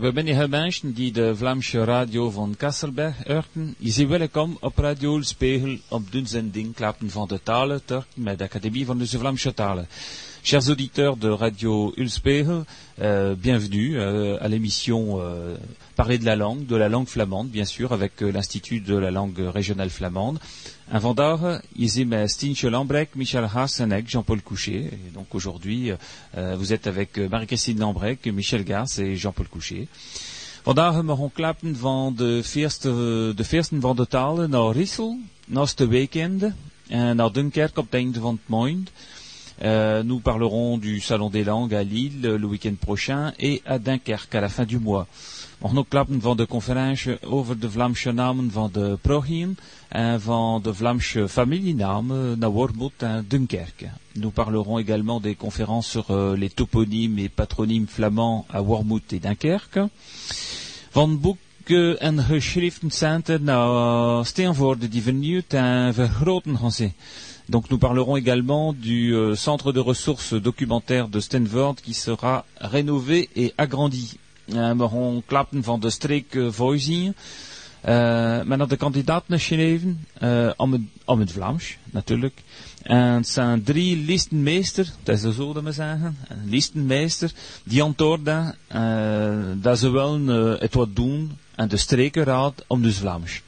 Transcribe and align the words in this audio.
We 0.00 0.10
zijn 0.14 0.26
heel 0.26 0.48
mensen 0.48 0.92
die 0.92 1.12
de 1.12 1.36
Vlaamse 1.36 1.84
radio 1.84 2.30
van 2.30 2.54
Kasselberg. 2.56 3.16
Je 3.78 3.90
ziet 3.90 4.08
welkom 4.08 4.56
op 4.60 4.78
Radio 4.78 5.22
Spiegel 5.22 5.78
op 5.88 6.12
de 6.12 6.22
zending 6.24 6.74
Klappen 6.74 7.10
van 7.10 7.28
de 7.28 7.40
Talen, 7.42 7.80
met 8.14 8.38
de 8.38 8.44
Académie 8.44 8.86
van 8.86 8.98
de 8.98 9.06
Vlaamse 9.06 9.54
Talen. 9.54 9.88
Chers 10.50 10.70
auditeurs 10.70 11.18
de 11.18 11.28
Radio 11.28 11.92
Ulspegel, 11.98 12.64
euh, 13.02 13.34
bienvenue 13.34 13.98
euh, 13.98 14.38
à 14.40 14.48
l'émission 14.48 15.20
euh, 15.20 15.58
Parler 15.94 16.16
de 16.16 16.24
la 16.24 16.36
langue, 16.36 16.64
de 16.64 16.74
la 16.74 16.88
langue 16.88 17.06
flamande, 17.06 17.48
bien 17.48 17.66
sûr, 17.66 17.92
avec 17.92 18.22
euh, 18.22 18.32
l'Institut 18.32 18.80
de 18.80 18.96
la 18.96 19.10
langue 19.10 19.38
régionale 19.40 19.90
flamande. 19.90 20.38
Un 20.90 20.98
vandaag 21.00 21.60
is 21.76 22.02
Stientje 22.28 22.64
Lambrek, 22.64 23.14
Michel 23.14 23.44
Haas 23.44 23.78
en 23.82 23.90
Jean-Paul 24.06 24.40
Coucher. 24.40 24.90
Donc 25.12 25.34
aujourd'hui, 25.34 25.92
vous 26.34 26.72
êtes 26.72 26.86
avec 26.86 27.18
Marie-Christine 27.18 27.80
Lambrek, 27.80 28.26
Michel 28.28 28.64
Gars 28.64 28.96
et 28.96 29.16
Jean-Paul 29.16 29.48
Coucher. 29.48 29.86
Vandaag 30.62 31.02
mogen 31.02 31.30
klappen 31.34 31.76
van 31.76 32.14
de 32.16 32.42
eerste, 32.54 32.88
de 33.36 33.44
eerste 33.50 33.80
van 33.80 33.96
de 33.96 34.06
talen 34.06 34.50
naar 34.50 34.72
Rissel, 34.72 35.18
naast 35.46 35.78
de 35.78 36.08
en 36.88 37.16
naar 37.16 37.32
Dunkerque 37.32 37.80
op 37.80 37.90
van. 38.46 38.88
Euh, 39.62 40.04
nous 40.04 40.20
parlerons 40.20 40.78
du 40.78 41.00
Salon 41.00 41.30
des 41.30 41.44
langues 41.44 41.74
à 41.74 41.82
Lille 41.82 42.20
le 42.22 42.46
week-end 42.46 42.74
prochain 42.80 43.32
et 43.38 43.60
à 43.66 43.78
Dunkerque 43.78 44.34
à 44.34 44.40
la 44.40 44.48
fin 44.48 44.64
du 44.64 44.78
mois. 44.78 45.06
Nog 45.60 45.88
klappen 45.88 46.20
van 46.20 46.36
de 46.36 46.46
conferentie 46.46 47.18
over 47.22 47.58
de 47.58 47.70
Vlaamse 47.70 48.12
namen 48.12 48.50
van 48.50 48.70
de 48.72 48.98
progien 49.02 49.56
en 49.88 50.20
van 50.20 50.62
de 50.62 50.74
Vlaamse 50.74 51.28
familienamen 51.28 52.38
naar 52.38 52.50
Wormoed 52.50 53.02
en 53.02 53.24
Dunkerque. 53.28 53.90
Nous 54.12 54.32
parlerons 54.32 54.78
également 54.78 55.22
des 55.22 55.36
conférences 55.36 55.90
sur 55.90 56.10
euh, 56.10 56.36
les 56.36 56.54
toponymes 56.54 57.18
et 57.18 57.28
patronymes 57.28 57.88
flamands 57.88 58.46
à 58.48 58.62
Wormoed 58.62 59.12
et 59.12 59.22
Dunkerque. 59.22 59.88
Van 60.90 61.20
boeken 61.20 62.00
en 62.00 62.22
geschriften 62.22 62.90
zijn 62.90 63.22
naar 63.40 64.26
steenwoorden 64.26 64.90
die 64.90 65.02
vernieuwd 65.02 65.52
en 65.52 65.94
vergroten 65.94 66.58
gaan 66.58 66.72
zijn. 66.72 66.94
Donc 67.48 67.70
nous 67.70 67.78
parlerons 67.78 68.16
également 68.16 68.74
du 68.74 69.14
euh, 69.14 69.34
centre 69.34 69.72
de 69.72 69.80
ressources 69.80 70.34
documentaires 70.34 71.08
de 71.08 71.18
Stanford 71.18 71.76
qui 71.76 71.94
sera 71.94 72.44
rénové 72.60 73.30
et 73.34 73.54
agrandi. 73.56 74.18
Uh, 74.48 74.74
we 74.74 74.88
gaan 74.88 75.22
klappen 75.26 75.62
van 75.62 75.80
de 75.80 75.90
streek 75.90 76.34
uh, 76.34 76.50
Voising. 76.50 77.14
Uh, 77.84 77.94
maar 78.42 78.56
naar 78.56 78.68
de 78.68 78.76
kandidaten 78.76 79.38
geschreven, 79.38 80.06
uh, 80.22 80.50
om, 80.56 80.72
het, 80.72 80.80
om 81.04 81.20
het 81.20 81.32
Vlaams 81.32 81.76
natuurlijk. 81.90 82.42
En 82.82 82.96
het 82.96 83.28
zijn 83.28 83.62
drie 83.62 83.96
listenmeester, 83.96 84.92
dat 85.02 85.24
is 85.24 85.36
zo 85.36 85.52
dat 85.52 85.62
we 85.62 85.72
zeggen, 85.72 86.16
listenmeester, 86.44 87.32
die 87.64 87.82
antwoorden 87.82 88.56
uh, 88.74 89.62
dat 89.62 89.78
ze 89.78 89.90
wel 89.90 90.18
uh, 90.18 90.60
het 90.60 90.74
wat 90.74 90.96
doen 90.96 91.38
aan 91.54 91.68
de 91.68 91.76
strekenraad 91.76 92.64
om 92.66 92.82
dus 92.82 92.96
Vlaams. 92.96 93.42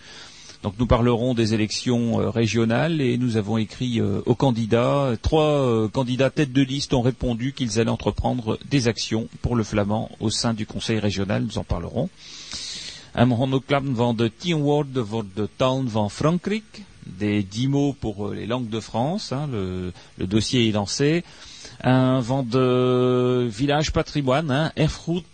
Donc 0.62 0.75
nous 0.78 0.86
parlerons 0.86 1.33
des 1.33 1.55
élections 1.55 2.20
euh, 2.20 2.28
régionales 2.28 3.00
et 3.00 3.16
nous 3.16 3.39
avons 3.39 3.56
écrit 3.56 3.98
euh, 3.98 4.20
aux 4.27 4.34
candidats, 4.34 5.12
trois 5.22 5.42
euh, 5.42 5.89
candidats 5.89 6.28
tête 6.28 6.52
de 6.52 6.61
liste 6.61 6.92
ont 6.92 7.00
répondu 7.00 7.55
qu'ils 7.55 7.80
allaient 7.80 7.89
entreprendre 7.89 8.58
des 8.69 8.86
actions 8.86 9.28
pour 9.41 9.56
le 9.56 9.64
flamand 9.64 10.11
au 10.20 10.28
sein 10.28 10.52
du 10.52 10.67
conseil 10.67 10.98
régional, 10.98 11.44
nous 11.44 11.56
en 11.56 11.64
parlerons. 11.64 12.11
En 13.14 13.61
gaan 13.67 13.94
van 13.97 14.14
de 14.14 14.28
tien 14.28 14.58
woorden 14.58 15.06
voor 15.06 15.25
de 15.34 15.48
taal 15.56 15.89
van 15.89 16.11
Frankrijk, 16.11 16.84
des 17.05 17.42
dix 17.42 17.67
mots 17.67 17.92
pour 17.92 18.28
les 18.28 18.47
langues 18.47 18.69
de 18.69 18.80
France, 18.80 19.33
hein, 19.33 19.48
le, 19.50 19.92
dossier 20.27 20.69
est 20.69 20.72
lancé. 20.72 21.24
Un 21.83 22.20
vent 22.20 22.45
de 22.45 23.48
village 23.50 23.91
patrimoine, 23.91 24.50
hein, 24.50 24.72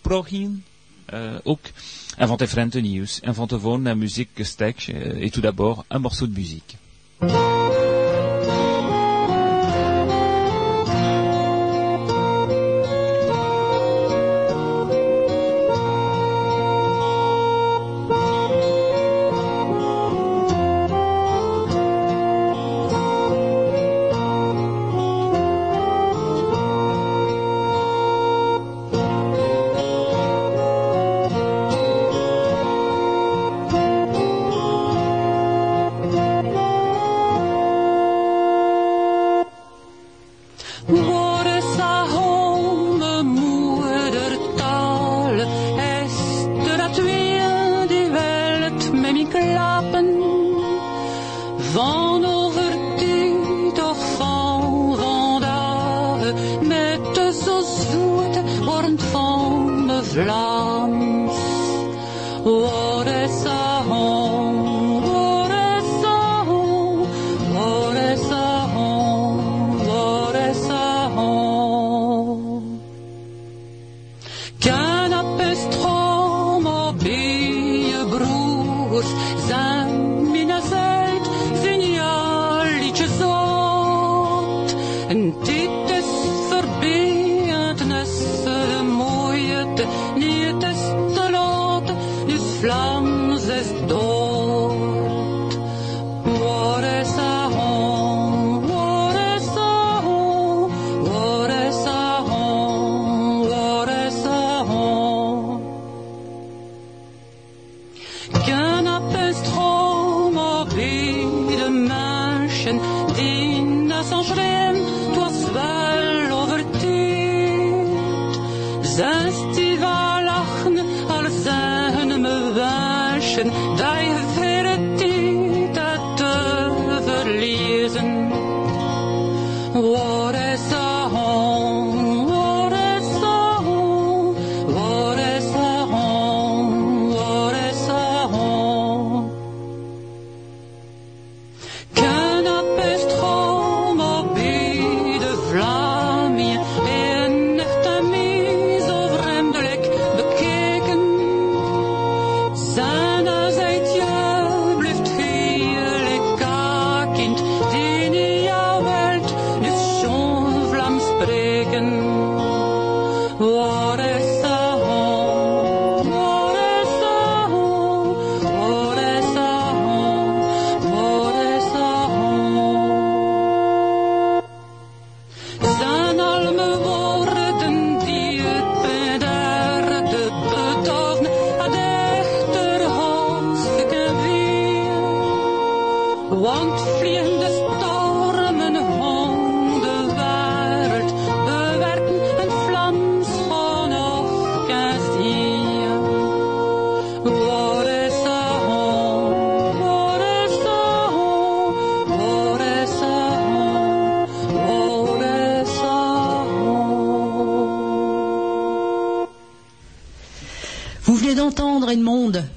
Progin, 0.02 0.52
euh. 1.12 1.38
Inventer 2.18 2.48
Frente 2.48 2.80
News, 2.80 3.20
inventer 3.20 3.58
gewoon 3.58 3.82
naar 3.82 3.96
muziek 3.96 4.28
gestek, 4.34 4.86
et 5.20 5.32
tout 5.32 5.42
d'abord 5.42 5.84
un 5.88 6.00
morceau 6.00 6.32
de 6.32 6.38
musique. 6.40 6.76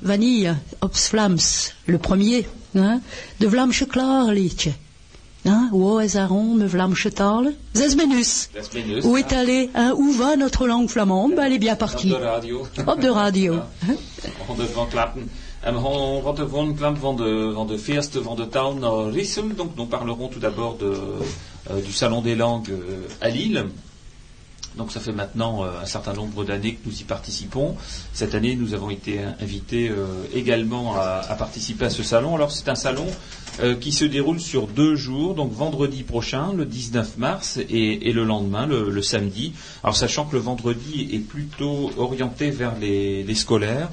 Vanille, 0.10 0.56
Ops 0.82 1.10
Flams, 1.10 1.38
le 1.86 2.00
premier, 2.00 2.48
hein, 2.76 3.00
de 3.40 3.46
Vlamsche 3.46 3.86
Klaarliedje. 3.86 4.72
Hein, 5.46 5.70
est 6.02 6.16
me 6.16 6.66
Vlamsche 6.66 7.12
talen? 7.14 7.54
Zes 7.76 7.96
minus. 7.96 8.50
Où 9.04 9.18
est 9.18 9.32
allé, 9.34 9.70
hein, 9.76 9.94
où 9.96 10.12
va 10.14 10.36
notre 10.36 10.66
langue 10.66 10.90
flamande? 10.90 11.36
Ben, 11.36 11.44
elle 11.44 11.54
est 11.54 11.60
bien 11.60 11.76
partie. 11.76 12.12
Op 12.12 12.20
de 12.20 12.26
radio. 12.26 12.68
Op 12.88 13.02
de 13.02 13.10
radio. 13.10 13.60
On. 14.48 14.54
En 15.64 16.74
klant 16.74 16.98
van 17.00 17.16
de, 17.16 17.52
van 17.54 17.68
de 17.68 17.78
feesten 17.78 18.24
van 18.24 18.36
de 18.36 18.48
taal 18.48 18.74
naar 18.74 19.12
Rissem. 19.12 19.54
Donc 19.56 19.76
nous 19.76 19.88
parlerons 19.88 20.30
tout 20.30 20.42
d'abord 20.42 20.78
de, 20.78 20.92
euh, 21.70 21.86
du 21.86 21.92
Salon 21.92 22.24
des 22.24 22.36
langues 22.36 22.72
euh, 22.72 23.08
à 23.22 23.30
Lille. 23.30 23.64
Donc 24.80 24.92
ça 24.92 25.00
fait 25.00 25.12
maintenant 25.12 25.64
euh, 25.64 25.70
un 25.84 25.86
certain 25.86 26.14
nombre 26.14 26.44
d'années 26.44 26.74
que 26.74 26.90
nous 26.90 27.00
y 27.00 27.04
participons. 27.04 27.76
Cette 28.14 28.34
année, 28.34 28.56
nous 28.56 28.74
avons 28.74 28.90
été 28.90 29.20
invités 29.40 29.92
également 30.34 30.96
à, 30.96 31.36
participer 31.38 31.86
à 31.86 31.90
ce 31.92 32.02
salon. 32.02 32.36
Alors 32.36 32.52
c'est 32.52 32.70
un 32.70 32.76
salon 32.76 33.06
qui 33.82 33.92
se 33.92 34.06
déroule 34.06 34.40
sur 34.40 34.68
deux 34.68 34.96
jours, 34.96 35.36
donc 35.36 35.52
vendredi 35.52 36.04
prochain, 36.04 36.54
le 36.54 36.66
19 36.66 37.18
mars, 37.18 37.60
et, 37.70 38.12
le 38.12 38.24
lendemain, 38.24 38.66
le, 38.66 39.02
samedi. 39.02 39.54
Alors 39.84 39.96
sachant 39.96 40.26
que 40.26 40.36
le 40.36 40.42
vendredi 40.42 41.10
est 41.14 41.20
plutôt 41.20 41.92
orienté 41.98 42.50
vers 42.50 42.74
les 42.80 43.36
scolaires 43.36 43.90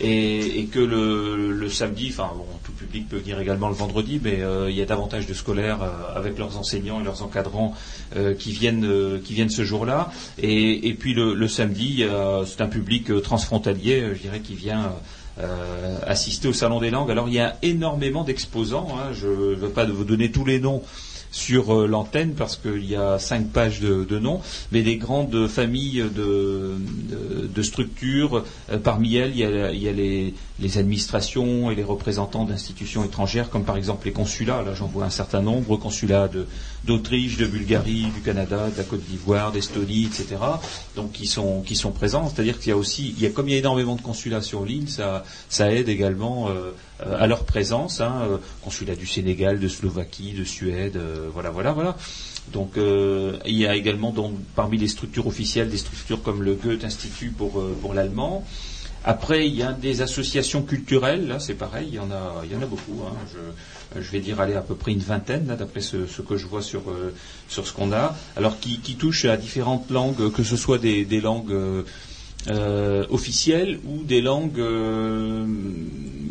et, 0.00 0.68
que 0.72 0.78
le, 0.78 1.68
samedi, 1.68 2.08
enfin 2.10 2.30
bon, 2.36 2.46
tout 2.64 2.72
public 2.72 3.08
peut 3.08 3.18
venir 3.18 3.40
également 3.40 3.68
le 3.68 3.74
vendredi, 3.74 4.20
mais 4.22 4.40
euh, 4.40 4.70
il 4.70 4.76
y 4.76 4.82
a 4.82 4.86
davantage 4.86 5.26
de 5.26 5.34
scolaires 5.34 5.82
euh, 5.82 6.18
avec 6.18 6.38
leurs 6.38 6.56
enseignants 6.58 7.00
et 7.00 7.04
leurs 7.04 7.22
encadrants 7.22 7.74
euh, 8.16 8.34
qui 8.34 8.52
viennent 8.52 8.88
qui 9.24 9.34
viennent 9.34 9.50
ce 9.50 9.64
jour-là. 9.64 10.10
Et, 10.38 10.94
puis 10.98 11.14
le, 11.14 11.48
samedi, 11.48 12.04
c'est 12.46 12.60
un 12.60 12.68
public 12.68 13.22
transfrontalier, 13.22 14.14
je 14.14 14.20
dirais, 14.20 14.40
qui 14.40 14.54
vient 14.54 14.92
assister 16.06 16.48
au 16.48 16.52
Salon 16.52 16.80
des 16.80 16.90
langues. 16.90 17.10
Alors 17.10 17.28
il 17.28 17.34
y 17.34 17.40
a 17.40 17.56
énormément 17.62 18.24
d'exposants. 18.24 18.88
Hein, 18.94 19.12
je 19.12 19.28
ne 19.28 19.54
veux 19.54 19.68
pas 19.68 19.84
vous 19.84 20.04
donner 20.04 20.30
tous 20.30 20.44
les 20.44 20.60
noms 20.60 20.82
sur 21.30 21.74
euh, 21.74 21.86
l'antenne 21.86 22.34
parce 22.34 22.56
qu'il 22.56 22.84
y 22.84 22.96
a 22.96 23.18
cinq 23.18 23.48
pages 23.48 23.80
de, 23.80 24.18
noms, 24.18 24.40
mais 24.72 24.82
des 24.82 24.96
grandes 24.96 25.46
familles 25.46 26.04
de, 26.14 27.62
structures. 27.62 28.44
Euh, 28.70 28.78
parmi 28.78 29.16
elles, 29.16 29.32
il 29.32 29.38
y 29.38 29.88
a, 29.88 29.92
les, 29.92 30.34
administrations 30.76 31.70
et 31.70 31.74
les 31.74 31.84
représentants 31.84 32.44
d'institutions 32.44 33.04
étrangères, 33.04 33.50
comme 33.50 33.64
par 33.64 33.76
exemple 33.76 34.06
les 34.06 34.12
consulats. 34.12 34.62
Là, 34.62 34.74
j'en 34.74 34.86
vois 34.86 35.04
un 35.04 35.10
certain 35.10 35.40
nombre, 35.40 35.76
consulats 35.76 36.28
d'Autriche, 36.84 37.36
de, 37.36 37.46
Bulgarie, 37.46 38.06
du 38.14 38.20
Canada, 38.20 38.68
de 38.70 38.76
la 38.76 38.84
Côte 38.84 39.04
d'Ivoire, 39.04 39.52
d'Estonie, 39.52 40.04
etc. 40.04 40.36
Donc, 40.96 41.12
qui 41.12 41.26
sont, 41.26 41.62
qui 41.62 41.76
sont 41.76 41.92
présents. 41.92 42.28
C'est-à-dire 42.28 42.58
qu'il 42.58 42.70
y 42.70 42.72
a 42.72 42.76
aussi, 42.76 43.14
il 43.16 43.22
y 43.22 43.26
a, 43.26 43.30
comme 43.30 43.48
il 43.48 43.52
y 43.52 43.54
a 43.54 43.58
énormément 43.58 43.96
de 43.96 44.02
consulats 44.02 44.42
sur 44.42 44.64
l'île, 44.64 44.88
ça, 44.88 45.24
ça 45.48 45.72
aide 45.72 45.88
également. 45.88 46.48
Euh, 46.48 46.72
euh, 47.06 47.16
à 47.16 47.28
leur 47.28 47.44
présence, 47.44 48.00
hein, 48.00 48.22
euh, 48.24 48.38
consulat 48.62 48.96
du 48.96 49.06
Sénégal, 49.06 49.60
de 49.60 49.68
Slovaquie, 49.68 50.32
de 50.32 50.42
Suède, 50.42 50.96
euh, 50.96 51.28
voilà, 51.32 51.50
voilà, 51.50 51.72
voilà. 51.72 51.96
Donc 52.52 52.78
il 52.78 53.58
y 53.58 53.66
a 53.66 53.76
également 53.76 54.14
parmi 54.56 54.78
les 54.78 54.88
structures 54.88 55.26
officielles 55.26 55.68
des 55.68 55.76
structures 55.76 56.22
comme 56.22 56.42
le 56.42 56.54
Goethe 56.54 56.82
Institut 56.82 57.30
pour, 57.30 57.62
pour 57.82 57.92
l'allemand. 57.92 58.42
Après, 59.04 59.46
il 59.46 59.54
y 59.54 59.62
a 59.62 59.72
des 59.72 60.02
associations 60.02 60.62
culturelles, 60.62 61.28
là 61.28 61.38
c'est 61.40 61.54
pareil, 61.54 61.88
il 61.88 61.94
y 61.94 61.98
en 61.98 62.10
a, 62.10 62.42
il 62.44 62.52
y 62.52 62.56
en 62.56 62.62
a 62.62 62.66
beaucoup. 62.66 63.02
Hein. 63.06 63.14
Je, 63.96 64.10
vais 64.10 64.20
dire 64.20 64.40
aller 64.40 64.54
à 64.54 64.60
peu 64.60 64.74
près 64.74 64.92
une 64.92 64.98
vingtaine, 64.98 65.46
d'après 65.58 65.80
ce, 65.80 65.96
que 66.20 66.36
je 66.36 66.46
vois 66.46 66.62
sur, 66.62 66.82
sur 67.48 67.66
ce 67.66 67.72
qu'on 67.72 67.92
a. 67.92 68.16
Alors 68.36 68.58
qui, 68.60 68.78
touchent 68.96 69.24
à 69.24 69.36
différentes 69.36 69.90
langues, 69.90 70.30
que 70.32 70.42
ce 70.42 70.56
soit 70.56 70.78
des, 70.78 71.20
langues 71.20 71.84
euh, 72.50 73.04
officielles 73.10 73.80
ou 73.84 74.04
des 74.04 74.20
langues 74.20 74.60
euh, 74.60 75.44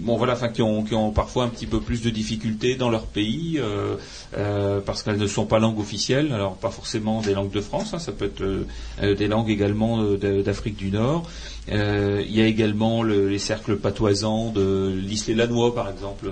bon 0.07 0.18
voilà 0.18 0.33
enfin 0.33 0.50
qui 0.50 0.62
ont, 0.62 0.83
qui 0.83 0.95
ont 0.95 1.12
parfois 1.12 1.44
un 1.44 1.50
petit 1.50 1.68
peu 1.68 1.80
plus 1.80 2.01
de 2.01 2.09
difficultés 2.09 2.75
dans 2.75 2.89
leur 2.89 3.06
pays 3.06 3.59
euh, 3.59 4.81
parce 4.86 5.04
qu'elles 5.04 5.18
ne 5.18 5.27
sont 5.27 5.45
pas 5.45 5.59
langues 5.59 5.80
officielles. 5.80 6.31
Alors 6.33 6.56
pas 6.56 6.71
forcément 6.71 7.21
des 7.21 7.33
langues 7.33 7.51
de 7.51 7.62
France 7.62 7.94
hein, 7.94 8.00
ça 8.00 8.12
peut 8.12 8.25
être 8.25 9.15
des 9.15 9.27
langues 9.27 9.50
également 9.50 10.01
d'Afrique 10.13 10.77
du 10.77 10.89
Nord. 10.89 11.30
Il 11.69 12.31
y 12.31 12.42
a 12.42 12.45
également 12.45 13.04
les 13.04 13.39
cercles 13.39 13.75
patoisans 13.77 14.51
de 14.51 14.92
l'Isle 14.95 15.36
Lanois 15.36 15.75
par 15.75 15.89
exemple 15.89 16.31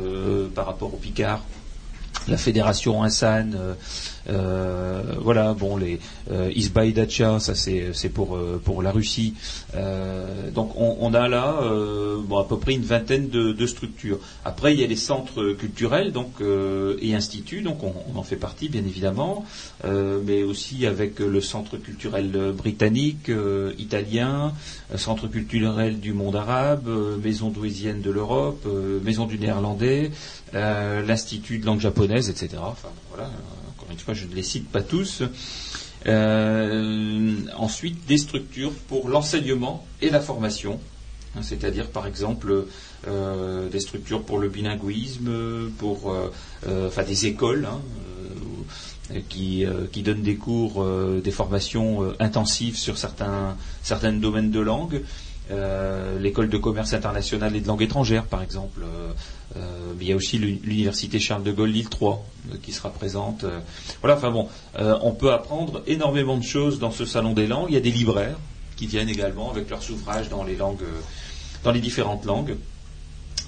par 0.56 0.66
rapport 0.66 0.94
au 0.94 0.98
Picard. 0.98 1.44
La 2.28 2.38
fédération 2.38 3.04
Insan, 3.04 3.76
euh, 4.30 4.96
euh, 4.96 5.16
voilà, 5.20 5.54
bon, 5.54 5.78
les 5.78 6.00
euh, 6.32 6.52
ça 7.40 7.56
c'est 7.56 8.10
pour 8.10 8.36
euh, 8.36 8.62
pour 8.64 8.82
la 8.82 8.92
Russie. 8.92 9.34
donc 10.54 10.72
on, 10.78 11.14
a 11.14 11.28
là 11.28 11.60
à 11.60 12.44
peu 12.48 12.58
près 12.58 12.74
une 12.74 12.84
vingtaine 12.84 13.30
de, 13.30 13.66
structures. 13.66 14.20
Après 14.44 14.74
il 14.74 14.80
y 14.80 14.84
a 14.84 14.88
les 14.88 14.96
centres 14.96 15.54
culturels 15.54 16.12
donc 16.12 16.42
et 17.02 17.16
instituts, 17.16 17.62
donc 17.62 17.84
on, 17.84 17.94
en 18.18 18.24
fait 18.24 18.36
partie 18.36 18.70
bien 18.70 18.82
évidemment, 18.82 19.46
mais 19.84 20.44
aussi 20.44 20.86
avec 20.86 21.20
le 21.20 21.42
centre 21.42 21.78
culturel 21.78 22.54
britannique, 22.56 23.32
italien, 23.78 24.54
centre 24.96 25.28
culturel 25.28 26.00
du 26.00 26.14
monde 26.14 26.36
arabe, 26.36 26.90
maison 27.24 27.50
douésienne 27.50 28.02
de 28.02 28.12
l'Europe, 28.12 28.66
maison 29.04 29.26
du 29.26 29.38
néerlandais, 29.38 30.12
l'institut 30.54 31.60
de 31.60 31.66
langue 31.66 31.82
japonaise, 31.82 32.30
etc. 32.30 32.58
une 33.92 33.98
fois, 33.98 34.14
je 34.14 34.26
ne 34.26 34.34
les 34.34 34.44
cite 34.44 34.70
pas 34.70 34.82
tous. 34.82 35.24
Euh, 36.08 37.34
ensuite, 37.58 38.06
des 38.06 38.18
structures 38.18 38.74
pour 38.88 39.10
l'enseignement 39.10 39.86
et 40.02 40.10
la 40.10 40.20
formation, 40.20 40.80
hein, 41.36 41.42
c'est-à-dire 41.42 41.90
par 41.90 42.06
exemple 42.06 42.66
euh, 43.08 43.70
des 43.70 43.80
structures 43.80 44.22
pour 44.22 44.38
le 44.38 44.50
bilinguisme, 44.50 45.72
pour 45.80 46.12
euh, 46.12 46.88
enfin 46.88 47.04
des 47.04 47.26
écoles 47.26 47.68
hein, 47.72 47.82
qui, 49.30 49.66
qui, 49.92 50.04
donnent 50.04 50.22
des 50.22 50.36
cours, 50.36 50.86
des 51.24 51.32
formations 51.32 52.14
intensives 52.20 52.78
sur 52.78 52.98
certains, 52.98 53.56
certains 53.82 54.14
domaines 54.14 54.52
de 54.52 54.60
langue. 54.60 55.02
Euh, 55.52 56.18
l'école 56.20 56.50
de 56.50 56.58
commerce 56.58 56.94
international 56.94 57.56
et 57.56 57.62
de 57.62 57.68
langue 57.68 57.84
étrangère, 57.84 58.26
par 58.26 58.42
exemple. 58.42 58.82
Euh, 58.84 59.12
euh, 59.58 59.94
il 60.02 60.08
y 60.08 60.12
a 60.12 60.16
aussi 60.16 60.40
l'université 60.40 61.20
Charles 61.20 61.44
de 61.44 61.52
Gaulle 61.52 61.70
Lille 61.70 61.90
3 61.90 62.26
qui 62.64 62.72
sera 62.72 62.90
présente. 62.90 63.46
voilà, 64.02 64.18
enfin 64.18 64.32
bon, 64.32 64.50
on 64.78 65.12
peut 65.12 65.32
apprendre 65.32 65.84
énormément 65.88 66.38
de 66.38 66.44
choses 66.44 66.80
dans 66.80 66.92
ce 66.92 67.06
salon 67.06 67.34
des 67.34 67.48
langues. 67.48 67.68
Il 67.70 67.76
y 67.76 67.78
a 67.78 67.82
des 67.82 67.92
libraires 67.92 68.38
qui 68.76 68.88
viennent 68.88 69.10
également 69.10 69.52
avec 69.52 69.70
leurs 69.70 69.90
ouvrages 69.92 70.30
dans 70.30 70.44
les 70.44 70.56
langues, 70.56 70.84
dans 71.64 71.72
les 71.72 71.80
différentes 71.80 72.26
langues, 72.26 72.56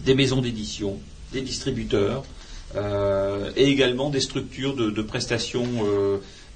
des 0.06 0.16
maisons 0.16 0.42
d'édition, 0.42 0.98
des 1.34 1.42
distributeurs, 1.42 2.24
et 2.76 3.64
également 3.66 4.10
des 4.10 4.22
structures 4.22 4.76
de, 4.76 4.90
de 4.90 5.02
prestations, 5.02 5.68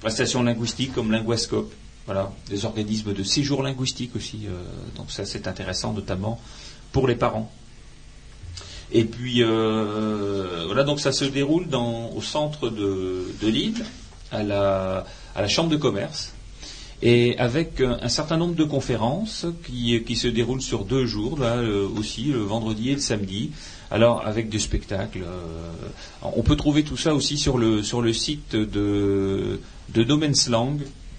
prestations 0.00 0.42
linguistiques 0.42 0.94
comme 0.94 1.12
Linguascope 1.12 1.72
voilà, 2.06 2.32
des 2.48 2.64
organismes 2.64 3.14
de 3.14 3.22
séjour 3.22 3.62
linguistique 3.62 4.16
aussi. 4.16 4.40
Euh, 4.46 4.62
donc 4.96 5.10
ça 5.10 5.24
c'est 5.24 5.46
intéressant 5.46 5.92
notamment 5.92 6.40
pour 6.90 7.06
les 7.06 7.14
parents. 7.14 7.50
Et 8.90 9.04
puis 9.04 9.42
euh, 9.42 10.64
voilà, 10.66 10.84
donc 10.84 11.00
ça 11.00 11.12
se 11.12 11.24
déroule 11.24 11.66
au 11.74 12.20
centre 12.20 12.68
de, 12.68 13.24
Lille, 13.42 13.84
à 14.30 14.42
la, 14.42 15.48
chambre 15.48 15.70
de 15.70 15.76
commerce, 15.76 16.34
et 17.00 17.38
avec 17.38 17.80
un, 17.80 18.08
certain 18.08 18.36
nombre 18.36 18.54
de 18.54 18.64
conférences 18.64 19.46
qui, 19.64 20.16
se 20.16 20.28
déroulent 20.28 20.60
sur 20.60 20.84
deux 20.84 21.06
jours, 21.06 21.38
là 21.38 21.56
euh, 21.56 21.88
aussi, 21.96 22.24
le 22.24 22.40
vendredi 22.40 22.90
et 22.90 22.94
le 22.94 23.00
samedi. 23.00 23.50
Alors 23.90 24.26
avec 24.26 24.48
des 24.48 24.58
spectacles. 24.58 25.22
on 26.22 26.42
peut 26.42 26.56
trouver 26.56 26.82
tout 26.82 26.96
ça 26.96 27.14
aussi 27.14 27.36
sur 27.36 27.58
le, 27.58 27.82
sur 27.82 28.00
le 28.00 28.14
site 28.14 28.56
de, 28.56 29.60
de 29.90 30.02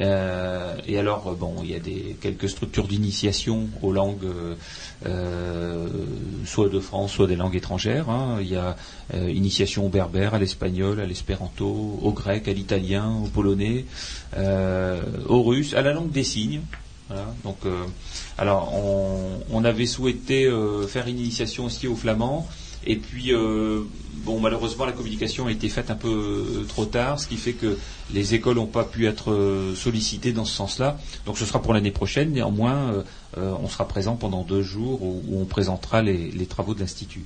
Euh, 0.00 0.76
et 0.86 0.98
alors, 0.98 1.34
bon, 1.34 1.56
il 1.62 1.70
y 1.70 1.74
a 1.74 1.78
des, 1.78 2.16
quelques 2.20 2.48
structures 2.48 2.86
d'initiation 2.86 3.68
aux 3.82 3.92
langues, 3.92 4.26
euh, 5.06 5.86
soit 6.44 6.68
de 6.68 6.80
France, 6.80 7.12
soit 7.12 7.26
des 7.26 7.36
langues 7.36 7.56
étrangères. 7.56 8.10
Hein. 8.10 8.38
Il 8.40 8.48
y 8.48 8.56
a 8.56 8.76
euh, 9.14 9.30
initiation 9.30 9.86
au 9.86 9.88
berbère, 9.88 10.34
à 10.34 10.38
l'espagnol, 10.38 11.00
à 11.00 11.06
l'espéranto, 11.06 11.98
au 12.02 12.12
grec, 12.12 12.48
à 12.48 12.52
l'italien, 12.52 13.12
au 13.24 13.28
polonais, 13.28 13.84
au 15.28 15.42
russe, 15.42 15.74
à 15.74 15.82
la 15.82 15.92
langue 15.92 16.10
des 16.10 16.24
signes. 16.24 16.62
Donc, 17.44 17.58
alors, 18.38 18.72
on, 18.74 19.40
on, 19.52 19.64
avait 19.64 19.86
souhaité 19.86 20.50
faire 20.88 21.06
une 21.06 21.18
initiation 21.18 21.66
aussi 21.66 21.86
au 21.86 21.94
flamand. 21.94 22.48
Et 22.86 22.96
puis, 22.96 23.32
bon, 24.24 24.40
malheureusement, 24.40 24.84
la 24.84 24.92
communication 24.92 25.46
a 25.46 25.52
été 25.52 25.68
faite 25.68 25.90
un 25.90 25.94
peu 25.94 26.64
trop 26.68 26.84
tard, 26.84 27.18
ce 27.18 27.26
qui 27.26 27.36
fait 27.36 27.52
que 27.52 27.78
les 28.12 28.34
écoles 28.34 28.56
n'ont 28.56 28.66
pas 28.66 28.84
pu 28.84 29.06
être 29.06 29.74
sollicitées 29.74 30.32
dans 30.32 30.44
ce 30.44 30.54
sens-là. 30.54 30.98
Donc, 31.26 31.38
ce 31.38 31.46
sera 31.46 31.62
pour 31.62 31.72
l'année 31.72 31.90
prochaine. 31.90 32.32
Néanmoins, 32.32 33.04
on 33.36 33.68
sera 33.68 33.88
présent 33.88 34.16
pendant 34.16 34.42
deux 34.42 34.62
jours 34.62 35.02
où, 35.02 35.22
on 35.32 35.44
présentera 35.44 36.02
les, 36.02 36.46
travaux 36.46 36.74
de 36.74 36.80
l'institut. 36.80 37.24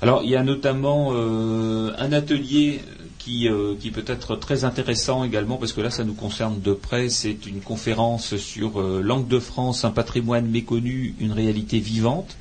Alors, 0.00 0.22
il 0.24 0.30
y 0.30 0.36
a 0.36 0.42
notamment 0.42 1.12
un 1.14 2.12
atelier 2.12 2.80
euh, 3.28 3.76
qui, 3.78 3.90
peut 3.90 4.04
être 4.06 4.36
très 4.36 4.64
intéressant 4.64 5.22
également, 5.22 5.56
parce 5.56 5.72
que 5.72 5.80
là, 5.80 5.90
ça 5.90 6.02
nous 6.02 6.14
concerne 6.14 6.60
de 6.60 6.72
près. 6.72 7.08
C'est 7.08 7.46
une 7.46 7.60
conférence 7.60 8.36
sur 8.36 8.80
euh, 8.80 9.00
Langue 9.02 9.28
de 9.28 9.38
France, 9.38 9.84
un 9.84 9.90
patrimoine 9.90 10.48
méconnu, 10.48 11.14
une 11.20 11.32
réalité 11.32 11.78
vivante. 11.78 12.36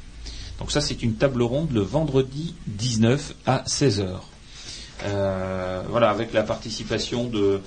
Donc 0.62 0.72
ça, 0.72 0.80
c'est 0.80 1.02
une 1.02 1.16
table 1.16 1.42
ronde 1.42 1.72
le 1.72 1.82
vendredi 1.82 2.54
19 2.68 3.34
à 3.48 3.64
16h. 3.64 4.10
Euh, 5.06 5.82
voilà, 5.90 6.12
avec 6.12 6.34
la 6.34 6.44
participation 6.44 7.26
de 7.26 7.62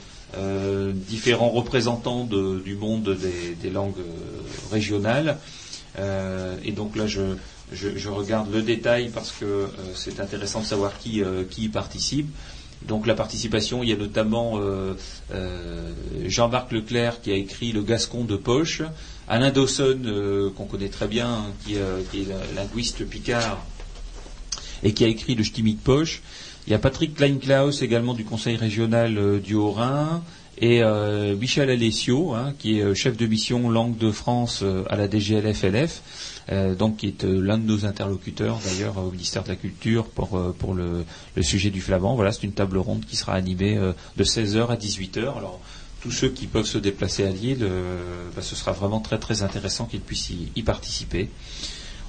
différents 0.92 1.50
représentants 1.50 2.24
du 2.24 2.76
monde 2.76 3.16
des, 3.60 3.70
langues 3.70 4.02
régionales. 4.70 5.38
et 5.98 6.70
donc 6.70 6.94
là, 6.94 7.06
je, 7.08 8.08
regarde 8.08 8.52
le 8.52 8.62
détail 8.62 9.10
parce 9.12 9.32
que 9.32 9.66
c'est 9.96 10.20
intéressant 10.20 10.60
de 10.60 10.66
savoir 10.66 10.96
qui, 10.96 11.24
y 11.58 11.68
participe. 11.68 12.28
Donc 12.86 13.06
la 13.06 13.14
participation, 13.14 13.82
il 13.82 13.88
y 13.88 13.92
a 13.92 13.96
notamment 13.96 14.58
euh, 14.58 14.94
euh, 15.32 15.92
Jean-Marc 16.26 16.72
Leclerc 16.72 17.22
qui 17.22 17.32
a 17.32 17.34
écrit 17.34 17.72
Le 17.72 17.82
Gascon 17.82 18.24
de 18.24 18.36
Poche, 18.36 18.82
Alain 19.28 19.50
Dawson, 19.50 20.00
euh, 20.04 20.50
qu'on 20.50 20.64
connaît 20.64 20.88
très 20.88 21.08
bien, 21.08 21.46
qui, 21.64 21.74
est 21.74 22.54
linguiste 22.54 23.04
picard, 23.06 23.64
et 24.82 24.92
qui 24.92 25.04
a 25.04 25.08
écrit 25.08 25.34
Le 25.34 25.42
Ch'timi 25.42 25.74
de 25.74 25.80
Poche. 25.80 26.22
Il 26.66 26.70
y 26.70 26.74
a 26.74 26.78
Patrick 26.78 27.14
Kleinklaus 27.14 27.82
également 27.82 28.14
du 28.14 28.24
Conseil 28.24 28.56
régional 28.56 29.40
du 29.40 29.54
Haut-Rhin, 29.54 30.22
et 30.58 30.82
Michel 31.38 31.68
Alessio, 31.68 32.32
hein, 32.32 32.54
qui 32.58 32.78
est 32.78 32.94
chef 32.94 33.16
de 33.16 33.26
mission 33.26 33.68
langue 33.68 33.98
de 33.98 34.10
France 34.10 34.64
à 34.88 34.96
la 34.96 35.08
DGLF-LF. 35.08 36.00
Euh, 36.52 36.74
donc 36.74 36.98
qui 36.98 37.06
est 37.06 37.24
euh, 37.24 37.40
l'un 37.40 37.56
de 37.56 37.62
nos 37.62 37.86
interlocuteurs 37.86 38.60
d'ailleurs 38.62 38.98
au 38.98 39.10
ministère 39.10 39.44
de 39.44 39.48
la 39.48 39.56
Culture 39.56 40.04
pour, 40.04 40.36
euh, 40.36 40.54
pour 40.58 40.74
le, 40.74 41.06
sujet 41.40 41.70
du 41.70 41.80
flamand. 41.80 42.16
Voilà, 42.16 42.32
c'est 42.32 42.42
une 42.42 42.52
table 42.52 42.76
ronde 42.76 43.04
qui 43.06 43.16
sera 43.16 43.32
animée 43.32 43.76
de 44.16 44.24
16h 44.24 44.68
à 44.68 44.76
18h. 44.76 45.36
Alors 45.36 45.60
tous 46.04 46.12
ceux 46.12 46.28
qui 46.28 46.46
peuvent 46.46 46.66
se 46.66 46.78
déplacer 46.78 47.24
à 47.24 47.30
Lille, 47.30 47.66
bah, 48.36 48.42
ce 48.42 48.54
sera 48.54 48.72
vraiment 48.72 49.00
très 49.00 49.18
très 49.18 49.42
intéressant 49.42 49.86
qu'ils 49.86 50.02
puissent 50.02 50.30
y, 50.30 50.62
participer. 50.62 51.30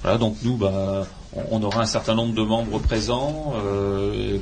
Voilà, 0.02 0.18
donc 0.18 0.36
nous, 0.42 0.56
bah, 0.56 1.06
on, 1.50 1.62
aura 1.62 1.80
un 1.80 1.86
certain 1.86 2.14
nombre 2.14 2.34
de 2.34 2.42
membres 2.42 2.78
présents, 2.78 3.54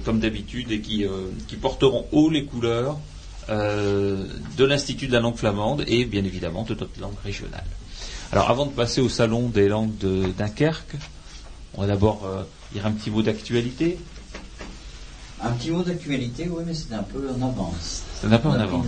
comme 0.04 0.18
d'habitude, 0.18 0.72
et 0.72 0.80
qui, 0.80 1.06
qui, 1.46 1.54
porteront 1.56 2.06
haut 2.10 2.30
les 2.30 2.44
couleurs 2.44 2.98
de 3.48 4.64
l'Institut 4.64 5.06
de 5.06 5.12
la 5.12 5.20
langue 5.20 5.36
flamande 5.36 5.84
et 5.86 6.04
bien 6.04 6.24
évidemment 6.24 6.64
de 6.64 6.74
notre 6.74 7.00
langue 7.00 7.18
régionale. 7.24 7.64
Alors 8.32 8.50
avant 8.50 8.66
de 8.66 8.72
passer 8.72 9.00
au 9.00 9.08
salon 9.08 9.48
des 9.48 9.68
langues 9.68 9.96
de 9.98 10.26
Dunkerque, 10.36 10.96
on 11.74 11.82
va 11.82 11.86
d'abord 11.86 12.24
euh, 12.24 12.42
lire 12.72 12.86
un 12.86 12.92
petit 12.92 13.10
mot 13.10 13.22
d'actualité. 13.22 13.98
Un 15.40 15.50
petit 15.52 15.70
mot 15.70 15.82
d'actualité, 15.82 16.48
oui, 16.50 16.62
mais 16.66 16.74
c'est 16.74 16.92
un 16.94 17.02
peu 17.02 17.28
en 17.30 17.46
avance. 17.46 18.02
C'est 18.24 18.34
un 18.34 18.38
peu 18.38 18.48
en 18.48 18.52
avance. 18.52 18.86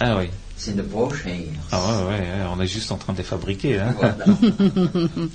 Ah 0.00 0.18
oui. 0.18 0.30
C'est 0.56 0.76
de 0.76 0.82
brochures. 0.82 1.32
Ah 1.70 2.04
ouais, 2.04 2.18
ouais, 2.18 2.28
on 2.50 2.60
est 2.60 2.66
juste 2.66 2.90
en 2.90 2.96
train 2.96 3.12
de 3.12 3.18
les 3.18 3.24
fabriquer. 3.24 3.80
Hein. 3.80 3.94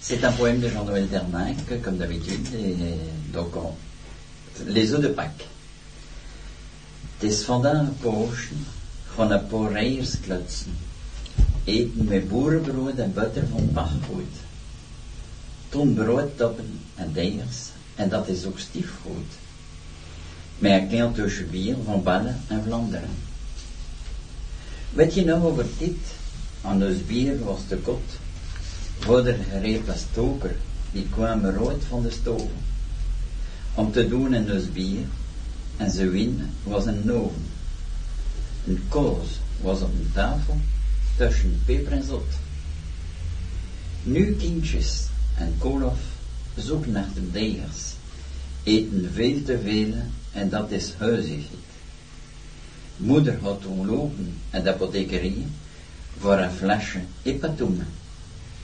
c'est 0.00 0.22
un 0.24 0.32
poème 0.32 0.60
de 0.60 0.68
Jean-Noël 0.68 1.08
Derninck, 1.08 1.82
comme 1.82 1.96
d'habitude, 1.96 2.46
et 2.54 2.76
donc 3.32 3.52
les 4.66 4.92
œufs 4.92 5.00
de 5.00 5.08
Pâques. 5.08 5.46
Des 7.20 7.44
vandaan 7.44 7.94
poosje, 8.00 8.54
gewoon 9.12 9.30
een 9.30 9.46
paar 9.46 9.72
eten 11.64 12.04
met 12.04 12.28
boerenbrood 12.28 12.98
en 12.98 13.12
butter 13.12 13.48
van 13.48 13.70
pachtgoed. 13.72 14.34
Toen 15.68 15.94
broodtoppen 15.94 16.80
en 16.94 17.12
deegers, 17.12 17.58
en 17.94 18.08
dat 18.08 18.28
is 18.28 18.44
ook 18.44 18.58
stiefgoed. 18.58 19.32
Een 20.60 20.88
keeltje 20.88 21.44
bier 21.44 21.76
van 21.84 22.02
Ballen 22.02 22.40
en 22.48 22.62
Vlaanderen. 22.62 23.08
Weet 24.92 25.14
je 25.14 25.24
nog 25.24 25.42
over 25.42 25.66
dit? 25.78 25.98
Ons 26.60 27.06
bier 27.06 27.44
was 27.44 27.60
de 27.68 27.76
kot. 27.76 28.18
Vader 28.98 29.36
gerepen 29.50 29.98
stoker, 29.98 30.56
die 30.92 31.06
kwamen 31.10 31.54
rood 31.54 31.84
van 31.88 32.02
de 32.02 32.10
stoof. 32.10 32.50
Om 33.74 33.92
te 33.92 34.08
doen 34.08 34.34
in 34.34 34.52
ons 34.52 34.72
bier, 34.72 35.04
en 35.76 35.90
zijn 35.90 36.10
win 36.10 36.50
was 36.62 36.86
een 36.86 37.00
noven. 37.04 37.46
Een 38.66 38.82
koos 38.88 39.40
was 39.60 39.80
op 39.80 39.92
een 39.92 40.10
tafel, 40.14 40.56
tussen 41.16 41.60
peper 41.64 41.92
en 41.92 42.04
zot. 42.04 42.32
Nu 44.02 44.34
kindjes 44.34 45.06
en 45.36 45.54
Kolof 45.58 45.98
zoeken 46.56 46.92
naar 46.92 47.08
de 47.14 47.30
degers, 47.30 47.94
eten 48.62 49.10
veel 49.14 49.42
te 49.42 49.58
veel 49.64 49.94
en 50.32 50.48
dat 50.48 50.70
is 50.70 50.92
huisig. 50.98 51.44
Moeder 52.96 53.38
had 53.42 53.60
toen 53.60 53.86
lopen 53.86 54.34
in 54.50 54.62
de 54.62 54.74
apothekerie 54.74 55.46
voor 56.18 56.38
een 56.38 56.50
flesje 56.50 57.00
hepatomen. 57.22 57.88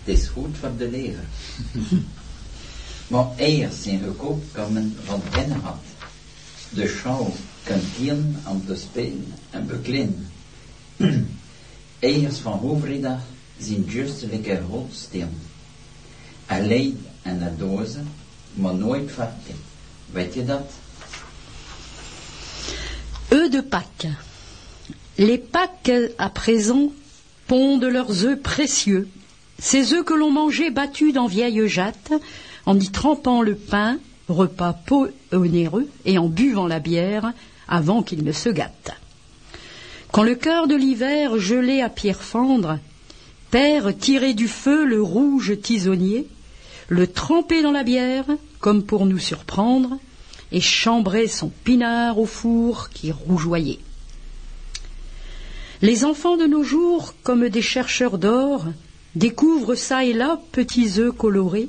Het 0.04 0.18
is 0.18 0.28
goed 0.28 0.56
voor 0.60 0.76
de 0.78 0.90
lever. 0.90 1.24
maar 3.08 3.26
eerst 3.36 3.82
zijn 3.82 4.00
gekoopt 4.02 4.52
komen 4.52 4.96
van 5.04 5.22
binnen 5.32 5.60
had. 5.60 5.80
De 6.68 6.88
schouw 6.88 7.32
kan 7.62 7.80
kieren 7.96 8.42
om 8.46 8.66
te 8.66 8.76
spelen 8.76 9.32
en 9.50 9.66
bekleden. 9.66 10.28
Eiers 11.98 12.38
van 12.38 12.58
Hovrida 12.58 13.22
zijn 13.58 13.84
juistelijke 13.84 14.60
rotsteen. 14.60 15.38
Alleen 16.46 17.06
en 17.22 17.38
de 17.38 17.56
dozen, 17.56 18.08
maar 18.54 18.74
nooit 18.74 19.10
vatten. 19.10 19.54
Weet 20.10 20.34
je 20.34 20.44
dat? 20.44 20.70
Eux 23.32 23.48
de 23.48 23.60
Pâques. 23.60 24.06
Les 25.18 25.38
Pâques, 25.38 25.90
à 26.18 26.30
présent, 26.30 26.92
pondent 27.48 27.84
leurs 27.84 28.24
œufs 28.24 28.40
précieux, 28.40 29.08
ces 29.58 29.94
œufs 29.94 30.04
que 30.04 30.14
l'on 30.14 30.30
mangeait 30.30 30.70
battus 30.70 31.12
dans 31.12 31.26
vieilles 31.26 31.66
jattes, 31.68 32.12
en 32.66 32.78
y 32.78 32.88
trempant 32.90 33.42
le 33.42 33.56
pain, 33.56 33.98
repas 34.28 34.74
peu 34.74 35.12
onéreux, 35.32 35.88
et 36.04 36.18
en 36.18 36.28
buvant 36.28 36.68
la 36.68 36.78
bière 36.78 37.32
avant 37.68 38.02
qu'il 38.02 38.22
ne 38.22 38.32
se 38.32 38.48
gâte. 38.48 38.92
Quand 40.12 40.22
le 40.22 40.36
cœur 40.36 40.68
de 40.68 40.76
l'hiver 40.76 41.38
gelé 41.38 41.80
à 41.80 41.88
pierre 41.88 42.22
fendre, 42.22 42.78
père 43.50 43.96
tirer 43.96 44.34
du 44.34 44.46
feu 44.46 44.84
le 44.84 45.02
rouge 45.02 45.60
tisonnier, 45.60 46.28
le 46.88 47.08
tremper 47.08 47.62
dans 47.62 47.72
la 47.72 47.82
bière, 47.82 48.26
comme 48.60 48.84
pour 48.84 49.04
nous 49.04 49.18
surprendre, 49.18 49.98
et 50.52 50.60
chambrer 50.60 51.26
son 51.26 51.48
pinard 51.64 52.18
au 52.18 52.26
four 52.26 52.90
qui 52.90 53.12
rougeoyait. 53.12 53.80
Les 55.82 56.04
enfants 56.04 56.36
de 56.36 56.46
nos 56.46 56.62
jours, 56.62 57.14
comme 57.22 57.48
des 57.48 57.62
chercheurs 57.62 58.18
d'or, 58.18 58.64
découvrent 59.14 59.74
ça 59.74 60.04
et 60.04 60.12
là 60.12 60.40
petits 60.52 60.98
œufs 60.98 61.14
colorés, 61.14 61.68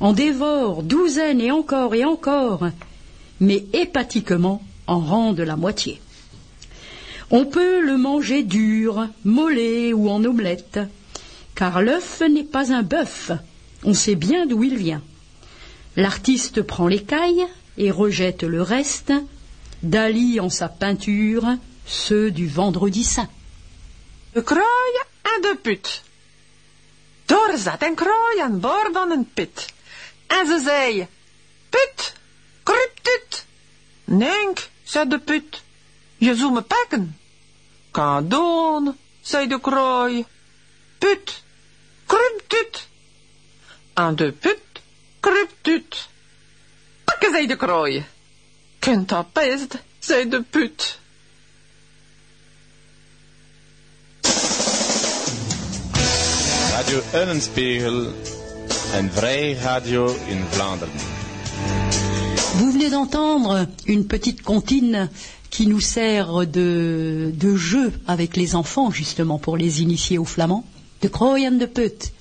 en 0.00 0.12
dévorent 0.12 0.82
douzaines 0.82 1.40
et 1.40 1.50
encore 1.50 1.94
et 1.94 2.04
encore, 2.04 2.68
mais 3.40 3.64
hépatiquement 3.72 4.62
en 4.86 5.00
rendent 5.00 5.40
la 5.40 5.56
moitié. 5.56 6.00
On 7.30 7.46
peut 7.46 7.80
le 7.80 7.96
manger 7.96 8.42
dur, 8.42 9.08
mollet 9.24 9.92
ou 9.92 10.08
en 10.08 10.24
omelette, 10.24 10.80
car 11.54 11.82
l'œuf 11.82 12.22
n'est 12.22 12.44
pas 12.44 12.72
un 12.72 12.82
bœuf, 12.82 13.32
on 13.84 13.94
sait 13.94 14.14
bien 14.14 14.46
d'où 14.46 14.64
il 14.64 14.76
vient. 14.76 15.02
L'artiste 15.96 16.62
prend 16.62 16.86
l'écaille 16.86 17.44
et 17.76 17.90
rejette 17.90 18.42
le 18.42 18.62
reste, 18.62 19.12
Dali 19.82 20.40
en 20.40 20.48
sa 20.48 20.68
peinture 20.68 21.56
ceux 21.86 22.30
du 22.30 22.48
vendredi 22.48 23.04
saint. 23.04 23.28
De 24.34 24.40
kraaien 24.40 25.06
en 25.22 25.42
de 25.42 25.56
put. 25.56 26.02
Door 27.26 27.58
zat 27.58 27.82
een 27.82 27.94
krooi 27.94 28.40
aan 28.40 28.60
boord 28.60 28.92
van 28.92 29.10
een 29.10 29.30
put. 29.34 29.72
En 30.26 30.46
ze 30.46 30.60
zei, 30.64 31.06
put, 31.68 32.12
kruptut. 32.62 33.46
Nenk, 34.04 34.68
zei 34.82 35.08
de 35.08 35.18
put, 35.18 35.62
je 36.16 36.34
zou 36.34 36.52
me 36.52 36.62
pakken. 36.62 37.18
Kan 37.90 38.28
doen, 38.28 38.96
zei 39.20 39.46
de 39.46 39.60
krooi. 39.60 40.24
Put, 40.98 41.42
kruptut. 42.06 42.88
Aan 43.92 44.16
de 44.16 44.32
put, 44.32 44.60
kruptut. 45.20 45.96
Pakken, 45.96 46.13
zei 47.32 47.46
de 47.46 47.56
krooi. 47.56 48.04
Kunt 48.78 49.08
dat 49.08 49.32
best, 49.32 49.78
zei 49.98 50.28
de 50.28 50.42
put. 50.50 50.98
Radio 56.70 57.00
Eulenspiegel, 57.12 58.12
een 58.94 59.10
vrij 59.12 59.52
radio 59.52 60.16
in 60.26 60.44
Vlaanderen. 60.50 60.92
Vous 62.58 62.70
venez 62.72 62.90
d'entendre 62.90 63.66
une 63.84 64.06
petite 64.06 64.42
comptine 64.42 65.08
qui 65.50 65.66
nous 65.66 65.80
sert 65.80 66.46
de, 66.46 67.32
de 67.36 67.56
jeu 67.56 67.92
avec 68.06 68.36
les 68.36 68.54
enfants, 68.54 68.90
justement, 68.92 69.38
pour 69.38 69.56
les 69.56 69.80
initier 69.80 70.18
au 70.18 70.24
flamand. 70.24 70.64
De 71.00 71.08
Croyan 71.08 71.58
de 71.58 71.66
Put. 71.66 72.12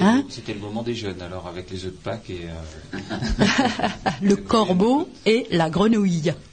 Hein 0.00 0.24
c'était 0.28 0.54
le 0.54 0.60
moment 0.60 0.82
des 0.82 0.94
jeunes, 0.94 1.20
alors, 1.22 1.46
avec 1.46 1.70
les 1.70 1.84
œufs 1.84 1.92
de 1.92 1.98
Pâques 1.98 2.30
et. 2.30 2.46
Euh, 2.46 2.98
le 4.22 4.36
corbeau 4.36 5.08
et 5.24 5.46
la 5.50 5.70
grenouille. 5.70 6.34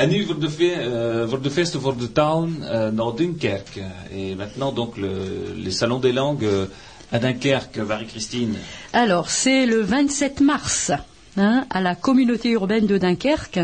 En 0.00 0.08
nu 0.08 0.24
voor 0.24 0.38
de, 0.38 0.46
uh, 0.46 1.28
voor 1.28 1.42
de 1.42 1.50
feesten 1.50 1.80
voor 1.80 1.96
de 1.96 2.12
talen 2.12 2.56
uh, 2.60 2.68
naar 2.68 3.16
Dunkerque. 3.16 3.84
Et 4.10 4.36
maintenant, 4.36 4.76
donc, 4.76 4.96
le, 4.96 5.54
les 5.56 5.76
salons 5.76 6.00
des 6.00 6.12
langues 6.12 6.42
uh, 6.44 6.68
à 7.10 7.18
Dunkerque, 7.18 7.78
Marie-Christine. 7.78 8.54
Alors, 8.92 9.28
c'est 9.28 9.66
le 9.66 9.80
27 9.80 10.40
mars, 10.40 10.92
hein, 11.36 11.66
à 11.70 11.80
la 11.80 11.96
communauté 11.96 12.50
urbaine 12.50 12.86
de 12.86 12.96
Dunkerque, 12.96 13.58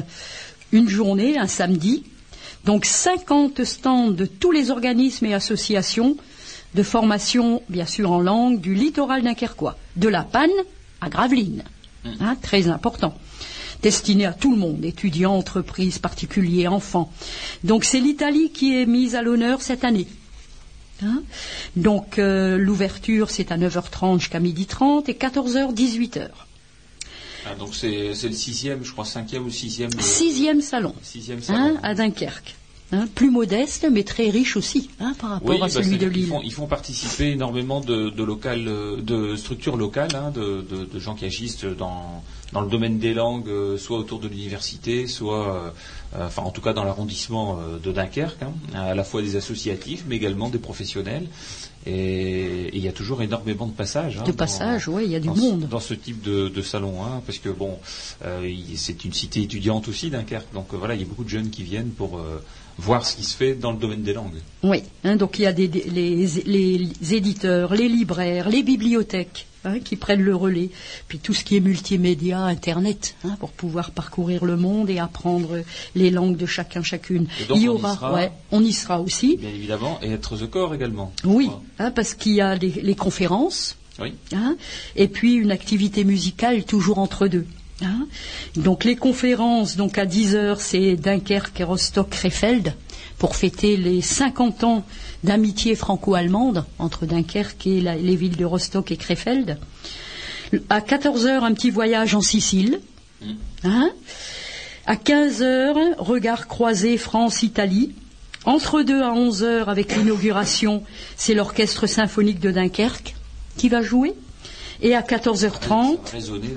une 0.72 0.88
journée, 0.88 1.38
un 1.38 1.46
samedi. 1.46 2.02
Donc, 2.64 2.84
50 2.84 3.62
stands 3.62 4.10
de 4.10 4.26
tous 4.26 4.50
les 4.50 4.72
organismes 4.72 5.26
et 5.26 5.34
associations 5.34 6.16
de 6.74 6.82
formation, 6.82 7.62
bien 7.68 7.86
sûr, 7.86 8.10
en 8.12 8.20
langue 8.20 8.60
du 8.60 8.74
littoral 8.74 9.22
dunkerquois, 9.22 9.76
de 9.96 10.08
la 10.08 10.22
Panne 10.22 10.50
à 11.00 11.08
Gravelines. 11.08 11.64
Hein, 12.20 12.36
très 12.42 12.68
important 12.68 13.14
destiné 13.84 14.24
à 14.24 14.32
tout 14.32 14.50
le 14.50 14.56
monde, 14.56 14.82
étudiants, 14.82 15.36
entreprises, 15.36 15.98
particuliers, 15.98 16.66
enfants. 16.68 17.12
Donc 17.64 17.84
c'est 17.84 18.00
l'Italie 18.00 18.50
qui 18.50 18.80
est 18.80 18.86
mise 18.86 19.14
à 19.14 19.20
l'honneur 19.20 19.60
cette 19.60 19.84
année. 19.84 20.08
Hein 21.02 21.22
Donc 21.76 22.18
euh, 22.18 22.56
l'ouverture 22.56 23.28
c'est 23.30 23.52
à 23.52 23.58
9h30 23.58 24.20
jusqu'à 24.20 24.40
12h30 24.40 25.10
et 25.10 25.12
14h 25.12 25.74
18h. 25.74 26.28
Ah, 27.46 27.54
donc 27.56 27.74
c'est 27.74 28.14
le 28.14 28.32
sixième, 28.32 28.84
je 28.84 28.92
crois 28.92 29.04
cinquième 29.04 29.44
ou 29.44 29.50
sixième. 29.50 29.90
Sixième 30.00 30.62
salon. 30.62 30.94
Sixième 31.02 31.42
salon. 31.42 31.76
Hein, 31.76 31.80
à 31.82 31.94
Dunkerque. 31.94 32.56
Hein, 32.94 33.08
plus 33.12 33.30
modeste, 33.30 33.88
mais 33.90 34.04
très 34.04 34.30
riche 34.30 34.56
aussi 34.56 34.88
hein, 35.00 35.14
par 35.20 35.30
rapport 35.30 35.64
à 35.64 35.68
celui 35.68 35.98
de 35.98 36.06
Lille. 36.06 36.32
Ils 36.44 36.52
font, 36.52 36.66
participer 36.66 37.32
énormément 37.32 37.80
de, 37.80 38.10
de, 38.10 39.00
de 39.00 39.36
structures 39.36 39.76
locales, 39.76 40.14
hein, 40.14 40.30
de, 40.30 40.98
gens 40.98 41.14
qui 41.14 41.24
agissent 41.24 41.64
dans, 41.64 42.22
dans 42.52 42.60
le 42.60 42.68
domaine 42.68 42.98
des 42.98 43.12
langues, 43.12 43.48
euh, 43.48 43.76
soit 43.78 43.98
autour 43.98 44.20
de 44.20 44.28
l'université, 44.28 45.08
soit, 45.08 45.54
euh, 45.54 45.70
euh, 46.14 46.26
enfin 46.26 46.42
en 46.42 46.50
tout 46.50 46.60
cas 46.60 46.72
dans 46.72 46.84
l'arrondissement 46.84 47.58
de 47.82 47.92
Dunkerque, 47.92 48.44
à 48.74 48.94
la 48.94 49.04
fois 49.04 49.22
des 49.22 49.34
associatifs, 49.34 50.04
mais 50.08 50.16
également 50.16 50.48
des 50.48 50.58
professionnels. 50.58 51.26
Et 51.86 52.70
il 52.72 52.82
y 52.82 52.88
a 52.88 52.92
toujours 52.92 53.20
énormément 53.22 53.66
de 53.66 53.72
passages. 53.72 54.22
de 54.24 54.32
passages, 54.32 54.88
oui, 54.88 55.02
il 55.04 55.10
y 55.10 55.16
a 55.16 55.20
du 55.20 55.28
monde. 55.28 55.68
dans 55.68 55.80
ce 55.80 55.92
type 55.92 56.22
de, 56.22 56.62
salon, 56.62 56.94
parce 57.26 57.38
que 57.38 57.50
bon, 57.50 57.78
c'est 58.76 59.04
une 59.04 59.12
cité 59.12 59.42
étudiante 59.42 59.88
aussi, 59.88 60.08
Dunkerque. 60.08 60.52
Donc 60.54 60.68
voilà, 60.72 60.94
il 60.94 61.00
y 61.00 61.04
a 61.04 61.06
beaucoup 61.06 61.24
de 61.24 61.28
jeunes 61.28 61.50
qui 61.50 61.62
viennent 61.62 61.90
pour 61.90 62.22
voir 62.78 63.06
ce 63.06 63.16
qui 63.16 63.24
se 63.24 63.36
fait 63.36 63.54
dans 63.54 63.72
le 63.72 63.78
domaine 63.78 64.02
des 64.02 64.12
langues. 64.12 64.40
Oui, 64.62 64.82
hein, 65.04 65.16
donc 65.16 65.38
il 65.38 65.42
y 65.42 65.46
a 65.46 65.52
des, 65.52 65.68
les, 65.68 67.14
éditeurs, 67.14 67.74
les 67.74 67.88
libraires, 67.88 68.48
les 68.48 68.62
bibliothèques 68.62 69.46
hein, 69.64 69.78
qui 69.80 69.96
prennent 69.96 70.22
le 70.22 70.34
relais, 70.34 70.70
puis 71.08 71.18
tout 71.18 71.34
ce 71.34 71.44
qui 71.44 71.56
est 71.56 71.60
multimédia, 71.60 72.40
Internet, 72.40 73.16
hein, 73.24 73.36
pour 73.38 73.50
pouvoir 73.50 73.90
parcourir 73.90 74.44
le 74.44 74.56
monde 74.56 74.90
et 74.90 74.98
apprendre 74.98 75.62
les 75.94 76.10
langues 76.10 76.36
de 76.36 76.46
chacun, 76.46 76.82
chacune. 76.82 77.26
il 77.50 77.62
y 77.62 77.68
aura, 77.68 78.12
ouais, 78.12 78.32
on 78.50 78.62
y 78.62 78.72
sera 78.72 79.00
aussi. 79.00 79.36
Bien 79.36 79.50
évidemment, 79.50 79.98
et 80.02 80.12
être 80.12 80.36
the 80.36 80.48
corps 80.48 80.74
également. 80.74 81.12
Oui, 81.24 81.50
parce 81.94 82.14
qu'il 82.14 82.32
y 82.32 82.40
a 82.40 82.54
les, 82.56 82.94
conférences, 82.94 83.76
oui. 84.00 84.14
et 84.96 85.08
puis 85.08 85.34
une 85.34 85.50
activité 85.50 86.04
musicale 86.04 86.64
toujours 86.64 86.98
entre 86.98 87.28
deux. 87.28 87.46
Hein 87.82 88.06
donc 88.56 88.84
les 88.84 88.96
conférences, 88.96 89.76
donc 89.76 89.98
à 89.98 90.06
10 90.06 90.36
heures, 90.36 90.60
c'est 90.60 90.96
Dunkerque 90.96 91.58
et 91.60 91.64
Rostock-Krefeld 91.64 92.74
pour 93.18 93.36
fêter 93.36 93.76
les 93.76 94.00
50 94.00 94.64
ans 94.64 94.84
d'amitié 95.24 95.74
franco-allemande 95.74 96.64
entre 96.78 97.06
Dunkerque 97.06 97.66
et 97.66 97.80
les 97.80 98.16
villes 98.16 98.36
de 98.36 98.44
Rostock 98.44 98.92
et 98.92 98.96
Krefeld. 98.96 99.58
À 100.68 100.80
14 100.80 101.26
heures, 101.26 101.44
un 101.44 101.54
petit 101.54 101.70
voyage 101.70 102.14
en 102.14 102.20
Sicile. 102.20 102.80
Mm. 103.22 103.32
Hein 103.64 103.90
à 104.86 104.96
15 104.96 105.42
heures, 105.42 105.76
regard 105.98 106.46
croisé 106.46 106.98
France-Italie. 106.98 107.92
Entre 108.44 108.82
2 108.82 109.02
à 109.02 109.12
11 109.12 109.42
heures, 109.42 109.68
avec 109.70 109.96
l'inauguration, 109.96 110.82
c'est 111.16 111.32
l'orchestre 111.32 111.86
symphonique 111.86 112.40
de 112.40 112.50
Dunkerque 112.50 113.14
qui 113.56 113.70
va 113.70 113.80
jouer. 113.80 114.12
Et 114.82 114.94
à 114.94 115.02
14h30, 115.02 115.98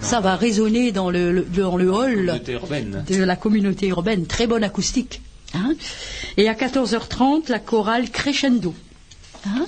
ça 0.02 0.20
va 0.20 0.36
résonner 0.36 0.92
dans 0.92 1.10
le, 1.10 1.46
dans 1.56 1.78
le 1.78 1.92
hall 1.92 2.42
de 3.08 3.24
la 3.24 3.36
communauté 3.36 3.88
urbaine. 3.88 4.26
Très 4.26 4.48
bonne 4.48 4.64
acoustique. 4.64 5.22
Hein. 5.54 5.76
et 6.36 6.50
à 6.50 6.54
14h30, 6.54 7.50
la 7.50 7.60
chorale 7.60 8.10
Crescendo. 8.10 8.74
Hein. 9.46 9.66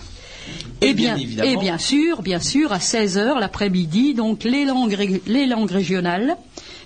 et, 0.82 0.94
bien, 0.94 1.16
et 1.16 1.56
bien 1.56 1.78
sûr, 1.78 2.22
bien 2.22 2.42
sûr, 2.42 2.74
à 2.74 2.80
16h 2.80 3.40
l'après-midi, 3.40 4.14
donc 4.14 4.44
les 4.44 4.66
langues, 4.66 5.22
les 5.26 5.46
langues 5.46 5.72
régionales, 5.72 6.36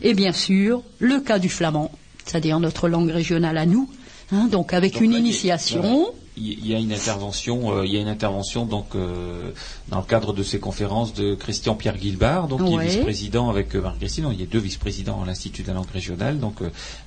et 0.04 0.14
bien 0.14 0.32
sûr, 0.32 0.84
le 1.00 1.20
cas 1.20 1.40
du 1.40 1.50
flamand, 1.50 1.92
c'est-à-dire 2.26 2.60
notre 2.60 2.88
langue 2.88 3.10
régionale 3.10 3.58
à 3.58 3.66
nous, 3.66 3.90
hein, 4.32 4.48
donc 4.52 4.74
avec 4.74 5.02
une 5.02 5.14
initiation 5.14 6.14
il 6.36 6.66
y 6.66 6.74
a 6.74 6.80
une 6.80 6.92
intervention, 6.92 7.78
euh, 7.78 7.86
il 7.86 7.94
y 7.94 7.98
a 7.98 8.02
une 8.02 8.08
intervention 8.08 8.66
donc 8.66 8.96
euh, 8.96 9.52
dans 9.90 10.00
le 10.00 10.04
cadre 10.06 10.34
de 10.34 10.42
ces 10.42 10.60
conférences 10.60 11.14
de 11.14 11.36
Christian 11.36 11.76
Pierre 11.76 11.98
Guilbard, 11.98 12.48
donc 12.48 12.66
qui 12.66 12.74
est 12.74 12.86
vice-président 12.88 13.50
avec 13.50 13.76
euh, 13.76 13.82
Marie-Christine. 13.82 14.28
Il 14.32 14.40
y 14.40 14.44
a 14.44 14.48
deux 14.48 14.60
vice-présidents 14.60 15.22
à 15.22 15.26
l'Institut 15.26 15.62
de 15.62 15.68
la 15.68 15.74
langue 15.76 15.90
régionale, 15.92 16.40
donc 16.40 16.56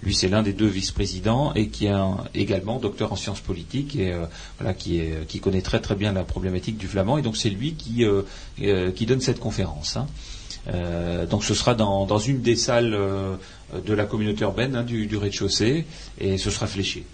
lui 0.02 0.14
c'est 0.14 0.28
l'un 0.28 0.42
des 0.42 0.52
deux 0.52 0.66
vice-présidents 0.66 1.52
et 1.54 1.68
qui 1.68 1.86
est 1.86 1.92
également 2.34 2.78
docteur 2.78 3.12
en 3.12 3.16
sciences 3.16 3.40
politiques 3.40 3.96
et 3.96 4.14
voilà 4.58 4.74
qui 4.74 4.98
est 4.98 5.26
qui 5.26 5.40
connaît 5.40 5.62
très 5.62 5.80
très 5.80 5.94
bien 5.94 6.12
la 6.12 6.24
problématique 6.24 6.76
du 6.76 6.86
flamand 6.86 7.18
et 7.18 7.22
donc 7.22 7.36
c'est 7.36 7.50
lui 7.50 7.74
qui 7.74 8.04
qui 8.94 9.06
donne 9.06 9.20
cette 9.20 9.40
conférence. 9.40 9.96
Hein. 9.96 10.06
donc 11.30 11.44
ce 11.44 11.54
sera 11.54 11.74
dans, 11.74 12.06
dans 12.06 12.18
une 12.18 12.42
des 12.42 12.56
salles 12.56 12.96
de 13.84 13.92
la 13.94 14.04
communauté 14.04 14.42
urbaine 14.42 14.76
hein, 14.76 14.82
du, 14.82 15.06
du 15.06 15.16
rez-de-chaussée 15.16 15.84
et 16.20 16.38
ce 16.38 16.50
sera 16.50 16.66
fléché. 16.66 17.04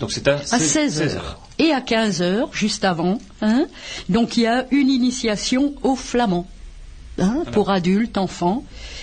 Donc 0.00 0.12
c'est 0.12 0.26
à, 0.28 0.38
16 0.38 1.02
h 1.02 1.20
Et 1.58 1.72
à 1.72 1.80
15 1.80 2.22
h 2.22 2.48
juste 2.52 2.84
avant, 2.84 3.18
hein, 3.42 3.66
donc 4.08 4.36
il 4.36 4.44
y 4.44 4.46
a 4.46 4.66
une 4.70 4.88
initiation 4.88 5.74
au 5.82 5.96
flamand. 5.96 6.46
Hein, 7.18 7.44
pour 7.52 7.70
adultes, 7.70 8.18
enfants. 8.18 8.62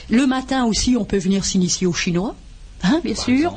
Le 0.10 0.28
matin 0.28 0.66
aussi, 0.66 0.96
on 0.98 1.04
peut 1.04 1.18
venir 1.18 1.46
s'initier 1.46 1.88
au 1.88 1.94
chinois. 1.94 2.36
Hein, 2.84 3.02
bien 3.04 3.16
sûr. 3.16 3.56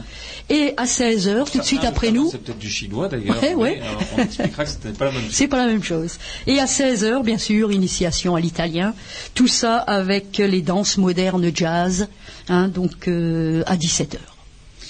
Et 0.49 0.73
à 0.77 0.87
16 0.87 1.29
h 1.29 1.51
tout 1.51 1.59
de 1.59 1.65
suite 1.65 1.85
après 1.85 2.13
nous. 2.13 2.31
C'est 2.31 2.39
peut-être 2.39 2.59
du 2.59 2.71
chinois 2.71 3.09
d'ailleurs. 3.09 3.37
Ouais, 3.57 3.81
On 4.17 4.23
expliquera 4.23 4.65
que 4.65 4.71
ce 4.71 4.89
n'est 4.89 4.95
pas 4.95 5.07
la 5.07 5.13
même 5.13 5.23
chose. 5.23 5.33
C'est 5.33 5.49
pas 5.49 5.57
la 5.57 5.67
même 5.67 5.83
chose. 5.83 6.19
Et 6.47 6.61
à 6.61 6.67
16 6.67 7.05
h 7.05 7.23
bien 7.25 7.39
sûr, 7.39 7.73
initiation 7.73 8.37
à 8.37 8.41
l'italien. 8.41 8.95
Tout 9.35 9.49
ça 9.49 9.79
avec 9.79 10.39
les 10.39 10.63
danses 10.63 10.97
modernes 10.97 11.51
jazz, 11.53 12.09
hein, 12.49 12.69
donc 12.69 13.09
euh, 13.09 13.65
à 13.67 13.77
17 13.77 14.15
h 14.15 14.36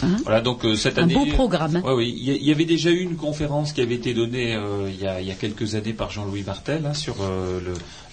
Hein 0.03 0.17
voilà, 0.25 0.41
donc 0.41 0.65
euh, 0.65 0.77
cette 0.77 0.99
année. 0.99 1.15
Un 1.15 1.25
beau 1.25 1.27
programme. 1.27 1.83
oui, 1.85 2.15
il 2.19 2.45
y, 2.45 2.51
avait 2.51 2.65
déjà 2.65 2.91
eu 2.91 3.01
une 3.01 3.17
conférence 3.17 3.73
qui 3.73 3.81
avait 3.81 3.95
été 3.95 4.15
donnée 4.15 4.55
euh, 4.55 4.91
il, 4.91 5.01
y 5.01 5.07
a, 5.07 5.35
quelques 5.35 5.75
années 5.75 5.93
par 5.93 6.11
Jean-Louis 6.11 6.43
Martel 6.43 6.87
hein, 6.87 6.95
sur 6.95 7.17
euh, 7.21 7.61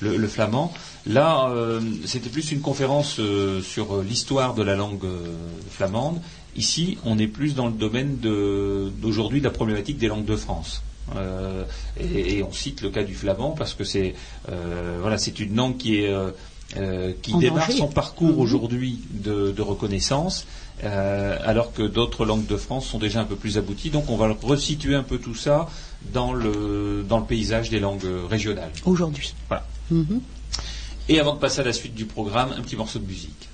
le, 0.02 0.28
flamand. 0.28 0.74
Là, 1.06 1.52
c'était 2.06 2.30
plus 2.30 2.52
une 2.52 2.62
conférence 2.62 3.19
sur 3.62 4.02
l'histoire 4.02 4.54
de 4.54 4.63
la 4.63 4.76
langue 4.76 5.08
flamande. 5.69 6.19
Ici, 6.56 6.98
on 7.04 7.17
est 7.17 7.28
plus 7.28 7.56
dans 7.56 7.67
le 7.67 7.74
domaine 7.74 8.17
d'aujourd'hui 8.17 9.39
de, 9.39 9.46
la 9.46 9.52
problématique 9.52 9.98
des 9.98 10.08
langues 10.08 10.26
de 10.26 10.36
France. 10.36 10.82
Et, 12.00 12.43
on 12.43 12.54
cite 12.54 12.82
le 12.82 12.89
cas 12.89 13.04
du 13.04 13.15
flamand 13.15 13.52
parce 13.52 13.74
que 13.74 13.84
c'est 13.84 14.15
voilà, 15.02 15.17
c'est 15.17 15.39
une 15.39 15.56
langue 15.56 15.78
qui 15.78 15.98
est 15.98 16.13
qui 17.22 17.38
démarre 17.38 17.72
son 17.72 17.88
parcours 17.88 18.34
mhm. 18.34 18.39
aujourd'hui 18.39 19.00
de, 19.12 19.62
reconnaissance 19.62 20.46
euh, 20.84 21.38
alors 21.43 21.74
que 21.74 21.84
d'autres 21.84 22.26
langues 22.26 22.46
de 22.46 22.58
France 22.58 22.86
sont 22.86 23.00
déjà 23.00 23.22
un 23.22 23.26
peu 23.26 23.36
plus 23.36 23.58
abouties. 23.58 23.89
Donc 23.89 24.10
on 24.10 24.17
va 24.17 24.36
resituer 24.41 24.96
un 24.96 25.04
peu 25.04 25.17
tout 25.17 25.36
ça 25.36 25.67
dans 26.13 26.34
le, 26.34 27.06
dans 27.08 27.19
le 27.19 27.26
paysage 27.26 27.69
des 27.69 27.80
langues 27.80 28.08
régionales. 28.30 28.72
Aujourd'hui. 28.86 29.34
Voilà. 29.48 29.65
Mhm. 29.89 30.22
Et 31.10 31.19
avant 31.19 31.34
de 31.34 31.39
passer 31.39 31.62
à 31.62 31.63
la 31.63 31.74
suite 31.74 31.93
du 31.93 32.06
programme, 32.06 32.54
un 32.58 32.62
petit 32.62 32.76
morceau 32.76 33.00
de 33.00 33.06
musique. 33.06 33.50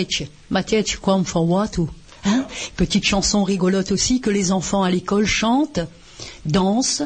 Matech. 0.00 0.28
Matech 0.50 0.98
Watu. 1.34 1.82
Hein? 2.24 2.44
Petite 2.76 3.04
chanson 3.04 3.44
rigolote 3.44 3.92
aussi 3.92 4.20
que 4.20 4.30
les 4.30 4.52
enfants 4.52 4.82
à 4.82 4.90
l'école 4.90 5.26
chantent, 5.26 5.80
dansent. 6.44 7.02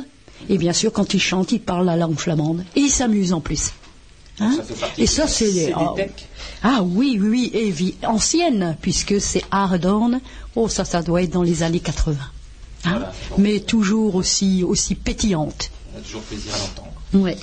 Et 0.48 0.58
bien 0.58 0.72
sûr, 0.72 0.92
quand 0.92 1.14
ils 1.14 1.20
chantent, 1.20 1.52
ils 1.52 1.60
parlent 1.60 1.86
la 1.86 1.96
langue 1.96 2.18
flamande. 2.18 2.64
Et 2.76 2.80
ils 2.80 2.90
s'amusent 2.90 3.32
en 3.32 3.40
plus. 3.40 3.72
Hein? 4.40 4.50
Ça 4.56 4.86
et 4.98 5.06
ça, 5.06 5.28
c'est 5.28 5.52
des- 5.52 5.72
ah, 5.72 5.94
ah 6.62 6.82
oui, 6.82 7.18
oui, 7.20 7.28
oui, 7.28 7.50
et 7.54 7.70
vie 7.70 7.94
ancienne, 8.04 8.76
puisque 8.82 9.20
c'est 9.20 9.44
Ardorn. 9.50 10.20
Oh, 10.56 10.68
ça, 10.68 10.84
ça 10.84 11.02
doit 11.02 11.22
être 11.22 11.30
dans 11.30 11.44
les 11.44 11.62
années 11.62 11.80
80. 11.80 12.16
Hein? 12.18 12.90
Voilà. 12.90 13.12
Mais 13.38 13.60
toujours 13.60 14.16
aussi, 14.16 14.64
aussi 14.64 14.96
pétillante. 14.96 15.70
On 15.94 15.98
a 15.98 16.02
toujours 16.02 16.22
plaisir 16.22 16.52
à 16.54 16.58
l'entendre. 16.58 16.92
Ouais. 17.14 17.36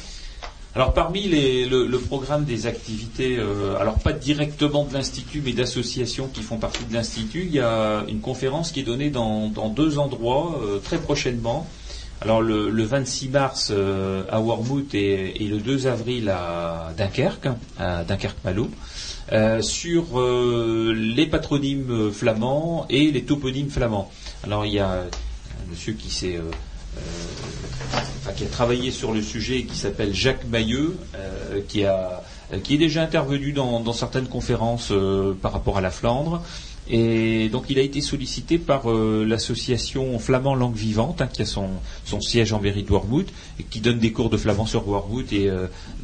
Alors 0.74 0.94
parmi 0.94 1.28
le, 1.28 1.98
programme 1.98 2.46
des 2.46 2.66
activités, 2.66 3.38
euh, 3.38 3.78
alors 3.78 3.96
pas 4.00 4.14
directement 4.14 4.86
de 4.86 4.94
l'Institut, 4.94 5.42
mais 5.44 5.52
d'associations 5.52 6.30
qui 6.30 6.42
font 6.42 6.58
partie 6.58 6.86
de 6.86 6.94
l'Institut, 6.94 7.44
il 7.44 7.54
y 7.54 7.60
a 7.60 8.06
une 8.08 8.22
conférence 8.22 8.72
qui 8.72 8.80
est 8.80 8.84
donnée 8.84 9.10
dans, 9.10 9.50
deux 9.50 10.00
endroits 10.00 10.62
euh, 10.64 10.80
très 10.80 10.98
prochainement. 10.98 11.68
Alors 12.22 12.42
le, 12.42 12.70
le 12.70 12.84
26 12.84 13.30
mars 13.30 13.72
euh, 13.72 14.24
à 14.30 14.40
Wormhout 14.40 14.94
et, 14.94 15.34
le 15.40 15.58
2 15.58 15.88
avril 15.88 16.30
à 16.30 16.94
Dunkerque, 16.98 17.50
à 17.78 18.06
Dunkerque-Malo, 18.06 18.70
sur 19.62 20.22
les 20.94 21.26
patronymes 21.26 22.12
flamands 22.14 22.86
et 22.90 23.12
les 23.12 23.24
toponymes 23.24 23.70
flamands. 23.70 24.10
Alors 24.46 24.66
il 24.66 24.74
y 24.74 24.80
a 24.80 24.90
un 24.90 25.70
monsieur 25.70 25.94
qui 25.94 26.10
s'est 26.10 26.40
qui 28.32 28.44
a 28.44 28.48
travaillé 28.48 28.92
sur 28.92 29.12
le 29.14 29.22
sujet 29.22 29.60
et 29.60 29.66
qui 29.66 29.78
s'appelle 29.78 30.14
Jacques 30.14 30.46
Mailleux, 30.50 30.98
euh, 31.16 31.62
qui, 31.68 31.86
a, 31.86 32.24
qui 32.64 32.76
est 32.76 32.78
déjà 32.78 33.02
intervenu 33.02 33.52
dans, 33.52 33.94
certaines 33.94 34.28
conférences 34.28 34.90
euh, 34.92 35.34
par 35.34 35.52
rapport 35.54 35.78
à 35.78 35.82
la 35.82 35.92
Flandre. 35.92 36.42
Et 36.90 37.48
donc 37.50 37.66
il 37.70 37.78
a 37.80 37.84
été 37.84 38.02
sollicité 38.02 38.58
par 38.58 38.92
euh, 38.92 39.24
l'association 39.26 40.18
Flamand 40.20 40.56
Langue 40.56 40.76
Vivante, 40.76 41.22
hein, 41.22 41.30
qui 41.32 41.44
a 41.44 41.46
son, 41.46 41.70
siège 42.20 42.52
en 42.54 42.60
mairie 42.60 42.84
de 42.84 42.92
Wormhout, 42.92 43.26
et 43.60 43.64
qui 43.64 43.80
donne 43.80 44.00
des 44.00 44.12
cours 44.12 44.30
de 44.30 44.36
flamand 44.36 44.66
sur 44.66 44.86
Wormhout, 44.88 45.32
et 45.32 45.50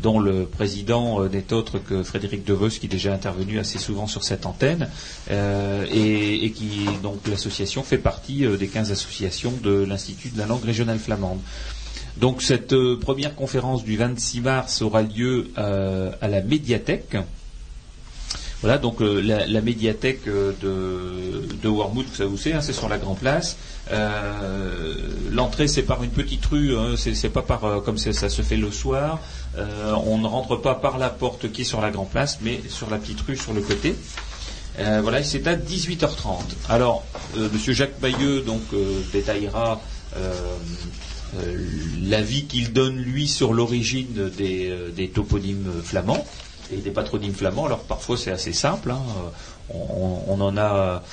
dont 0.01 0.19
le 0.19 0.45
président 0.45 1.25
n'est 1.27 1.51
autre 1.51 1.79
que 1.79 2.03
Frédéric 2.03 2.45
Devos, 2.45 2.69
qui 2.69 2.85
est 2.85 2.89
déjà 2.89 3.13
intervenu 3.13 3.59
assez 3.59 3.79
souvent 3.79 4.07
sur 4.07 4.23
cette 4.23 4.45
antenne, 4.45 4.87
et, 5.29 6.45
et 6.45 6.51
qui 6.51 6.85
donc 7.03 7.27
l'association 7.27 7.83
fait 7.83 7.97
partie 7.97 8.45
des 8.47 8.67
15 8.67 8.91
associations 8.91 9.53
de 9.61 9.83
l'Institut 9.83 10.29
de 10.29 10.37
la 10.37 10.45
langue 10.45 10.63
régionale 10.63 10.99
flamande. 10.99 11.39
Donc 12.19 12.41
cette 12.41 12.73
euh, 12.73 12.97
première 12.99 13.35
conférence 13.35 13.83
du 13.83 13.95
26 13.95 14.41
mars 14.41 14.81
aura 14.81 15.03
lieu 15.03 15.49
euh, 15.57 16.11
à 16.19 16.27
la 16.27 16.41
médiathèque. 16.41 17.15
Voilà, 18.61 18.79
donc 18.79 19.01
euh, 19.01 19.21
la, 19.21 19.61
médiathèque 19.61 20.25
de, 20.25 21.47
de 21.61 21.67
Wormhout, 21.69 22.05
ça 22.15 22.25
vous 22.25 22.37
savez, 22.37 22.55
hein, 22.55 22.61
c'est 22.61 22.73
sur 22.73 22.89
la 22.89 22.97
Grand 22.97 23.13
Place. 23.13 23.55
L'entrée 25.31 25.67
c'est 25.67 25.83
par 25.83 26.01
une 26.03 26.09
petite 26.09 26.43
rue, 26.47 26.75
hein, 26.75 26.95
c'est 26.97 27.13
c'est 27.13 27.29
pas 27.29 27.43
par 27.43 27.83
comme 27.85 27.99
c'est- 27.99 28.13
ça 28.13 28.29
se 28.29 28.41
fait 28.41 28.57
le 28.57 28.71
soir. 28.71 29.19
On 30.05 30.17
ne 30.17 30.25
rentre 30.25 30.55
pas 30.55 30.73
par 30.73 30.97
la 30.97 31.09
porte 31.09 31.51
qui 31.51 31.61
est 31.61 31.65
sur 31.65 31.81
la 31.81 31.91
Grand 31.91 32.05
Place, 32.05 32.39
mais 32.41 32.59
sur 32.67 32.89
la 32.89 32.97
petite 32.97 33.21
rue 33.21 33.37
sur 33.37 33.53
le 33.53 33.61
côté. 33.61 33.95
Voilà, 34.79 35.23
c'est 35.23 35.45
à 35.47 35.55
18h30. 35.55 36.41
Alors, 36.67 37.05
Monsieur 37.53 37.73
Jacques 37.73 37.99
Bayeux 38.01 38.41
donc 38.41 38.63
détaillera 39.13 39.79
l'avis 42.03 42.45
qu'il 42.45 42.73
donne 42.73 42.97
lui 42.97 43.27
sur 43.27 43.53
l'origine 43.53 44.29
des, 44.37 44.69
euh, 44.69 44.89
des 44.91 45.09
toponymes 45.09 45.71
flamands 45.83 46.25
et 46.71 46.77
des 46.77 46.91
patronymes 46.91 47.33
flamands. 47.33 47.65
Alors 47.65 47.83
parfois 47.83 48.17
c'est 48.17 48.31
assez 48.31 48.53
simple, 48.53 48.91
hein, 48.91 49.01
euh, 49.71 49.73
on, 50.27 50.39
en 50.41 50.57
a, 50.57 51.03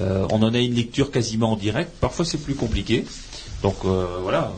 euh, 0.00 0.26
on 0.30 0.42
en 0.42 0.52
a 0.54 0.58
une 0.58 0.74
lecture 0.74 1.10
quasiment 1.10 1.52
en 1.52 1.56
direct. 1.56 1.90
Parfois 2.00 2.24
c'est 2.24 2.38
plus 2.38 2.54
compliqué. 2.54 3.04
Donc 3.62 3.76
euh, 3.84 4.06
voilà, 4.22 4.52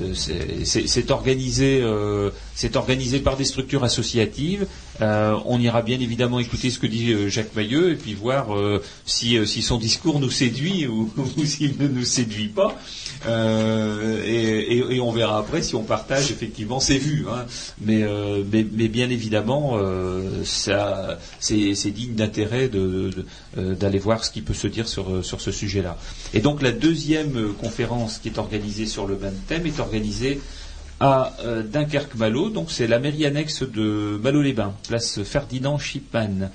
euh, 0.00 0.02
euh, 0.02 0.14
c'est- 0.14 1.10
organisé, 1.10 1.80
euh, 1.82 2.30
organisé 2.74 3.18
par 3.18 3.36
des 3.36 3.44
structures 3.44 3.82
associatives. 3.82 4.66
Euh, 5.00 5.36
on 5.44 5.58
ira 5.60 5.82
bien 5.82 5.98
évidemment 5.98 6.38
écouter 6.38 6.70
ce 6.70 6.78
que 6.78 6.86
dit 6.86 7.10
euh, 7.12 7.28
Jacques 7.28 7.54
Mailleux 7.56 7.90
et 7.90 7.96
puis 7.96 8.14
voir 8.14 8.54
euh, 8.56 8.80
si, 9.06 9.36
euh, 9.36 9.44
son 9.44 9.78
discours 9.78 10.20
nous 10.20 10.30
séduit 10.30 10.86
ou 10.86 11.10
s'il 11.44 11.76
ne 11.78 11.88
nous 11.88 12.04
séduit 12.04 12.48
pas. 12.48 12.78
Euh, 13.26 14.22
et, 14.24 15.00
on 15.00 15.12
verra 15.12 15.38
après 15.38 15.62
si 15.62 15.74
on 15.74 15.82
partage 15.82 16.30
effectivement 16.30 16.80
ses 16.80 16.98
vues. 16.98 17.26
hein. 17.30 17.44
Mais, 17.80 18.02
euh, 18.02 18.42
mais, 18.50 18.88
bien 18.88 19.10
évidemment, 19.10 19.72
euh, 19.74 20.42
c'est 20.44 21.90
digne 21.90 22.14
d'intérêt 22.14 22.70
d'aller 23.56 23.98
voir 23.98 24.24
ce 24.24 24.30
qui 24.30 24.42
peut 24.42 24.54
se 24.54 24.66
dire 24.66 24.88
sur, 24.88 25.22
ce 25.22 25.52
sujet-là. 25.52 25.98
Et 26.32 26.40
donc 26.40 26.62
la 26.62 26.72
deuxième 26.72 27.52
conférence 27.54 28.18
qui 28.18 28.28
est 28.28 28.38
organisée 28.38 28.86
sur 28.86 29.06
le 29.06 29.16
même 29.16 29.36
thème 29.46 29.66
est 29.66 29.80
organisée 29.80 30.40
à 31.00 31.32
Dunkerque-Malo. 31.72 32.50
Donc 32.50 32.70
c'est 32.70 32.86
la 32.86 32.98
mairie 32.98 33.26
annexe 33.26 33.62
de 33.62 34.18
Malo-les-Bains, 34.22 34.74
place 34.88 35.22
Ferdinand 35.22 35.78
Schipman. 35.78 36.50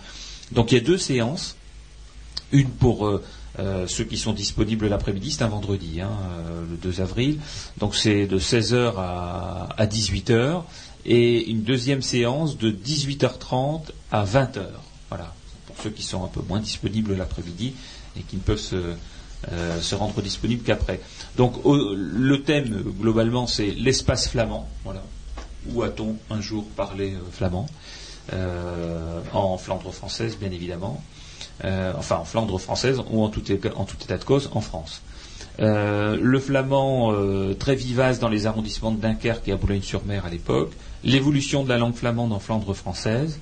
Donc 0.51 0.71
il 0.71 0.75
y 0.75 0.81
a 0.81 0.83
deux 0.83 0.97
séances. 0.97 1.55
Une 2.51 2.69
pour 2.69 3.21
ceux 3.87 4.03
qui 4.03 4.17
sont 4.17 4.33
disponibles 4.33 4.87
l'après-midi, 4.87 5.31
c'est 5.31 5.43
un 5.43 5.47
vendredi, 5.49 6.01
hein, 6.01 6.11
le 6.69 6.77
2 6.77 7.01
avril. 7.01 7.39
Donc 7.77 7.95
c'est 7.95 8.25
de 8.27 8.39
16h 8.39 8.93
à, 8.97 9.69
à 9.77 9.85
18h. 9.85 10.63
Et 11.05 11.49
une 11.49 11.63
deuxième 11.63 12.01
séance 12.01 12.57
de 12.57 12.71
18h30 12.71 13.83
à 14.11 14.25
20h. 14.25 14.61
Voilà, 15.09 15.33
pour 15.65 15.75
ceux 15.81 15.89
qui 15.89 16.03
sont 16.03 16.23
un 16.23 16.27
peu 16.27 16.41
moins 16.47 16.59
disponibles 16.59 17.15
l'après-midi 17.15 17.73
et 18.17 18.21
qui 18.21 18.35
ne 18.35 18.41
peuvent 18.41 18.59
se, 18.59 18.75
euh, 19.51 19.79
rendre 19.93 20.21
disponibles 20.21 20.63
qu'après. 20.63 20.99
Donc 21.37 21.55
le 21.65 22.43
thème 22.43 22.83
globalement 22.99 23.47
c'est 23.47 23.71
l'espace 23.71 24.27
flamand. 24.29 24.67
Voilà. 24.83 25.03
Où 25.71 25.83
a-t-on 25.83 26.15
un 26.29 26.41
jour 26.41 26.65
parlé 26.75 27.13
euh, 27.13 27.19
flamand? 27.31 27.67
Euh, 28.33 29.21
En 29.33 29.57
Flandre 29.57 29.91
française, 29.91 30.37
bien 30.37 30.51
évidemment. 30.51 31.01
Enfin, 31.63 32.17
en 32.17 32.25
Flandre 32.25 32.59
française 32.59 33.01
ou 33.11 33.23
en 33.23 33.29
tout, 33.29 33.43
en 33.75 33.85
tout 33.85 33.97
état 34.01 34.17
de 34.17 34.23
cause 34.23 34.49
en 34.53 34.61
France. 34.61 35.01
le 35.59 36.39
flamand 36.39 37.13
très 37.59 37.75
vivace 37.75 38.19
dans 38.19 38.29
les 38.29 38.45
arrondissements 38.45 38.91
de 38.91 39.01
Dunkerque 39.01 39.47
et 39.47 39.51
à 39.51 39.57
Boulogne-sur-Mer 39.57 40.25
à 40.25 40.29
l'époque, 40.29 40.71
l'évolution 41.03 41.63
de 41.63 41.69
la 41.69 41.77
langue 41.77 41.95
flamande 41.95 42.33
en 42.33 42.39
Flandre 42.39 42.73
française, 42.73 43.39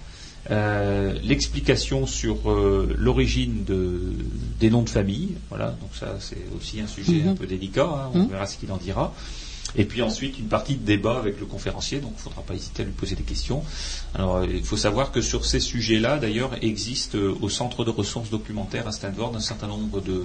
euh, 0.49 1.13
l'explication 1.23 2.06
sur 2.06 2.49
euh, 2.49 2.95
l'origine 2.97 3.65
des 4.60 4.69
noms 4.69 4.84
de 4.84 4.89
famille. 4.89 5.36
Voilà, 5.49 5.75
donc 5.82 5.89
ça 5.93 6.15
c'est 6.19 6.45
aussi 6.56 6.80
un 6.80 6.88
sujet 6.88 7.23
un 7.25 7.32
mhm. 7.32 7.38
peu 7.38 7.47
délicat, 7.47 7.84
hein, 7.84 8.12
on 8.13 8.19
mhm. 8.19 8.27
verra 8.30 8.45
ce 8.45 8.58
qu'il 8.58 8.71
en 8.71 8.77
dira. 8.77 9.13
Et 9.75 9.86
puis 9.86 10.01
ensuite 10.01 10.39
une 10.39 10.47
partie 10.47 10.75
de 10.75 10.86
débat 10.86 11.17
avec 11.17 11.39
le 11.39 11.45
conférencier, 11.45 11.99
donc 11.99 12.12
il 12.13 12.17
ne 12.17 12.21
faudra 12.21 12.41
pas 12.41 12.56
hésiter 12.56 12.84
à 12.84 12.86
lui 12.86 12.93
poser 12.93 13.15
des 13.15 13.23
questions. 13.23 13.63
Alors 14.15 14.43
il 14.43 14.63
faut 14.63 14.77
savoir 14.77 15.12
que 15.12 15.21
sur 15.21 15.45
ces 15.45 15.60
sujets-là, 15.60 16.17
d'ailleurs, 16.17 16.51
existe 16.62 17.15
euh, 17.15 17.36
au 17.41 17.49
centre 17.49 17.84
de 17.84 17.89
ressources 17.89 18.30
documentaires 18.30 18.88
à 18.88 18.91
Stanford 18.91 19.36
un 19.36 19.39
certain 19.39 19.67
nombre 19.67 20.01
de, 20.01 20.23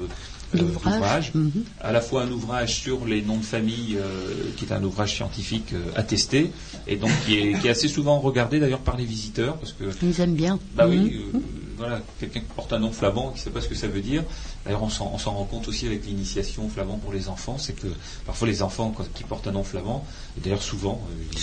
d'ouvrages, 0.55 1.33
mhm. 1.35 1.65
à 1.81 1.93
la 1.93 2.01
fois 2.01 2.23
un 2.23 2.31
ouvrage 2.31 2.75
sur 2.81 3.05
les 3.05 3.23
noms 3.23 3.39
de 3.39 3.45
famille, 3.45 3.97
euh, 3.97 4.51
qui 4.57 4.65
est 4.65 4.73
un 4.73 4.83
ouvrage 4.83 5.17
scientifique 5.17 5.73
euh, 5.73 5.91
attesté, 5.97 6.51
et 6.87 6.97
donc 6.97 7.11
qui 7.25 7.39
est, 7.39 7.69
assez 7.69 7.89
souvent 7.89 8.21
regardé 8.21 8.61
d'ailleurs 8.61 8.81
par 8.81 8.97
les 8.97 9.05
visiteurs, 9.05 9.57
parce 9.57 9.73
que 9.73 9.85
ils 10.03 10.21
aiment 10.21 10.35
bien. 10.35 10.59
Bah 10.75 10.87
oui, 10.89 10.99
mhm. 10.99 11.37
euh, 11.37 11.39
voilà, 11.79 12.01
quelqu'un 12.21 12.41
qui 12.41 12.47
porte 12.55 12.73
un 12.73 12.79
nom 12.79 12.93
flamand, 12.93 13.31
qui 13.31 13.39
ne 13.39 13.45
sait 13.45 13.51
pas 13.51 13.61
ce 13.61 13.69
que 13.69 13.75
ça 13.75 13.89
veut 13.89 14.01
dire. 14.01 14.25
D'ailleurs, 14.65 14.83
on 14.83 14.91
s'en 14.91 15.09
rend 15.09 15.45
compte 15.45 15.67
aussi 15.69 15.87
avec 15.87 16.07
l'initiation 16.07 16.69
flamand 16.69 16.99
pour 16.99 17.13
les 17.13 17.29
enfants, 17.29 17.57
c'est 17.59 17.73
que 17.73 17.89
parfois 18.27 18.47
les 18.47 18.63
enfants 18.63 18.95
qui 19.15 19.25
portent 19.25 19.49
un 19.49 19.53
nom 19.53 19.65
flamand, 19.65 20.05
d'ailleurs 20.43 20.63
souvent, 20.63 21.01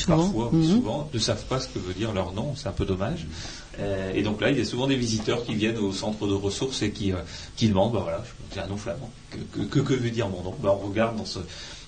parfois, 0.08 0.50
mhm. 0.52 0.64
souvent, 0.64 1.10
ne 1.14 1.20
savent 1.20 1.46
pas 1.46 1.60
ce 1.60 1.68
que 1.68 1.80
veut 1.80 1.94
dire 1.94 2.14
leur 2.14 2.34
nom. 2.34 2.54
C'est 2.56 2.68
un 2.68 2.74
peu 2.74 2.86
dommage. 2.86 3.28
Euh, 3.80 4.12
et 4.14 4.24
donc 4.24 4.42
là, 4.42 4.52
il 4.52 4.58
y 4.58 4.62
a 4.62 4.66
souvent 4.66 4.88
des 4.88 4.96
visiteurs 4.96 5.44
qui 5.46 5.56
viennent 5.56 5.78
au 5.78 5.92
centre 5.92 6.28
de 6.28 6.34
ressources 6.34 6.82
et 6.82 6.92
qui, 6.92 7.12
euh, 7.12 7.18
demandent, 7.62 7.94
bah 7.94 8.02
voilà, 8.04 8.24
j'ai 8.54 8.60
un 8.60 8.68
nom 8.68 8.78
flamand, 8.78 9.12
que, 9.54 9.94
veut 9.94 10.10
dire 10.10 10.28
mon 10.28 10.44
nom? 10.44 10.56
Bah, 10.62 10.78
On 10.82 10.88
regarde 10.88 11.16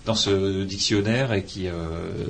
dans 0.05 0.15
ce, 0.15 0.63
dictionnaire 0.63 1.33
et 1.33 1.43
qui, 1.43 1.67
euh, 1.67 2.25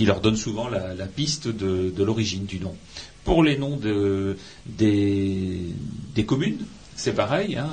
leur 0.00 0.20
donne 0.20 0.36
souvent 0.36 0.68
la, 0.68 1.06
piste 1.06 1.48
de, 1.48 2.02
l'origine 2.02 2.44
du 2.44 2.60
nom. 2.60 2.74
Pour 3.24 3.42
les 3.42 3.58
noms 3.58 3.78
des, 4.66 5.66
communes, 6.26 6.64
c'est 6.94 7.14
pareil. 7.14 7.56
Hein, 7.56 7.70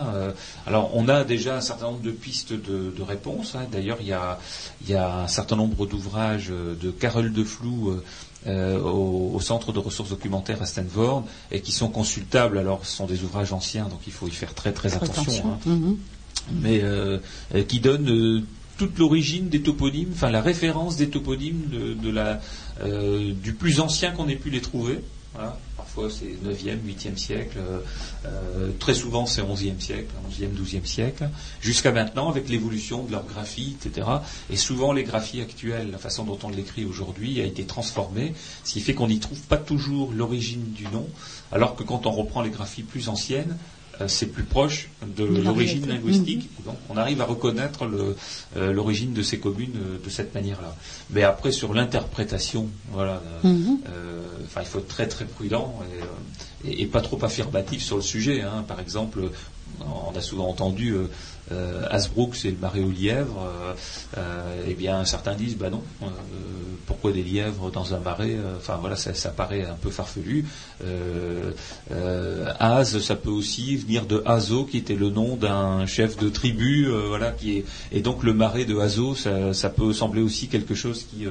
alors, 0.65 0.91
on 0.95 1.07
a 1.07 1.23
déjà 1.23 1.57
un 1.57 1.61
certain 1.61 1.85
nombre 1.85 2.01
de 2.01 2.11
pistes 2.11 2.53
de, 2.53 3.01
réponses. 3.01 3.55
Hein. 3.55 3.67
D'ailleurs, 3.71 3.99
il 4.01 4.07
y 4.07 4.93
a, 4.93 5.19
un 5.19 5.27
certain 5.27 5.55
nombre 5.55 5.85
d'ouvrages 5.85 6.49
de 6.49 6.89
Carole 6.91 7.31
de 7.31 7.43
Flou 7.43 8.01
euh, 8.45 8.79
au, 8.81 9.39
centre 9.39 9.71
de 9.71 9.79
ressources 9.79 10.09
documentaires 10.09 10.61
à 10.61 10.65
Stanford 10.65 11.25
et 11.51 11.61
qui 11.61 11.71
sont 11.71 11.89
consultables. 11.89 12.57
Alors, 12.57 12.85
ce 12.85 12.95
sont 12.95 13.05
des 13.05 13.23
ouvrages 13.23 13.53
anciens, 13.53 13.85
donc 13.85 14.01
il 14.05 14.13
faut 14.13 14.27
y 14.27 14.31
faire 14.31 14.53
très 14.53 14.73
très 14.73 14.95
attention. 14.95 15.53
Hein. 15.53 15.59
Mhm. 15.65 15.97
Mais 16.61 16.81
euh, 16.81 17.19
qui 17.67 17.79
donnent 17.79 18.09
euh, 18.09 18.41
toute 18.77 18.97
l'origine 18.99 19.47
des 19.47 19.61
toponymes, 19.61 20.09
enfin 20.11 20.29
la 20.29 20.41
référence 20.41 20.97
des 20.97 21.09
toponymes 21.09 21.69
de, 22.01 22.09
la, 22.09 22.41
du 23.41 23.53
plus 23.53 23.79
ancien 23.79 24.11
qu'on 24.11 24.27
ait 24.27 24.35
pu 24.35 24.49
les 24.49 24.61
trouver. 24.61 24.99
Parfois 25.77 26.09
c'est 26.11 26.37
9e, 26.47 26.77
8e 26.85 27.17
siècle, 27.17 27.57
euh, 27.57 27.79
euh, 28.25 28.69
très 28.79 28.93
souvent 28.93 29.25
c'est 29.25 29.41
11e 29.41 29.79
siècle, 29.79 30.13
11e, 30.29 30.53
12e 30.53 30.85
siècle, 30.85 31.29
jusqu'à 31.59 31.91
maintenant 31.91 32.29
avec 32.29 32.49
l'évolution 32.49 33.03
de 33.03 33.11
leur 33.11 33.25
graphie, 33.25 33.75
etc. 33.83 34.07
Et 34.51 34.57
souvent 34.57 34.93
les 34.93 35.03
graphies 35.03 35.41
actuelles, 35.41 35.89
la 35.91 35.97
façon 35.97 36.23
dont 36.23 36.37
on 36.43 36.49
l'écrit 36.49 36.85
aujourd'hui 36.85 37.41
a 37.41 37.45
été 37.45 37.65
transformée, 37.65 38.33
ce 38.63 38.73
qui 38.73 38.81
fait 38.81 38.93
qu'on 38.93 39.07
n'y 39.07 39.19
trouve 39.19 39.41
pas 39.41 39.57
toujours 39.57 40.11
l'origine 40.11 40.71
du 40.71 40.85
nom, 40.85 41.07
alors 41.51 41.75
que 41.75 41.83
quand 41.83 42.05
on 42.05 42.11
reprend 42.11 42.43
les 42.43 42.51
graphies 42.51 42.83
plus 42.83 43.09
anciennes, 43.09 43.57
c'est 44.07 44.27
plus 44.27 44.43
proche 44.43 44.89
de, 45.05 45.23
l'origine 45.23 45.87
linguistique. 45.87 46.49
Mhm. 46.59 46.65
Donc 46.65 46.77
on 46.89 46.97
arrive 46.97 47.21
à 47.21 47.25
reconnaître 47.25 47.85
euh, 47.85 48.73
l'origine 48.73 49.13
de 49.13 49.21
ces 49.21 49.39
communes 49.39 49.75
euh, 49.77 49.97
de 50.03 50.09
cette 50.09 50.33
manière-là. 50.33 50.75
Mais 51.09 51.23
après 51.23 51.51
sur 51.51 51.73
l'interprétation, 51.73 52.69
voilà, 52.91 53.21
mhm. 53.43 53.79
il 54.59 54.65
faut 54.65 54.79
être 54.79 54.87
très 54.87 55.07
très 55.07 55.25
prudent 55.25 55.79
et, 56.65 56.85
pas 56.85 57.01
trop 57.01 57.23
affirmatif 57.23 57.83
sur 57.83 57.95
le 57.95 58.01
sujet. 58.01 58.41
Hein. 58.41 58.63
Par 58.67 58.79
exemple, 58.79 59.29
on 59.81 60.15
a 60.15 60.21
souvent 60.21 60.47
entendu 60.47 60.95
euh, 61.51 61.85
Asbrook, 61.89 62.35
c'est 62.35 62.51
le 62.51 62.57
marais 62.57 62.81
aux 62.81 62.91
lièvres. 62.91 63.47
Euh, 63.47 63.73
euh, 64.17 64.63
eh 64.67 64.73
bien, 64.73 65.03
certains 65.05 65.35
disent, 65.35 65.57
bah 65.57 65.69
non, 65.69 65.83
pourquoi 66.85 67.11
des 67.11 67.23
lièvres 67.23 67.71
dans 67.71 67.93
un 67.93 67.99
marais 67.99 68.37
Enfin 68.57 68.77
voilà, 68.79 68.95
ça, 68.95 69.29
paraît 69.29 69.65
un 69.65 69.75
peu 69.75 69.89
farfelu. 69.89 70.45
Az, 72.59 72.99
ça 72.99 73.15
peut 73.15 73.29
aussi 73.29 73.75
venir 73.75 74.05
de 74.05 74.21
Azo, 74.25 74.65
qui 74.65 74.77
était 74.77 74.95
le 74.95 75.09
nom 75.09 75.35
d'un 75.35 75.85
chef 75.85 76.17
de 76.17 76.29
tribu, 76.29 76.87
voilà, 77.07 77.31
qui 77.31 77.57
est. 77.57 77.65
Et 77.91 78.01
donc 78.01 78.23
le 78.23 78.33
marais 78.33 78.65
de 78.65 78.77
Azo, 78.77 79.15
ça, 79.15 79.69
peut 79.69 79.93
sembler 79.93 80.21
aussi 80.21 80.47
quelque 80.47 80.75
chose 80.75 81.05
qui 81.09 81.25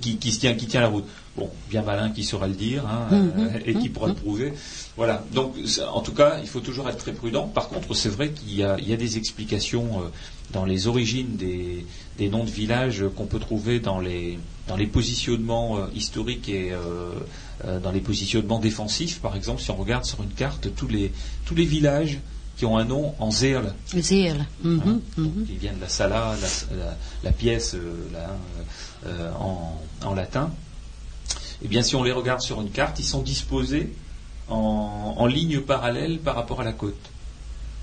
qui, 0.00 0.16
tient, 0.16 0.54
qui 0.54 0.66
tient 0.66 0.80
la 0.80 0.88
route. 0.88 1.06
Bon, 1.36 1.48
bien 1.68 1.82
malin 1.82 2.10
qui 2.10 2.24
saura 2.24 2.48
le 2.48 2.54
dire 2.54 2.84
hein, 2.86 3.06
mmh, 3.14 3.46
et 3.64 3.74
qui 3.74 3.88
mmh, 3.88 3.92
pourra 3.92 4.08
le 4.08 4.14
mmh. 4.14 4.16
prouver. 4.16 4.52
Voilà. 5.00 5.24
Donc, 5.32 5.54
en 5.94 6.02
tout 6.02 6.12
cas, 6.12 6.40
il 6.42 6.46
faut 6.46 6.60
toujours 6.60 6.86
être 6.90 6.98
très 6.98 7.14
prudent. 7.14 7.48
Par 7.48 7.70
contre, 7.70 7.94
c'est 7.94 8.10
vrai 8.10 8.32
qu'il 8.32 8.54
y, 8.54 8.62
a 8.62 8.76
des 8.76 9.16
explications 9.16 10.02
euh, 10.02 10.08
dans 10.52 10.66
les 10.66 10.88
origines 10.88 11.36
des, 11.38 12.28
noms 12.28 12.44
de 12.44 12.50
villages 12.50 13.04
qu'on 13.16 13.24
peut 13.24 13.38
trouver 13.38 13.80
dans 13.80 13.98
les, 13.98 14.38
positionnements 14.92 15.78
euh, 15.78 15.86
historiques 15.94 16.50
et 16.50 16.72
euh, 16.72 17.80
dans 17.80 17.92
les 17.92 18.00
positionnements 18.00 18.58
défensifs. 18.58 19.20
Par 19.20 19.36
exemple, 19.36 19.62
si 19.62 19.70
on 19.70 19.76
regarde 19.76 20.04
sur 20.04 20.22
une 20.22 20.34
carte 20.34 20.68
tous 20.76 20.88
les, 20.88 21.10
villages 21.64 22.18
qui 22.58 22.66
ont 22.66 22.76
un 22.76 22.84
nom 22.84 23.14
en 23.20 23.30
zerle. 23.30 23.72
Zerle. 23.96 24.44
Mhm, 24.62 24.82
hein, 24.86 25.00
mhm. 25.16 25.46
Qui 25.46 25.56
viennent 25.56 25.76
de 25.76 25.80
la 25.80 25.88
sala, 25.88 26.36
la, 27.24 27.32
pièce 27.32 27.74
en 29.38 30.14
latin. 30.14 30.50
Eh 31.64 31.68
bien, 31.68 31.80
si 31.80 31.96
on 31.96 32.02
les 32.02 32.12
regarde 32.12 32.42
sur 32.42 32.60
une 32.60 32.70
carte, 32.70 32.98
ils 33.00 33.06
sont 33.06 33.22
disposés 33.22 33.94
en, 34.50 35.26
ligne 35.26 35.60
parallèle 35.60 36.18
par 36.18 36.34
rapport 36.34 36.60
à 36.60 36.64
la 36.64 36.72
côte. 36.72 37.10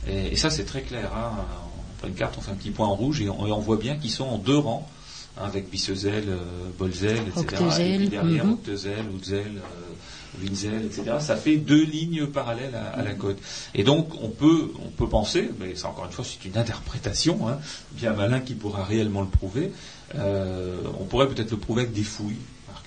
Et, 0.08 0.36
ça, 0.36 0.50
c'est 0.50 0.66
très 0.66 0.82
clair. 0.82 1.12
Hein. 1.16 1.32
On 1.38 2.00
prend 2.00 2.08
une 2.08 2.16
carte, 2.16 2.36
on 2.38 2.42
fait 2.42 2.52
un 2.52 2.56
petit 2.56 2.72
point 2.72 2.88
en 2.88 2.96
rouge 2.96 3.22
et 3.22 3.30
on, 3.30 3.60
voit 3.60 3.78
bien 3.78 3.96
qu'ils 3.96 4.12
sont 4.12 4.26
en 4.26 4.38
deux 4.38 4.58
rangs, 4.58 4.88
hein, 5.38 5.46
avec 5.46 5.70
Bissezel, 5.70 6.26
euh, 6.28 6.70
Bolzel, 6.78 7.20
etc. 7.36 7.64
Et 7.80 7.98
puis 7.98 8.10
derrière, 8.10 8.46
mm 8.46 8.58
Winzel, 10.42 10.86
etc. 10.86 11.18
Ça 11.20 11.36
fait 11.36 11.58
deux 11.58 11.84
lignes 11.84 12.28
parallèles 12.28 12.76
à, 12.76 13.02
la 13.02 13.14
côte. 13.14 13.38
Et 13.74 13.84
donc, 13.84 14.10
on 14.22 14.30
peut, 14.30 14.72
on 14.86 14.90
peut 14.90 15.08
penser, 15.08 15.50
mais 15.60 15.76
ça 15.76 15.90
encore 15.90 16.06
une 16.06 16.12
fois, 16.12 16.26
c'est 16.26 16.48
une 16.48 16.58
interprétation, 16.58 17.48
hein, 17.48 17.58
bien 17.94 18.14
malin 18.14 18.40
qui 18.40 18.54
pourra 18.54 18.84
réellement 18.84 19.22
le 19.22 19.28
prouver. 19.28 19.72
Euh, 20.16 20.78
on 21.00 21.06
pourrait 21.06 21.28
peut-être 21.28 21.52
le 21.52 21.58
prouver 21.58 21.84
avec 21.84 21.94
des 21.94 22.04
fouilles 22.04 22.38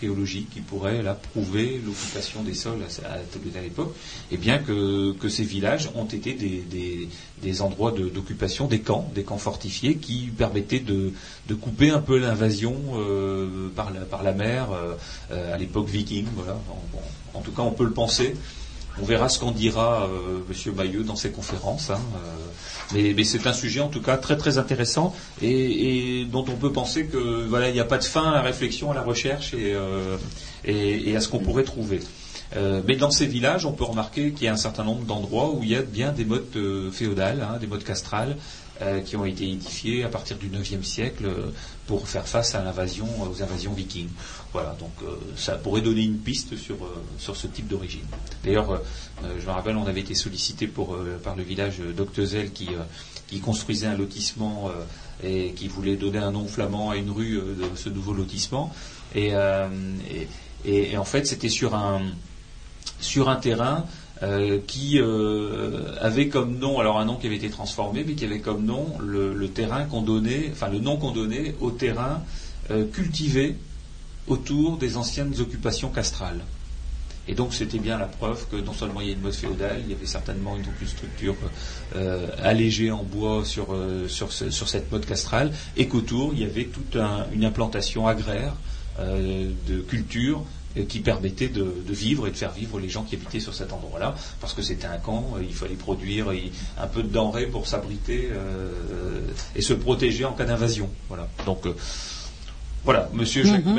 qui 0.00 0.60
pourrait 0.60 1.02
là 1.02 1.14
prouver 1.14 1.80
l'occupation 1.84 2.42
des 2.42 2.54
sols 2.54 2.80
à, 3.04 3.62
l'époque, 3.62 3.94
et 4.30 4.36
bien 4.36 4.58
que, 4.58 5.14
ces 5.28 5.44
villages 5.44 5.90
ont 5.94 6.06
été 6.06 6.32
des, 6.34 7.62
endroits 7.62 7.92
d'occupation, 7.92 8.66
des 8.66 8.80
camps, 8.80 9.10
des 9.14 9.22
camps 9.22 9.38
fortifiés 9.38 9.96
qui 9.96 10.30
permettaient 10.36 10.80
de, 10.80 11.12
couper 11.60 11.90
un 11.90 12.00
peu 12.00 12.18
l'invasion 12.18 12.76
euh, 12.94 13.68
par, 13.74 13.92
la, 14.22 14.32
mer 14.32 14.68
euh, 14.72 15.54
à 15.54 15.58
l'époque 15.58 15.88
viking. 15.88 16.26
En 17.34 17.40
tout 17.40 17.52
cas, 17.52 17.62
on 17.62 17.72
peut 17.72 17.84
le 17.84 17.92
penser. 17.92 18.34
On 19.00 19.04
verra 19.04 19.28
ce 19.28 19.38
qu'en 19.38 19.50
dira 19.50 20.04
euh, 20.04 20.40
M. 20.48 20.74
Bayeux 20.74 21.02
dans 21.02 21.16
ses 21.16 21.30
conférences. 21.30 21.90
Hein, 21.90 22.00
euh. 22.94 23.12
mais, 23.16 23.24
c'est 23.24 23.46
un 23.46 23.52
sujet 23.52 23.80
en 23.80 23.88
tout 23.88 24.02
cas 24.02 24.16
très 24.16 24.36
très 24.36 24.58
intéressant 24.58 25.14
et, 25.40 26.26
dont 26.30 26.44
on 26.48 26.56
peut 26.56 26.72
penser 26.72 27.06
que 27.06 27.46
voilà 27.46 27.68
il 27.68 27.74
n'y 27.74 27.80
a 27.80 27.84
pas 27.84 27.98
de 27.98 28.04
fin 28.04 28.30
à 28.30 28.34
la 28.34 28.42
réflexion, 28.42 28.90
à 28.90 28.94
la 28.94 29.02
recherche 29.02 29.54
et, 29.54 29.74
euh, 29.74 30.16
à 31.16 31.20
ce 31.20 31.28
qu'on 31.28 31.38
pourrait 31.38 31.64
trouver. 31.64 32.00
mais 32.86 32.96
dans 32.96 33.10
ces 33.10 33.26
villages, 33.26 33.64
on 33.64 33.72
peut 33.72 33.84
remarquer 33.84 34.32
qu'il 34.32 34.44
y 34.44 34.48
a 34.48 34.52
un 34.52 34.56
certain 34.56 34.84
nombre 34.84 35.04
d'endroits 35.04 35.50
où 35.54 35.62
il 35.62 35.70
y 35.70 35.76
a 35.76 35.82
bien 35.82 36.12
des 36.12 36.24
modes 36.24 36.58
féodales, 36.92 37.46
hein, 37.48 37.58
des 37.58 37.66
modes 37.66 37.84
castrales, 37.84 38.36
qui 39.04 39.14
ont 39.16 39.26
été 39.26 39.44
édifiés 39.44 40.04
à 40.04 40.08
partir 40.08 40.38
du 40.38 40.46
IXe 40.46 40.86
siècle 40.86 41.24
pour 41.86 42.08
faire 42.08 42.26
face 42.26 42.54
à 42.54 42.62
l'invasion, 42.62 43.06
aux 43.22 43.42
invasions 43.42 43.72
vikings. 43.72 44.08
Voilà, 44.52 44.76
donc 44.80 44.92
ça 45.36 45.54
pourrait 45.56 45.80
donner 45.80 46.02
une 46.02 46.18
piste 46.18 46.56
sur, 46.56 46.76
sur 47.18 47.36
ce 47.36 47.46
type 47.46 47.68
d'origine. 47.68 48.04
D'ailleurs, 48.42 48.82
je 49.22 49.46
me 49.46 49.50
rappelle, 49.52 49.76
on 49.76 49.86
avait 49.86 50.00
été 50.00 50.14
sollicité 50.14 50.66
par 50.66 51.36
le 51.36 51.42
village 51.44 51.78
d'Octezel 51.96 52.50
qui, 52.50 52.68
qui 53.28 53.38
construisait 53.38 53.86
un 53.86 53.96
lotissement 53.96 54.72
et 55.22 55.52
qui 55.52 55.68
voulait 55.68 55.94
donner 55.94 56.18
un 56.18 56.32
nom 56.32 56.48
flamand 56.48 56.90
à 56.90 56.96
une 56.96 57.10
rue 57.10 57.36
de 57.36 57.76
ce 57.76 57.90
nouveau 57.90 58.12
lotissement. 58.12 58.72
Et, 59.14 59.36
en 59.36 61.04
fait, 61.04 61.28
c'était 61.28 61.48
sur 61.48 61.76
un, 61.76 62.02
sur 63.00 63.28
un 63.28 63.36
terrain 63.36 63.86
euh, 64.22 64.58
qui 64.66 65.00
euh, 65.00 65.94
avait 65.98 66.28
comme 66.28 66.58
nom, 66.58 66.78
alors 66.78 66.98
un 66.98 67.06
nom 67.06 67.16
qui 67.16 67.26
avait 67.26 67.36
été 67.36 67.48
transformé, 67.48 68.04
mais 68.06 68.12
qui 68.12 68.26
avait 68.26 68.40
comme 68.40 68.66
nom 68.66 68.86
le, 69.00 69.48
terrain 69.48 69.84
qu'on 69.84 70.02
donnait, 70.02 70.50
enfin 70.52 70.68
le 70.68 70.78
nom 70.78 70.98
qu'on 70.98 71.12
donnait 71.12 71.54
au 71.60 71.70
terrain 71.70 72.22
euh, 72.70 72.84
cultivé 72.84 73.56
autour 74.30 74.78
des 74.78 74.96
anciennes 74.96 75.34
occupations 75.38 75.90
castrales. 75.90 76.40
Et 77.28 77.34
donc 77.34 77.52
c'était 77.52 77.78
bien 77.78 77.98
la 77.98 78.06
preuve 78.06 78.46
que 78.50 78.56
non 78.56 78.72
seulement 78.72 79.00
il 79.00 79.08
y 79.08 79.10
a 79.10 79.12
une 79.12 79.20
mode 79.20 79.34
féodale, 79.34 79.82
il 79.84 79.90
y 79.90 79.94
avait 79.94 80.06
certainement 80.06 80.56
une, 80.56 80.64
une 80.80 80.88
structure 80.88 81.36
allégée 82.42 82.90
en 82.90 83.04
bois 83.04 83.44
sur, 83.44 83.76
sur, 84.08 84.32
sur, 84.32 84.68
cette 84.68 84.90
mode 84.90 85.04
castrale, 85.04 85.52
et 85.76 85.86
qu'autour 85.86 86.32
il 86.32 86.40
y 86.40 86.44
avait 86.44 86.64
toute 86.64 86.96
une 87.32 87.44
implantation 87.44 88.08
agraire 88.08 88.54
de 88.98 89.80
culture 89.82 90.44
qui 90.88 91.00
permettait 91.00 91.48
de, 91.48 91.72
vivre 91.88 92.26
et 92.26 92.30
de 92.30 92.36
faire 92.36 92.52
vivre 92.52 92.78
les 92.78 92.88
gens 92.88 93.02
qui 93.02 93.16
habitaient 93.16 93.40
sur 93.40 93.54
cet 93.54 93.72
endroit-là, 93.72 94.14
parce 94.40 94.54
que 94.54 94.62
c'était 94.62 94.86
un 94.86 94.98
camp, 94.98 95.34
euh, 95.36 95.42
il 95.42 95.54
fallait 95.54 95.74
produire 95.74 96.28
un 96.78 96.86
peu 96.86 97.02
de 97.02 97.08
denrées 97.08 97.46
pour 97.46 97.66
s'abriter 97.66 98.30
euh, 98.32 99.20
et 99.56 99.62
se 99.62 99.72
protéger 99.72 100.24
en 100.24 100.32
cas 100.32 100.44
d'invasion. 100.44 100.88
Voilà. 101.08 101.28
Donc 101.44 101.66
euh, 101.66 101.74
voilà, 102.84 103.08
Monsieur 103.12 103.44
Jacques 103.44 103.64
mm 103.66 103.78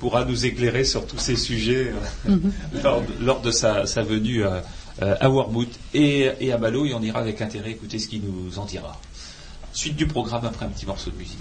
pourra 0.00 0.24
nous 0.24 0.44
éclairer 0.44 0.84
sur 0.84 1.06
tous 1.06 1.18
ces 1.18 1.36
sujets 1.36 1.92
mhm. 2.28 2.52
lors, 3.20 3.40
de 3.40 3.50
sa, 3.50 3.84
venue 4.02 4.44
à, 4.44 4.62
à 5.00 5.30
et, 5.94 6.30
et, 6.40 6.52
à 6.52 6.58
Malo, 6.58 6.84
et 6.86 6.94
on 6.94 7.02
ira 7.02 7.20
avec 7.20 7.40
intérêt 7.40 7.70
écouter 7.70 7.98
ce 7.98 8.08
qu'il 8.08 8.22
nous 8.22 8.58
en 8.58 8.64
dira. 8.64 9.00
Suite 9.72 9.96
du 9.96 10.06
programme 10.06 10.44
après 10.44 10.66
un 10.66 10.70
petit 10.70 10.86
morceau 10.86 11.10
de 11.10 11.16
musique. 11.16 11.38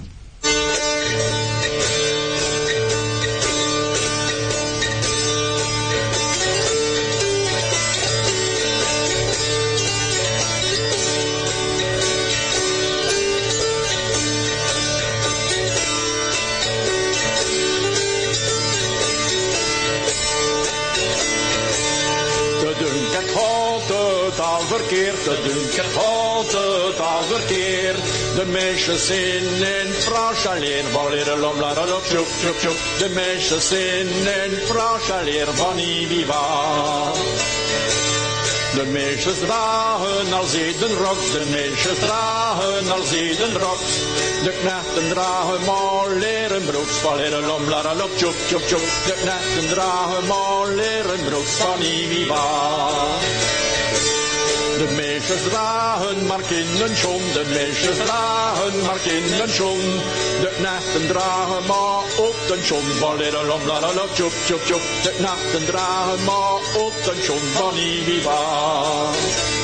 De 28.35 28.45
meisjes 28.45 29.09
in 29.09 29.47
in 29.63 29.93
Frans 29.93 30.45
alleen, 30.45 30.85
baleren 30.93 31.39
lomlaren 31.39 31.95
op 31.95 32.03
tjoep, 32.03 32.27
tjoep, 32.39 32.59
tjoep. 32.59 32.77
De 32.97 33.09
meisjes 33.09 33.71
in 33.71 34.07
in 34.07 34.57
Frans 34.65 35.09
alleen, 35.09 35.47
van 35.53 35.75
viva. 36.07 37.11
De 38.75 38.83
meisjes 38.85 39.39
dragen 39.39 40.33
als 40.33 40.53
rok, 40.97 41.21
de 41.31 41.45
meisjes 41.51 41.99
dragen 41.99 42.91
als 42.91 43.11
rok. 43.53 43.79
De 44.43 44.53
knechten 44.61 45.09
dragen 45.09 45.65
maar 45.65 46.09
leren 46.17 46.65
broeks, 46.65 46.97
van 47.01 47.15
leren 47.15 47.45
lomlaren 47.45 48.03
op 48.03 48.17
tjoep, 48.17 48.35
tjoep, 48.47 48.67
tjoep. 48.67 48.87
De 49.05 49.13
knechten 49.21 49.67
dragen 49.69 50.27
maar 50.27 50.67
leren 50.67 51.23
broeks, 51.25 51.51
van 51.51 51.77
viva. 51.79 52.43
De 54.85 54.91
meisjes 54.91 55.41
dragen 55.49 56.25
maar 56.25 56.41
kinderschoen, 56.41 57.21
de 57.33 57.45
meisjes 57.53 57.97
dragen 57.97 58.81
maar 58.85 58.99
kinderschoen. 59.03 60.01
De 60.41 60.51
nachten 60.61 61.07
dragen 61.07 61.65
maar 61.65 62.03
op 62.27 62.35
de 62.47 62.59
schoen, 62.61 62.99
balleralom, 62.99 63.65
lalalop, 63.65 64.09
tjoep, 64.13 64.33
tjoep, 64.45 64.63
tjoep. 64.65 64.81
De 65.03 65.13
nachten 65.19 65.65
dragen 65.65 66.23
maar 66.23 66.59
op 66.85 66.93
de 67.03 67.19
schoen, 67.21 67.47
van 67.53 67.77
Iviva. 67.77 69.54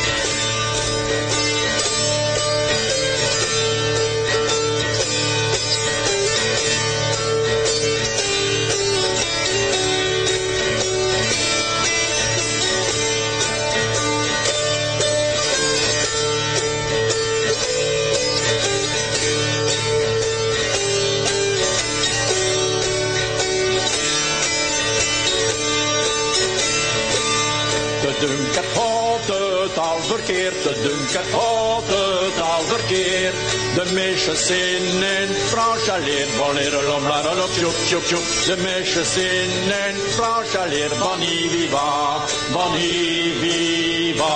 Verkeerd, 30.15 30.59
de 30.63 30.73
dunker 30.83 31.25
houdt 31.31 31.87
het 31.87 32.41
al 32.41 32.63
verkeerd. 32.75 33.35
De 33.75 33.85
meisjes 33.93 34.49
in 34.49 34.85
in 35.17 35.29
Frans 35.51 35.89
alleen, 35.89 36.29
wanneer 36.37 36.83
lomlaren 36.87 37.43
op 37.43 37.49
tjoep, 37.57 37.75
tjoep, 37.87 38.05
tjoep. 38.05 38.25
De 38.45 38.57
meisjes 38.61 39.17
in 39.17 39.51
in 39.85 39.95
Frans 40.15 40.55
alleen, 40.55 40.89
bani 40.99 41.49
viva, 41.49 42.17
bani 42.53 43.33
viva. 43.41 44.35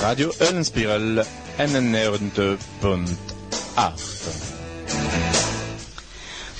Radio 0.00 0.32
Unspirel, 0.50 1.24
NNR2.8 1.58 4.15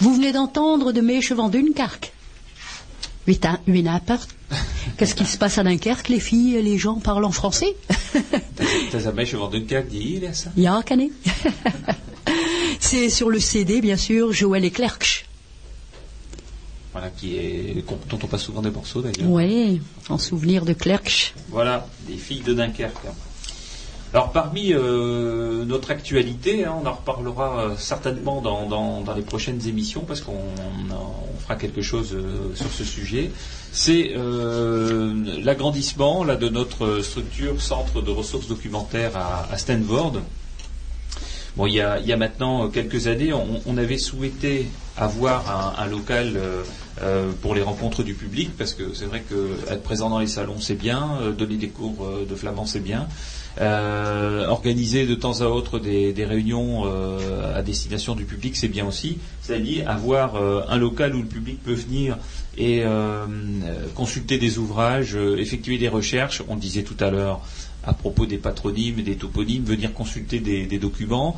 vous 0.07 0.15
venez 0.15 0.31
d'entendre 0.31 0.93
de 0.93 1.01
mes 1.01 1.21
chevaux 1.21 1.51
Dunkerque. 1.51 2.13
Qu'est-ce 4.97 5.17
qui 5.17 5.27
se 5.27 5.37
passe 5.37 5.59
à 5.59 5.65
Dunkerque, 5.65 6.09
les 6.09 6.21
filles 6.21 6.55
et 6.55 6.63
les 6.63 6.79
gens 6.79 7.01
parlent 7.01 7.25
en 7.25 7.33
français? 7.33 7.75
C'est 12.79 13.11
sur 13.11 13.31
le 13.31 13.41
CD, 13.41 13.81
bien 13.81 13.97
sûr, 13.97 14.33
Joël 14.33 14.65
et 14.65 14.71
Clerc. 14.71 15.25
Voilà, 16.93 17.11
qui 17.11 17.35
est, 17.35 17.85
dont 18.09 18.19
on 18.23 18.27
passe 18.29 18.43
souvent 18.43 18.63
des 18.63 18.71
morceaux 18.71 19.03
d'ailleurs. 19.03 19.29
Oui, 19.29 19.83
en 20.09 20.19
souvenir 20.19 20.65
de 20.65 20.73
Clerc. 20.73 21.35
Voilà, 21.49 21.85
des 22.07 22.17
filles 22.17 22.43
de 22.43 22.55
Dunkerque. 22.55 23.09
Alors 24.17 24.33
parmi 24.33 24.73
euh, 24.73 25.67
notre 25.67 25.91
actualité, 25.91 26.65
hein, 26.65 26.75
on 26.83 26.87
en 26.87 26.95
reparlera 26.95 27.61
euh, 27.61 27.75
certainement 27.77 28.41
dans, 28.41 29.05
les 29.15 29.21
prochaines 29.21 29.69
émissions 29.69 30.05
parce 30.09 30.23
qu'on 30.23 30.39
fera 31.41 31.57
quelque 31.57 31.83
chose 31.83 32.15
euh, 32.15 32.55
sur 32.55 32.71
ce 32.71 32.83
sujet. 32.83 33.31
C'est 33.73 34.15
l'agrandissement 35.45 36.25
de 36.25 36.49
notre 36.49 37.01
structure 37.03 37.61
centre 37.61 38.01
de 38.01 38.11
ressources 38.11 38.49
documentaires 38.49 39.19
à, 39.19 39.59
Stanford. 39.59 40.23
Il 41.67 41.75
y, 41.75 41.83
a, 41.83 42.17
maintenant 42.17 42.71
quelques 42.71 43.09
années, 43.09 43.35
on, 43.35 43.77
avait 43.77 43.99
souhaité 43.99 44.67
avoir 44.97 45.79
un, 45.79 45.87
local 45.89 46.41
pour 47.43 47.55
les 47.55 47.61
rencontres 47.61 48.03
du 48.03 48.15
public, 48.15 48.57
parce 48.57 48.73
que 48.73 48.95
c'est 48.95 49.05
vrai 49.05 49.23
qu'être 49.29 49.83
présent 49.83 50.09
dans 50.09 50.21
les 50.21 50.27
salons, 50.27 50.59
c'est 50.59 50.75
bien, 50.75 51.19
donner 51.37 51.57
des 51.57 51.69
cours 51.69 52.09
de 52.27 52.35
flamand, 52.35 52.65
c'est 52.65 52.81
bien. 52.81 53.09
Euh, 53.59 54.47
organiser 54.49 55.07
de 55.07 55.15
temps 55.15 55.41
à 55.41 55.47
autre 55.47 55.79
des, 55.79 56.13
réunions 56.25 56.83
euh, 56.85 57.59
à 57.59 57.63
destination 57.63 58.15
du 58.15 58.25
public, 58.25 58.55
c'est 58.55 58.69
bien 58.69 58.87
aussi. 58.87 59.19
C'est-à-dire 59.41 59.89
avoir 59.89 60.37
euh, 60.37 60.61
un 60.69 60.77
local 60.77 61.15
où 61.15 61.23
le 61.23 61.29
public 61.29 61.63
peut 61.63 61.73
venir 61.73 62.19
et 62.59 62.85
consulter 63.95 64.39
des 64.39 64.57
ouvrages, 64.57 65.15
effectuer 65.15 65.77
des 65.77 65.89
recherches. 65.89 66.43
On 66.49 66.57
disait 66.57 66.85
tout 66.85 66.97
à 67.01 67.11
l'heure 67.11 67.43
à 67.85 67.93
propos 67.93 68.25
des 68.25 68.39
patronymes, 68.39 69.03
des 69.03 69.17
toponymes, 69.17 69.65
venir 69.65 69.93
consulter 69.93 70.41
des, 70.41 70.79
documents, 70.79 71.37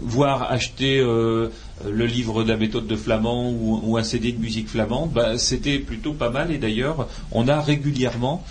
voire 0.00 0.50
acheter 0.50 0.98
le 0.98 2.06
livre 2.06 2.42
de 2.42 2.48
la 2.48 2.56
méthode 2.56 2.86
de 2.86 2.96
flamand 2.96 3.52
ou, 3.52 3.98
un 3.98 4.02
CD 4.02 4.32
de 4.32 4.40
musique 4.40 4.70
flamande, 4.70 5.12
bah, 5.12 5.36
c'était 5.36 5.78
plutôt 5.78 6.14
pas 6.14 6.30
mal. 6.30 6.50
Et 6.50 6.56
d'ailleurs, 6.56 7.06
on 7.30 7.46
a 7.46 7.60
régulièrement 7.60 8.42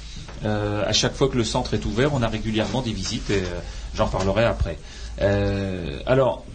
euh, 0.45 0.83
à 0.85 0.93
chaque 0.93 1.15
fois 1.15 1.27
que 1.29 1.37
le 1.37 1.43
centre 1.43 1.73
est 1.73 1.85
ouvert, 1.85 2.13
on 2.13 2.21
a 2.21 2.27
régulièrement 2.27 2.81
des 2.81 2.93
visites 2.93 3.29
et 3.29 3.41
euh, 3.43 3.59
j'en 3.95 4.07
parlerai 4.07 4.45
après. 4.45 4.77
Euh, 5.21 5.99
alors, 6.05 6.45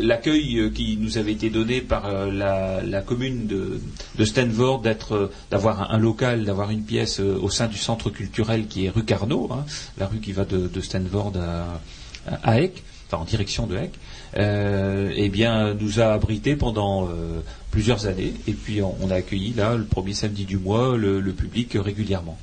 l'accueil 0.00 0.58
euh, 0.58 0.70
qui 0.70 0.96
nous 1.00 1.18
avait 1.18 1.32
été 1.32 1.50
donné 1.50 1.80
par 1.80 2.10
la, 2.26 3.02
commune 3.02 3.46
de, 3.46 4.24
Stanford 4.24 4.80
d'être, 4.80 5.30
d'avoir 5.50 5.92
un, 5.92 5.98
local, 5.98 6.44
d'avoir 6.44 6.70
une 6.70 6.82
pièce 6.82 7.20
au 7.20 7.50
sein 7.50 7.66
du 7.66 7.78
centre 7.78 8.10
culturel 8.10 8.66
qui 8.66 8.86
est 8.86 8.90
rue 8.90 9.04
Carnot, 9.04 9.48
hein, 9.52 9.64
la 9.98 10.06
rue 10.06 10.18
qui 10.18 10.32
va 10.32 10.44
de, 10.44 10.80
Stanford 10.80 11.32
à, 11.36 11.80
à, 12.44 12.56
enfin 13.06 13.22
en 13.22 13.24
direction 13.24 13.66
de 13.66 13.76
Heck, 13.76 13.92
eh 14.36 15.28
bien, 15.30 15.74
nous 15.74 16.00
a 16.00 16.12
abrité 16.12 16.54
pendant 16.54 17.08
plusieurs 17.78 18.08
années. 18.08 18.34
Et 18.48 18.54
puis, 18.54 18.82
on, 18.82 19.08
a 19.08 19.14
accueilli 19.14 19.54
là 19.54 19.76
le 19.76 19.84
premier 19.84 20.12
samedi 20.12 20.44
du 20.44 20.58
mois 20.58 20.96
le 20.96 21.32
public 21.32 21.76
régulièrement. 21.80 22.36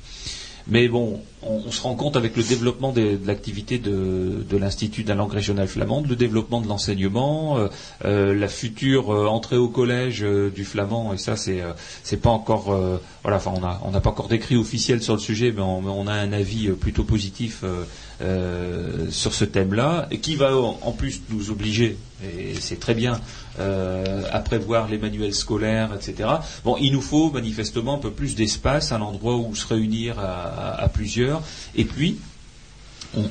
Mais 0.68 0.88
bon, 0.88 1.20
on, 1.42 1.70
se 1.70 1.80
rend 1.80 1.94
compte 1.94 2.16
avec 2.16 2.36
le 2.36 2.42
développement 2.42 2.92
de, 2.92 3.20
l'activité 3.24 3.78
de, 3.78 4.56
l'Institut 4.58 5.04
de 5.04 5.08
la 5.08 5.14
langue 5.14 5.32
régionale 5.32 5.68
flamande, 5.68 6.08
le 6.08 6.16
développement 6.16 6.60
de 6.60 6.66
l'enseignement, 6.66 7.56
euh, 7.56 7.68
euh, 8.04 8.34
la 8.34 8.48
future 8.48 9.14
euh, 9.14 9.28
entrée 9.28 9.56
au 9.56 9.68
collège 9.68 10.22
du 10.22 10.64
flamand, 10.64 11.14
et 11.14 11.18
ça 11.18 11.36
c'est 11.36 11.62
c'est 12.02 12.16
pas 12.16 12.30
encore 12.30 12.76
voilà, 13.22 13.36
enfin 13.36 13.52
on 13.84 13.90
n'a 13.90 14.00
pas 14.00 14.10
encore 14.10 14.28
d'écrit 14.28 14.56
officiel 14.56 15.02
sur 15.02 15.14
le 15.14 15.20
sujet, 15.20 15.52
mais 15.54 15.62
on, 15.62 16.06
a 16.08 16.12
un 16.12 16.32
avis 16.32 16.68
plutôt 16.70 17.04
positif 17.04 17.62
sur 18.20 19.34
ce 19.34 19.44
thème-là, 19.44 20.08
qui 20.22 20.36
va 20.36 20.56
en 20.56 20.92
plus 20.92 21.22
nous 21.30 21.50
obliger, 21.50 21.98
et 22.24 22.54
c'est 22.54 22.80
très 22.80 22.94
bien, 22.94 23.20
à 23.58 24.40
prévoir 24.40 24.88
les 24.88 24.98
manuels 24.98 25.34
scolaires, 25.34 25.90
etc. 25.94 26.28
Bon, 26.64 26.76
il 26.78 26.92
nous 26.92 27.02
faut 27.02 27.30
manifestement 27.30 27.96
un 27.96 27.98
peu 27.98 28.10
plus 28.10 28.34
d'espace, 28.34 28.92
un 28.92 29.00
endroit 29.00 29.36
où 29.36 29.54
se 29.54 29.66
réunir 29.66 30.18
à 30.18 30.88
plusieurs 30.88 31.42
et 31.74 31.84
puis, 31.84 32.18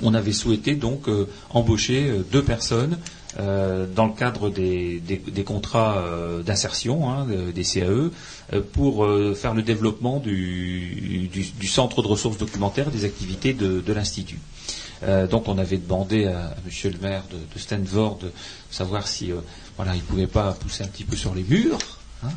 on, 0.03 0.13
avait 0.13 0.33
souhaité 0.33 0.75
donc 0.75 1.07
euh, 1.07 1.27
embaucher 1.49 2.07
euh, 2.07 2.23
deux 2.31 2.43
personnes 2.43 2.97
euh, 3.39 3.85
dans 3.85 4.05
le 4.07 4.13
cadre 4.13 4.49
des, 4.49 5.01
contrats 5.45 6.01
d'insertion, 6.45 7.09
hein, 7.09 7.27
des 7.53 7.63
CAE, 7.63 8.11
pour 8.71 9.05
faire 9.35 9.53
le 9.53 9.61
développement 9.61 10.19
du, 10.19 11.29
centre 11.67 12.01
de 12.01 12.07
ressources 12.07 12.37
documentaires 12.37 12.91
des 12.91 13.03
activités 13.03 13.53
de, 13.53 13.93
l'Institut. 13.93 14.39
donc 15.29 15.49
on 15.49 15.57
avait 15.57 15.77
demandé 15.77 16.27
à, 16.27 16.55
Monsieur 16.65 16.91
le 16.91 16.99
maire 16.99 17.23
de, 17.29 17.59
Stanford 17.59 18.19
de 18.19 18.31
savoir 18.71 19.05
si 19.05 19.31
voilà, 19.75 19.95
il 19.95 19.99
ne 19.99 20.03
pouvait 20.03 20.27
pas 20.27 20.53
pousser 20.53 20.85
un 20.85 20.87
petit 20.87 21.03
peu 21.03 21.17
sur 21.17 21.35
les 21.35 21.43
murs, 21.43 21.77
hein, 22.23 22.29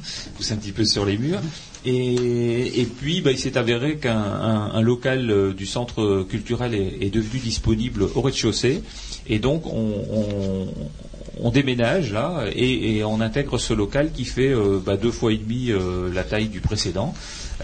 un 0.51 0.57
petit 0.57 0.73
peu 0.73 0.85
sur 0.85 1.05
les 1.05 1.19
murs, 1.19 1.41
et, 1.85 2.87
puis, 2.99 3.21
bah, 3.21 3.31
il 3.31 3.39
s'est 3.39 3.57
avéré 3.57 3.97
qu'un 3.97 4.81
local 4.81 5.31
euh, 5.31 5.53
du 5.53 5.67
centre 5.67 6.25
culturel 6.29 6.75
est, 6.75 7.11
devenu 7.11 7.39
disponible 7.41 8.03
au 8.15 8.21
rez-de-chaussée. 8.21 8.83
Et 9.29 9.39
donc, 9.39 9.65
on, 9.67 11.51
déménage 11.51 12.13
là 12.13 12.45
et, 12.55 13.03
on 13.05 13.21
intègre 13.21 13.59
ce 13.59 13.73
local 13.73 14.13
qui 14.13 14.25
fait 14.25 14.53
euh, 14.53 14.81
bah, 14.85 14.97
deux 14.97 15.11
fois 15.11 15.33
et 15.33 15.39
demi 15.39 15.71
euh, 15.71 16.13
la 16.13 16.25
taille 16.25 16.49
du 16.49 16.61
précédent. 16.61 17.15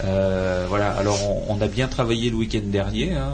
Euh, 0.03 0.65
voilà. 0.67 0.91
Alors 0.91 1.49
on, 1.49 1.59
a 1.61 1.67
bien 1.67 1.87
travaillé 1.87 2.29
le 2.29 2.35
week-end 2.35 2.61
dernier. 2.63 3.13
Hein. 3.13 3.33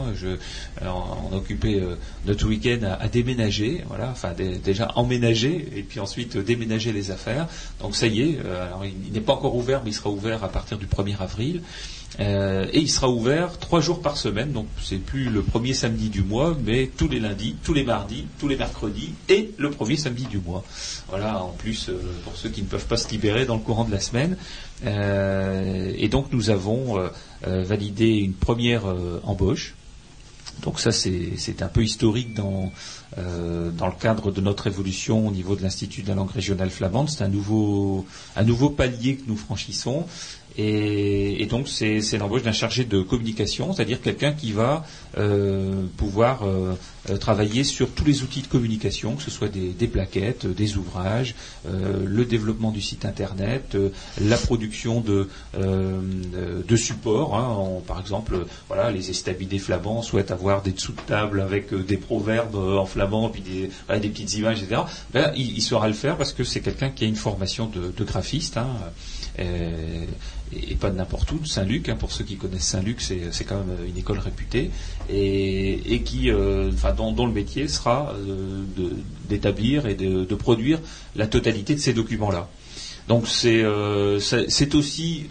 on 0.82 1.34
a 1.34 1.36
occupé 1.36 1.80
euh, 1.80 1.96
notre 2.26 2.46
week-end 2.46 2.96
à, 3.00 3.08
déménager. 3.08 3.84
Voilà. 3.88 4.10
Enfin 4.10 4.32
déjà 4.32 4.90
emménager 4.94 5.68
et 5.76 5.82
puis 5.82 6.00
ensuite 6.00 6.36
déménager 6.36 6.92
les 6.92 7.10
affaires. 7.10 7.48
Donc 7.80 7.96
ça 7.96 8.06
y 8.06 8.22
est. 8.22 8.38
Euh, 8.44 8.66
il, 9.06 9.12
n'est 9.12 9.20
pas 9.20 9.34
encore 9.34 9.56
ouvert, 9.56 9.82
mais 9.84 9.90
il 9.90 9.94
sera 9.94 10.10
ouvert 10.10 10.44
à 10.44 10.48
partir 10.48 10.78
du 10.78 10.86
1er 10.86 11.20
avril. 11.20 11.62
Et 12.18 12.78
il 12.78 12.90
sera 12.90 13.08
ouvert 13.08 13.58
trois 13.58 13.80
jours 13.80 14.02
par 14.02 14.16
semaine, 14.16 14.52
donc 14.52 14.66
c'est 14.82 14.98
plus 14.98 15.30
le 15.30 15.42
premier 15.42 15.72
samedi 15.72 16.10
du 16.10 16.22
mois, 16.22 16.56
mais 16.64 16.90
tous 16.94 17.08
les 17.08 17.20
lundis, 17.20 17.56
tous 17.64 17.72
les 17.72 17.84
mardis, 17.84 18.26
tous 18.38 18.48
les 18.48 18.56
mercredis 18.56 19.14
et 19.28 19.50
le 19.56 19.70
premier 19.70 19.96
samedi 19.96 20.26
du 20.26 20.38
mois. 20.38 20.62
Voilà, 21.08 21.42
en 21.42 21.50
plus 21.50 21.90
pour 22.24 22.36
ceux 22.36 22.50
qui 22.50 22.60
ne 22.62 22.66
peuvent 22.66 22.86
pas 22.86 22.98
se 22.98 23.08
libérer 23.08 23.46
dans 23.46 23.54
le 23.54 23.62
courant 23.62 23.84
de 23.84 23.90
la 23.90 24.00
semaine. 24.00 24.36
Euh, 24.84 25.92
et 25.96 26.08
donc 26.08 26.32
nous 26.32 26.50
avons 26.50 26.98
euh, 26.98 27.08
euh, 27.46 27.62
validé 27.62 28.08
une 28.08 28.34
première 28.34 28.84
embauche. 29.24 29.74
Donc 30.62 30.80
ça 30.80 30.92
c'est 30.92 31.62
un 31.62 31.68
peu 31.68 31.82
historique 31.82 32.34
dans, 32.34 32.70
dans 33.16 33.86
le 33.86 33.98
cadre 33.98 34.30
de 34.30 34.40
notre 34.40 34.66
évolution 34.66 35.26
au 35.26 35.30
niveau 35.30 35.56
de 35.56 35.62
l'Institut 35.62 36.02
de 36.02 36.08
la 36.08 36.14
langue 36.14 36.30
régionale 36.30 36.70
flamande. 36.70 37.08
C'est 37.08 37.24
un 37.24 37.28
nouveau, 37.28 38.06
un 38.36 38.44
nouveau 38.44 38.68
palier 38.68 39.16
que 39.16 39.22
nous 39.26 39.36
franchissons. 39.36 40.04
Et, 40.58 41.46
donc 41.46 41.68
c'est 41.68 42.18
l'embauche 42.18 42.42
d'un 42.42 42.52
chargé 42.52 42.84
de 42.84 43.02
communication, 43.02 43.72
c'est-à-dire 43.72 44.00
quelqu'un 44.00 44.32
qui 44.32 44.52
va 44.52 44.84
euh, 45.18 45.84
pouvoir 45.96 46.42
euh, 46.42 46.74
euh, 47.10 47.16
travailler 47.16 47.64
sur 47.64 47.90
tous 47.90 48.04
les 48.04 48.22
outils 48.22 48.42
de 48.42 48.46
communication, 48.46 49.16
que 49.16 49.22
ce 49.22 49.30
soit 49.30 49.48
des, 49.48 49.86
plaquettes, 49.86 50.46
des 50.46 50.76
ouvrages, 50.76 51.34
le 51.64 52.24
développement 52.24 52.70
du 52.70 52.80
site 52.80 53.04
internet, 53.04 53.76
la 54.20 54.36
production 54.36 55.00
de, 55.00 55.28
de 55.54 56.76
supports. 56.76 57.36
Hein, 57.36 57.82
par 57.86 58.00
exemple, 58.00 58.46
voilà, 58.68 58.90
les 58.90 59.10
estabidés 59.10 59.58
flamands 59.58 60.02
souhaitent 60.02 60.30
avoir 60.30 60.62
des 60.62 60.72
dessous 60.72 60.92
de 60.92 61.00
table 61.00 61.40
avec 61.40 61.74
des 61.74 61.96
proverbes 61.96 62.56
en 62.56 62.86
flamand, 62.86 63.28
puis 63.28 63.42
des, 63.42 63.98
des 63.98 64.08
petites 64.08 64.34
images, 64.34 64.62
etc. 64.62 64.82
Ben, 65.12 65.32
il, 65.36 65.60
saura 65.62 65.88
le 65.88 65.94
faire 65.94 66.16
parce 66.16 66.32
que 66.32 66.44
c'est 66.44 66.60
quelqu'un 66.60 66.90
qui 66.90 67.04
a 67.04 67.08
une 67.08 67.16
formation 67.16 67.66
de, 67.66 68.04
graphiste. 68.04 68.56
Hein, 68.56 68.68
pas 70.82 70.90
de 70.90 70.96
n'importe 70.96 71.30
où, 71.32 71.44
Saint-Luc, 71.44 71.88
hein, 71.88 71.96
pour 71.96 72.12
ceux 72.12 72.24
qui 72.24 72.36
connaissent 72.36 72.66
Saint-Luc, 72.66 73.00
c'est 73.00 73.44
quand 73.44 73.58
même 73.58 73.76
une 73.86 73.96
école 73.96 74.18
réputée, 74.18 74.70
et, 75.08 76.02
qui, 76.04 76.30
euh, 76.30 76.70
dont, 76.96 77.26
le 77.26 77.32
métier 77.32 77.68
sera 77.68 78.14
euh, 78.14 78.64
d'établir 79.28 79.86
et 79.86 79.94
de, 79.94 80.34
produire 80.34 80.80
la 81.14 81.28
totalité 81.28 81.74
de 81.74 81.80
ces 81.80 81.92
documents-là. 81.92 82.48
Donc 83.06 83.28
c'est 83.28 83.62
euh, 83.62 84.18
aussi 84.74 85.26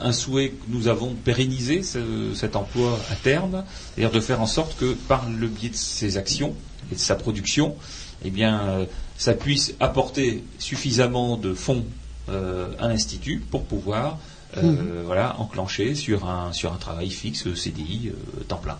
un 0.00 0.12
souhait 0.12 0.50
que 0.50 0.64
nous 0.68 0.88
avons 0.88 1.10
de 1.10 1.16
pérenniser 1.16 1.82
cet 1.82 2.56
emploi 2.56 2.98
à 3.10 3.14
terme, 3.16 3.64
c'est-à-dire 3.94 4.12
de 4.12 4.20
faire 4.20 4.40
en 4.40 4.46
sorte 4.46 4.76
que 4.78 4.94
par 4.94 5.28
le 5.28 5.48
biais 5.48 5.70
de 5.70 5.76
ses 5.76 6.16
actions 6.16 6.54
et 6.90 6.94
de 6.94 7.00
sa 7.00 7.14
production, 7.14 7.76
eh 8.24 8.30
bien, 8.30 8.86
ça 9.18 9.34
puisse 9.34 9.74
apporter 9.80 10.44
suffisamment 10.58 11.36
de 11.36 11.52
fonds 11.52 11.84
à 12.28 12.88
l'Institut 12.88 13.42
pour 13.50 13.64
pouvoir 13.64 14.18
euh, 14.58 15.02
voilà, 15.04 15.38
enclenché 15.38 15.94
sur 15.94 16.28
un, 16.28 16.52
sur 16.52 16.72
un 16.72 16.76
travail 16.76 17.10
fixe, 17.10 17.52
CDI, 17.54 18.10
euh, 18.10 18.44
temps 18.44 18.58
plein. 18.58 18.78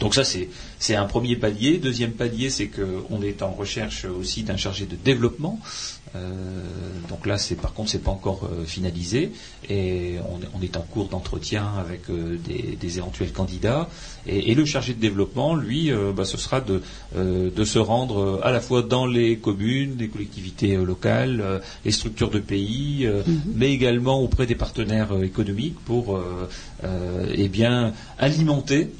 Donc 0.00 0.14
ça, 0.14 0.22
c'est 0.24 0.94
un 0.94 1.06
premier 1.06 1.36
palier. 1.36 1.78
Deuxième 1.78 2.12
palier, 2.12 2.50
c'est 2.50 2.68
qu'on 2.68 3.22
est 3.22 3.42
en 3.42 3.52
recherche 3.52 4.04
aussi 4.04 4.42
d'un 4.42 4.56
chargé 4.56 4.86
de 4.86 4.96
développement. 4.96 5.58
Euh, 6.14 6.30
donc 7.08 7.26
là, 7.26 7.38
c'est 7.38 7.56
par 7.56 7.72
contre, 7.72 7.90
c'est 7.90 8.02
pas 8.02 8.10
encore 8.10 8.44
euh, 8.44 8.64
finalisé 8.64 9.32
et 9.68 10.16
on, 10.54 10.62
est 10.62 10.76
en 10.76 10.82
cours 10.82 11.08
d'entretien 11.08 11.66
avec 11.78 12.08
euh, 12.08 12.38
des, 12.38 12.98
éventuels 12.98 13.32
candidats. 13.32 13.88
Et, 14.26 14.54
le 14.54 14.64
chargé 14.64 14.94
de 14.94 15.00
développement, 15.00 15.54
lui, 15.56 15.90
bah, 16.16 16.24
ce 16.24 16.36
sera 16.36 16.60
de, 16.60 16.80
de 17.16 17.64
se 17.64 17.78
rendre 17.78 18.40
à 18.44 18.52
la 18.52 18.60
fois 18.60 18.82
dans 18.82 19.04
les 19.06 19.36
communes, 19.38 19.96
les 19.98 20.08
collectivités 20.08 20.76
locales, 20.76 21.60
les 21.84 21.90
structures 21.90 22.30
de 22.30 22.38
pays, 22.38 23.06
mhm. 23.06 23.40
mais 23.54 23.72
également 23.72 24.20
auprès 24.20 24.46
des 24.46 24.54
partenaires 24.54 25.10
économiques 25.22 25.78
pour 25.84 26.20
eh 26.84 27.48
bien 27.48 27.92
alimenter 28.18 28.90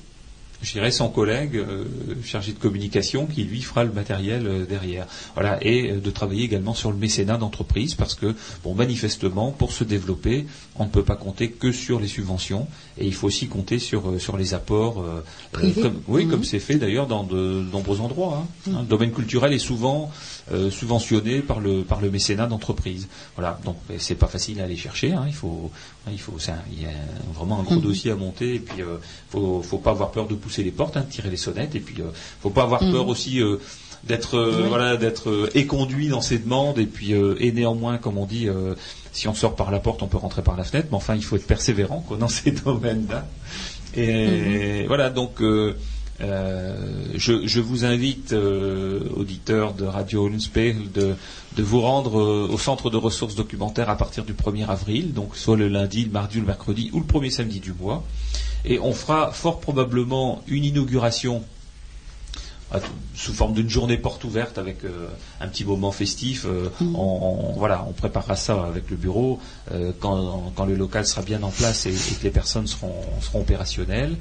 je 0.65 0.73
dirais, 0.73 0.91
son 0.91 1.09
collègue 1.09 1.57
euh, 1.57 1.85
chargé 2.25 2.53
de 2.53 2.59
communication 2.59 3.27
qui 3.27 3.45
lui 3.45 3.61
fera 3.61 3.85
le 3.85 3.93
matériel 3.93 4.47
euh, 4.47 4.65
derrière. 4.65 5.07
Voilà, 5.35 5.59
et 5.61 5.93
euh, 5.93 6.01
de 6.01 6.11
travailler 6.11 6.45
également 6.45 6.75
sur 6.75 6.91
le 6.91 6.97
mécénat 6.97 7.37
d'entreprise 7.37 7.95
parce 7.95 8.15
que, 8.15 8.35
bon, 8.63 8.75
manifestement, 8.75 9.53
pour 9.53 9.73
se 9.73 9.85
développer, 9.85 10.47
on 10.77 10.85
ne 10.85 10.91
peut 10.91 11.03
pas 11.03 11.17
compter 11.17 11.51
que 11.51 11.73
sur 11.73 12.01
les 12.01 12.09
subventions 12.09 12.67
et 12.99 13.07
il 13.07 13.15
faut 13.15 13.27
aussi 13.27 13.49
compter 13.49 13.79
sur, 13.79 14.21
sur 14.21 14.37
les 14.37 14.55
apports, 14.55 15.05
comme, 15.53 16.03
oui, 16.09 16.27
comme 16.27 16.41
mhm. 16.41 16.45
c'est 16.45 16.59
fait 16.59 16.77
d'ailleurs 16.77 17.07
dans 17.07 17.23
de, 17.23 17.65
nombreux 17.73 18.01
endroits. 18.01 18.43
Hein. 18.43 18.71
Mhm. 18.71 18.79
Le 18.81 18.87
domaine 18.87 19.13
culturel 19.13 19.53
est 19.53 19.59
souvent 19.59 20.11
subventionné 20.71 21.41
par 21.41 21.61
le, 21.61 21.83
par 21.83 22.01
le 22.01 22.11
mécénat 22.11 22.47
d'entreprise. 22.47 23.09
Voilà, 23.37 23.59
donc 23.65 23.77
c'est 23.99 24.17
pas 24.17 24.27
facile 24.27 24.61
à 24.61 24.65
aller 24.65 24.77
chercher. 24.77 25.13
Hein. 25.13 25.25
Il 25.29 25.35
faut, 25.35 25.71
il 26.11 26.21
faut, 26.21 26.37
il 26.73 26.83
y 26.83 26.87
a 26.87 26.91
vraiment 27.35 27.61
un 27.61 27.63
gros 27.63 27.77
mhm. 27.77 27.83
dossier 27.83 28.11
à 28.11 28.17
monter 28.17 28.57
et 28.57 28.59
puis 28.59 28.79
il 28.79 28.85
faut, 29.31 29.63
faut 29.63 29.79
pas 29.79 29.91
avoir 29.93 30.11
peur 30.11 30.27
de 30.27 30.35
pousser 30.35 30.63
les 30.63 30.71
portes, 30.71 30.97
hein, 30.97 31.07
tirer 31.09 31.31
les 31.31 31.37
sonnettes, 31.37 31.75
et 31.75 31.81
puis 31.81 32.01
euh, 32.01 32.11
faut 32.41 32.51
pas 32.51 32.63
avoir 32.63 32.81
peur 32.81 33.09
aussi 33.09 33.41
euh, 33.41 33.59
d'être 34.07 34.37
euh, 34.37 34.67
voilà 34.69 34.97
d'être 34.97 35.51
éconduit 35.55 36.09
dans 36.09 36.21
ses 36.21 36.39
demandes, 36.39 36.79
et 36.79 36.87
puis 36.87 37.13
et 37.13 37.53
néanmoins, 37.53 37.99
comme 37.99 38.19
on 38.19 38.27
dit, 38.27 38.49
si 39.13 39.29
on 39.29 39.35
sort 39.35 39.57
par 39.57 39.71
la 39.71 39.81
porte, 39.81 40.03
on 40.03 40.07
peut 40.07 40.17
rentrer 40.17 40.43
par 40.43 40.57
la 40.57 40.65
fenêtre, 40.65 40.89
mais 40.91 40.97
enfin, 40.97 41.15
il 41.15 41.25
faut 41.25 41.37
être 41.37 41.47
persévérant 41.47 42.05
dans 42.19 42.29
ces 42.29 42.51
domaines-là. 42.51 43.27
Et 43.95 44.83
mm-hmm. 44.83 44.87
voilà, 44.87 45.11
donc. 45.11 45.41
je, 46.21 47.61
vous 47.61 47.85
invite, 47.85 48.33
auditeurs 48.33 49.75
de 49.75 49.85
Radio 49.85 50.29
Unspel, 50.29 50.91
de, 50.93 51.15
de 51.57 51.63
vous 51.63 51.81
rendre 51.81 52.15
au 52.51 52.59
centre 52.59 52.91
de 52.91 52.97
ressources 52.97 53.35
documentaires 53.35 53.91
à 53.91 53.97
partir 53.97 54.25
du 54.25 54.35
1er 54.35 54.67
avril, 54.69 55.13
donc 55.13 55.37
soit 55.37 55.57
le 55.57 55.69
lundi, 55.69 56.05
le 56.05 56.11
mardi, 56.11 56.39
le 56.41 56.47
mercredi 56.47 56.91
ou 56.93 57.01
le 57.01 57.07
premier 57.07 57.31
samedi 57.31 57.61
du 57.61 57.73
mois. 57.73 58.05
Et 58.65 58.79
on 58.79 58.93
fera 58.93 59.31
fort 59.31 59.61
probablement 59.61 60.43
une 60.47 60.65
inauguration 60.65 61.43
sous 63.15 63.33
forme 63.33 63.55
d'une 63.55 63.69
journée 63.69 63.99
porte 63.99 64.25
ouverte 64.25 64.59
avec 64.59 64.79
un 65.41 65.49
petit 65.49 65.65
moment 65.65 65.93
festif. 65.93 66.45
Mm. 66.45 66.97
on, 66.97 67.53
voilà, 67.57 67.85
on 67.89 67.93
préparera 67.93 68.37
ça 68.37 68.65
avec 68.65 68.91
le 68.91 68.97
bureau 68.97 69.41
quand, 70.01 70.53
quand, 70.55 70.65
le 70.65 70.75
local 70.75 71.07
sera 71.07 71.23
bien 71.23 71.43
en 71.43 71.51
place 71.51 71.87
et, 71.87 71.91
et 71.91 72.15
que 72.19 72.25
les 72.25 72.31
personnes 72.31 72.67
seront, 72.67 72.95
seront 73.21 73.41
opérationnelles. 73.41 74.17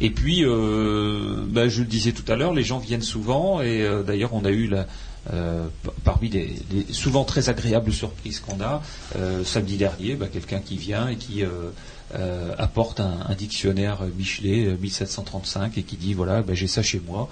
Et 0.00 0.10
puis, 0.10 0.44
euh, 0.44 1.44
bah, 1.46 1.68
je 1.68 1.80
le 1.80 1.86
disais 1.86 2.12
tout 2.12 2.30
à 2.32 2.36
l'heure, 2.36 2.54
les 2.54 2.64
gens 2.64 2.78
viennent 2.78 3.02
souvent 3.02 3.60
et 3.60 3.82
euh, 3.82 4.02
d'ailleurs 4.02 4.32
on 4.32 4.44
a 4.46 4.50
eu 4.50 4.66
la, 4.66 4.86
euh, 5.34 5.66
parmi 6.04 6.30
des, 6.30 6.56
des, 6.70 6.90
souvent 6.92 7.24
très 7.24 7.50
agréables 7.50 7.92
surprises 7.92 8.40
qu'on 8.40 8.62
a, 8.62 8.82
euh, 9.16 9.44
samedi 9.44 9.76
dernier, 9.76 10.14
bah, 10.14 10.26
quelqu'un 10.32 10.60
qui 10.60 10.78
vient 10.78 11.08
et 11.08 11.16
qui 11.16 11.44
euh, 11.44 11.70
euh, 12.14 12.54
apporte 12.58 13.00
un, 13.00 13.18
un, 13.28 13.34
dictionnaire 13.34 14.00
Michelet 14.16 14.76
1735 14.80 15.78
et 15.78 15.82
qui 15.82 15.96
dit 15.96 16.14
voilà 16.14 16.42
bah, 16.42 16.54
j'ai 16.54 16.66
ça 16.66 16.82
chez 16.82 17.00
moi. 17.06 17.28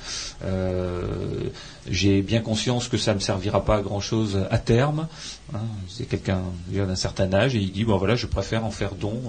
J'ai 1.90 2.20
bien 2.22 2.40
conscience 2.40 2.88
que 2.88 2.98
ça 2.98 3.12
ne 3.12 3.16
me 3.16 3.20
servira 3.20 3.64
pas 3.64 3.76
à 3.76 3.82
grand 3.82 4.00
chose 4.00 4.38
à 4.50 4.58
terme 4.58 5.08
hein, 5.54 5.60
c'est 5.88 6.04
quelqu'un 6.04 6.42
d'un 6.70 6.94
certain 6.96 7.32
âge 7.32 7.54
et 7.54 7.58
il 7.58 7.72
dit 7.72 7.84
bon 7.84 7.96
voilà 7.96 8.14
je 8.14 8.26
préfère 8.26 8.64
en 8.64 8.70
faire 8.70 8.94
don 8.94 9.22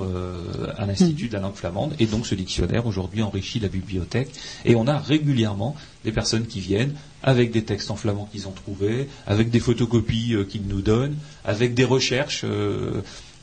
à 0.77 0.85
l'institut 0.85 1.29
de 1.29 1.33
la 1.33 1.39
langue 1.39 1.55
flamande. 1.55 1.95
Et 1.99 2.05
donc 2.05 2.25
ce 2.25 2.35
dictionnaire 2.35 2.85
aujourd'hui 2.85 3.21
enrichit 3.21 3.59
la 3.59 3.69
bibliothèque. 3.69 4.31
Et 4.65 4.75
on 4.75 4.87
a 4.87 4.97
régulièrement 4.97 5.75
des 6.03 6.11
personnes 6.11 6.45
qui 6.45 6.59
viennent 6.59 6.95
avec 7.23 7.51
des 7.51 7.63
textes 7.63 7.91
en 7.91 7.95
flamand 7.95 8.27
qu'ils 8.31 8.47
ont 8.47 8.51
trouvés, 8.51 9.09
avec 9.27 9.49
des 9.49 9.59
photocopies 9.59 10.35
euh, 10.35 10.43
qu'ils 10.45 10.63
nous 10.67 10.81
donnent, 10.81 11.17
avec 11.43 11.73
des 11.73 11.83
recherches. 11.83 12.45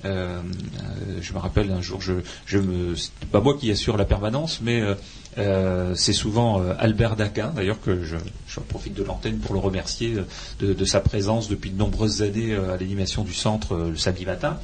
Euh, 0.04 0.08
euh, 0.38 1.18
je 1.20 1.32
me 1.32 1.38
rappelle 1.38 1.70
un 1.70 1.80
jour, 1.80 2.00
je, 2.00 2.14
je 2.44 2.58
me, 2.58 2.94
c'est 2.94 3.12
pas 3.32 3.40
moi 3.40 3.56
qui 3.58 3.70
assure 3.70 3.96
la 3.96 4.04
permanence, 4.04 4.60
mais 4.62 4.82
euh, 5.38 5.94
c'est 5.94 6.12
souvent 6.12 6.62
Albert 6.78 7.16
Daquin, 7.16 7.52
d'ailleurs 7.54 7.80
que 7.80 8.02
je, 8.04 8.16
profite 8.68 8.94
de 8.94 9.02
l'antenne 9.02 9.38
pour 9.38 9.54
le 9.54 9.60
remercier 9.60 10.14
de, 10.60 10.84
sa 10.84 11.00
présence 11.00 11.48
depuis 11.48 11.70
de 11.70 11.76
nombreuses 11.76 12.22
années 12.22 12.54
à 12.54 12.76
l'animation 12.76 13.22
du 13.22 13.34
centre 13.34 13.76
le 13.76 13.96
samedi 13.96 14.24
matin. 14.24 14.58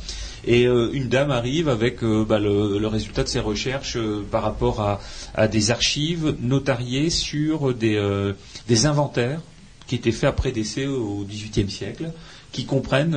Et 0.45 0.62
une 0.64 1.09
dame 1.09 1.30
arrive 1.30 1.68
avec 1.68 2.03
bah, 2.03 2.39
le, 2.39 2.87
résultat 2.87 3.22
de 3.22 3.28
ses 3.28 3.41
recherches 3.41 3.99
par 4.30 4.43
rapport 4.43 4.80
à, 4.80 5.01
à, 5.35 5.47
des 5.47 5.70
archives 5.70 6.37
notariées 6.41 7.11
sur 7.11 7.74
des, 7.74 8.33
des, 8.66 8.87
inventaires 8.87 9.41
qui 9.87 9.95
étaient 9.97 10.11
faits 10.11 10.30
après 10.30 10.53
décès 10.53 10.87
au 10.87 11.26
XVIIIe 11.28 11.70
siècle, 11.70 12.12
qui 12.53 12.64
comprennent 12.64 13.16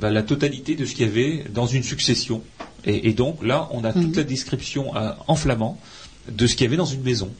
bah, 0.00 0.10
la 0.10 0.22
totalité 0.22 0.74
de 0.76 0.84
ce 0.84 0.94
qu'il 0.94 1.06
y 1.06 1.08
avait 1.08 1.44
dans 1.52 1.66
une 1.66 1.82
succession. 1.82 2.42
Et, 2.84 3.08
et 3.08 3.12
donc 3.14 3.42
là, 3.44 3.68
on 3.72 3.82
a 3.84 3.92
toute 3.92 4.02
Mhm. 4.10 4.16
la 4.16 4.22
description 4.24 4.92
en 5.26 5.34
flamand 5.34 5.80
de 6.30 6.46
ce 6.46 6.54
qu'il 6.54 6.64
y 6.64 6.68
avait 6.68 6.76
dans 6.76 6.84
une 6.84 7.02
maison. 7.02 7.30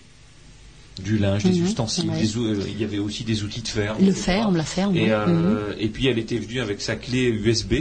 Du 1.02 1.18
linge, 1.18 1.44
des 1.44 1.50
Mhm, 1.58 1.66
ustensiles, 1.66 2.08
ouais. 2.08 2.18
des 2.22 2.38
euh, 2.38 2.64
il 2.68 2.80
y 2.80 2.84
avait 2.84 2.98
aussi 2.98 3.22
des 3.22 3.42
outils 3.42 3.60
de 3.60 3.68
ferme. 3.68 3.98
Le 4.00 4.08
etc. 4.08 4.22
ferme, 4.22 4.56
la 4.56 4.64
ferme. 4.64 4.96
Et, 4.96 5.08
euh, 5.10 5.74
et 5.78 5.88
puis 5.88 6.06
elle 6.06 6.18
était 6.18 6.38
venue 6.38 6.58
avec 6.60 6.80
sa 6.80 6.96
clé 6.96 7.24
USB 7.24 7.74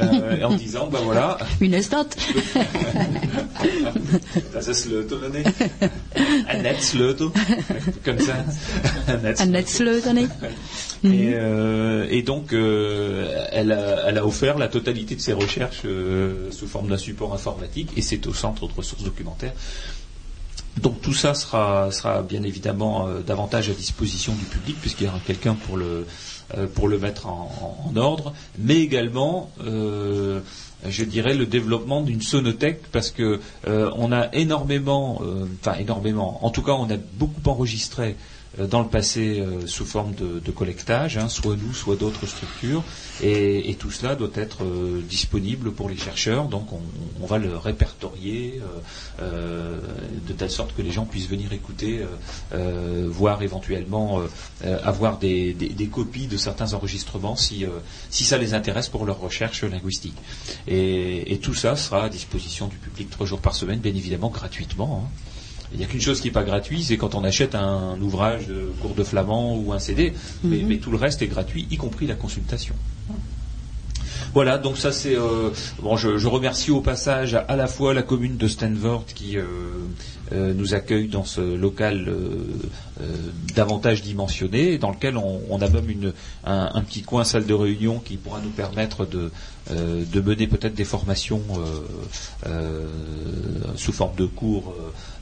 euh, 0.00 0.42
en 0.44 0.54
disant 0.54 0.88
ben 0.88 1.00
voilà, 1.04 1.36
Mhm. 1.60 1.66
Une 1.66 1.74
estate. 1.74 2.16
das 4.54 4.68
ist 4.68 4.86
Lötone. 4.86 5.42
Un 6.48 6.62
Netzlöto. 6.62 7.32
Comme 8.04 8.18
ça. 8.18 8.34
Un 9.08 9.16
Netz- 9.18 9.40
Un 9.42 9.46
Netzlötene. 9.46 10.28
Et, 11.04 11.32
euh, 11.34 12.06
et 12.10 12.22
donc, 12.22 12.52
euh, 12.52 13.46
elle, 13.52 13.72
a, 13.72 14.08
elle 14.08 14.18
a 14.18 14.26
offert 14.26 14.58
la 14.58 14.68
totalité 14.68 15.14
de 15.16 15.20
ses 15.20 15.32
recherches 15.32 15.82
euh, 15.86 16.50
sous 16.50 16.66
forme 16.66 16.88
d'un 16.88 16.98
support 16.98 17.32
informatique, 17.34 17.90
et 17.96 18.02
c'est 18.02 18.26
au 18.26 18.34
Centre 18.34 18.68
de 18.68 18.72
ressources 18.74 19.02
documentaires. 19.02 19.54
Donc 20.80 21.00
tout 21.02 21.14
ça 21.14 21.34
sera, 21.34 21.90
sera 21.90 22.22
bien 22.22 22.42
évidemment 22.42 23.08
euh, 23.08 23.20
davantage 23.26 23.68
à 23.70 23.72
disposition 23.72 24.32
du 24.34 24.44
public, 24.44 24.76
puisqu'il 24.80 25.04
y 25.06 25.08
aura 25.08 25.18
quelqu'un 25.26 25.54
pour 25.54 25.76
le, 25.76 26.06
pour 26.74 26.88
le 26.88 26.98
mettre 26.98 27.26
en, 27.26 27.92
ordre, 27.96 28.32
mais 28.58 28.76
également, 28.80 29.50
euh, 29.64 30.40
je 30.88 31.04
dirais, 31.04 31.34
le 31.34 31.46
développement 31.46 32.02
d'une 32.02 32.22
sonothèque, 32.22 32.82
parce 32.92 33.10
que 33.10 33.40
euh, 33.66 33.90
on 33.96 34.12
a 34.12 34.32
énormément, 34.34 35.20
euh, 35.22 35.46
enfin 35.60 35.76
énormément, 35.78 36.44
en 36.44 36.50
tout 36.50 36.62
cas 36.62 36.72
on 36.72 36.90
a 36.90 36.96
beaucoup 37.14 37.48
enregistré 37.48 38.10
euh, 38.10 38.39
dans 38.58 38.82
le 38.82 38.88
passé 38.88 39.40
euh, 39.40 39.66
sous 39.66 39.84
forme 39.86 40.12
de, 40.14 40.50
collectage, 40.50 41.16
hein, 41.16 41.28
soit 41.28 41.56
nous, 41.56 41.72
soit 41.72 41.94
d'autres 41.96 42.26
structures, 42.26 42.82
et, 43.22 43.76
tout 43.78 43.90
cela 43.90 44.16
doit 44.16 44.30
être 44.34 44.64
euh, 44.64 45.00
disponible 45.08 45.72
pour 45.72 45.88
les 45.88 45.96
chercheurs, 45.96 46.46
donc 46.48 46.68
on, 46.72 47.26
va 47.26 47.38
le 47.38 47.56
répertorier 47.56 48.60
euh, 48.60 49.22
euh, 49.22 49.80
de 50.26 50.32
telle 50.32 50.50
sorte 50.50 50.74
que 50.74 50.82
les 50.82 50.90
gens 50.90 51.06
puissent 51.06 51.28
venir 51.28 51.52
écouter, 51.52 52.00
euh, 52.00 52.06
euh, 52.54 53.06
voire 53.08 53.42
éventuellement 53.42 54.20
euh, 54.20 54.26
euh, 54.64 54.78
avoir 54.82 55.18
des, 55.18 55.56
copies 55.92 56.26
de 56.26 56.36
certains 56.36 56.74
enregistrements 56.74 57.36
si, 57.36 57.64
euh, 57.64 57.68
ça 58.10 58.36
les 58.36 58.54
intéresse 58.54 58.88
pour 58.88 59.06
leur 59.06 59.20
recherche 59.20 59.62
linguistique. 59.64 60.16
Et, 60.66 61.32
et 61.32 61.38
tout 61.38 61.54
ça 61.54 61.76
sera 61.76 62.04
à 62.04 62.08
disposition 62.08 62.66
du 62.66 62.76
public 62.76 63.10
trois 63.10 63.26
jours 63.26 63.40
par 63.40 63.54
semaine, 63.54 63.78
bien 63.78 63.94
évidemment 63.94 64.28
gratuitement. 64.30 65.04
hein. 65.06 65.29
Il 65.72 65.78
n'y 65.78 65.84
a 65.84 65.86
qu'une 65.86 66.00
chose 66.00 66.20
qui 66.20 66.28
n'est 66.28 66.32
pas 66.32 66.42
gratuite, 66.42 66.84
c'est 66.84 66.96
quand 66.96 67.14
on 67.14 67.22
achète 67.24 67.54
un 67.54 67.96
ouvrage 68.00 68.46
de 68.48 68.70
cours 68.82 68.94
de 68.94 69.04
flamand 69.04 69.56
ou 69.56 69.72
un 69.72 69.78
CD, 69.78 70.12
mais, 70.42 70.58
Mhm. 70.58 70.66
mais 70.66 70.76
tout 70.78 70.90
le 70.90 70.96
reste 70.96 71.22
est 71.22 71.28
gratuit, 71.28 71.66
y 71.70 71.76
compris 71.76 72.06
la 72.06 72.14
consultation. 72.16 72.74
Voilà, 74.32 74.58
donc 74.58 74.76
ça 74.76 74.92
c'est 74.92 75.16
euh, 75.16 75.50
bon. 75.82 75.96
Je, 75.96 76.16
je 76.18 76.28
remercie 76.28 76.70
au 76.70 76.80
passage 76.80 77.34
à, 77.34 77.56
la 77.56 77.66
fois 77.66 77.94
la 77.94 78.02
commune 78.02 78.36
de 78.36 78.46
Stanford 78.46 79.04
qui 79.12 79.36
euh, 79.36 79.42
euh, 80.32 80.54
nous 80.54 80.74
accueille 80.74 81.08
dans 81.08 81.24
ce 81.24 81.40
local 81.40 82.12
davantage 83.56 84.02
dimensionné, 84.02 84.78
dans 84.78 84.90
lequel 84.90 85.16
on, 85.16 85.40
on 85.48 85.60
a 85.62 85.68
même 85.68 85.88
une, 85.90 86.12
un, 86.44 86.70
un 86.74 86.82
petit 86.82 87.02
coin 87.02 87.24
salle 87.24 87.46
de 87.46 87.54
réunion 87.54 87.98
qui 87.98 88.18
pourra 88.18 88.40
nous 88.40 88.50
permettre 88.50 89.04
de, 89.06 89.32
de 89.70 90.20
mener 90.20 90.46
peut-être 90.46 90.74
des 90.74 90.84
formations 90.84 91.40
sous 93.76 93.92
forme 93.92 94.14
de 94.16 94.26
cours 94.26 94.74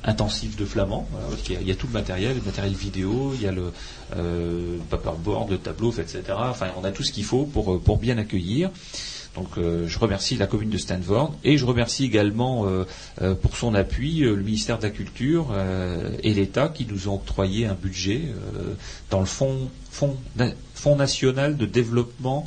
intensifs 0.04 0.56
de 0.56 0.64
flamand. 0.64 1.08
Il 1.48 1.66
y, 1.66 1.70
a 1.70 1.74
tout 1.74 1.86
le 1.86 1.92
matériel, 1.92 2.36
le 2.36 2.42
matériel 2.42 2.74
vidéo, 2.74 3.32
il 3.34 3.42
y 3.42 3.46
a 3.46 3.52
le 3.52 3.72
euh, 4.16 4.76
paperboard, 4.90 5.50
le 5.50 5.58
tableau, 5.58 5.92
etc. 5.92 6.22
Enfin, 6.36 6.68
on 6.80 6.84
a 6.84 6.90
tout 6.92 7.02
ce 7.02 7.12
qu'il 7.12 7.24
faut 7.24 7.44
pour, 7.44 7.74
euh, 7.74 7.78
pour 7.78 7.98
bien 7.98 8.16
accueillir. 8.18 8.70
Donc 9.34 9.48
euh, 9.58 9.86
je 9.86 9.98
remercie 9.98 10.36
la 10.36 10.46
commune 10.46 10.70
de 10.70 10.78
Stanford 10.78 11.34
et 11.44 11.58
je 11.58 11.64
remercie 11.64 12.04
également 12.04 12.66
pour 13.42 13.56
son 13.56 13.74
appui 13.74 14.20
le 14.20 14.36
ministère 14.36 14.78
de 14.78 14.84
la 14.84 14.90
Culture 14.90 15.54
et 16.22 16.34
l'État 16.34 16.68
qui 16.68 16.86
nous 16.86 17.08
ont 17.08 17.14
octroyé 17.16 17.66
un 17.66 17.74
budget 17.74 18.22
dans 19.10 19.20
le 19.20 19.26
fonds, 19.26 19.68
fonds, 19.90 20.16
na- 20.36 20.50
fonds 20.74 20.96
national 20.96 21.56
de 21.56 21.66
développement 21.66 22.46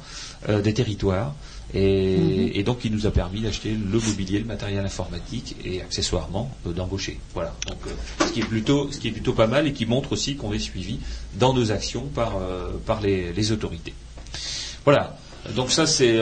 des 0.50 0.74
territoires. 0.74 1.36
Et, 1.74 2.18
Mhm. 2.18 2.52
et 2.54 2.64
donc, 2.64 2.84
il 2.86 2.92
nous 2.92 3.06
a 3.08 3.12
permis 3.12 3.42
d'acheter 3.42 3.72
le 3.72 4.00
mobilier, 4.00 4.40
le 4.40 4.46
matériel 4.46 4.84
informatique 4.86 5.56
et 5.64 5.82
accessoirement 5.82 6.56
euh, 6.68 6.72
d'embaucher. 6.74 7.20
Voilà. 7.34 7.56
Donc, 7.68 7.78
euh, 7.88 8.26
ce 8.28 8.32
qui 8.34 8.42
est 8.42 8.46
plutôt, 8.46 8.92
ce 8.92 9.00
qui 9.00 9.08
est 9.08 9.12
plutôt 9.12 9.34
pas 9.34 9.48
mal 9.48 9.68
et 9.68 9.74
qui 9.74 9.86
montre 9.86 10.12
aussi 10.14 10.36
qu'on 10.36 10.54
est 10.54 10.60
suivi 10.60 11.00
dans 11.40 11.54
nos 11.54 11.72
actions 11.72 12.06
par, 12.14 12.38
euh, 12.38 12.72
par 12.86 13.00
les, 13.02 13.32
les 13.34 13.52
autorités. 13.52 13.94
Voilà. 14.86 15.18
Donc 15.56 15.72
ça 15.72 15.88
c'est 15.88 16.20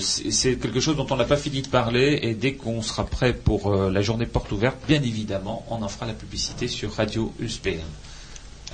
c'est 0.00 0.56
quelque 0.56 0.80
chose 0.80 0.96
dont 0.96 1.06
on 1.08 1.14
n'a 1.14 1.24
pas 1.24 1.36
fini 1.36 1.62
de 1.62 1.68
parler 1.68 2.18
et 2.22 2.34
dès 2.34 2.54
qu'on 2.54 2.82
sera 2.82 3.06
prêt 3.06 3.32
pour 3.32 3.72
la 3.72 4.02
journée 4.02 4.26
porte 4.26 4.50
ouverte, 4.50 4.76
bien 4.88 5.00
évidemment, 5.02 5.64
on 5.70 5.80
en 5.80 5.88
fera 5.88 6.04
la 6.04 6.14
publicité 6.14 6.66
sur 6.66 6.92
Radio 6.94 7.32
Ulspelen. 7.38 7.86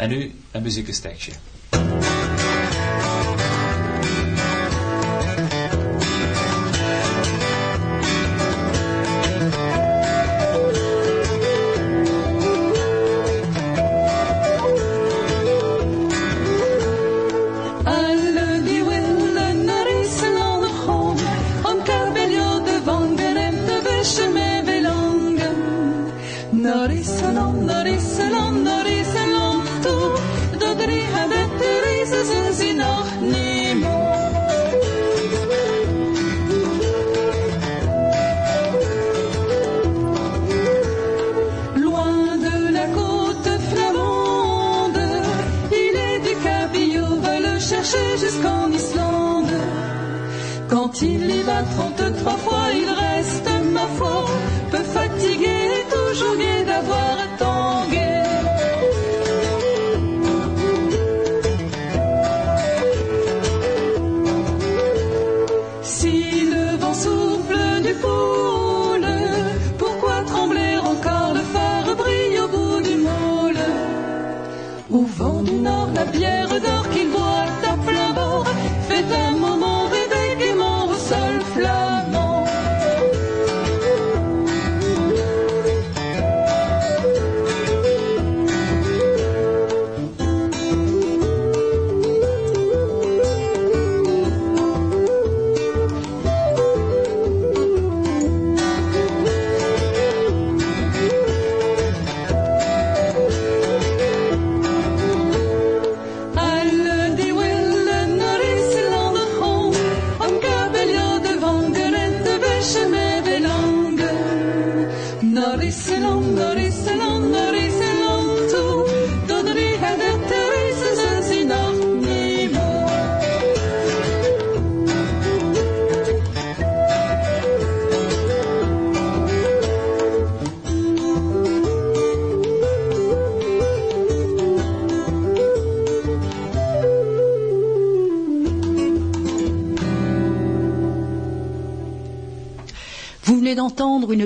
En 0.00 0.08
nu 0.08 0.32
een 0.52 0.62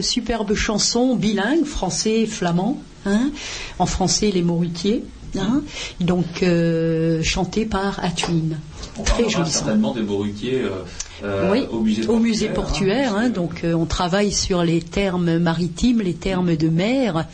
superbe 0.04 0.54
chanson 0.54 1.16
bilingue, 1.16 1.64
français 1.64 2.20
et 2.20 2.26
flamand, 2.26 2.80
hein, 3.06 3.30
en 3.78 3.86
français 3.86 4.30
les 4.30 4.42
Mauritiers, 4.42 5.04
hein, 5.36 5.62
donc 6.00 6.42
euh, 6.42 7.22
chantée 7.22 7.64
par 7.66 8.02
Atwin. 8.02 8.58
On 8.98 9.02
Très 9.02 9.28
joli 9.28 9.50
certainement 9.50 9.92
des 9.92 10.02
Mauritiers 10.02 10.62
euh, 10.62 10.84
euh, 11.24 11.52
oui, 11.52 11.66
au 11.70 11.80
musée 11.80 12.06
au 12.06 12.18
musée 12.18 12.48
portuaire, 12.48 13.14
hein, 13.14 13.24
hein, 13.24 13.28
donc 13.30 13.64
euh, 13.64 13.72
on 13.74 13.86
travaille 13.86 14.32
sur 14.32 14.62
les 14.62 14.80
termes 14.80 15.38
maritimes, 15.38 16.00
les 16.00 16.14
termes 16.14 16.56
de 16.56 16.68
mer, 16.68 17.26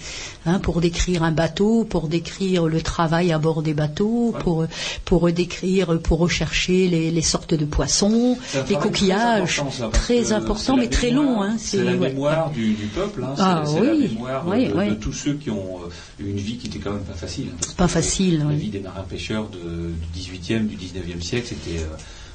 hein, 0.47 0.59
pour 0.59 0.81
décrire 0.81 1.23
un 1.23 1.33
bateau, 1.33 1.85
pour 1.85 2.09
décrire 2.09 2.67
le 2.67 2.81
travail 2.83 3.33
à 3.33 3.39
bord 3.39 3.63
des 3.63 3.75
bateaux, 3.75 4.33
Ouais. 4.35 4.41
pour 4.41 4.67
pour 5.05 5.31
décrire, 5.33 5.99
pour 6.01 6.19
rechercher 6.19 6.89
les, 6.89 7.11
les 7.11 7.23
sortes 7.23 7.55
de 7.55 7.65
poissons, 7.65 8.37
les 8.69 8.77
coquillages, 8.77 9.63
très 9.93 10.33
important, 10.33 10.55
ça, 10.59 10.73
très 10.73 10.77
la 10.77 10.83
mais 10.83 10.89
très 10.89 11.11
mémoire- 11.11 11.25
long. 11.27 11.43
Hein, 11.43 11.57
c'est 11.59 11.83
la 11.85 11.93
ouais. 11.93 12.09
mémoire 12.11 12.51
du, 12.51 12.73
du 12.75 12.87
peuple, 12.87 13.25
hein, 13.25 13.35
Ah 13.39 13.63
c'est 13.67 13.81
la 13.81 13.93
oui, 13.93 14.09
mémoire 14.13 14.45
oui, 14.47 14.69
de, 14.69 14.75
oui. 14.75 14.89
de 14.91 14.95
tous 14.95 15.13
ceux 15.13 15.35
qui 15.35 15.51
ont 15.51 15.81
euh, 15.85 16.23
eu 16.25 16.31
une 16.31 16.37
vie 16.37 16.57
qui 16.57 16.67
était 16.69 16.79
quand 16.79 16.93
même 16.93 17.03
pas 17.05 17.15
facile. 17.15 17.49
hein, 17.53 17.67
Pas 17.77 17.89
facile, 17.89 18.45
La 18.49 18.55
vie 18.55 18.69
des 18.69 18.81
marins-pêcheurs 18.81 19.49
de- 19.49 19.59
du 19.59 20.19
18e, 20.19 20.67
du 20.67 20.77
19e 20.77 21.21
siècle, 21.23 21.47
c'était 21.49 21.79
euh, 21.81 21.87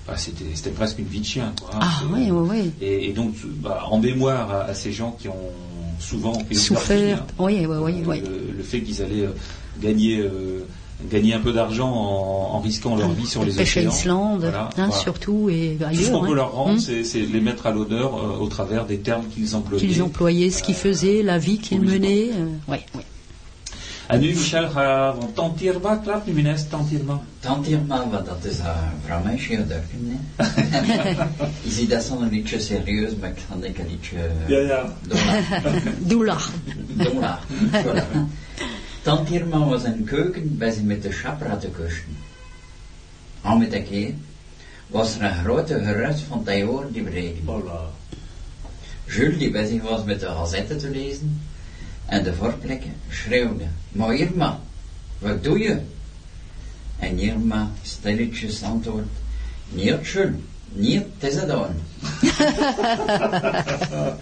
bah, 0.07 0.13
c'était 0.17 0.45
c'était 0.53 0.69
presque 0.69 0.99
une 0.99 1.05
vie 1.05 1.21
de 1.21 1.25
chien. 1.25 1.53
Quoi. 1.59 1.71
Ah 1.81 2.01
oui, 2.13 2.29
oui, 2.29 2.47
oui. 2.51 2.71
Et, 2.81 3.09
et 3.09 3.13
donc, 3.13 3.33
bah, 3.45 3.85
en 3.89 3.99
mémoire 3.99 4.51
à, 4.51 4.61
à 4.65 4.73
ces 4.75 4.91
gens 4.91 5.15
qui 5.19 5.27
ont 5.29 5.33
souvent 5.99 6.37
Souffert. 6.51 7.19
hein, 7.19 7.25
Oui, 7.39 7.65
oui, 7.67 7.77
oui, 7.81 7.93
oui. 8.05 8.19
le, 8.21 8.57
le 8.57 8.63
fait 8.63 8.81
qu'ils 8.81 9.01
allaient 9.01 9.25
euh, 9.25 9.31
gagner, 9.81 10.19
euh, 10.19 10.65
gagner 11.11 11.33
un 11.33 11.39
peu 11.39 11.51
d'argent 11.53 11.89
en, 11.91 12.55
en 12.55 12.59
risquant 12.59 12.95
leur 12.95 13.11
vie 13.11 13.25
sur 13.27 13.43
les 13.43 13.51
Pêche 13.51 13.77
à 13.77 13.79
océans. 13.81 13.91
Islande, 13.91 14.39
Voilà, 14.41 14.63
hein, 14.65 14.69
voilà. 14.87 14.91
surtout 14.93 15.49
et 15.49 15.77
Tout 15.79 15.83
ce 15.83 15.89
ailleurs. 15.89 16.11
qu'on 16.11 16.25
peut 16.25 16.31
hein. 16.31 16.35
leur 16.35 16.51
rendre, 16.53 16.71
Hum. 16.73 16.79
c'est 16.79 17.19
les 17.19 17.41
mettre 17.41 17.65
à 17.67 17.71
l'honneur 17.71 18.15
euh, 18.15 18.37
au 18.43 18.47
travers 18.47 18.85
des 18.85 18.97
termes 18.99 19.25
qu'ils 19.27 19.55
employaient. 19.55 19.85
qu'ils 19.87 20.01
employaient, 20.03 20.49
ce 20.49 20.63
qu'ils 20.63 20.75
faisaient, 20.75 21.21
la 21.23 21.37
vie 21.37 21.57
qu'ils 21.57 21.81
menaient. 21.81 22.29
euh. 22.33 22.75
En 24.07 24.19
nu, 24.19 24.27
Michel, 24.27 24.69
gaan 24.69 25.19
we 25.19 25.33
Tantirma, 25.33 25.95
klap 25.95 26.25
nu 26.25 26.33
minest 26.33 26.69
Tantirma. 26.69 27.21
Tantirma, 27.39 28.09
want 28.09 28.25
dat 28.25 28.45
is 28.45 28.59
uh, 28.59 28.77
vrouw 29.05 29.23
meisje 29.23 29.67
dat. 29.67 29.77
Je 31.61 31.71
ziet 31.77 31.89
dat 31.89 32.03
zo'n 32.03 32.29
liedje 32.29 32.59
serieus, 32.59 33.15
maar 33.15 33.29
ik 33.29 33.37
ga 33.49 33.55
denk 33.55 33.77
een 33.77 33.89
liedje 33.89 34.17
Ja, 34.47 34.59
ja. 34.59 34.93
dollar. 35.07 35.43
Doula. 35.99 36.37
dollar. 36.93 37.39
Voilà. 37.71 38.03
Tantirma 39.01 39.57
was 39.57 39.83
een 39.83 40.03
keuken 40.03 40.57
bij 40.57 40.71
ze 40.71 40.83
met 40.83 41.01
de 41.01 41.11
chapra 41.11 41.55
te 41.57 41.67
kussen. 41.67 42.17
Al 43.41 43.57
met 43.57 43.73
een 43.73 43.87
keer 43.87 44.13
was 44.87 45.15
er 45.15 45.23
een 45.23 45.43
grote 45.43 45.83
geruis 45.83 46.21
van 46.21 46.43
Tayoor 46.43 46.85
die 46.91 47.03
breken. 47.03 47.43
Jules, 49.05 49.37
die 49.37 49.51
bezig 49.51 49.81
was 49.81 50.03
met 50.03 50.19
de 50.19 50.25
gazette 50.25 50.75
te 50.75 50.89
lezen, 50.89 51.41
en 52.05 52.23
de 52.23 52.33
voorplekken 52.33 52.93
schreeuwde, 53.09 53.65
maar 53.95 54.13
Irma, 54.15 54.59
wat 55.19 55.43
doe 55.43 55.59
je? 55.59 55.79
En 56.99 57.19
Irma 57.19 57.71
stilletjes 57.81 58.63
antwoordt, 58.63 59.07
niet 59.69 60.07
Jules, 60.07 60.33
niet 60.71 61.03
gedaan. 61.19 61.75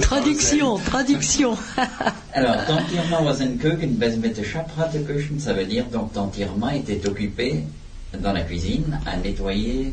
Traduction, 0.00 0.80
traduction. 0.82 1.56
Alors, 2.34 2.64
Tante 2.66 2.94
Irma 2.94 3.22
was 3.22 3.38
een 3.38 3.56
keuken 3.58 3.98
bezig 3.98 4.18
met 4.20 4.34
de 4.34 4.42
chapra 4.42 4.88
te 4.88 4.98
kussen, 4.98 5.40
ça 5.40 5.54
veut 5.54 5.68
dire 5.68 5.84
donc 5.90 6.12
Tante 6.12 6.38
Irma 6.40 6.72
était 6.74 7.06
occupée 7.08 7.64
dans 8.20 8.32
la 8.32 8.42
cuisine 8.44 8.98
à 9.04 9.16
nettoyer 9.16 9.92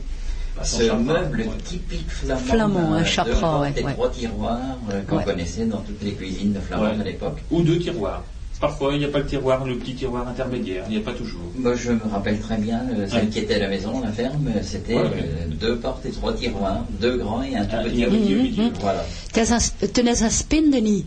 son 0.63 0.77
ce 0.77 0.83
chapra, 0.87 0.99
meuble 1.03 1.41
ouais. 1.41 1.49
typique 1.63 2.09
flamand. 2.09 2.41
Flamand, 2.45 2.93
un 2.93 2.99
de 3.01 3.05
chapra, 3.05 3.39
porte 3.39 3.61
ouais, 3.61 3.73
et 3.75 3.83
ouais. 3.83 3.93
trois 3.93 4.09
tiroirs 4.11 4.77
euh, 4.91 5.01
qu'on 5.07 5.17
Ouais. 5.17 5.23
connaissait 5.23 5.65
dans 5.65 5.81
toutes 5.81 6.01
les 6.03 6.13
cuisines 6.13 6.53
de 6.53 6.59
Flamande 6.59 6.95
Ouais. 6.95 7.01
à 7.01 7.03
l'époque. 7.03 7.39
Ou 7.51 7.61
deux 7.61 7.79
tiroirs. 7.79 8.23
Parfois, 8.61 8.93
il 8.93 8.99
n'y 8.99 9.05
a 9.05 9.07
pas 9.07 9.17
le 9.17 9.25
tiroir, 9.25 9.65
le 9.65 9.75
petit 9.77 9.95
tiroir 9.95 10.27
intermédiaire. 10.27 10.83
Il 10.87 10.91
n'y 10.95 11.01
a 11.01 11.03
pas 11.03 11.13
toujours. 11.13 11.41
Moi, 11.57 11.73
je 11.75 11.91
me 11.93 11.99
rappelle 12.11 12.39
très 12.39 12.57
bien, 12.57 12.79
euh, 12.95 13.07
celle 13.09 13.23
Ouais. 13.23 13.27
qui 13.29 13.39
était 13.39 13.55
à 13.55 13.59
la 13.59 13.67
maison, 13.69 13.99
la 14.01 14.11
ferme, 14.11 14.51
c'était 14.61 14.93
Ouais, 14.93 15.01
ouais. 15.01 15.09
euh, 15.15 15.47
deux 15.59 15.77
portes 15.77 16.05
et 16.05 16.11
trois 16.11 16.31
tiroirs, 16.33 16.85
deux 17.01 17.17
grands 17.17 17.41
et 17.41 17.55
un 17.55 17.65
tout 17.65 17.75
Ah, 17.79 17.83
petit. 17.83 17.95
Dieu. 17.95 18.09
mhm. 18.09 18.71
Voilà. 18.79 19.03
Tenez 19.33 19.51
un- 19.51 19.87
Tenez 19.87 20.23
un 20.23 20.29
spind, 20.29 20.71
Denis. 20.71 21.05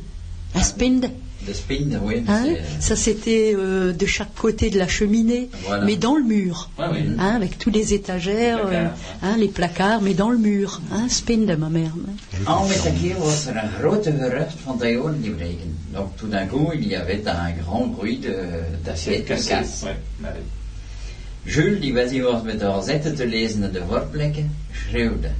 Un 0.56 0.62
spind. 0.62 1.06
Le 1.46 1.52
spin, 1.54 1.98
oui. 2.02 2.22
Hein 2.28 2.44
c'est- 2.44 2.80
ça, 2.88 2.96
c'était 2.96 3.54
euh, 3.56 3.92
de 3.92 4.06
chaque 4.06 4.34
côté 4.34 4.70
de 4.70 4.78
la 4.78 4.88
cheminée, 4.88 5.48
Voilà. 5.66 5.84
mais 5.84 5.96
dans 5.96 6.16
le 6.16 6.24
mur. 6.24 6.70
Ouais, 6.78 6.86
oui. 6.92 6.98
Hein, 7.18 7.34
avec 7.36 7.58
tous 7.58 7.70
les 7.70 7.92
étagères, 7.92 8.56
Les 8.58 8.62
placards, 8.70 8.92
euh, 8.92 9.26
hein, 9.26 9.36
les 9.38 9.48
placards, 9.48 10.00
mais 10.02 10.14
dans 10.14 10.30
le 10.30 10.38
mur. 10.38 10.80
Hein, 10.92 11.06
spind, 11.08 11.54
ma 11.58 11.68
mère. 11.68 11.92
En 12.46 12.66
keer 13.00 13.16
was 13.18 13.46
er 13.46 13.56
een 13.56 13.70
grote 13.80 14.12
gerucht 14.18 14.56
van 14.64 14.78
die 15.20 15.30
breken. 15.30 15.76
Donc 15.92 16.16
tout 16.16 16.28
d'un 16.30 16.46
coup, 16.48 16.72
il 16.72 16.86
y 16.88 16.96
avait 16.96 17.22
un 17.26 17.52
grand 17.62 17.86
bruit 17.96 18.20
de- 18.20 18.62
d'assiette 18.84 19.22
qui 19.24 19.32
Cassé. 19.34 19.48
casse. 19.50 19.82
Ouais. 19.84 19.96
Ouais. 20.22 20.42
Jules, 21.46 21.80
die 21.80 21.92
bezig 21.92 22.22
was 22.22 22.42
met 22.42 22.58
de 22.60 22.64
gazette 22.66 23.12
te 23.12 23.26
lezen 23.26 23.72
de 23.72 23.82
voorplekken, 23.88 24.50
schreeuwde. 24.72 25.30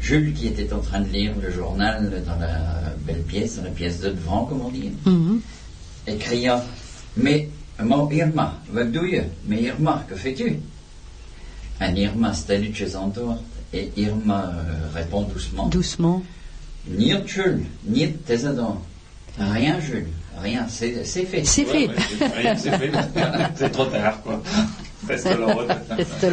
Jules, 0.00 0.32
qui 0.34 0.46
était 0.48 0.72
en 0.72 0.80
train 0.80 1.00
de 1.00 1.08
lire 1.08 1.32
le 1.42 1.50
journal 1.50 2.22
dans 2.26 2.36
la 2.38 2.94
belle 3.00 3.22
pièce, 3.22 3.56
dans 3.56 3.64
la 3.64 3.70
pièce 3.70 4.00
de 4.00 4.10
devant, 4.10 4.44
comme 4.44 4.60
on 4.62 4.70
dit, 4.70 4.92
Mhm. 5.04 5.40
et 6.06 6.16
cria 6.16 6.64
Mais, 7.16 7.48
mon 7.82 8.10
Irma, 8.10 8.60
je? 8.72 9.24
Mais 9.48 9.62
Irma, 9.62 10.04
que 10.08 10.14
fais-tu? 10.14 10.58
En 11.80 11.94
Irma 11.94 12.34
stelletjes 12.34 12.94
antwoord, 12.94 13.38
et 13.72 13.90
Irma 13.96 14.52
euh, 14.54 14.94
répond 14.94 15.22
doucement 15.22 15.66
Doucement. 15.68 16.22
Niet 16.88 17.26
Jules, 17.26 17.64
is 18.30 18.42
gedaan. 18.42 18.78
Rien, 19.38 19.80
Jules, 19.80 20.06
rien, 20.42 20.66
c'est 20.68 21.24
fait. 21.24 21.44
C'est 21.44 21.64
fait. 21.64 21.88
ouais, 21.88 21.94
c'est- 22.18 22.26
rien, 22.36 22.56
c'est 22.56 22.78
fait. 22.78 22.92
C'est 23.56 23.70
trop 23.70 23.86
tard, 23.86 24.22
quoi. 24.22 24.42
Reste 25.08 25.26
l'ordre. 25.38 25.74
Reste 25.96 26.30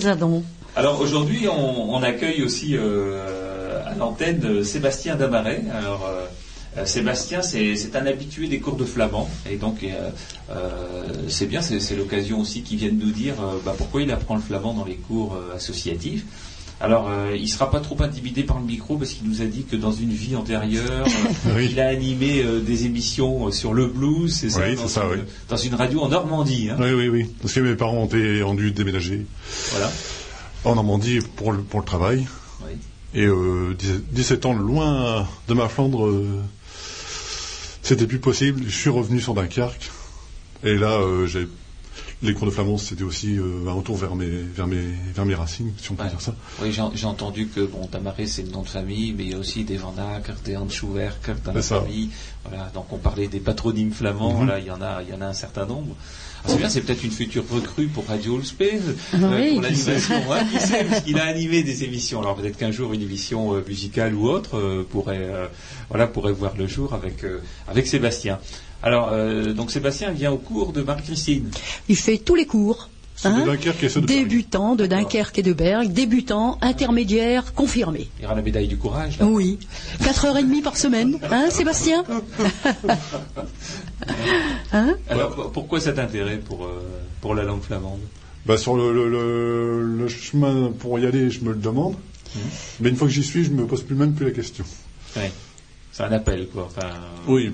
ça 0.00 0.14
donc. 0.16 0.42
Alors 0.76 1.00
aujourd'hui, 1.00 1.48
on, 1.48 1.94
on 1.94 2.02
accueille 2.02 2.42
aussi 2.42 2.76
euh, 2.76 3.80
à 3.86 3.94
l'antenne 3.94 4.40
euh, 4.44 4.62
Sébastien 4.64 5.16
Damaret. 5.16 5.62
Alors 5.72 6.08
euh, 6.08 6.84
Sébastien, 6.84 7.42
c'est 7.42 7.74
un 7.96 8.06
habitué 8.06 8.46
des 8.46 8.60
cours 8.60 8.76
de 8.76 8.84
flamand, 8.84 9.28
et 9.50 9.56
donc 9.56 9.82
euh, 9.82 10.10
euh, 10.50 11.02
c'est 11.26 11.46
bien, 11.46 11.60
c'est 11.62 11.96
l'occasion 11.96 12.40
aussi 12.40 12.62
qu'il 12.62 12.78
vienne 12.78 12.98
nous 13.02 13.10
dire 13.10 13.34
euh, 13.42 13.56
bah, 13.64 13.74
pourquoi 13.76 14.02
il 14.02 14.10
apprend 14.12 14.36
le 14.36 14.40
flamand 14.42 14.74
dans 14.74 14.84
les 14.84 14.94
cours 14.96 15.36
associatifs. 15.56 16.24
Alors, 16.80 17.10
il 17.36 17.48
sera 17.48 17.72
pas 17.72 17.80
trop 17.80 18.00
intimidé 18.04 18.44
par 18.44 18.60
le 18.60 18.64
micro 18.64 18.96
parce 18.96 19.10
qu'il 19.10 19.28
nous 19.28 19.42
a 19.42 19.46
dit 19.46 19.64
que 19.64 19.74
dans 19.74 19.90
une 19.90 20.12
vie 20.12 20.36
antérieure, 20.36 21.08
Oui. 21.56 21.70
il 21.72 21.80
a 21.80 21.88
animé 21.88 22.44
des 22.64 22.84
émissions 22.86 23.50
sur 23.50 23.74
le 23.74 23.88
blues, 23.88 24.32
c'est 24.32 24.54
Oui, 24.56 24.76
dans, 24.76 24.86
ça, 24.86 25.02
une, 25.12 25.22
oui. 25.22 25.26
dans 25.48 25.56
une 25.56 25.74
radio 25.74 26.02
en 26.02 26.08
Normandie. 26.10 26.68
Hein, 26.70 26.76
Oui, 26.78 26.92
oui, 26.92 27.08
oui. 27.08 27.26
Parce 27.42 27.52
que 27.54 27.58
mes 27.58 27.74
parents 27.74 28.08
ont 28.08 28.54
dû 28.54 28.70
déménager 28.70 29.26
Voilà. 29.72 29.90
En 30.64 30.74
Normandie 30.74 31.20
pour 31.36 31.52
le, 31.52 31.62
pour 31.62 31.80
le 31.80 31.86
travail. 31.86 32.26
Oui. 32.62 32.72
Et 33.14 33.26
euh, 33.26 33.76
17 34.12 34.46
ans 34.46 34.52
loin 34.54 35.26
de 35.48 35.54
ma 35.54 35.68
Flandre, 35.68 36.06
euh, 36.06 36.42
c'était 37.82 38.06
plus 38.06 38.18
possible. 38.18 38.62
Je 38.66 38.74
suis 38.76 38.90
revenu 38.90 39.20
sur 39.20 39.34
Dunkerque. 39.34 39.90
Et 40.64 40.76
là, 40.76 40.92
euh, 41.00 41.26
j'ai 41.26 41.46
les 42.20 42.34
cours 42.34 42.46
de 42.46 42.50
flamand, 42.50 42.78
c'était 42.78 43.04
aussi 43.04 43.38
euh, 43.38 43.68
un 43.68 43.72
retour 43.72 43.96
vers 43.96 44.16
mes, 44.16 44.26
vers, 44.28 44.66
mes, 44.66 44.82
vers 45.14 45.24
mes 45.24 45.36
racines, 45.36 45.72
si 45.80 45.92
on 45.92 45.94
peut 45.94 46.02
Ouais. 46.02 46.08
dire 46.10 46.20
ça. 46.20 46.34
Oui, 46.60 46.72
j'ai 46.72 47.06
entendu 47.06 47.46
que 47.46 47.60
bon, 47.60 47.86
Tamaré 47.86 48.26
c'est 48.26 48.42
le 48.42 48.50
nom 48.50 48.62
de 48.62 48.68
famille, 48.68 49.14
mais 49.16 49.24
il 49.26 49.30
y 49.30 49.34
a 49.34 49.38
aussi 49.38 49.62
des 49.62 49.76
Van 49.76 49.94
Acker, 50.16 50.34
des 50.44 50.56
Handschuwerker 50.56 51.34
dans 51.44 51.52
la 51.52 51.62
famille. 51.62 52.10
Voilà, 52.48 52.70
donc 52.74 52.86
on 52.92 52.98
parlait 52.98 53.28
des 53.28 53.40
patronymes 53.40 53.92
flamands. 53.92 54.30
Mhm. 54.30 54.36
Voilà, 54.36 54.58
il 54.58 54.66
y 54.66 54.70
en 54.70 54.80
a, 54.82 55.02
il 55.02 55.12
y 55.12 55.16
en 55.16 55.20
a 55.20 55.26
un 55.26 55.32
certain 55.34 55.66
nombre. 55.66 55.94
Ah, 56.44 56.48
c'est 56.50 56.56
bien, 56.56 56.68
c'est 56.68 56.80
peut-être 56.82 57.02
une 57.02 57.10
future 57.10 57.44
recrue 57.50 57.86
pour 57.88 58.06
Radio 58.06 58.36
Ulspé, 58.38 58.78
Oui, 59.14 59.54
pour 59.54 59.64
qui 59.64 59.76
sait. 59.76 59.94
l'animation. 59.94 60.32
hein, 60.32 60.44
qui 60.52 60.60
sait, 60.60 60.84
parce 60.84 61.00
qu'il 61.02 61.18
a 61.18 61.24
animé 61.24 61.62
des 61.64 61.82
émissions. 61.84 62.20
Alors 62.20 62.36
peut-être 62.36 62.56
qu'un 62.56 62.70
jour 62.70 62.92
une 62.92 63.02
émission 63.02 63.54
euh, 63.54 63.64
musicale 63.66 64.14
ou 64.14 64.28
autre 64.28 64.56
euh, 64.56 64.86
pourrait, 64.88 65.18
euh, 65.20 65.46
voilà, 65.90 66.06
pourrait 66.06 66.32
voir 66.32 66.54
le 66.56 66.66
jour 66.68 66.94
avec 66.94 67.24
euh, 67.24 67.40
avec 67.66 67.86
Sébastien. 67.88 68.38
Alors 68.84 69.10
euh, 69.12 69.52
donc 69.52 69.72
Sébastien 69.72 70.12
vient 70.12 70.30
au 70.30 70.38
cours 70.38 70.72
de 70.72 70.82
Marie-Christine. 70.82 71.50
Il 71.88 71.96
fait 71.96 72.18
tous 72.18 72.36
les 72.36 72.46
cours. 72.46 72.88
Ceux 73.20 73.30
de 73.34 73.44
Dunkerque 73.46 73.82
et 73.82 73.88
ceux 73.88 74.00
de 74.00 74.06
Paris. 74.06 74.18
Débutant 74.22 74.76
de 74.76 74.86
Dunkerque 74.86 75.38
et 75.40 75.42
de 75.42 75.52
Berg, 75.52 75.88
débutant, 75.92 76.56
intermédiaire, 76.62 77.52
confirmé. 77.52 78.08
Il 78.18 78.22
y 78.22 78.26
aura 78.26 78.36
la 78.36 78.42
médaille 78.42 78.68
du 78.68 78.76
courage. 78.76 79.18
là. 79.18 79.26
Oui. 79.26 79.58
4h30 80.02 80.62
par 80.62 80.76
semaine, 80.76 81.18
hein, 81.30 81.46
Sébastien 81.50 82.04
Hein 84.72 84.94
Alors 85.08 85.50
pourquoi 85.52 85.80
cet 85.80 85.98
intérêt 85.98 86.38
pour 86.38 86.64
euh, 86.64 86.82
pour 87.20 87.34
la 87.34 87.42
langue 87.42 87.62
flamande? 87.62 88.00
Bah, 88.46 88.56
sur 88.56 88.76
le, 88.76 88.92
le, 88.94 89.08
le- 89.10 89.96
le 89.98 90.08
chemin 90.08 90.70
pour 90.78 90.98
y 90.98 91.06
aller, 91.06 91.30
je 91.30 91.40
me 91.42 91.50
le 91.50 91.58
demande. 91.58 91.94
Mhm. 92.34 92.40
Mais 92.80 92.88
une 92.90 92.96
fois 92.96 93.08
que 93.08 93.12
j'y 93.14 93.22
suis, 93.24 93.44
je 93.44 93.50
me 93.50 93.66
pose 93.66 93.82
plus 93.82 93.96
même 93.96 94.14
plus 94.14 94.26
la 94.26 94.32
question. 94.32 94.64
Ouais. 95.16 95.32
C'est 95.92 96.04
un 96.04 96.12
appel, 96.12 96.46
quoi. 96.48 96.68
Enfin, 96.70 96.88
Oui. 97.26 97.52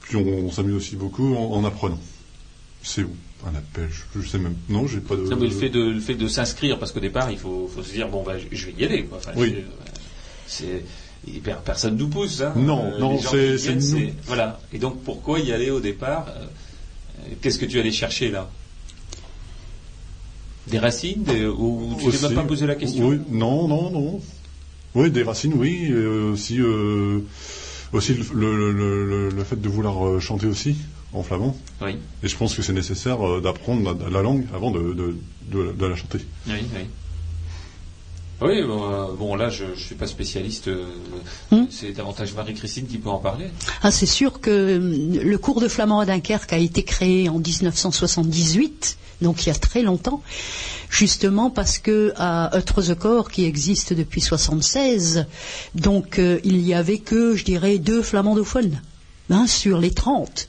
Puis 0.00 0.16
on, 0.16 0.26
on 0.46 0.50
s'amuse 0.50 0.74
aussi 0.74 0.96
beaucoup 0.96 1.34
en, 1.36 1.52
en 1.52 1.64
apprenant. 1.64 1.98
C'est 2.82 3.02
où? 3.02 3.10
Un 3.46 3.54
appel 3.56 3.88
je, 3.90 4.20
je 4.20 4.28
sais 4.28 4.38
même. 4.38 4.54
Non, 4.68 4.86
j'ai 4.86 5.00
pas 5.00 5.16
de. 5.16 5.22
Non, 5.22 5.36
mais 5.36 5.46
le 5.46 5.52
fait 5.52 5.68
de, 5.68 5.80
le 5.80 6.00
fait 6.00 6.14
de 6.14 6.28
s'inscrire, 6.28 6.78
parce 6.78 6.92
qu'au 6.92 7.00
départ, 7.00 7.30
il 7.30 7.38
faut, 7.38 7.70
faut 7.74 7.82
se 7.82 7.92
dire, 7.92 8.08
bon, 8.08 8.22
bah, 8.22 8.34
je 8.38 8.54
je 8.56 8.66
vais 8.66 8.74
y 8.78 8.84
aller, 8.84 9.04
quoi. 9.04 9.18
Enfin, 9.18 9.32
Oui. 9.36 9.54
c'est- 10.46 10.84
C'est, 11.24 11.40
personne 11.64 11.96
nous 11.96 12.08
pousse, 12.08 12.40
hein. 12.40 12.52
Non, 12.56 12.98
non, 12.98 13.16
les 13.16 13.20
gens 13.22 13.30
c'est-. 13.30 14.14
Voilà. 14.26 14.60
Et 14.72 14.78
donc, 14.78 15.02
pourquoi 15.02 15.38
y 15.40 15.52
aller 15.52 15.70
au 15.70 15.80
départ 15.80 16.26
euh, 16.28 16.44
euh, 17.20 17.34
Qu'est-ce 17.40 17.58
que 17.58 17.64
tu 17.66 17.78
allais 17.80 17.92
chercher, 17.92 18.30
là? 18.30 18.50
Des 20.68 20.78
racines 20.78 21.22
des- 21.24 21.46
Ou 21.46 21.94
tu 21.98 22.02
t'es 22.04 22.08
Aussi. 22.08 22.24
même 22.24 22.34
pas 22.34 22.42
posé 22.44 22.66
la 22.66 22.74
question? 22.76 23.08
Oui, 23.08 23.18
non, 23.30 23.66
non, 23.68 23.90
non. 23.90 24.20
Oui, 24.94 25.10
des 25.10 25.22
racines, 25.22 25.54
oui. 25.54 25.86
et 25.88 25.94
aussi, 25.94 26.60
euh, 26.60 27.20
aussi 27.92 28.14
le, 28.14 28.24
le, 28.34 28.72
le- 28.72 29.06
le- 29.06 29.28
le 29.30 29.44
fait 29.44 29.60
de 29.60 29.68
vouloir 29.68 30.06
euh, 30.06 30.20
chanter 30.20 30.46
aussi 30.46 30.76
en 31.12 31.22
flamand. 31.22 31.56
Oui, 31.80 31.96
Et 32.22 32.28
je 32.28 32.36
pense 32.36 32.54
que 32.54 32.62
c'est 32.62 32.72
nécessaire 32.72 33.26
euh, 33.26 33.40
d'apprendre 33.40 33.82
la, 33.98 34.08
la 34.10 34.22
langue 34.22 34.46
avant 34.54 34.70
de, 34.70 34.80
de, 34.80 35.16
de- 35.50 35.72
de 35.72 35.86
la 35.86 35.96
chanter. 35.96 36.18
oui, 36.46 36.54
oui. 36.74 36.80
Oui, 38.44 38.60
bon, 38.66 38.90
euh, 38.90 39.12
bon, 39.16 39.36
là, 39.36 39.50
je 39.50 39.66
ne 39.66 39.74
suis 39.76 39.94
pas 39.94 40.08
spécialiste. 40.08 40.66
euh, 40.66 40.86
Hmm? 41.52 41.66
C'est 41.70 41.92
davantage 41.92 42.34
Marie-Christine 42.34 42.86
qui 42.88 42.98
peut 42.98 43.10
en 43.10 43.18
parler. 43.18 43.46
Ah, 43.82 43.92
c'est 43.92 44.06
sûr 44.06 44.40
que 44.40 44.80
le 45.22 45.38
cours 45.38 45.60
de 45.60 45.68
flamand 45.68 46.00
à 46.00 46.06
Dunkerque 46.06 46.52
a 46.52 46.58
été 46.58 46.82
créé 46.82 47.28
en 47.28 47.38
1978, 47.38 48.96
donc 49.20 49.44
il 49.44 49.48
y 49.50 49.52
a 49.52 49.54
très 49.54 49.82
longtemps, 49.82 50.22
justement 50.90 51.50
parce 51.50 51.78
que 51.78 52.12
à 52.16 52.50
qui 53.30 53.44
existe 53.44 53.92
depuis 53.92 54.20
76, 54.20 55.26
donc 55.76 56.18
euh, 56.18 56.40
il 56.42 56.60
y 56.66 56.74
avait 56.74 56.98
que, 56.98 57.36
je 57.36 57.44
dirais, 57.44 57.78
deux 57.78 58.02
flamandophones 58.02 58.80
hein, 59.30 59.46
sur 59.46 59.78
les 59.78 59.92
30. 59.92 60.48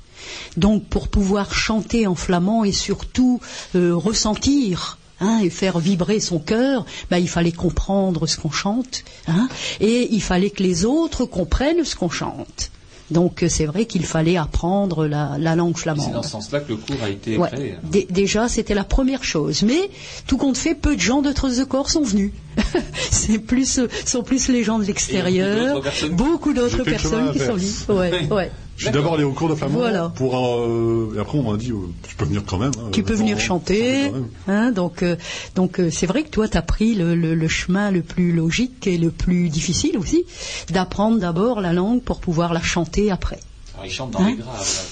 Donc 0.57 0.83
pour 0.85 1.07
pouvoir 1.07 1.53
chanter 1.53 2.07
en 2.07 2.15
flamand 2.15 2.63
et 2.63 2.71
surtout 2.71 3.39
euh, 3.75 3.95
ressentir 3.95 4.97
hein, 5.19 5.39
et 5.43 5.49
faire 5.49 5.79
vibrer 5.79 6.19
son 6.19 6.39
cœur, 6.39 6.85
ben, 7.09 7.17
il 7.17 7.29
fallait 7.29 7.51
comprendre 7.51 8.27
ce 8.27 8.37
qu'on 8.37 8.51
chante 8.51 9.03
hein, 9.27 9.47
et 9.79 10.09
il 10.11 10.21
fallait 10.21 10.49
que 10.49 10.63
les 10.63 10.85
autres 10.85 11.25
comprennent 11.25 11.83
ce 11.85 11.95
qu'on 11.95 12.09
chante. 12.09 12.69
Donc 13.11 13.43
euh, 13.43 13.49
c'est 13.49 13.65
vrai 13.65 13.85
qu'il 13.85 14.05
fallait 14.05 14.37
apprendre 14.37 15.05
la, 15.05 15.35
la 15.37 15.55
langue 15.55 15.77
C'est 15.77 15.85
dans 15.93 15.95
flamande. 15.95 16.23
ce 16.23 16.29
sens-là 16.31 16.61
que 16.61 16.69
le 16.69 16.77
cours 16.77 16.95
a 17.03 17.09
été 17.09 17.37
Ouais. 17.37 17.49
créé. 17.49 17.75
Dé- 17.83 18.07
déjà, 18.09 18.47
c'était 18.47 18.73
la 18.73 18.85
première 18.85 19.23
chose. 19.23 19.61
Mais 19.63 19.89
tout 20.25 20.37
compte 20.37 20.57
fait, 20.57 20.73
peu 20.73 20.95
de 20.95 21.01
gens 21.01 21.21
de 21.21 21.31
corps 21.65 21.89
sont 21.91 22.01
venus. 22.03 22.31
C'est 23.11 23.39
plus, 23.39 23.77
euh, 23.79 23.87
sont 24.05 24.23
plus 24.23 24.47
les 24.47 24.63
gens 24.63 24.79
de 24.79 24.85
l'extérieur. 24.85 25.73
d'autres 25.75 25.83
personnes- 25.83 26.15
Beaucoup 26.15 26.53
d'autres 26.53 26.83
personnes 26.83 27.31
qui 27.33 27.39
sont 27.39 27.53
venues. 27.55 27.99
Ouais, 27.99 28.27
ouais. 28.31 28.51
Je 28.75 28.85
suis 28.85 28.91
d'abord 28.91 29.13
allé 29.13 29.23
au 29.23 29.31
cours 29.33 29.49
de 29.49 29.55
flamand 29.55 29.77
Voilà. 29.79 30.09
pour 30.15 30.35
euh, 30.35 31.13
et 31.15 31.19
après 31.19 31.37
on 31.37 31.51
m'a 31.51 31.57
dit 31.57 31.71
euh, 31.71 31.75
tu 32.07 32.15
peux 32.15 32.25
venir 32.25 32.43
quand 32.45 32.57
même. 32.57 32.71
hein, 32.79 32.89
Tu 32.91 33.03
peux 33.03 33.13
venir 33.13 33.39
chanter, 33.39 34.11
hein, 34.47 34.71
donc 34.71 35.03
euh, 35.03 35.15
donc 35.55 35.79
euh, 35.79 35.89
c'est 35.91 36.07
vrai 36.07 36.23
que 36.23 36.29
toi 36.29 36.47
tu 36.47 36.57
as 36.57 36.61
pris 36.63 36.95
le, 36.95 37.13
le- 37.15 37.35
le 37.35 37.47
chemin 37.47 37.91
le 37.91 38.01
plus 38.01 38.31
logique 38.33 38.87
et 38.87 38.97
le 38.97 39.11
plus 39.11 39.49
difficile 39.49 39.97
aussi 39.97 40.25
d'apprendre 40.71 41.19
d'abord 41.19 41.61
la 41.61 41.71
langue 41.71 42.01
pour 42.01 42.19
pouvoir 42.19 42.51
la 42.53 42.61
chanter 42.61 43.11
après. 43.11 43.39
Alors, 43.75 43.85
ils 43.85 43.91
chantent 43.91 44.11
dans 44.11 44.19
Hein 44.21 44.29
les 44.31 44.35
graves. 44.37 44.83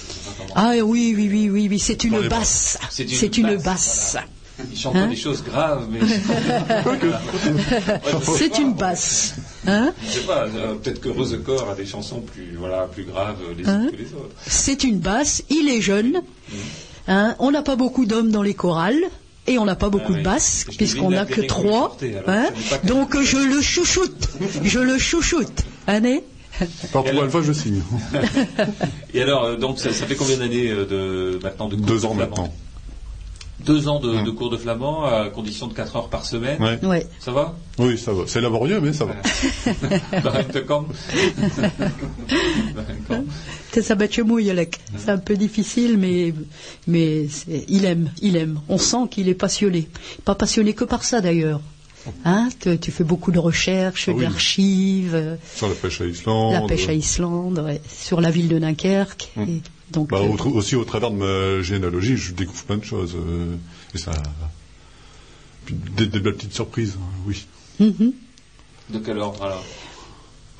là. 0.48 0.52
Ah 0.54 0.72
oui 0.84 1.12
oui 1.16 1.28
oui 1.30 1.50
oui 1.50 1.66
oui 1.68 1.78
c'est 1.78 2.04
une 2.04 2.28
basse, 2.28 2.78
C'est 2.90 3.02
une 3.04 3.08
c'est 3.10 3.36
une 3.38 3.56
basse, 3.56 4.16
basse, 4.62 4.70
Ils 4.72 4.78
chantent 4.78 4.96
Hein 4.96 5.06
des 5.06 5.16
choses 5.16 5.42
graves, 5.42 5.86
mais. 5.90 6.00
c'est 8.36 8.58
une 8.58 8.74
basse, 8.74 9.34
hein, 9.66 9.92
Je 10.04 10.10
sais 10.10 10.20
pas, 10.20 10.46
euh, 10.46 10.74
peut-être 10.74 11.00
que 11.00 11.08
Rosecor 11.08 11.70
a 11.70 11.74
des 11.74 11.86
chansons 11.86 12.20
plus, 12.20 12.54
voilà, 12.58 12.86
plus 12.86 13.04
graves 13.04 13.36
les 13.56 13.68
Hein 13.68 13.84
unes 13.84 13.90
que 13.90 13.96
les 13.96 14.14
autres. 14.14 14.34
c'est 14.46 14.84
une 14.84 14.98
basse. 14.98 15.42
Il 15.50 15.68
est 15.68 15.80
jeune, 15.80 16.22
hein, 17.08 17.34
on 17.38 17.50
n'a 17.50 17.62
pas 17.62 17.76
beaucoup 17.76 18.06
d'hommes 18.06 18.30
dans 18.30 18.42
les 18.42 18.54
chorales. 18.54 19.02
Et 19.48 19.58
on 19.58 19.64
n'a 19.64 19.74
pas 19.74 19.88
beaucoup 19.88 20.12
Ah 20.14 20.18
de 20.18 20.22
basses, 20.22 20.66
puisqu'on 20.76 21.10
n'a 21.10 21.26
que 21.26 21.40
trois. 21.40 21.96
Hein. 22.28 22.46
Donc 22.84 23.20
je 23.20 23.38
le 23.38 23.60
chouchoute, 23.60 24.28
je 24.62 24.78
le 24.78 24.98
chouchoute. 24.98 25.64
Hein, 25.88 25.98
né 25.98 26.22
Par 26.92 27.06
une 27.06 27.30
fois 27.30 27.42
je 27.42 27.52
signe. 27.52 27.82
Et 29.14 29.22
alors, 29.22 29.44
euh, 29.44 29.56
donc, 29.56 29.78
ça, 29.78 29.92
ça 29.92 30.06
fait 30.06 30.14
combien 30.14 30.36
d'années 30.36 30.70
euh, 30.70 30.84
de, 30.84 31.38
maintenant 31.42 31.68
de 31.68 31.76
Deux 31.76 32.00
de 32.00 32.06
ans 32.06 32.14
flamand 32.14 32.16
maintenant. 32.30 32.54
Deux 33.60 33.86
ans 33.86 34.00
de, 34.00 34.08
Hum. 34.08 34.24
de 34.24 34.30
cours 34.32 34.50
de 34.50 34.56
flamand 34.56 35.04
à 35.04 35.28
condition 35.30 35.68
de 35.68 35.74
4 35.74 35.94
heures 35.96 36.08
par 36.08 36.24
semaine. 36.24 36.60
Ouais. 36.60 36.84
Ouais. 36.84 37.06
Ça 37.20 37.30
va? 37.30 37.54
Oui, 37.78 37.96
ça 37.96 38.12
va. 38.12 38.24
C'est 38.26 38.40
laborieux, 38.40 38.80
mais 38.80 38.92
ça 38.92 39.04
va. 39.04 39.14
Barrentekamp. 40.20 40.86
C'est 43.72 43.90
un 45.10 45.18
peu 45.18 45.36
difficile, 45.36 45.96
mais, 45.98 46.34
mais 46.86 47.26
il 47.68 47.84
aime, 47.84 48.10
il 48.20 48.36
aime. 48.36 48.60
On 48.68 48.78
sent 48.78 49.08
qu'il 49.10 49.28
est 49.28 49.34
passionné. 49.34 49.88
Pas 50.24 50.34
passionné 50.34 50.72
que 50.74 50.84
par 50.84 51.04
ça 51.04 51.20
d'ailleurs. 51.20 51.60
Hein, 52.24 52.48
tu, 52.60 52.76
tu 52.80 52.90
fais 52.90 53.04
beaucoup 53.04 53.30
de 53.30 53.38
recherches, 53.38 54.08
Ah 54.08 54.12
oui. 54.12 54.22
d'archives, 54.24 55.38
Sur 55.54 55.68
la 55.68 55.74
pêche 55.74 56.00
à 56.00 56.04
Islande. 56.06 56.52
la 56.54 56.62
pêche 56.62 56.88
à 56.88 56.94
Islande, 56.94 57.60
ouais, 57.64 57.80
sur 57.88 58.20
la 58.20 58.30
ville 58.32 58.48
de 58.48 58.58
Dunkerque. 58.58 59.30
Et 59.38 59.60
donc, 59.92 60.08
Bah, 60.10 60.18
euh, 60.18 60.28
au 60.28 60.48
aussi 60.56 60.74
au 60.76 60.84
travers 60.84 61.10
de 61.10 61.16
ma 61.16 61.62
généalogie, 61.62 62.16
je 62.16 62.32
découvre 62.32 62.64
plein 62.64 62.76
de 62.78 62.84
choses. 62.84 63.14
euh, 63.14 63.54
et 63.94 63.98
ça. 63.98 64.12
Puis 65.66 65.74
des, 65.96 66.06
des 66.06 66.20
belles 66.20 66.34
petites 66.34 66.54
surprises, 66.54 66.96
hein, 66.98 67.06
oui. 67.26 67.46
mhm. 67.80 68.12
De 68.90 68.98
quel 68.98 69.18
ordre 69.18 69.42
alors? 69.44 69.64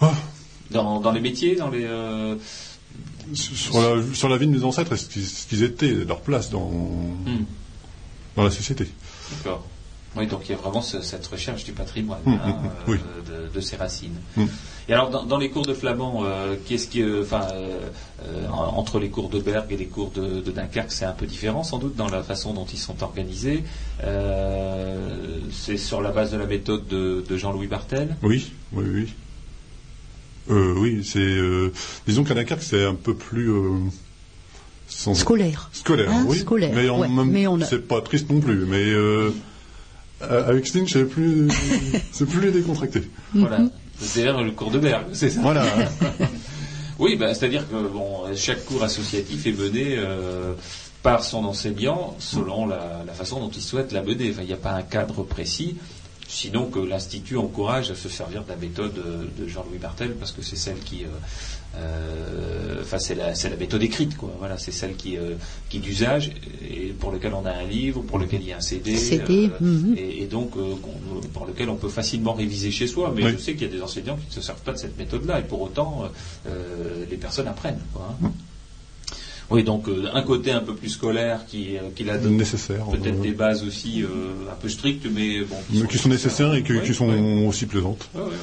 Ah, 0.01 0.15
dans, 0.71 1.01
dans 1.01 1.13
les 1.13 1.21
métiers, 1.21 1.57
dans 1.57 1.71
les. 1.71 1.85
euh, 1.85 2.37
sur, 3.35 3.81
la, 3.81 4.03
sur 4.15 4.29
la 4.29 4.37
vie 4.37 4.47
de 4.47 4.53
mes 4.57 4.65
ancêtres 4.65 4.93
et 4.93 4.97
ce 4.97 5.47
qu'ils 5.49 5.63
étaient, 5.63 5.93
leur 5.93 6.21
place 6.21 6.51
dans, 6.51 6.67
hum, 6.69 7.45
dans 8.37 8.45
la 8.45 8.51
société. 8.51 8.89
D'accord. 9.31 9.67
Oui, 10.17 10.27
donc 10.27 10.43
il 10.49 10.53
y 10.53 10.55
a 10.55 10.59
vraiment 10.59 10.83
ce- 10.83 11.01
cette 11.03 11.27
recherche 11.27 11.65
du 11.65 11.73
patrimoine, 11.73 12.21
Hum, 12.27 12.39
hein, 12.45 12.55
euh, 12.55 12.85
oui. 12.89 12.99
de, 13.29 13.55
de 13.55 13.61
ses 13.61 13.77
racines. 13.77 14.17
Et 14.89 14.93
alors, 14.93 15.11
dans, 15.11 15.25
dans 15.25 15.39
les 15.39 15.49
cours 15.49 15.65
de 15.65 15.75
flamand, 15.75 16.23
euh, 16.25 16.57
qu'est-ce 16.67 16.89
qui, 16.89 17.03
enfin, 17.05 17.47
euh, 17.53 17.79
euh, 18.27 18.49
en- 18.49 18.77
entre 18.79 18.99
les 18.99 19.09
cours 19.11 19.29
de 19.29 19.39
Berg 19.39 19.67
et 19.71 19.77
les 19.77 19.87
cours 19.87 20.11
de, 20.11 20.41
de 20.41 20.51
Dunkerque, 20.51 20.91
c'est 20.91 21.05
un 21.05 21.13
peu 21.13 21.27
différent 21.27 21.63
sans 21.63 21.79
doute 21.79 21.95
dans 21.97 22.09
la 22.09 22.23
façon 22.23 22.53
dont 22.53 22.67
ils 22.73 22.79
sont 22.79 23.01
organisés. 23.03 23.63
Euh, 24.03 25.39
c'est 25.53 25.77
sur 25.77 26.01
la 26.03 26.11
base 26.11 26.33
de 26.33 26.37
la 26.37 26.47
méthode 26.47 26.87
de, 26.89 27.25
de 27.29 27.37
Jean-Louis 27.37 27.69
Bartel. 27.69 28.17
Oui, 28.23 28.51
oui, 28.73 28.85
oui. 28.93 29.09
Euh, 30.51 30.75
oui, 30.77 31.05
c'est. 31.05 31.19
euh, 31.21 31.73
disons 32.07 32.25
qu'à 32.25 32.35
Dunkerque, 32.35 32.63
c'est 32.63 32.85
un 32.85 32.95
peu 32.97 33.15
plus. 33.15 33.51
euh, 33.53 33.79
sans- 34.89 35.15
scolaire. 35.15 35.71
Scolaire, 35.73 36.11
Hein, 36.11 36.25
oui. 36.27 36.39
scolaire, 36.39 36.73
mais 36.75 36.89
en 36.89 37.01
ouais, 37.01 37.09
même 37.09 37.31
mais 37.31 37.47
on 37.47 37.61
a- 37.61 37.65
c'est 37.65 37.87
pas 37.87 38.01
triste 38.01 38.29
non 38.31 38.41
plus. 38.41 38.67
Mais 38.67 38.83
euh, 38.91 39.31
avec 40.21 40.67
Sting, 40.67 40.87
c'est 40.89 41.05
plus, 41.05 41.49
c'est 42.13 42.27
plus 42.27 42.51
décontracté. 42.51 43.03
Voilà. 43.35 43.61
C'est-à-dire 44.03 44.43
le 44.43 44.51
cours 44.53 44.71
de 44.71 44.79
Berg, 44.79 45.07
c'est 45.13 45.31
ça 45.31 45.41
Voilà. 45.41 45.65
Oui, 46.99 47.17
bah, 47.17 47.35
c'est-à-dire 47.35 47.69
que 47.69 47.89
bon, 47.89 48.33
chaque 48.37 48.65
cours 48.65 48.85
associatif 48.85 49.47
est 49.47 49.53
mené 49.59 49.97
euh, 49.97 50.53
par 51.03 51.25
son 51.25 51.45
enseignant 51.45 52.15
selon 52.21 52.67
la, 52.67 53.03
la 53.05 53.13
façon 53.13 53.41
dont 53.41 53.49
il 53.49 53.63
souhaite 53.63 53.93
la 53.93 54.03
mener. 54.03 54.31
Enfin, 54.31 54.43
il 54.43 54.47
n'y 54.47 54.53
a 54.53 54.59
pas 54.59 54.73
un 54.73 54.83
cadre 54.83 55.25
précis, 55.25 55.77
sinon 56.29 56.67
que 56.67 56.79
l'Institut 56.79 57.39
encourage 57.39 57.91
à 57.91 57.97
se 57.97 58.09
servir 58.09 58.45
de 58.45 58.51
la 58.51 58.57
méthode 58.57 58.95
de 59.37 59.49
Jean-Louis 59.49 59.79
Bartel, 59.79 60.15
parce 60.15 60.33
que 60.33 60.43
c'est 60.43 60.55
celle 60.55 60.79
qui, 60.79 61.05
euh, 61.05 61.09
Enfin, 62.83 62.99
c'est 62.99 63.15
la, 63.15 63.35
c'est 63.35 63.49
la 63.49 63.57
méthode 63.57 63.83
écrite, 63.83 64.17
quoi. 64.17 64.31
Voilà, 64.39 64.59
c'est 64.59 64.73
celle 64.73 64.97
qui, 64.97 65.17
euh, 65.17 65.35
qui 65.71 65.79
est 65.79 65.81
d'usage 65.81 66.33
et 66.69 66.89
pour 66.99 67.11
lequel 67.11 67.33
on 67.33 67.47
a 67.47 67.51
un 67.53 67.65
livre, 67.65 68.03
pour 68.03 68.19
lequel 68.19 68.43
il 68.43 68.49
y 68.49 68.53
a 68.53 68.59
un 68.59 68.61
CD, 68.61 68.97
CD, 68.97 69.51
mhm. 69.61 69.95
et, 69.97 70.23
et 70.23 70.27
donc 70.27 70.57
euh, 70.57 70.75
pour 71.33 71.47
lequel 71.47 71.71
on 71.71 71.77
peut 71.77 71.89
facilement 71.89 72.35
réviser 72.35 72.71
chez 72.71 72.87
soi. 72.87 73.13
Mais 73.15 73.25
Oui. 73.25 73.33
je 73.33 73.39
sais 73.39 73.53
qu'il 73.55 73.63
y 73.63 73.71
a 73.71 73.73
des 73.73 73.83
enseignants 73.83 74.17
qui 74.17 74.27
ne 74.29 74.33
se 74.33 74.41
servent 74.43 74.61
pas 74.61 74.73
de 74.73 74.79
cette 74.79 74.99
méthode-là, 74.99 75.41
et 75.41 75.45
pour 75.45 75.63
autant, 75.63 76.03
euh, 76.05 76.51
euh, 76.51 77.05
les 77.11 77.17
personnes 77.17 77.49
apprennent. 77.49 77.81
Quoi, 77.95 78.15
hein. 78.23 78.31
Oui, 79.53 79.65
donc 79.65 79.87
euh, 79.89 80.09
un 80.15 80.23
côté 80.23 80.51
un 80.51 80.61
peu 80.61 80.75
plus 80.75 80.89
scolaire 80.89 81.41
qui, 81.47 81.77
euh, 81.77 81.83
qui 81.95 82.05
la 82.05 82.17
donne 82.17 82.37
Nécessaire. 82.37 82.87
peut-être 82.87 83.19
euh, 83.19 83.23
des 83.23 83.33
bases 83.33 83.63
aussi 83.65 84.03
euh, 84.03 84.07
un 84.51 84.55
peu 84.55 84.69
strictes, 84.71 85.07
mais 85.13 85.43
bon, 85.43 85.57
mais 85.71 85.87
qui 85.87 85.99
sont 85.99 86.09
nécessaires 86.09 86.55
et 86.55 86.63
que- 86.63 86.73
Ouais, 86.73 86.83
qui 86.83 86.95
sont 86.95 87.09
ouais. 87.11 87.47
aussi 87.47 87.67
plaisantes. 87.67 88.09
Ouais, 88.15 88.23
ouais, 88.23 88.27
ouais. 88.29 88.35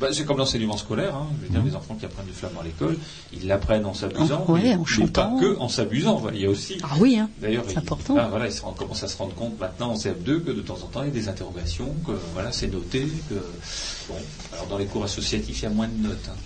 Bah, 0.00 0.08
c'est 0.12 0.24
comme 0.24 0.36
l'enseignement 0.36 0.76
scolaire. 0.76 1.16
Hein. 1.16 1.26
Je 1.40 1.46
veux 1.46 1.52
dire, 1.52 1.62
les 1.64 1.74
enfants 1.74 1.94
qui 1.98 2.04
apprennent 2.04 2.26
du 2.26 2.32
flamand 2.32 2.60
à 2.60 2.64
l'école, 2.64 2.96
ils 3.32 3.46
l'apprennent 3.48 3.84
en 3.86 3.92
ouais, 3.92 4.60
mais, 4.62 4.74
en 4.74 4.84
mais 4.98 5.06
pas 5.08 5.32
que 5.40 5.58
en 5.58 5.68
s'amusant. 5.68 6.16
Voilà, 6.18 6.36
Il 6.36 6.42
y 6.42 6.46
a 6.46 6.50
aussi. 6.50 6.76
Ah 6.82 6.90
oui, 7.00 7.16
hein. 7.18 7.28
D'ailleurs, 7.40 7.64
c'est 7.66 7.78
important. 7.78 8.16
ah, 8.18 8.28
voilà, 8.28 8.46
ils 8.48 8.60
commencent 8.76 9.02
à 9.02 9.08
se 9.08 9.16
rendre 9.16 9.34
compte 9.34 9.58
maintenant 9.58 9.92
en 9.92 9.96
CF2 9.96 10.40
que 10.44 10.50
de 10.52 10.60
temps 10.60 10.78
en 10.84 10.86
temps 10.86 11.02
il 11.02 11.06
y 11.08 11.10
a 11.10 11.14
des 11.14 11.28
interrogations, 11.28 11.92
que 12.06 12.12
voilà, 12.34 12.52
c'est 12.52 12.68
noté. 12.72 13.08
Que 13.28 13.34
bon, 14.08 14.14
alors 14.52 14.66
dans 14.66 14.78
les 14.78 14.86
cours 14.86 15.04
associatifs, 15.04 15.60
il 15.60 15.62
y 15.62 15.66
a 15.66 15.70
moins 15.70 15.88
de 15.88 16.06
notes. 16.08 16.28
hein. 16.30 16.36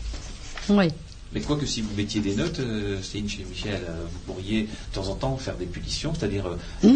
Oui. 0.71 0.89
Mais 1.35 1.41
quoi 1.41 1.57
que 1.57 1.65
si 1.67 1.81
vous 1.81 1.89
mettiez 1.97 2.21
des 2.21 2.35
notes, 2.35 2.61
euh, 2.61 3.01
Céline 3.03 3.29
chez 3.29 3.45
Michel, 3.49 3.81
euh, 3.89 3.93
vous 4.13 4.33
pourriez 4.35 4.63
de 4.63 4.95
temps 4.95 5.09
en 5.09 5.15
temps 5.15 5.37
faire 5.39 5.55
des 5.57 5.65
punitions, 5.67 6.13
c'est-à-dire 6.19 6.45
euh, 6.47 6.57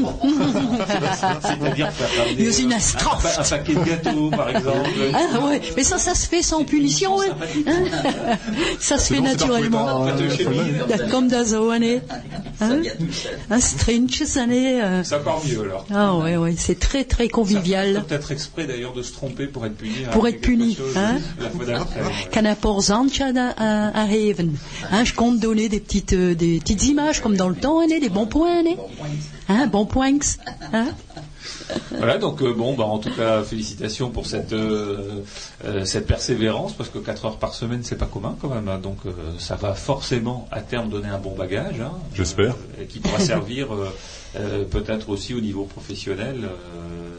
c'est-à-dire 1.42 1.90
faire 1.92 2.24
ramener, 2.26 2.42
Use 2.44 2.60
une 2.60 2.72
euh, 2.72 2.74
un, 2.74 2.78
astrophe. 2.78 3.22
pa- 3.22 3.40
un 3.40 3.44
paquet 3.48 3.74
de 3.74 3.82
gâteaux, 3.84 4.30
par 4.30 4.48
exemple. 4.50 4.90
Ah 5.14 5.46
ouais, 5.46 5.60
mais 5.76 5.84
ça, 5.84 5.98
ça 5.98 6.14
se 6.14 6.26
fait 6.26 6.42
sans 6.42 6.64
punition, 6.64 7.16
ouais. 7.16 7.30
Hein 7.66 8.36
ça 8.78 8.98
se 8.98 9.14
fait 9.14 9.20
bon, 9.20 9.26
c'est 9.26 9.32
naturellement. 9.32 10.06
Da- 10.88 10.98
Comme 11.10 11.28
da 11.28 11.44
zo, 11.44 11.70
année. 11.70 12.00
Ça 12.58 12.66
Hein. 12.66 12.80
Un 13.50 13.60
strinch, 13.60 14.22
ça 14.24 14.46
n'est. 14.46 14.82
euh, 14.82 15.04
C'est 15.04 15.16
encore 15.16 15.42
mieux 15.46 15.60
alors. 15.60 15.84
Ah 15.94 16.16
ouais, 16.16 16.36
ouais, 16.36 16.54
c'est 16.56 16.78
très 16.78 17.04
très 17.04 17.28
convivial. 17.28 18.02
Peut-être 18.08 18.32
exprès 18.32 18.66
d'ailleurs 18.66 18.92
de 18.94 19.02
se 19.02 19.12
tromper 19.12 19.46
pour 19.46 19.66
être 19.66 19.76
puni. 19.76 19.94
Pour 20.12 20.24
hein, 20.24 20.28
être 20.28 20.40
puni, 20.40 20.76
hein. 20.96 21.18
La 21.40 21.50
fois 21.50 21.64
Hein, 24.90 25.04
je 25.04 25.14
compte 25.14 25.38
donner 25.40 25.68
des 25.68 25.80
petites, 25.80 26.12
euh, 26.12 26.34
des 26.34 26.58
petites 26.60 26.84
images 26.86 27.20
comme 27.20 27.36
dans 27.36 27.48
le 27.48 27.54
temps, 27.56 27.80
hein, 27.80 27.86
des 27.88 28.08
bons 28.08 28.26
points, 28.26 28.60
hein, 28.66 28.76
hein, 29.48 29.66
bons 29.66 29.86
points. 29.86 30.18
Hein. 30.72 30.86
Voilà, 31.96 32.18
donc 32.18 32.42
euh, 32.42 32.52
bon, 32.52 32.74
bah, 32.74 32.84
en 32.84 32.98
tout 32.98 33.10
cas, 33.10 33.42
félicitations 33.42 34.10
pour 34.10 34.26
cette, 34.26 34.52
euh, 34.52 35.22
euh, 35.64 35.84
cette 35.84 36.06
persévérance, 36.06 36.72
parce 36.74 36.90
que 36.90 36.98
4 36.98 37.24
heures 37.24 37.38
par 37.38 37.54
semaine, 37.54 37.80
c'est 37.82 37.96
pas 37.98 38.06
commun 38.06 38.36
quand 38.40 38.48
même. 38.48 38.68
hein. 38.68 38.78
donc 38.78 38.98
euh, 39.06 39.10
ça 39.38 39.56
va 39.56 39.74
forcément 39.74 40.48
à 40.50 40.60
terme 40.60 40.88
donner 40.90 41.08
un 41.08 41.18
bon 41.18 41.34
bagage. 41.36 41.80
hein, 41.80 41.92
J'espère. 42.14 42.54
euh, 42.78 42.82
et 42.82 42.86
qui 42.86 42.98
pourra 43.00 43.18
servir 43.20 43.72
euh, 43.74 43.88
euh, 44.36 44.64
peut-être 44.64 45.08
aussi 45.08 45.34
au 45.34 45.40
niveau 45.40 45.64
professionnel, 45.64 46.36
euh, 46.44 46.48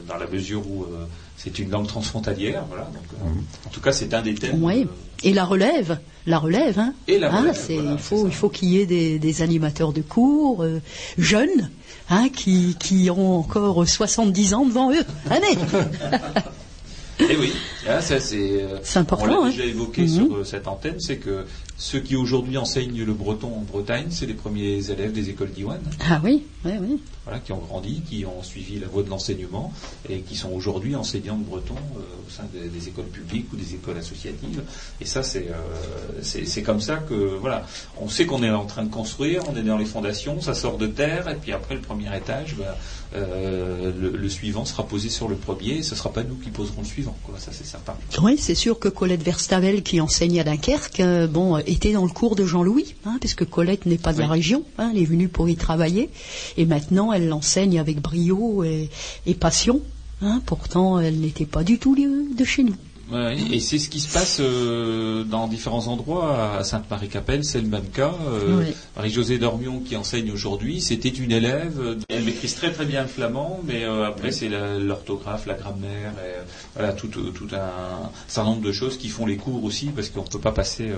dans 0.07 0.17
la 0.17 0.27
mesure 0.27 0.61
où 0.69 0.83
euh, 0.83 1.05
c'est 1.37 1.59
une 1.59 1.69
langue 1.69 1.87
transfrontalière. 1.87 2.63
Voilà, 2.69 2.83
donc, 2.85 3.03
euh, 3.13 3.29
Mhm. 3.29 3.43
En 3.65 3.69
tout 3.69 3.81
cas, 3.81 3.91
c'est 3.91 4.13
un 4.13 4.21
des 4.21 4.35
thèmes. 4.35 4.63
Oui. 4.63 4.83
euh, 4.83 5.27
Et 5.27 5.33
la 5.33 5.45
relève, 5.45 5.99
la 6.27 6.37
relève, 6.37 6.77
hein. 6.77 6.93
Et 7.07 7.17
la 7.17 7.33
Hein, 7.33 7.39
relève, 7.41 7.55
c'est- 7.59 7.73
voilà, 7.75 7.93
il 7.93 7.99
faut, 7.99 8.27
il 8.27 8.33
qu'il 8.51 8.69
y 8.69 8.79
ait 8.79 8.85
des, 8.85 9.17
des 9.17 9.41
animateurs 9.41 9.93
de 9.93 10.01
cours 10.01 10.61
euh, 10.63 10.79
jeunes, 11.17 11.71
hein, 12.09 12.27
qui, 12.29 12.75
qui 12.79 13.09
ont 13.09 13.39
encore 13.39 13.87
70 13.87 14.53
ans 14.53 14.65
devant 14.65 14.91
eux. 14.91 15.03
Allez. 15.29 15.57
Et 17.19 17.35
oui, 17.35 17.51
ah, 17.89 17.99
ça 17.99 18.19
c'est. 18.19 18.61
euh, 18.61 18.77
C'est 18.83 18.99
important, 18.99 19.25
On 19.25 19.41
l'a 19.43 19.47
hein. 19.47 19.49
déjà 19.49 19.65
évoqué 19.65 20.03
Mhm. 20.03 20.07
sur 20.07 20.35
euh, 20.35 20.43
cette 20.43 20.67
antenne, 20.67 20.99
c'est 20.99 21.17
que 21.17 21.45
ceux 21.75 21.99
qui 21.99 22.15
aujourd'hui 22.15 22.57
enseignent 22.59 23.03
le 23.03 23.13
breton 23.13 23.47
en 23.55 23.61
Bretagne, 23.61 24.05
c'est 24.11 24.27
les 24.27 24.35
premiers 24.35 24.87
élèves 24.91 25.13
des 25.13 25.29
écoles 25.31 25.49
d'Iwan, 25.51 25.79
Ah 26.07 26.21
oui, 26.23 26.43
oui, 26.63 26.73
oui. 26.79 26.99
Voilà, 27.27 27.41
qui 27.41 27.51
ont 27.51 27.57
grandi, 27.57 28.01
qui 28.09 28.25
ont 28.25 28.41
suivi 28.41 28.79
la 28.79 28.87
voie 28.87 29.03
de 29.03 29.09
l'enseignement 29.09 29.73
et 30.09 30.21
qui 30.21 30.37
sont 30.37 30.51
aujourd'hui 30.51 30.95
enseignants 30.95 31.35
de 31.35 31.43
breton 31.43 31.75
euh, 31.75 31.99
au 32.25 32.29
sein 32.31 32.45
des, 32.53 32.69
des 32.69 32.87
écoles 32.87 33.07
publiques 33.07 33.51
ou 33.51 33.57
des 33.57 33.73
écoles 33.75 33.97
associatives. 33.97 34.63
Et 35.01 35.05
ça, 35.05 35.23
c'est 35.23 35.49
euh, 35.49 36.21
c'est 36.21 36.45
c'est 36.45 36.63
comme 36.63 36.79
ça 36.79 36.95
que 36.97 37.13
voilà, 37.13 37.65
on 37.99 38.07
sait 38.07 38.25
qu'on 38.25 38.43
est 38.43 38.49
en 38.49 38.65
train 38.65 38.83
de 38.83 38.89
construire, 38.89 39.41
on 39.49 39.57
est 39.57 39.61
dans 39.61 39.77
les 39.77 39.85
fondations, 39.85 40.39
ça 40.39 40.53
sort 40.53 40.77
de 40.77 40.87
terre, 40.87 41.27
et 41.27 41.35
puis 41.35 41.51
après 41.51 41.75
le 41.75 41.81
premier 41.81 42.15
étage, 42.15 42.55
bah, 42.57 42.77
euh, 43.15 43.91
le, 43.99 44.11
le 44.11 44.29
suivant 44.29 44.63
sera 44.63 44.87
posé 44.87 45.09
sur 45.09 45.27
le 45.27 45.35
premier. 45.35 45.79
Et 45.79 45.83
ce 45.83 45.95
sera 45.95 46.13
pas 46.13 46.23
nous 46.23 46.35
qui 46.35 46.49
poserons 46.49 46.81
le 46.81 46.87
suivant, 46.87 47.17
quoi. 47.23 47.35
Ça 47.39 47.51
c'est 47.51 47.65
certain. 47.65 47.95
Oui, 48.21 48.37
c'est 48.37 48.55
sûr 48.55 48.79
que 48.79 48.87
Colette 48.87 49.23
Verstavel, 49.23 49.83
qui 49.83 49.99
enseigne 49.99 50.39
à 50.39 50.45
Dunkerque, 50.45 51.01
euh, 51.01 51.27
bon, 51.27 51.57
était 51.57 51.91
dans 51.91 52.03
le 52.05 52.09
cours 52.11 52.37
de 52.37 52.45
Jean-Louis, 52.45 52.95
hein, 53.05 53.17
puisque 53.19 53.43
Colette 53.45 53.85
n'est 53.85 53.97
pas 53.97 54.13
de 54.13 54.19
la 54.19 54.27
région, 54.27 54.63
hein, 54.77 54.91
elle 54.93 55.01
est 55.01 55.05
venue 55.05 55.27
pour 55.27 55.49
y 55.49 55.55
travailler, 55.57 56.09
et 56.55 56.65
maintenant 56.65 57.11
elle 57.17 57.27
l'enseigne 57.27 57.79
avec 57.79 58.01
brio 58.01 58.63
et, 58.63 58.89
et 59.25 59.33
passion. 59.33 59.81
hein, 60.21 60.41
pourtant, 60.45 60.99
elle 60.99 61.19
n'était 61.19 61.45
pas 61.45 61.63
du 61.63 61.77
tout 61.77 61.95
de, 61.95 62.43
chez 62.45 62.63
nous. 62.63 62.75
Ouais, 63.09 63.37
et 63.53 63.61
c'est 63.61 63.79
ce 63.79 63.87
qui 63.87 64.01
se 64.01 64.11
passe 64.11 64.39
euh, 64.41 65.23
dans 65.23 65.47
différents 65.47 65.87
endroits. 65.87 66.57
À 66.57 66.63
Sainte-Marie-Capelle, 66.65 67.45
c'est 67.45 67.61
le 67.61 67.67
même 67.69 67.85
cas. 67.93 68.13
Euh, 68.27 68.59
Oui. 68.59 68.73
Marie-Josée 68.97 69.37
Dormion, 69.37 69.79
qui 69.79 69.95
enseigne 69.95 70.29
aujourd'hui, 70.31 70.81
c'était 70.81 71.07
une 71.07 71.31
élève. 71.31 71.79
euh, 71.79 71.95
Elle 72.09 72.23
maîtrise 72.25 72.55
très 72.55 72.71
très 72.73 72.83
bien 72.85 73.03
le 73.03 73.07
flamand, 73.07 73.61
mais 73.65 73.85
euh, 73.85 74.05
après 74.07 74.33
c'est 74.33 74.49
l'orthographe, 74.49 75.45
la 75.45 75.53
grammaire, 75.53 76.11
et, 76.17 76.39
euh, 76.39 76.43
voilà 76.75 76.91
tout, 76.91 77.09
euh, 77.17 77.31
tout 77.31 77.47
un 77.53 78.09
certain 78.27 78.49
nombre 78.49 78.63
de 78.63 78.73
choses 78.73 78.97
qui 78.97 79.07
font 79.07 79.25
les 79.25 79.37
cours 79.37 79.63
aussi, 79.63 79.85
parce 79.95 80.09
qu'on 80.09 80.23
ne 80.23 80.27
peut 80.27 80.39
pas 80.39 80.51
passer 80.51 80.89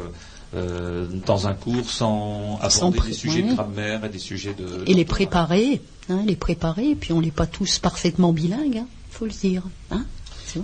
euh, 0.55 1.05
dans 1.25 1.47
un 1.47 1.53
cours 1.53 1.89
sans 1.89 2.59
aborder 2.61 2.97
pré- 2.97 3.07
des 3.09 3.13
sujets 3.13 3.41
oui. 3.43 3.49
de 3.49 3.53
grammaire 3.55 4.05
et 4.05 4.09
des 4.09 4.19
sujets 4.19 4.53
de... 4.53 4.83
Et 4.87 4.93
les 4.93 5.05
préparer, 5.05 5.81
hein, 6.09 6.23
les 6.25 6.35
préparer, 6.35 6.95
puis 6.95 7.13
on 7.13 7.21
n'est 7.21 7.31
pas 7.31 7.45
tous 7.45 7.79
parfaitement 7.79 8.33
bilingues, 8.33 8.77
hein, 8.77 8.87
faut 9.11 9.25
le 9.25 9.31
dire. 9.31 9.63
Hein. 9.91 10.05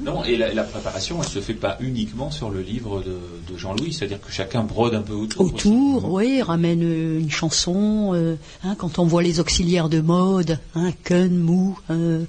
Non, 0.04 0.24
et 0.24 0.36
la, 0.36 0.52
la 0.52 0.64
préparation, 0.64 1.22
elle 1.22 1.30
se 1.30 1.38
fait 1.40 1.54
pas 1.54 1.78
uniquement 1.80 2.32
sur 2.32 2.50
le 2.50 2.62
livre 2.62 3.04
de, 3.04 3.20
de 3.54 3.56
Jean-Louis, 3.56 3.94
c'est-à-dire 3.94 4.20
que 4.20 4.32
chacun 4.32 4.64
brode 4.64 4.96
un 4.96 5.04
peu 5.04 5.14
autour. 5.14 5.46
Autour, 5.46 6.12
oui, 6.12 6.42
ramène 6.42 6.82
euh, 6.82 7.20
une 7.20 7.30
chanson. 7.30 8.10
euh, 8.16 8.36
hein, 8.64 8.74
quand 8.80 8.98
on 8.98 9.06
voit 9.06 9.22
les 9.22 9.40
auxiliaires 9.40 9.88
de 9.88 10.02
mode, 10.02 10.58
hein, 10.74 10.90
Kun, 11.04 11.30
Mou, 11.30 11.78
euh, 11.92 12.26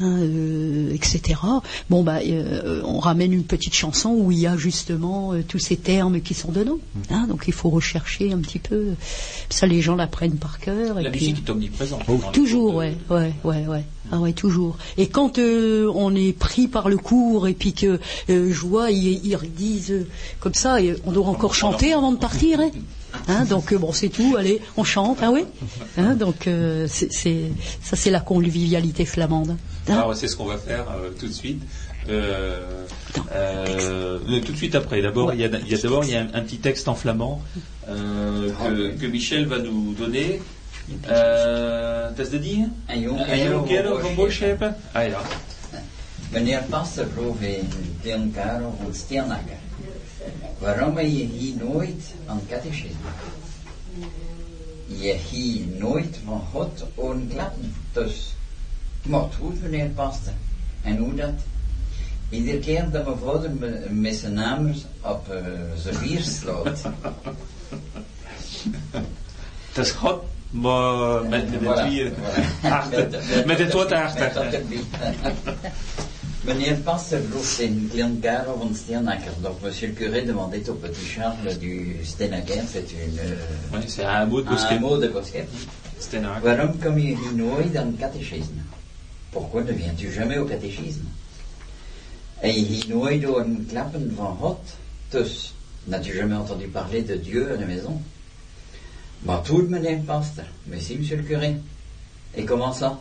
hein, 0.00 0.18
euh, 0.18 0.92
etc. 0.94 1.38
Bon, 1.88 2.02
bah, 2.02 2.18
euh, 2.24 2.82
on 2.84 2.98
ramène 2.98 3.32
une 3.32 3.44
petite 3.44 3.74
chanson 3.74 4.10
où 4.10 4.32
il 4.32 4.38
y 4.38 4.46
a 4.46 4.56
justement 4.56 5.32
euh, 5.32 5.42
tous 5.46 5.58
ces 5.58 5.76
termes 5.76 6.20
qui 6.20 6.34
sont 6.34 6.50
dedans. 6.52 6.78
hein, 7.10 7.26
donc 7.28 7.44
il 7.46 7.52
faut 7.52 7.70
rechercher 7.70 8.32
un 8.32 8.38
petit 8.38 8.58
peu. 8.58 8.88
Ça, 9.48 9.66
les 9.66 9.80
gens 9.80 9.96
l'apprennent 9.96 10.36
par 10.38 10.58
cœur. 10.58 10.98
et 10.98 11.02
La 11.02 11.10
puis- 11.10 11.28
musique 11.30 11.46
est 11.46 11.50
omniprésente. 11.50 12.02
Oh, 12.08 12.18
Toujours, 12.32 12.72
de- 12.72 12.76
ouais, 12.78 12.96
ouais, 13.10 13.32
ouais, 13.44 13.66
ouais. 13.66 13.84
Ah 14.12 14.18
ouais, 14.18 14.32
toujours. 14.32 14.76
Et 14.98 15.06
quand 15.06 15.38
euh, 15.38 15.90
on 15.94 16.14
est 16.16 16.32
pris 16.36 16.66
par 16.66 16.88
le 16.88 16.96
cours 16.96 17.46
et 17.46 17.54
puis 17.54 17.72
que 17.74 18.00
euh, 18.28 18.52
je 18.52 18.60
vois, 18.66 18.90
ils, 18.90 19.24
ils 19.24 19.38
disent 19.54 19.92
euh, 19.92 20.06
comme 20.40 20.54
ça, 20.54 20.80
et 20.82 20.96
on 21.06 21.12
doit 21.12 21.26
encore 21.26 21.54
chanter 21.54 21.92
avant 21.92 22.10
de 22.10 22.16
partir, 22.16 22.58
hein. 22.60 22.70
Hein, 23.28 23.44
donc 23.44 23.72
euh, 23.72 23.78
bon, 23.78 23.92
c'est 23.92 24.08
tout. 24.08 24.36
Allez, 24.38 24.60
on 24.76 24.84
chante, 24.84 25.18
ah 25.22 25.30
oui. 25.30 25.44
Hein, 25.98 26.14
donc 26.14 26.46
euh, 26.46 26.86
c'est, 26.88 27.12
c'est- 27.12 27.50
ça, 27.82 27.96
c'est 27.96 28.10
la 28.10 28.20
convivialité 28.20 29.04
flamande. 29.04 29.56
Hein. 29.88 29.92
Alors, 29.94 30.14
c'est 30.14 30.28
ce 30.28 30.36
qu'on 30.36 30.46
va 30.46 30.58
faire 30.58 30.86
euh, 30.90 31.10
tout 31.18 31.26
de 31.28 31.32
suite. 31.32 31.62
Euh, 32.08 32.84
euh, 33.32 34.18
mais 34.28 34.40
tout 34.40 34.52
de 34.52 34.56
suite 34.56 34.74
après. 34.74 35.02
D'abord, 35.02 35.34
il 35.34 35.40
y 35.40 35.44
a, 35.44 35.48
il 35.48 35.68
y 35.70 35.74
a 35.74 35.78
d'abord 35.78 36.04
il 36.04 36.10
y 36.10 36.16
a 36.16 36.22
un, 36.22 36.28
un 36.34 36.40
petit 36.42 36.58
texte 36.58 36.88
en 36.88 36.94
flamand 36.94 37.42
euh, 37.88 38.50
que, 38.50 39.00
que 39.00 39.06
Michel 39.06 39.46
va 39.46 39.58
nous 39.58 39.92
donner. 39.94 40.40
Euh, 41.08 42.10
T'as 42.16 42.24
de 42.24 42.40
Ah 44.94 45.08
ja. 45.08 45.18
Meneer 46.32 46.62
Pastor 46.70 47.06
vroeg 47.06 47.42
in 48.06 48.30
Karel 48.34 48.62
van 48.62 48.92
Steenakker 48.94 49.58
waarom 50.58 50.94
ben 50.94 51.16
je 51.16 51.24
hier 51.24 51.56
nooit 51.56 52.14
aan 52.26 52.40
catechisme? 52.48 53.10
Je 54.86 55.12
hier 55.30 55.66
nooit 55.78 56.18
van 56.24 56.42
God 56.52 56.84
horen 56.94 57.28
klappen. 57.28 57.74
Dus, 57.92 58.34
maar 59.02 59.22
het 59.22 59.34
goed 59.34 59.62
meneer 59.62 59.88
Pastor. 59.88 60.32
En 60.82 60.96
hoe 60.96 61.14
dat? 61.14 61.34
Iedere 62.28 62.58
keer 62.58 62.90
dat 62.90 63.04
mijn 63.04 63.18
vader 63.18 63.50
me, 63.50 63.86
met 63.90 64.14
zijn 64.14 64.32
naam 64.32 64.74
op 65.00 65.28
uh, 65.30 65.36
zijn 65.76 65.98
bier 66.00 66.22
slaat. 66.22 66.82
Dat 69.72 69.86
is 69.86 69.90
God, 69.90 70.22
maar 70.50 71.22
met, 71.24 71.50
met 71.50 71.60
Voilà, 71.60 71.88
wie, 71.88 72.10
voilà. 72.10 72.62
achter. 72.62 73.08
Met 73.46 73.58
het 73.58 73.72
woord 73.72 73.90
Met 73.90 73.98
achter. 74.36 74.62
Meneer 76.44 76.76
Pasteur 76.84 77.20
vroeg 77.28 77.58
in 77.60 77.88
Glen 77.92 78.20
Karel 78.20 78.56
van 78.58 78.74
Steenakker. 78.74 79.32
Donc, 79.42 79.60
monsieur 79.62 79.88
le 79.88 79.94
curé 79.94 80.22
demandait 80.22 80.68
au 80.70 80.74
petit 80.74 81.04
Charles 81.04 81.58
du 81.58 81.96
Steenakker, 82.04 82.62
c'est 82.72 82.90
une, 82.92 83.18
euh, 83.18 83.36
Ouais, 83.76 83.84
c'est 83.86 84.04
un 84.04 84.24
mot 84.26 84.40
de 84.40 84.46
un 84.48 84.50
Bosquet. 84.50 84.78
mot 84.78 84.96
de. 84.98 85.12
Stenaak. 86.00 86.42
Waarom 86.42 86.78
kom 86.80 86.98
je 86.98 87.14
nooit 87.34 87.76
aan 87.76 87.86
het 87.92 87.98
catéchisme? 88.00 88.62
Pourquoi 89.30 89.62
ne 89.64 89.72
viens-tu 89.74 90.10
jamais 90.12 90.38
au 90.38 90.46
catéchisme? 90.46 91.08
En 92.40 92.48
je 92.48 92.58
hier 92.58 92.88
nooit 92.88 93.20
door 93.22 93.40
een 93.40 93.66
klappen 93.68 94.12
van 94.16 94.36
God? 94.40 94.58
Dus, 95.10 95.54
N'as-tu 95.84 96.12
jamais 96.14 96.36
entendu 96.36 96.66
parler 96.68 97.02
de 97.06 97.16
Dieu 97.20 97.52
à 97.52 97.56
la 97.60 97.66
maison? 97.66 98.00
Bah, 99.24 99.42
tout 99.44 99.68
meneer 99.68 100.02
pastor. 100.04 100.44
Mais 100.66 100.80
si, 100.80 100.96
monsieur 100.96 101.16
le 101.16 101.22
curé. 101.24 101.56
Et 102.34 102.44
comment 102.44 102.72
ça? 102.72 102.98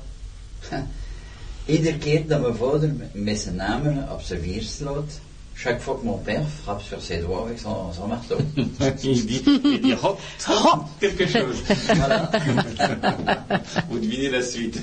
Iedere 1.70 1.98
keer 1.98 2.28
dat 2.28 2.42
mijn 2.42 2.56
vader 2.56 2.92
met 3.12 3.40
zijn 3.40 3.56
namen 3.56 4.08
op 4.12 4.22
zijn 4.22 4.64
slaat, 4.64 5.20
chaque 5.54 5.82
fois 5.82 5.98
que 6.00 6.06
mon 6.06 6.18
père 6.18 6.46
frappe 6.64 6.82
sur 6.82 7.02
ses 7.02 7.20
doigts 7.20 7.44
avec 7.46 7.60
son, 7.60 7.92
son 7.94 8.08
marteau. 8.08 8.38
il 9.04 9.26
dit, 9.26 9.44
il 9.46 9.82
dit 9.82 9.94
hop, 10.02 10.20
hop, 10.48 10.86
quelque 11.00 11.28
chose. 11.28 11.58
Voilà. 11.96 12.32
Vous 13.90 14.00
devinez 14.00 14.30
la 14.30 14.42
suite. 14.42 14.80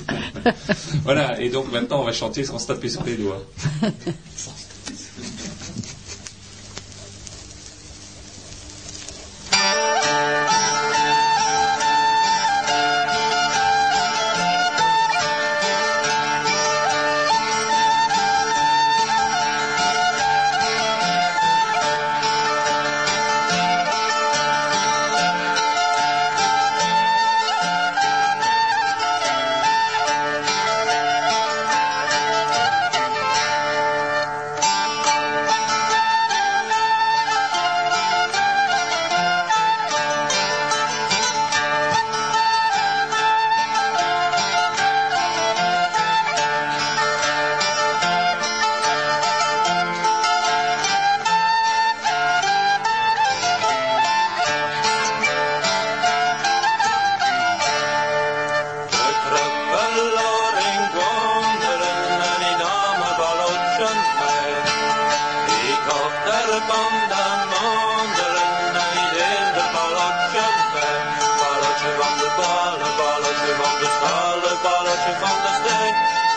voilà, 1.03 1.41
et 1.41 1.49
donc 1.49 1.72
maintenant 1.72 2.03
on 2.03 2.05
va 2.05 2.12
chanter 2.12 2.45
sans 2.45 2.59
se 2.59 2.66
taper 2.66 2.91
sur 2.91 3.05
les 3.05 3.16
doigts. 3.16 3.43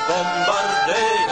bombardeo. 0.10 1.29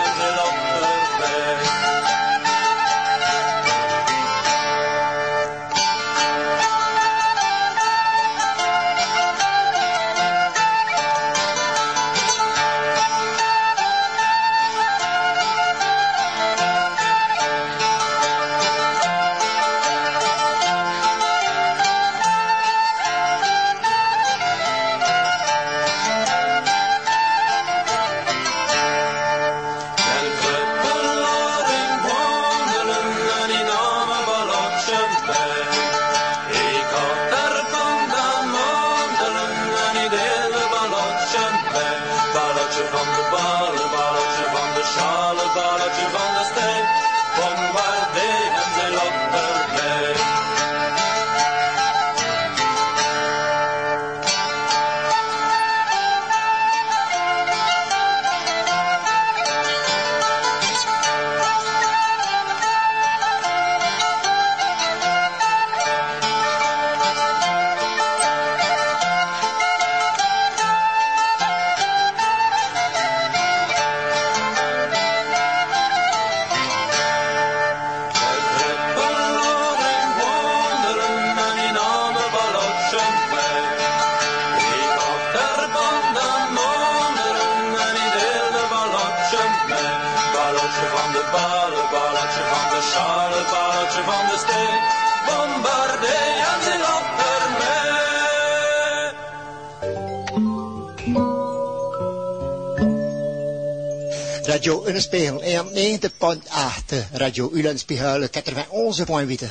Radio 107.27 107.51
Ulenspiegel 107.53 108.23
91.8. 108.31 109.49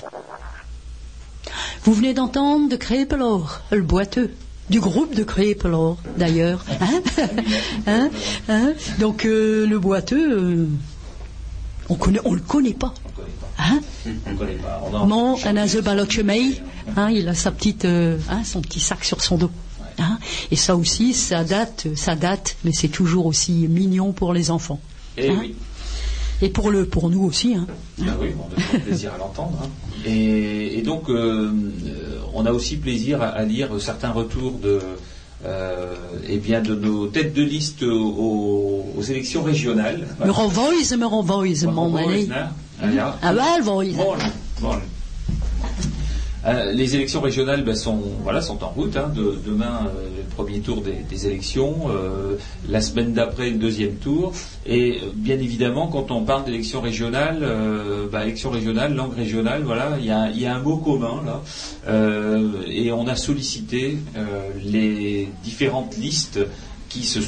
Vous 1.84 1.92
venez 1.92 2.14
d'entendre 2.14 2.70
de 2.70 2.76
Crépelor, 2.76 3.60
le 3.70 3.82
boiteux. 3.82 4.30
Du 4.70 4.80
groupe 4.80 5.14
de 5.14 5.22
Crépelor, 5.24 5.98
d'ailleurs. 6.16 6.64
Hein 6.80 7.02
Hein 7.86 8.10
Hein 8.48 8.72
Donc, 8.98 9.26
euh, 9.26 9.66
le 9.66 9.78
boiteux, 9.78 10.38
euh, 10.38 10.66
on 11.90 11.96
connaît, 11.96 12.20
on 12.24 12.32
le 12.32 12.40
connaît 12.40 12.72
pas. 12.72 12.94
Hein 13.58 13.80
On 14.26 14.32
ne 14.32 14.36
connaît 14.38 14.54
pas. 14.54 14.80
On 14.90 14.94
en- 14.94 15.06
Non, 15.06 15.36
un 15.44 15.56
aze 15.58 15.76
balotchemei, 15.76 16.62
hein, 16.96 17.10
il 17.10 17.28
a 17.28 17.34
sa 17.34 17.50
petite, 17.50 17.84
euh, 17.84 18.16
hein, 18.30 18.42
son 18.42 18.62
petit 18.62 18.80
sac 18.80 19.04
sur 19.04 19.22
son 19.22 19.36
dos. 19.36 19.50
Hein, 19.98 20.18
et 20.50 20.56
ça 20.56 20.76
aussi, 20.76 21.12
ça 21.12 21.44
date, 21.44 21.88
ça 21.94 22.14
date, 22.16 22.56
mais 22.64 22.72
c'est 22.72 22.88
toujours 22.88 23.26
aussi 23.26 23.52
mignon 23.68 24.14
pour 24.14 24.32
les 24.32 24.50
enfants. 24.50 24.80
Eh 25.18 25.28
Hein 25.28 25.36
oui. 25.40 25.54
Et 26.42 26.48
pour, 26.50 26.70
le, 26.70 26.84
pour 26.84 27.08
nous 27.10 27.24
aussi. 27.24 27.54
Hein. 27.54 27.66
Ben 27.98 28.14
oui, 28.20 28.28
on 28.38 28.76
a 28.76 28.78
plaisir 28.80 29.12
à 29.14 29.18
l'entendre. 29.18 29.58
hein. 29.62 29.68
Et, 30.04 30.78
et 30.78 30.82
donc, 30.82 31.08
euh, 31.08 31.50
euh, 31.86 32.18
on 32.34 32.44
a 32.46 32.52
aussi 32.52 32.76
plaisir 32.76 33.22
à, 33.22 33.28
à 33.28 33.42
lire 33.44 33.70
certains 33.80 34.10
retours 34.10 34.52
de, 34.62 34.78
euh, 35.46 35.94
eh 36.28 36.36
bien, 36.36 36.60
de 36.60 36.74
nos 36.74 37.06
têtes 37.06 37.32
de 37.32 37.42
liste 37.42 37.82
aux, 37.82 38.84
aux 38.96 39.02
élections 39.02 39.42
régionales. 39.42 40.06
Me 40.24 40.30
renvoise, 40.30 40.92
me 40.96 41.06
renvoise, 41.06 41.64
mon 41.64 41.88
mani. 41.90 42.28
Ah. 42.82 43.16
Ah 43.22 43.32
bah. 43.32 43.44
Bon, 43.64 43.82
bon. 44.60 44.74
Euh, 46.46 46.72
les 46.72 46.94
élections 46.94 47.20
régionales 47.20 47.64
ben, 47.64 47.74
sont, 47.74 48.02
en 48.24 48.68
route. 48.68 48.96
hein. 48.96 49.10
De- 49.14 49.38
demain, 49.44 49.86
euh, 49.86 50.08
le 50.16 50.22
premier 50.34 50.60
tour 50.60 50.82
des, 50.82 51.26
élections. 51.26 51.88
euh, 51.90 52.36
la 52.68 52.80
semaine 52.80 53.12
d'après, 53.12 53.50
le 53.50 53.56
deuxième 53.58 53.96
tour. 53.96 54.32
Et 54.64 55.00
bien 55.14 55.38
évidemment, 55.38 55.88
quand 55.88 56.10
on 56.10 56.22
parle 56.22 56.44
d'élections 56.44 56.80
régionales, 56.80 57.44
ben, 58.12 58.22
élections 58.22 58.50
régionales, 58.50 58.94
langue 58.94 59.14
régionale, 59.14 59.62
voilà, 59.64 59.96
il 59.98 60.06
y 60.06 60.46
a, 60.46 60.54
un 60.54 60.60
mot 60.60 60.76
commun 60.76 61.22
là. 61.24 61.42
Et 62.68 62.92
on 62.92 63.06
a 63.06 63.16
sollicité 63.16 63.98
les 64.64 65.28
différentes 65.42 65.96
listes 65.96 66.40
qui 66.88 67.04
se, 67.04 67.18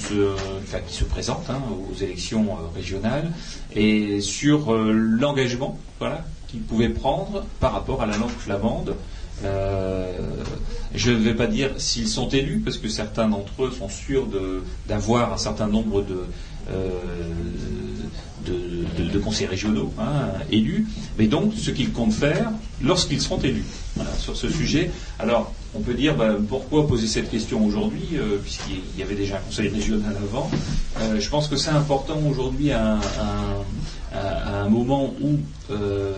présentent 1.05 1.51
hein, 1.51 1.61
aux 1.91 2.03
élections 2.03 2.47
régionales 2.75 3.33
et 3.75 4.21
sur 4.21 4.73
l'engagement 4.73 5.79
voilà, 5.99 6.25
qu'ils 6.49 6.63
pouvaient 6.63 6.89
prendre 6.89 7.45
par 7.61 7.73
rapport 7.73 8.03
à 8.03 8.07
la 8.07 8.17
langue 8.17 8.31
flamande. 8.31 8.95
Euh, 9.45 10.13
je 10.95 11.13
ne 11.13 11.19
vais 11.19 11.35
pas 11.35 11.47
dire 11.47 11.71
s'ils 11.77 12.09
sont 12.09 12.29
élus, 12.29 12.61
parce 12.65 12.79
que 12.79 12.89
certains 12.89 13.29
d'entre 13.29 13.65
eux 13.65 13.71
sont 13.71 13.89
sûrs 13.89 14.27
d'avoir 14.89 15.33
un 15.33 15.37
certain 15.37 15.69
nombre 15.69 16.03
de, 16.03 16.25
euh, 16.71 16.91
de, 18.47 19.19
conseils 19.19 19.47
régionaux 19.47 19.93
hein, 19.99 20.29
élus, 20.51 20.87
mais 21.19 21.27
donc 21.27 21.53
ce 21.57 21.71
qu'ils 21.71 21.93
comptent 21.93 22.15
faire, 22.15 22.51
lorsqu'ils 22.83 23.21
seront 23.21 23.39
élus 23.39 23.65
sur 24.19 24.37
ce 24.37 24.49
sujet. 24.49 24.91
Alors, 25.19 25.53
on 25.75 25.81
peut 25.81 25.95
dire 25.95 26.17
ben, 26.17 26.37
pourquoi 26.49 26.87
poser 26.87 27.07
cette 27.07 27.31
question 27.31 27.65
aujourd'hui, 27.65 28.07
euh, 28.15 28.39
puisqu'il 28.43 28.99
y 28.99 29.03
avait 29.03 29.17
déjà 29.17 29.37
un 29.37 29.41
conseil 29.41 29.69
régional 29.69 30.17
avant? 30.17 30.51
Je 31.19 31.29
pense 31.29 31.47
que 31.47 31.57
c'est 31.57 31.71
important 31.71 32.19
aujourd'hui 32.29 32.73
un- 32.73 32.99
à 34.13 34.63
un- 34.63 34.69
moment 34.69 35.15
où 35.23 35.37
euh, 35.71 36.13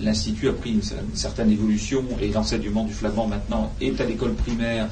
l'Institut 0.00 0.48
a 0.48 0.52
pris 0.52 0.72
une, 0.72 0.82
certaine 1.14 1.50
évolution 1.50 2.02
et 2.20 2.28
l'enseignement 2.28 2.84
du 2.84 2.92
flamand 2.92 3.26
maintenant 3.26 3.72
est 3.80 4.00
à 4.00 4.04
l'école 4.04 4.34
primaire 4.34 4.88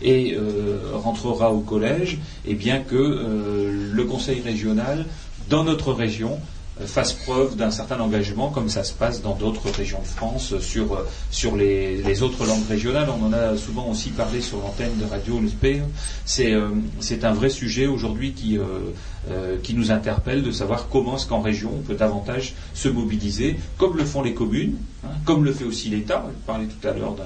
et 0.00 0.34
euh, 0.36 0.78
rentrera 0.94 1.52
au 1.52 1.60
collège, 1.60 2.18
et 2.44 2.54
bien 2.54 2.80
que 2.80 2.96
euh, 2.96 3.90
le 3.92 4.04
conseil 4.04 4.40
régional, 4.40 5.06
dans 5.48 5.64
notre 5.64 5.92
région, 5.92 6.38
fasse 6.86 7.12
preuve 7.12 7.56
d'un 7.56 7.70
certain 7.70 8.00
engagement, 8.00 8.50
comme 8.50 8.68
ça 8.68 8.84
se 8.84 8.92
passe 8.92 9.22
dans 9.22 9.34
d'autres 9.34 9.70
régions 9.70 10.00
de 10.00 10.06
France, 10.06 10.52
euh, 10.52 10.60
sur, 10.60 10.94
euh, 10.94 11.06
sur 11.30 11.56
les, 11.56 12.02
les 12.02 12.22
autres 12.22 12.46
langues 12.46 12.66
régionales. 12.68 13.08
On 13.10 13.26
en 13.26 13.32
a 13.32 13.56
souvent 13.56 13.88
aussi 13.88 14.10
parlé 14.10 14.40
sur 14.40 14.58
l'antenne 14.58 14.96
de 14.98 15.04
Radio 15.04 15.40
Speer. 15.48 15.82
C'est 16.24 16.52
euh, 16.52 16.68
c'est 17.00 17.24
un 17.24 17.32
vrai 17.32 17.50
sujet 17.50 17.86
aujourd'hui 17.86 18.32
qui, 18.32 18.58
euh, 18.58 18.64
euh, 19.30 19.56
qui 19.62 19.74
nous 19.74 19.90
interpelle 19.90 20.42
de 20.42 20.50
savoir 20.50 20.88
comment 20.88 21.16
est-ce 21.16 21.26
qu'en 21.26 21.40
région 21.40 21.70
on 21.74 21.80
peut 21.80 21.94
davantage 21.94 22.54
se 22.74 22.88
mobiliser, 22.88 23.56
comme 23.78 23.96
le 23.96 24.04
font 24.04 24.22
les 24.22 24.34
communes, 24.34 24.76
hein, 25.04 25.08
comme 25.24 25.44
le 25.44 25.52
fait 25.52 25.64
aussi 25.64 25.88
l'État. 25.88 26.24
Je 26.28 26.46
parlais 26.46 26.66
tout 26.66 26.86
à 26.88 26.92
l'heure 26.92 27.14
d'un 27.14 27.24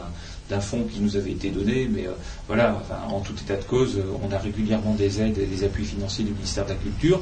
d'un 0.49 0.61
fonds 0.61 0.85
qui 0.85 1.01
nous 1.01 1.17
avait 1.17 1.33
été 1.33 1.51
donné, 1.51 1.89
mais 1.93 2.07
euh, 2.07 2.13
voilà, 2.47 2.81
en 3.09 3.21
tout 3.21 3.35
état 3.41 3.57
de 3.57 3.65
cause, 3.65 3.97
euh, 3.99 4.03
on 4.23 4.33
a 4.33 4.39
régulièrement 4.39 4.95
des 4.95 5.21
aides 5.21 5.39
et 5.39 5.47
des 5.47 5.65
appuis 5.65 5.85
financiers 5.85 6.25
du 6.25 6.33
ministère 6.33 6.65
de 6.65 6.71
la 6.71 6.77
Culture. 6.77 7.21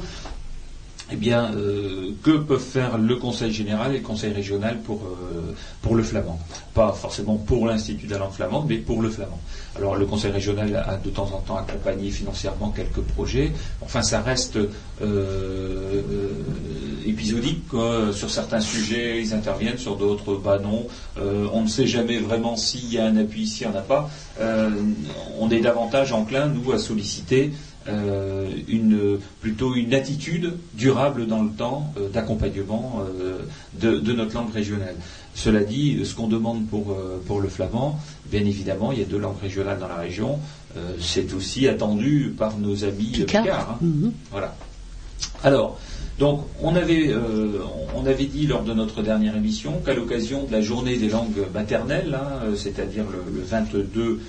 Eh 1.11 1.17
bien, 1.17 1.53
euh, 1.53 2.11
que 2.23 2.31
peuvent 2.31 2.59
faire 2.59 2.97
le 2.97 3.15
Conseil 3.17 3.51
général 3.51 3.93
et 3.93 3.99
le 3.99 4.03
Conseil 4.03 4.33
régional 4.33 4.79
pour, 4.79 5.03
euh, 5.03 5.53
pour 5.83 5.93
le 5.93 6.01
flamand? 6.01 6.39
Pas 6.73 6.93
forcément 6.93 7.35
pour 7.37 7.67
l'Institut 7.67 8.07
de 8.07 8.13
la 8.13 8.17
langue 8.17 8.31
flamande, 8.31 8.65
mais 8.67 8.77
pour 8.77 9.03
le 9.03 9.11
flamand. 9.11 9.39
Alors, 9.75 9.97
le 9.97 10.05
Conseil 10.07 10.31
régional 10.31 10.75
a 10.75 10.97
de 10.97 11.09
temps 11.11 11.29
en 11.31 11.41
temps 11.41 11.57
accompagné 11.57 12.09
financièrement 12.09 12.69
quelques 12.71 13.01
projets. 13.01 13.51
Enfin, 13.81 14.01
ça 14.01 14.21
reste 14.21 14.55
euh, 14.55 14.67
euh, 15.01 16.31
épisodique. 17.05 17.67
quoi. 17.67 18.11
Sur 18.11 18.31
certains 18.31 18.61
sujets, 18.61 19.21
ils 19.21 19.33
interviennent, 19.33 19.77
sur 19.77 19.97
d'autres, 19.97 20.35
bah 20.43 20.57
non. 20.57 20.87
Euh, 21.19 21.47
on 21.53 21.61
ne 21.61 21.67
sait 21.67 21.87
jamais 21.87 22.17
vraiment 22.17 22.55
s'il 22.55 22.91
y 22.91 22.97
a 22.97 23.05
un 23.05 23.17
appui, 23.17 23.45
s'il 23.45 23.67
n'y 23.67 23.73
en 23.73 23.77
a 23.77 23.81
pas. 23.83 24.09
Euh, 24.39 24.71
on 25.39 25.51
est 25.51 25.61
davantage 25.61 26.13
enclin, 26.13 26.47
nous, 26.47 26.71
à 26.71 26.79
solliciter 26.79 27.51
euh, 27.87 28.49
une, 28.67 29.19
plutôt 29.41 29.75
une 29.75 29.93
attitude 29.93 30.53
durable 30.73 31.27
dans 31.27 31.43
le 31.43 31.51
temps 31.51 31.93
euh, 31.97 32.09
d'accompagnement 32.09 33.01
euh, 33.21 33.39
de, 33.79 33.99
de 33.99 34.13
notre 34.13 34.33
langue 34.33 34.51
régionale. 34.51 34.95
Cela 35.35 35.63
dit, 35.63 35.99
ce 36.03 36.15
qu'on 36.15 36.27
demande 36.27 36.65
pour, 36.67 36.97
pour 37.27 37.41
le 37.41 37.49
flamand, 37.49 37.99
bien 38.31 38.39
évidemment, 38.39 38.93
il 38.93 38.99
y 38.99 39.01
a 39.01 39.05
deux 39.05 39.17
langues 39.19 39.39
régionales 39.41 39.79
dans 39.79 39.89
la 39.89 39.97
région. 39.97 40.39
C'est 41.01 41.33
aussi 41.33 41.67
attendu 41.67 42.33
par 42.37 42.57
nos 42.57 42.85
amis 42.85 43.11
Picard. 43.11 43.43
picards, 43.43 43.69
hein. 43.71 43.77
Mhm. 43.81 44.13
Voilà. 44.31 44.55
Alors, 45.43 45.77
donc, 46.19 46.45
on 46.61 46.75
avait, 46.75 47.09
euh, 47.09 47.59
on 47.93 48.05
avait 48.05 48.25
dit 48.25 48.47
lors 48.47 48.63
de 48.63 48.73
notre 48.73 49.01
dernière 49.01 49.35
émission 49.35 49.81
qu'à 49.85 49.93
l'occasion 49.93 50.43
de 50.45 50.51
la 50.51 50.61
journée 50.61 50.95
des 50.95 51.09
langues 51.09 51.45
maternelles, 51.53 52.17
hein, 52.17 52.53
c'est-à-dire 52.55 53.03
le, 53.11 53.37
le 53.37 53.41
22 53.43 53.89
euh, 53.97 54.19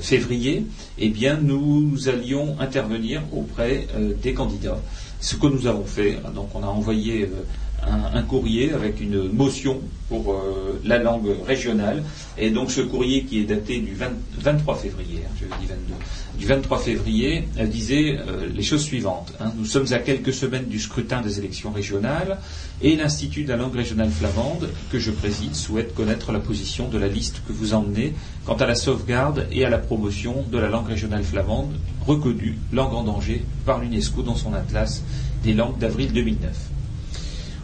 février, 0.00 0.66
eh 0.98 1.08
bien, 1.08 1.38
nous, 1.40 1.80
nous 1.80 2.08
allions 2.08 2.56
intervenir 2.60 3.22
auprès 3.32 3.86
euh, 3.96 4.12
des 4.22 4.34
candidats. 4.34 4.80
Ce 5.20 5.36
que 5.36 5.46
nous 5.46 5.66
avons 5.66 5.84
fait, 5.84 6.18
hein, 6.24 6.30
donc, 6.34 6.50
on 6.54 6.62
a 6.62 6.66
envoyé 6.66 7.22
euh, 7.22 7.44
un, 7.86 8.22
courrier 8.22 8.72
avec 8.72 9.00
une 9.00 9.30
motion 9.32 9.80
pour 10.08 10.32
euh, 10.32 10.80
la 10.84 10.98
langue 10.98 11.28
régionale, 11.46 12.02
et 12.38 12.50
donc 12.50 12.70
ce 12.70 12.80
courrier 12.80 13.24
qui 13.24 13.40
est 13.40 13.44
daté 13.44 13.80
du 13.80 13.94
20 13.94 14.10
23 14.38 14.76
février, 14.76 15.20
hein, 15.24 15.32
je 15.40 15.44
dis 15.44 15.66
22, 15.66 15.94
du 16.38 16.46
23 16.46 16.78
février 16.78 17.48
euh, 17.58 17.66
disait 17.66 18.18
euh, 18.18 18.48
les 18.54 18.62
choses 18.62 18.82
suivantes. 18.82 19.32
hein. 19.40 19.52
Nous 19.56 19.64
sommes 19.64 19.86
à 19.92 19.98
quelques 19.98 20.32
semaines 20.32 20.66
du 20.66 20.78
scrutin 20.78 21.20
des 21.20 21.38
élections 21.38 21.70
régionales 21.72 22.38
et 22.82 22.96
l'Institut 22.96 23.44
de 23.44 23.50
la 23.50 23.56
langue 23.56 23.74
régionale 23.74 24.10
flamande, 24.10 24.68
que 24.90 24.98
je 24.98 25.10
préside, 25.10 25.54
souhaite 25.54 25.94
connaître 25.94 26.32
la 26.32 26.40
position 26.40 26.88
de 26.88 26.98
la 26.98 27.08
liste 27.08 27.42
que 27.46 27.52
vous 27.52 27.74
emmenez 27.74 28.14
quant 28.44 28.56
à 28.56 28.66
la 28.66 28.74
sauvegarde 28.74 29.46
et 29.52 29.64
à 29.64 29.70
la 29.70 29.78
promotion 29.78 30.44
de 30.50 30.58
la 30.58 30.68
langue 30.68 30.88
régionale 30.88 31.24
flamande, 31.24 31.72
reconnue 32.06 32.58
langue 32.72 32.94
en 32.94 33.04
danger 33.04 33.44
par 33.64 33.78
l'UNESCO 33.80 34.22
dans 34.22 34.36
son 34.36 34.52
atlas 34.54 35.02
des 35.42 35.52
langues 35.54 35.78
d'avril 35.78 36.12
2009. 36.12 36.73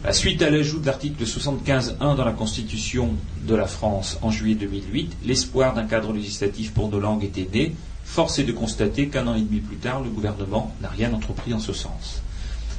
À 0.03 0.13
Suite 0.13 0.41
à 0.41 0.49
l'ajout 0.49 0.79
de 0.79 0.87
l'article 0.87 1.23
75.1 1.25 2.15
dans 2.15 2.25
la 2.25 2.31
Constitution 2.31 3.13
de 3.45 3.53
la 3.53 3.67
France 3.67 4.17
en 4.23 4.31
juillet 4.31 4.55
2008, 4.55 5.17
l'espoir 5.25 5.75
d'un 5.75 5.85
cadre 5.85 6.11
législatif 6.11 6.73
pour 6.73 6.89
nos 6.89 6.99
langues 6.99 7.23
était 7.23 7.47
né. 7.53 7.75
Force 8.03 8.39
est 8.39 8.43
de 8.43 8.51
constater 8.51 9.09
qu'un 9.09 9.27
an 9.27 9.35
et 9.35 9.41
demi 9.41 9.59
plus 9.59 9.77
tard, 9.77 10.01
le 10.01 10.09
gouvernement 10.09 10.75
n'a 10.81 10.89
rien 10.89 11.13
entrepris 11.13 11.53
en 11.53 11.59
ce 11.59 11.71
sens. 11.71 12.23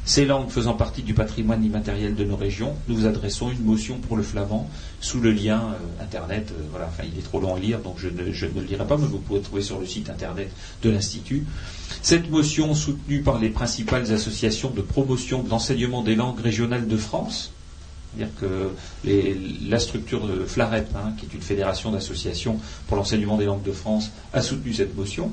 Ces 0.04 0.24
langues 0.24 0.48
faisant 0.48 0.74
partie 0.74 1.02
du 1.02 1.14
patrimoine 1.14 1.64
immatériel 1.64 2.16
de 2.16 2.24
nos 2.24 2.34
régions, 2.34 2.74
nous 2.88 2.96
vous 2.96 3.06
adressons 3.06 3.50
une 3.50 3.62
motion 3.64 3.98
pour 3.98 4.16
le 4.16 4.24
flamand 4.24 4.68
sous 5.00 5.20
le 5.20 5.30
lien 5.30 5.60
euh, 5.60 6.02
internet. 6.02 6.50
euh, 6.50 6.62
voilà, 6.72 6.88
enfin, 6.88 7.04
il 7.10 7.16
est 7.16 7.22
trop 7.22 7.38
long 7.40 7.54
à 7.54 7.60
lire, 7.60 7.78
donc 7.78 7.96
je 7.98 8.08
ne, 8.08 8.22
le 8.22 8.66
lirai 8.66 8.84
pas, 8.84 8.96
mais 8.96 9.06
vous 9.06 9.18
pouvez 9.18 9.38
le 9.38 9.44
trouver 9.44 9.62
sur 9.62 9.78
le 9.78 9.86
site 9.86 10.10
internet 10.10 10.50
de 10.82 10.90
l'Institut. 10.90 11.44
Cette 12.02 12.28
motion, 12.30 12.74
soutenue 12.74 13.22
par 13.22 13.38
les 13.38 13.48
principales 13.50 14.12
associations 14.12 14.70
de 14.70 14.82
promotion 14.82 15.42
de 15.44 15.50
l'enseignement 15.50 16.02
des 16.02 16.16
langues 16.16 16.40
régionales 16.40 16.88
de 16.88 16.96
France, 16.96 17.52
c'est-à-dire 18.14 18.34
que 18.40 18.70
la 19.68 19.78
structure 19.78 20.26
de 20.26 20.44
FLAREP, 20.44 20.88
hein, 20.96 21.12
qui 21.16 21.26
est 21.26 21.34
une 21.34 21.40
fédération 21.40 21.92
d'associations 21.92 22.58
pour 22.86 22.96
l'enseignement 22.96 23.38
des 23.38 23.46
langues 23.46 23.62
de 23.62 23.72
France, 23.72 24.10
a 24.32 24.42
soutenu 24.42 24.74
cette 24.74 24.96
motion, 24.96 25.30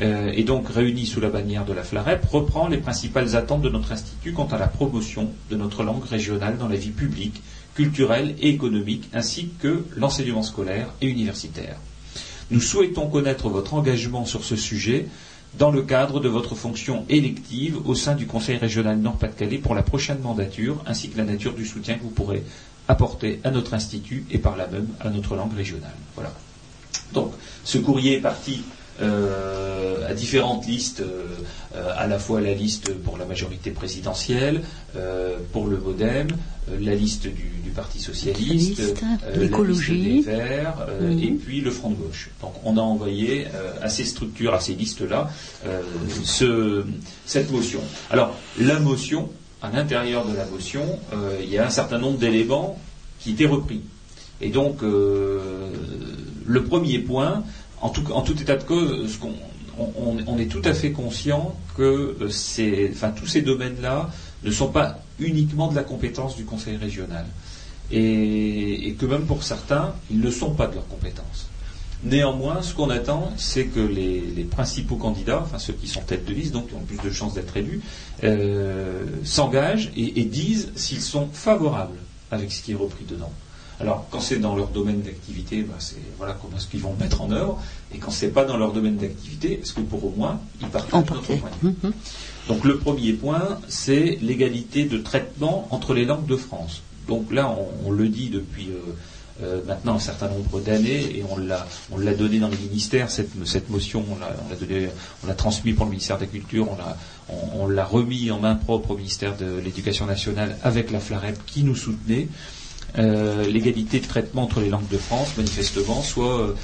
euh, 0.00 0.32
et 0.34 0.42
donc 0.42 0.68
réunie 0.68 1.06
sous 1.06 1.20
la 1.20 1.28
bannière 1.28 1.64
de 1.64 1.72
la 1.72 1.82
FLAREP, 1.82 2.24
reprend 2.24 2.68
les 2.68 2.78
principales 2.78 3.36
attentes 3.36 3.62
de 3.62 3.68
notre 3.68 3.92
institut 3.92 4.32
quant 4.32 4.46
à 4.46 4.58
la 4.58 4.66
promotion 4.66 5.30
de 5.50 5.56
notre 5.56 5.82
langue 5.82 6.04
régionale 6.04 6.56
dans 6.58 6.68
la 6.68 6.76
vie 6.76 6.90
publique, 6.90 7.42
culturelle 7.74 8.34
et 8.40 8.48
économique, 8.50 9.08
ainsi 9.12 9.50
que 9.60 9.84
l'enseignement 9.96 10.42
scolaire 10.42 10.88
et 11.00 11.08
universitaire. 11.08 11.76
Nous 12.50 12.60
souhaitons 12.60 13.08
connaître 13.08 13.48
votre 13.48 13.74
engagement 13.74 14.24
sur 14.24 14.44
ce 14.44 14.56
sujet 14.56 15.08
dans 15.58 15.70
le 15.70 15.82
cadre 15.82 16.20
de 16.20 16.28
votre 16.28 16.54
fonction 16.54 17.04
élective 17.08 17.76
au 17.86 17.94
sein 17.94 18.14
du 18.14 18.26
Conseil 18.26 18.56
régional 18.56 18.98
Nord-Pas-de-Calais 18.98 19.58
pour 19.58 19.74
la 19.74 19.82
prochaine 19.82 20.20
mandature, 20.20 20.82
ainsi 20.86 21.10
que 21.10 21.18
la 21.18 21.24
nature 21.24 21.54
du 21.54 21.66
soutien 21.66 21.96
que 21.96 22.02
vous 22.02 22.10
pourrez 22.10 22.42
apporter 22.88 23.40
à 23.44 23.50
notre 23.50 23.74
institut 23.74 24.24
et 24.30 24.38
par 24.38 24.56
là 24.56 24.66
même 24.66 24.88
à 25.00 25.10
notre 25.10 25.36
langue 25.36 25.54
régionale. 25.54 25.94
Voilà. 26.14 26.32
Donc, 27.12 27.32
ce 27.64 27.78
courrier 27.78 28.16
est 28.16 28.20
parti 28.20 28.62
euh, 29.00 29.81
à 30.12 30.14
différentes 30.14 30.66
listes, 30.66 31.00
euh, 31.00 31.24
euh, 31.74 31.90
à 31.96 32.06
la 32.06 32.18
fois 32.18 32.40
la 32.42 32.52
liste 32.52 32.92
pour 33.04 33.16
la 33.16 33.24
majorité 33.24 33.70
présidentielle, 33.70 34.60
euh, 34.94 35.38
pour 35.52 35.66
le 35.68 35.78
MoDem, 35.78 36.28
euh, 36.70 36.78
la 36.80 36.94
liste 36.94 37.26
du, 37.26 37.48
du 37.64 37.70
Parti 37.74 37.98
socialiste, 37.98 38.80
euh, 39.26 39.40
l'écologie. 39.40 40.02
des 40.02 40.20
Verts, 40.20 40.76
euh, 40.86 41.10
Mhm. 41.14 41.22
et 41.22 41.30
puis 41.42 41.60
le 41.62 41.70
Front 41.70 41.90
de 41.90 41.94
gauche. 41.96 42.28
Donc, 42.42 42.52
on 42.64 42.76
a 42.76 42.80
envoyé 42.82 43.46
euh, 43.46 43.72
à 43.80 43.88
ces 43.88 44.04
structures, 44.04 44.52
à 44.52 44.60
ces 44.60 44.74
listes-là, 44.74 45.30
euh, 45.66 45.80
ce- 46.24 46.84
cette 47.24 47.50
motion. 47.50 47.80
Alors, 48.10 48.36
la 48.60 48.78
motion, 48.80 49.30
à 49.62 49.70
l'intérieur 49.70 50.26
de 50.26 50.36
la 50.36 50.44
motion, 50.44 50.84
euh, 51.14 51.38
il 51.42 51.48
y 51.48 51.56
a 51.56 51.66
un 51.66 51.70
certain 51.70 51.98
nombre 51.98 52.18
d'éléments 52.18 52.78
qui 53.20 53.30
étaient 53.30 53.46
repris. 53.46 53.80
Et 54.42 54.50
donc, 54.50 54.82
euh, 54.82 55.70
le 56.46 56.60
premier 56.64 56.98
point, 56.98 57.44
en 57.80 57.88
tout, 57.88 58.04
en 58.12 58.20
tout 58.22 58.38
état 58.40 58.56
de 58.56 58.64
cause, 58.64 59.10
ce 59.12 59.16
qu'on- 59.18 59.32
on, 59.78 60.38
est 60.38 60.46
tout 60.46 60.62
à 60.64 60.74
fait 60.74 60.92
conscient 60.92 61.54
que 61.76 62.16
euh, 62.20 63.10
tous 63.16 63.26
ces 63.26 63.42
domaines-là 63.42 64.10
ne 64.44 64.50
sont 64.50 64.68
pas 64.68 64.98
uniquement 65.18 65.68
de 65.68 65.76
la 65.76 65.84
compétence 65.84 66.36
du 66.36 66.44
Conseil 66.44 66.76
régional. 66.76 67.26
Et, 67.90 68.94
que 68.98 69.06
même 69.06 69.26
pour 69.26 69.42
certains, 69.42 69.94
ils 70.10 70.20
ne 70.20 70.30
sont 70.30 70.54
pas 70.54 70.66
de 70.66 70.74
leur 70.74 70.86
compétence. 70.88 71.48
Néanmoins, 72.04 72.62
ce 72.62 72.74
qu'on 72.74 72.90
attend, 72.90 73.32
c'est 73.36 73.66
que 73.66 73.80
les, 73.80 74.46
principaux 74.50 74.96
candidats, 74.96 75.40
enfin 75.42 75.58
ceux 75.58 75.74
qui 75.74 75.86
sont 75.86 76.00
tête 76.00 76.24
de 76.24 76.32
liste, 76.32 76.52
donc 76.52 76.68
qui 76.68 76.74
ont 76.74 76.80
plus 76.80 76.98
de 76.98 77.10
chances 77.12 77.34
d'être 77.34 77.56
élus, 77.56 77.80
euh, 78.24 79.04
s'engagent 79.24 79.92
et, 79.96 80.20
et 80.20 80.24
disent 80.24 80.70
s'ils 80.74 81.00
sont 81.00 81.28
favorables 81.32 81.98
avec 82.30 82.50
ce 82.50 82.62
qui 82.62 82.72
est 82.72 82.76
repris 82.76 83.04
dedans. 83.04 83.32
Alors, 83.80 84.06
quand 84.10 84.20
c'est 84.20 84.36
dans 84.38 84.54
leur 84.54 84.68
domaine 84.68 85.00
d'activité, 85.02 85.62
bah, 85.62 85.74
c'est 85.78 85.96
voilà 86.18 86.36
comment 86.40 86.56
est-ce 86.56 86.68
qu'ils 86.68 86.80
vont 86.80 86.94
mettre 87.00 87.20
en 87.22 87.30
œuvre. 87.32 87.60
Et 87.94 87.98
quand 87.98 88.10
c'est 88.10 88.28
pas 88.28 88.44
dans 88.44 88.56
leur 88.56 88.72
domaine 88.72 88.96
d'activité, 88.96 89.60
est-ce 89.60 89.72
que 89.72 89.80
pour 89.80 90.04
au 90.04 90.12
moins 90.16 90.40
ils 90.60 90.68
partagent 90.68 90.92
notre 90.92 91.12
Emporté. 91.14 91.36
point 91.36 91.50
de 91.62 91.68
vue 91.68 91.74
Mhm. 91.82 91.92
donc 92.48 92.64
le 92.64 92.78
premier 92.78 93.12
point, 93.14 93.58
c'est 93.68 94.18
l'égalité 94.22 94.84
de 94.84 94.98
traitement 94.98 95.66
entre 95.70 95.94
les 95.94 96.04
langues 96.04 96.26
de 96.26 96.36
France. 96.36 96.82
Donc 97.08 97.32
là, 97.32 97.48
on, 97.50 97.88
on 97.88 97.90
le 97.90 98.08
dit 98.08 98.28
depuis 98.30 98.68
euh, 98.70 98.92
euh, 99.42 99.60
maintenant 99.66 99.96
un 99.96 99.98
certain 99.98 100.28
nombre 100.28 100.60
d'années 100.60 101.16
et 101.18 101.24
on 101.28 101.36
l'a, 101.36 101.66
on 101.90 101.96
l'a 101.98 102.14
donné 102.14 102.38
dans 102.38 102.48
les 102.48 102.56
ministères, 102.58 103.10
cette, 103.10 103.30
cette 103.46 103.68
motion, 103.70 104.04
on 104.12 104.18
l'a, 104.20 104.30
on 104.46 104.50
l'a 104.50 104.56
donné, 104.56 104.88
on 105.24 105.26
l'a 105.26 105.34
transmis 105.34 105.72
pour 105.72 105.86
le 105.86 105.90
ministère 105.90 106.16
de 106.18 106.22
la 106.22 106.28
Culture, 106.28 106.68
on 106.70 106.76
l'a, 106.76 106.96
on, 107.30 107.62
on 107.64 107.68
l'a 107.68 107.84
remis 107.84 108.30
en 108.30 108.38
main 108.38 108.54
propre 108.54 108.92
au 108.92 108.96
ministère 108.96 109.36
de 109.36 109.58
l'Éducation 109.58 110.06
nationale 110.06 110.56
avec 110.62 110.92
la 110.92 111.00
FLAREP 111.00 111.44
qui 111.46 111.64
nous 111.64 111.74
soutenait. 111.74 112.28
Euh, 112.98 113.46
l'égalité 113.48 114.00
de 114.00 114.06
traitement 114.06 114.42
entre 114.42 114.60
les 114.60 114.68
langues 114.68 114.88
de 114.90 114.98
France, 114.98 115.36
manifestement, 115.36 116.02
soit 116.02 116.40
euh, 116.40 116.54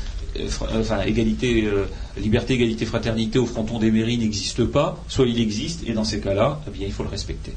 enfin, 0.81 1.01
égalité, 1.03 1.65
euh, 1.65 1.87
liberté, 2.19 2.55
égalité, 2.55 2.85
fraternité 2.85 3.39
au 3.39 3.47
fronton 3.47 3.79
des 3.79 3.91
mairies 3.91 4.19
n'existe 4.19 4.65
pas, 4.65 5.03
soit 5.09 5.27
il 5.27 5.41
existe, 5.41 5.89
et 5.89 5.93
dans 5.93 6.05
ces 6.05 6.21
cas-là, 6.21 6.61
eh 6.67 6.85
il 6.85 6.93
faut 6.93 7.03
le 7.03 7.09
respecter. 7.09 7.53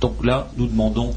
Donc 0.00 0.24
là, 0.24 0.50
nous 0.56 0.66
demandons 0.66 1.14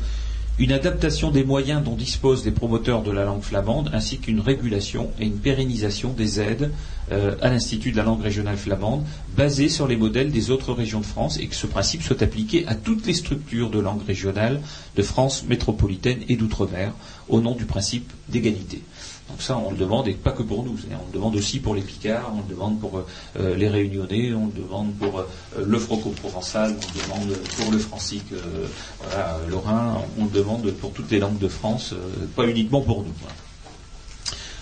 une 0.59 0.71
adaptation 0.71 1.29
des 1.29 1.43
moyens 1.43 1.83
dont 1.83 1.95
disposent 1.95 2.43
les 2.43 2.51
promoteurs 2.51 3.03
de 3.03 3.11
la 3.11 3.25
langue 3.25 3.43
flamande, 3.43 3.91
ainsi 3.93 4.17
qu'une 4.17 4.39
régulation 4.39 5.11
et 5.19 5.25
une 5.25 5.37
pérennisation 5.37 6.13
des 6.13 6.39
aides 6.39 6.71
euh, 7.11 7.35
à 7.41 7.49
l'Institut 7.49 7.91
de 7.91 7.97
la 7.97 8.03
langue 8.03 8.23
régionale 8.23 8.57
flamande, 8.57 9.03
basée 9.35 9.69
sur 9.69 9.87
les 9.87 9.95
modèles 9.95 10.31
des 10.31 10.49
autres 10.49 10.73
régions 10.73 10.99
de 10.99 11.05
France, 11.05 11.37
et 11.37 11.45
que 11.45 11.55
ce 11.55 11.67
principe 11.67 12.01
soit 12.01 12.23
appliqué 12.23 12.65
à 12.67 12.73
toutes 12.73 13.05
les 13.05 13.13
structures 13.13 13.69
de 13.69 13.79
langue 13.79 14.03
régionale 14.05 14.59
de 14.95 15.01
France 15.03 15.43
métropolitaine 15.47 16.21
et 16.27 16.35
d'outre-mer, 16.35 16.91
au 17.29 17.39
nom 17.39 17.53
du 17.53 17.65
principe 17.65 18.11
d'égalité. 18.27 18.81
Donc 19.29 19.41
ça, 19.41 19.57
on 19.57 19.71
le 19.71 19.77
demande, 19.77 20.07
et 20.07 20.13
pas 20.13 20.31
que 20.31 20.43
pour 20.43 20.63
nous. 20.63 20.77
On 20.91 21.07
le 21.07 21.13
demande 21.13 21.35
aussi 21.35 21.59
pour 21.59 21.75
les 21.75 21.81
Picards, 21.81 22.31
on 22.33 22.47
le 22.47 22.55
demande 22.55 22.79
pour 22.79 23.03
euh, 23.39 23.55
les 23.55 23.67
Réunionnais, 23.67 24.33
on 24.33 24.47
le 24.47 24.63
demande 24.63 24.93
pour 24.95 25.19
euh, 25.19 25.27
le 25.65 25.79
franco-provençal, 25.79 26.75
on 26.79 27.15
le 27.19 27.25
demande 27.25 27.37
pour 27.57 27.71
le 27.71 27.77
francique 27.77 28.31
euh, 28.31 29.49
lorrain, 29.49 30.01
on 30.17 30.25
le 30.25 30.31
demande 30.31 30.71
pour 30.71 30.93
toutes 30.93 31.11
les 31.11 31.19
langues 31.19 31.39
de 31.39 31.47
France, 31.49 31.93
euh, 31.93 32.25
pas 32.35 32.47
uniquement 32.47 32.81
pour 32.81 33.03
nous. 33.03 33.13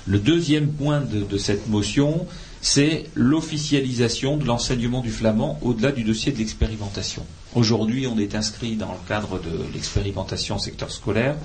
Le 0.07 0.19
deuxième 0.19 0.67
point 0.67 1.01
de, 1.01 1.37
cette 1.37 1.67
motion, 1.67 2.27
c'est 2.61 3.05
l'officialisation 3.15 4.37
de 4.37 4.45
l'enseignement 4.45 5.01
du 5.01 5.09
flamand 5.09 5.57
au-delà 5.63 5.91
du 5.91 6.03
dossier 6.03 6.31
de 6.31 6.37
l'expérimentation. 6.37 7.25
Aujourd'hui, 7.55 8.05
on 8.05 8.17
est 8.19 8.35
inscrit 8.35 8.75
dans 8.75 8.91
le 8.91 9.07
cadre 9.07 9.39
de 9.39 9.73
l'expérimentation 9.73 10.59
secteur 10.59 10.91
scolaire. 10.91 11.35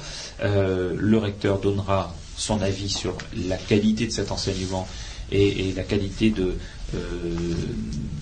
Euh, 0.43 0.95
le 0.95 1.17
recteur 1.17 1.59
donnera 1.59 2.15
son 2.41 2.63
avis 2.63 2.89
sur 2.89 3.17
la 3.47 3.57
qualité 3.59 4.07
de 4.07 4.13
cet 4.13 4.33
enseignement 4.33 4.89
et, 5.31 5.73
la 5.77 5.83
qualité 5.83 6.31
de, 6.31 6.55
euh, 6.95 6.99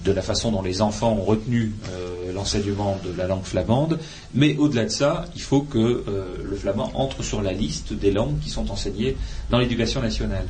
de 0.04 0.12
la 0.12 0.22
façon 0.22 0.50
dont 0.52 0.60
les 0.60 0.82
enfants 0.82 1.12
ont 1.12 1.24
retenu 1.24 1.72
euh, 1.90 2.32
l'enseignement 2.32 2.98
de 3.04 3.16
la 3.16 3.26
langue 3.28 3.44
flamande. 3.44 3.98
Mais 4.34 4.56
au-delà 4.56 4.84
de 4.84 4.90
ça, 4.90 5.24
il 5.36 5.40
faut 5.40 5.62
que 5.62 5.78
euh, 5.78 6.36
le 6.44 6.56
flamand 6.56 6.90
entre 6.94 7.22
sur 7.22 7.40
la 7.42 7.52
liste 7.52 7.92
des 7.92 8.10
langues 8.10 8.38
qui 8.40 8.50
sont 8.50 8.70
enseignées 8.70 9.16
dans 9.50 9.58
l'éducation 9.58 10.02
nationale. 10.02 10.46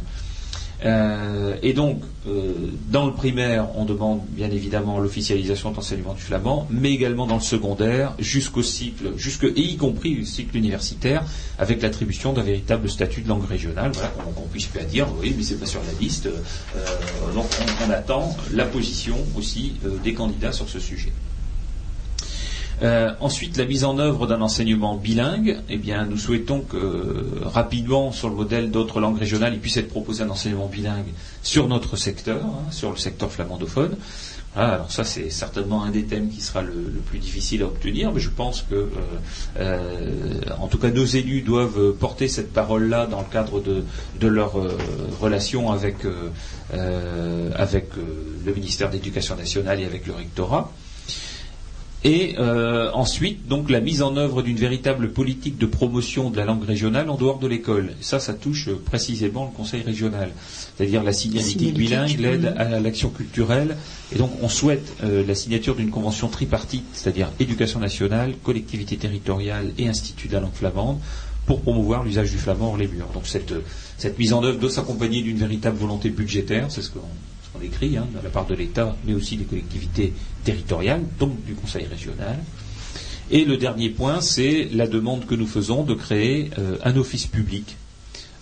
Euh, 0.85 1.57
et 1.63 1.73
donc, 1.73 2.03
euh, 2.27 2.53
dans 2.91 3.07
le 3.07 3.13
primaire, 3.13 3.69
on 3.77 3.85
demande 3.85 4.21
bien 4.29 4.51
évidemment 4.51 4.99
l'officialisation 4.99 5.71
de 5.71 5.77
l'enseignement 5.77 6.15
du 6.15 6.23
flamand, 6.23 6.67
mais 6.71 6.93
également 6.93 7.27
dans 7.27 7.37
le 7.37 7.41
secondaire, 7.41 8.15
jusqu'au 8.19 8.63
cycle, 8.63 9.13
jusque, 9.17 9.45
et 9.45 9.61
y 9.61 9.77
compris 9.77 10.15
le 10.15 10.25
cycle 10.25 10.57
universitaire, 10.57 11.25
avec 11.59 11.83
l'attribution 11.83 12.33
d'un 12.33 12.43
véritable 12.43 12.89
statut 12.89 13.23
de 13.23 13.29
langue 13.29 13.45
régionale. 13.45 13.91
Voilà, 13.95 14.11
qu'on 14.35 14.43
qu 14.43 14.49
puisse 14.51 14.67
pas 14.67 14.85
dire, 14.85 15.09
oui, 15.21 15.35
mais 15.37 15.43
c'est 15.43 15.59
pas 15.59 15.67
sur 15.67 15.81
la 15.81 16.01
liste. 16.01 16.27
Euh, 16.27 17.33
donc, 17.35 17.47
on, 17.87 17.91
attend 17.91 18.37
la 18.53 18.67
position 18.67 19.17
aussi 19.37 19.73
euh, 19.85 19.97
des 20.05 20.15
candidats 20.15 20.53
sur 20.53 20.69
ce 20.69 20.79
sujet. 20.79 21.13
Euh, 22.83 23.13
ensuite, 23.21 23.57
la 23.57 23.65
mise 23.65 23.85
en 23.85 23.99
œuvre 23.99 24.27
d'un 24.27 24.41
enseignement 24.41 24.97
bilingue. 24.97 25.59
Eh 25.69 25.77
bien, 25.77 26.05
nous 26.05 26.17
souhaitons 26.17 26.61
que 26.61 26.77
euh, 26.77 27.41
rapidement, 27.43 28.13
sur 28.13 28.29
le 28.29 28.37
modèle 28.37 28.71
d'autres 28.71 29.01
langues 29.01 29.19
régionales, 29.19 29.55
il 29.55 29.61
puisse 29.61 29.77
être 29.77 29.89
proposé 29.89 30.23
un 30.23 30.31
enseignement 30.31 30.67
bilingue 30.67 31.09
sur 31.43 31.69
notre 31.69 31.97
secteur, 31.97 32.45
hein, 32.45 32.71
sur 32.71 32.91
le 32.91 32.97
secteur 32.97 33.33
flamandophone. 33.33 33.97
Voilà, 34.55 34.75
alors 34.75 34.91
ça, 34.91 35.05
c'est 35.05 35.29
certainement 35.31 35.85
un 35.85 35.91
des 35.91 36.05
thèmes 36.05 36.31
qui 36.31 36.41
sera 36.41 36.63
le, 36.63 36.73
plus 37.07 37.19
difficile 37.19 37.63
à 37.63 37.67
obtenir, 37.67 38.13
mais 38.13 38.21
je 38.21 38.31
pense 38.31 38.63
que, 38.63 38.75
euh, 38.75 38.89
euh, 39.59 40.41
en 40.59 40.69
tout 40.69 40.79
cas, 40.79 40.91
nos 40.91 41.05
élus 41.05 41.43
doivent 41.43 41.93
porter 41.93 42.29
cette 42.29 42.53
parole-là 42.53 43.07
dans 43.07 43.21
le 43.21 43.27
cadre 43.31 43.61
de, 43.61 43.85
de 44.21 44.27
leur 44.27 44.55
relation 45.21 45.71
avec, 45.71 45.97
avec 46.73 47.91
le 48.45 48.55
ministère 48.55 48.89
de 48.89 48.95
l'Éducation 48.95 49.37
nationale 49.37 49.81
et 49.81 49.85
avec 49.85 50.07
le 50.07 50.15
rectorat. 50.15 50.73
Et 52.05 52.37
euh, 52.39 52.91
ensuite, 52.93 53.49
donc 53.49 53.71
la 53.71 53.81
mise 53.81 54.03
en 54.03 54.17
œuvre 54.17 54.43
d'une 54.43 54.57
véritable 54.57 55.11
politique 55.11 55.59
de 55.59 55.67
promotion 55.67 56.31
de 56.31 56.37
la 56.37 56.45
langue 56.45 56.63
régionale 56.63 57.11
en 57.11 57.17
dehors 57.17 57.41
de 57.41 57.49
l'école. 57.49 57.95
Ça, 58.01 58.21
ça 58.21 58.35
touche 58.35 58.71
précisément 58.71 59.51
le 59.51 59.57
Conseil 59.57 59.83
régional, 59.83 60.31
c'est-à-dire 60.77 61.03
la 61.03 61.13
signalétique 61.13 61.75
bilingue, 61.75 62.19
l'aide 62.21 62.55
à 62.57 62.79
l'action 62.79 63.11
culturelle. 63.11 63.77
Et 64.13 64.17
donc, 64.17 64.31
on 64.43 64.49
souhaite 64.49 64.95
euh, 65.03 65.25
la 65.27 65.35
signature 65.35 65.75
d'une 65.75 65.91
convention 65.91 66.29
tripartite, 66.29 66.85
c'est-à-dire 66.93 67.33
éducation 67.41 67.81
nationale, 67.81 68.35
collectivité 68.45 68.97
territoriale 68.97 69.73
et 69.77 69.89
institut 69.89 70.29
de 70.29 70.35
la 70.35 70.41
langue 70.41 70.55
flamande, 70.55 70.99
pour 71.47 71.63
promouvoir 71.63 72.05
l'usage 72.05 72.31
du 72.31 72.39
flamand 72.39 72.69
hors 72.69 72.77
les 72.77 72.87
murs. 72.87 73.09
Donc, 73.13 73.27
cette, 73.27 73.55
cette 73.97 74.19
mise 74.21 74.33
en 74.33 74.45
œuvre 74.45 74.61
doit 74.61 74.71
s'accompagner 74.71 75.23
d'une 75.23 75.39
véritable 75.39 75.77
volonté 75.79 76.11
budgétaire, 76.11 76.67
c'est 76.69 76.83
ce 76.83 76.91
qu'on 76.91 77.01
on 77.57 77.63
écrit, 77.63 77.97
hein, 77.97 78.07
de 78.15 78.23
la 78.23 78.31
part 78.31 78.47
de 78.47 78.55
l'État, 78.55 78.97
mais 79.05 79.15
aussi 79.15 79.37
des 79.37 79.45
collectivités 79.45 80.13
territoriales, 80.45 81.03
donc 81.19 81.45
du 81.45 81.55
Conseil 81.55 81.87
régional. 81.87 82.39
Et 83.31 83.45
le 83.45 83.57
dernier 83.57 83.91
point, 83.91 84.21
c'est 84.21 84.69
la 84.73 84.87
demande 84.87 85.27
que 85.27 85.35
nous 85.35 85.47
faisons 85.47 85.83
de 85.85 85.95
créer 85.95 86.51
euh, 86.59 86.77
un 86.83 86.97
office 86.97 87.27
public 87.27 87.77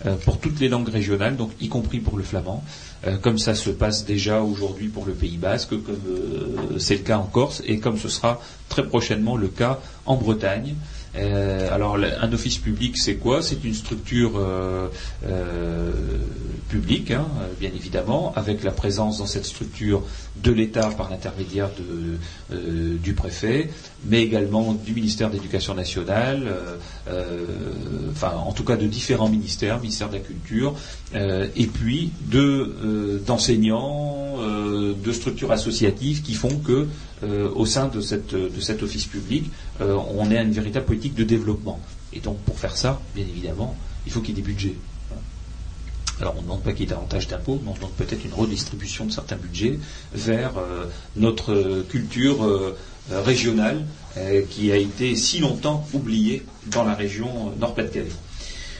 euh, 0.05 0.15
pour 0.15 0.39
toutes 0.39 0.59
les 0.59 0.69
langues 0.69 0.87
régionales, 0.87 1.35
donc 1.35 1.51
y 1.59 1.67
compris 1.67 1.99
pour 1.99 2.17
le 2.17 2.23
flamand, 2.23 2.63
euh, 3.05 3.17
comme 3.17 3.37
ça 3.37 3.53
se 3.53 3.69
passe 3.69 4.05
déjà 4.05 4.41
aujourd'hui 4.41 4.87
pour 4.87 5.05
le 5.05 5.13
Pays 5.13 5.37
basque, 5.37 5.69
comme 5.69 6.79
c'est 6.79 6.95
le 6.95 7.03
cas 7.03 7.17
en 7.17 7.25
Corse, 7.25 7.61
et 7.65 7.79
comme 7.79 7.97
ce 7.97 8.07
sera 8.07 8.41
très 8.69 8.85
prochainement 8.87 9.35
le 9.35 9.49
cas 9.49 9.79
en 10.05 10.15
Bretagne. 10.15 10.75
Euh, 11.17 11.73
alors, 11.73 11.97
un 11.97 12.33
office 12.33 12.57
public, 12.57 12.97
c'est 12.97 13.15
quoi? 13.15 13.41
C'est 13.41 13.63
une 13.63 13.73
structure 13.73 14.33
euh, 14.37 14.87
euh, 15.25 15.91
publique, 16.69 17.11
hein, 17.11 17.27
bien 17.59 17.71
évidemment, 17.73 18.33
avec 18.35 18.63
la 18.63 18.71
présence 18.71 19.19
dans 19.19 19.25
cette 19.25 19.45
structure 19.45 20.03
de 20.43 20.51
l'État 20.51 20.89
par 20.89 21.09
l'intermédiaire 21.09 21.69
du 22.49 23.13
préfet, 23.13 23.69
mais 24.05 24.21
également 24.23 24.73
du 24.73 24.93
ministère 24.93 25.29
de 25.29 25.35
l'Éducation 25.35 25.73
nationale, 25.73 26.47
enfin, 28.11 28.33
en 28.35 28.51
tout 28.51 28.63
cas 28.63 28.75
de 28.75 28.87
différents 28.87 29.29
ministères, 29.29 29.79
ministère 29.79 30.09
de 30.09 30.13
la 30.15 30.19
Culture, 30.19 30.75
et 31.13 31.67
puis 31.67 32.11
d'enseignants, 33.25 34.37
de 34.37 35.11
structures 35.11 35.51
associatives 35.51 36.21
qui 36.21 36.33
font 36.33 36.59
que 36.59 36.87
euh, 37.23 37.49
au 37.55 37.65
sein 37.65 37.87
de, 37.87 37.99
de, 37.99 38.59
cet 38.61 38.83
office 38.83 39.05
public, 39.05 39.45
euh, 39.81 39.97
on 40.15 40.29
est 40.29 40.41
une 40.41 40.51
véritable 40.51 40.85
politique 40.85 41.15
de 41.15 41.23
développement. 41.23 41.79
Et 42.13 42.19
donc, 42.19 42.37
pour 42.41 42.59
faire 42.59 42.77
ça, 42.77 43.01
bien 43.15 43.25
évidemment, 43.27 43.75
il 44.05 44.11
faut 44.11 44.19
qu'il 44.21 44.35
y 44.35 44.39
ait 44.39 44.41
des 44.41 44.47
budgets. 44.47 44.75
Alors, 46.19 46.33
on 46.35 46.37
ne 46.37 46.43
demande 46.43 46.63
pas 46.63 46.71
qu'il 46.71 46.81
y 46.81 46.83
ait 46.83 46.89
davantage 46.89 47.27
d'impôts, 47.27 47.59
mais 47.63 47.69
on 47.71 47.75
demande 47.75 47.91
peut-être 47.91 48.25
une 48.25 48.33
redistribution 48.33 49.05
de 49.05 49.11
certains 49.11 49.35
budgets 49.35 49.79
vers 50.13 50.57
euh, 50.57 50.85
notre 51.15 51.83
culture 51.89 52.43
euh, 52.43 52.75
régionale 53.11 53.85
euh, 54.17 54.41
qui 54.49 54.71
a 54.71 54.77
été 54.77 55.15
si 55.15 55.39
longtemps 55.39 55.85
oubliée 55.93 56.43
dans 56.71 56.83
la 56.83 56.95
région 56.95 57.53
Nord-Pas-de-Calais. 57.59 58.11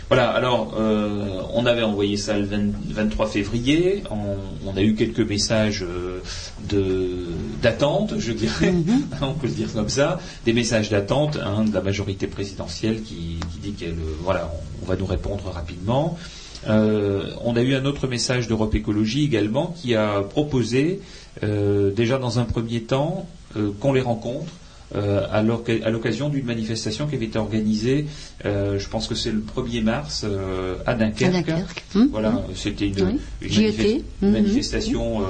Voilà, 0.09 0.29
alors 0.29 0.73
euh, 0.79 1.41
on 1.53 1.65
avait 1.65 1.83
envoyé 1.83 2.15
ça 2.15 2.37
le 2.37 2.45
20, 2.45 2.59
23 2.91 3.27
février, 3.27 4.03
on, 4.09 4.37
on, 4.65 4.77
a 4.77 4.81
eu 4.81 4.95
quelques 4.95 5.19
messages 5.19 5.83
euh, 5.83 6.21
d'attente, 7.61 8.13
je 8.17 8.31
dirais, 8.31 8.71
mm 8.71 8.83
-hmm. 8.83 9.21
on 9.21 9.33
peut 9.33 9.47
le 9.47 9.53
dire 9.53 9.73
comme 9.73 9.89
ça, 9.89 10.19
des 10.45 10.53
messages 10.53 10.89
d'attente 10.89 11.35
hein, 11.43 11.65
de 11.65 11.73
la 11.73 11.81
majorité 11.81 12.25
présidentielle 12.27 13.01
qui, 13.03 13.35
qui 13.51 13.59
dit 13.61 13.73
qu'elle, 13.73 13.99
euh, 13.99 14.15
voilà, 14.23 14.49
on, 14.53 14.83
on, 14.83 14.85
va 14.87 14.95
nous 14.95 15.05
répondre 15.05 15.43
rapidement. 15.51 16.17
Euh, 16.67 17.31
on 17.43 17.55
a 17.55 17.61
eu 17.61 17.75
un 17.75 17.85
autre 17.85 18.07
message 18.07 18.47
d'Europe 18.47 18.75
Écologie 18.75 19.23
également 19.23 19.75
qui 19.77 19.95
a 19.95 20.21
proposé, 20.21 21.01
euh, 21.43 21.91
déjà 21.91 22.17
dans 22.17 22.39
un 22.39 22.45
premier 22.45 22.81
temps, 22.81 23.27
qu'on 23.79 23.93
les 23.93 24.01
rencontre 24.01 24.51
euh, 24.95 25.25
à 25.29 25.41
l'occasion 25.41 26.29
d'une 26.29 26.45
manifestation 26.45 27.07
qui 27.07 27.15
avait 27.15 27.25
été 27.25 27.37
organisée, 27.37 28.05
euh, 28.45 28.79
je 28.79 28.87
pense 28.87 29.07
que 29.07 29.15
c'est 29.15 29.31
le 29.31 29.41
1er 29.41 29.83
mars 29.83 30.23
euh, 30.23 30.75
à 30.85 30.93
Dunkerque. 30.93 31.33
À 31.33 31.41
Dunkerque. 31.41 31.83
Mmh, 31.93 32.05
voilà, 32.11 32.29
mmh. 32.29 32.43
c'était 32.55 32.87
une, 32.87 32.95
oui. 32.95 33.19
une, 33.41 33.55
manifest 33.55 34.05
mmh, 34.21 34.29
manifestation, 34.29 35.21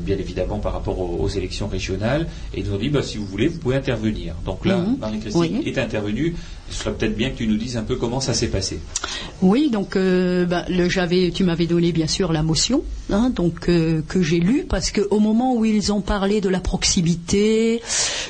bien 0.00 0.16
évidemment 0.16 0.60
par 0.60 0.72
rapport 0.72 0.98
aux, 0.98 1.22
aux, 1.22 1.28
élections 1.28 1.68
régionales, 1.68 2.26
et 2.54 2.60
ils 2.60 2.66
nous 2.66 2.74
ont 2.74 2.78
dit, 2.78 2.88
bah, 2.88 3.02
si 3.02 3.18
vous 3.18 3.26
voulez, 3.26 3.48
vous 3.48 3.58
pouvez 3.58 3.76
intervenir. 3.76 4.34
Donc 4.46 4.64
là, 4.64 4.82
Marie-Christine 4.98 5.58
oui. 5.58 5.62
est 5.66 5.78
intervenue. 5.78 6.34
Ce 6.70 6.84
serait 6.84 6.94
peut-être 6.94 7.16
bien 7.16 7.28
que 7.30 7.36
tu 7.36 7.46
nous 7.46 7.58
dises 7.58 7.76
un 7.76 7.82
peu 7.82 7.96
comment 7.96 8.20
ça 8.20 8.32
s'est 8.32 8.48
passé. 8.48 8.80
Oui, 9.42 9.68
donc 9.70 9.94
le, 9.94 10.88
j'avais, 10.88 11.30
tu 11.32 11.44
m'avais 11.44 11.66
donné 11.66 11.92
bien 11.92 12.06
sûr 12.06 12.32
la 12.32 12.42
motion, 12.42 12.82
hein, 13.10 13.30
donc 13.34 13.60
que 13.60 14.22
j'ai 14.22 14.40
lue 14.40 14.64
parce 14.66 14.90
qu'au 14.90 15.18
moment 15.18 15.54
où 15.54 15.66
ils 15.66 15.92
ont 15.92 16.00
parlé 16.00 16.40
de 16.40 16.48
la 16.48 16.60
proximité, 16.60 17.82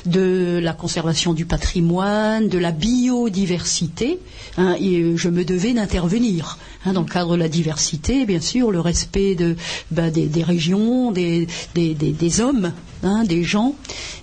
de 0.05 0.59
la 0.61 0.73
conservation 0.73 1.33
du 1.33 1.45
patrimoine, 1.45 2.47
de 2.47 2.57
la 2.57 2.71
biodiversité, 2.71 4.19
hein, 4.57 4.75
et 4.79 5.15
je 5.15 5.29
me 5.29 5.45
devais 5.45 5.73
d'intervenir. 5.73 6.57
Hein, 6.85 6.91
dans 6.91 7.01
le 7.01 7.07
cadre 7.07 7.35
de 7.35 7.39
la 7.39 7.47
diversité, 7.47 8.25
bien 8.25 8.41
sûr, 8.41 8.69
le 8.69 8.81
respect 8.81 9.37
ben, 9.91 10.11
des, 10.11 10.43
régions, 10.43 11.11
des, 11.11 11.47
des, 11.75 11.93
des, 11.93 12.41
hommes 12.41 12.73
hein, 13.03 13.23
des 13.23 13.43
gens, 13.43 13.75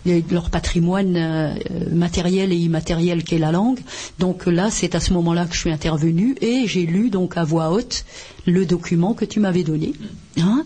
leur 0.04 0.50
patrimoine 0.50 1.16
euh, 1.16 1.54
matériel 1.90 2.52
et 2.52 2.56
immatériel 2.56 3.24
qu'est 3.24 3.38
la 3.38 3.50
langue. 3.50 3.80
Donc 4.18 4.44
là, 4.44 4.68
c'est 4.70 4.94
à 4.94 5.00
ce 5.00 5.14
moment-là 5.14 5.46
que 5.46 5.54
je 5.54 5.60
suis 5.60 5.72
intervenue 5.72 6.36
et 6.42 6.66
j'ai 6.66 6.84
lu 6.84 7.08
donc 7.08 7.38
à 7.38 7.44
voix 7.44 7.70
haute 7.70 8.04
le 8.46 8.64
document 8.66 9.14
que 9.14 9.24
tu 9.24 9.40
m'avais 9.40 9.62
donné. 9.64 9.92
hein. 10.40 10.64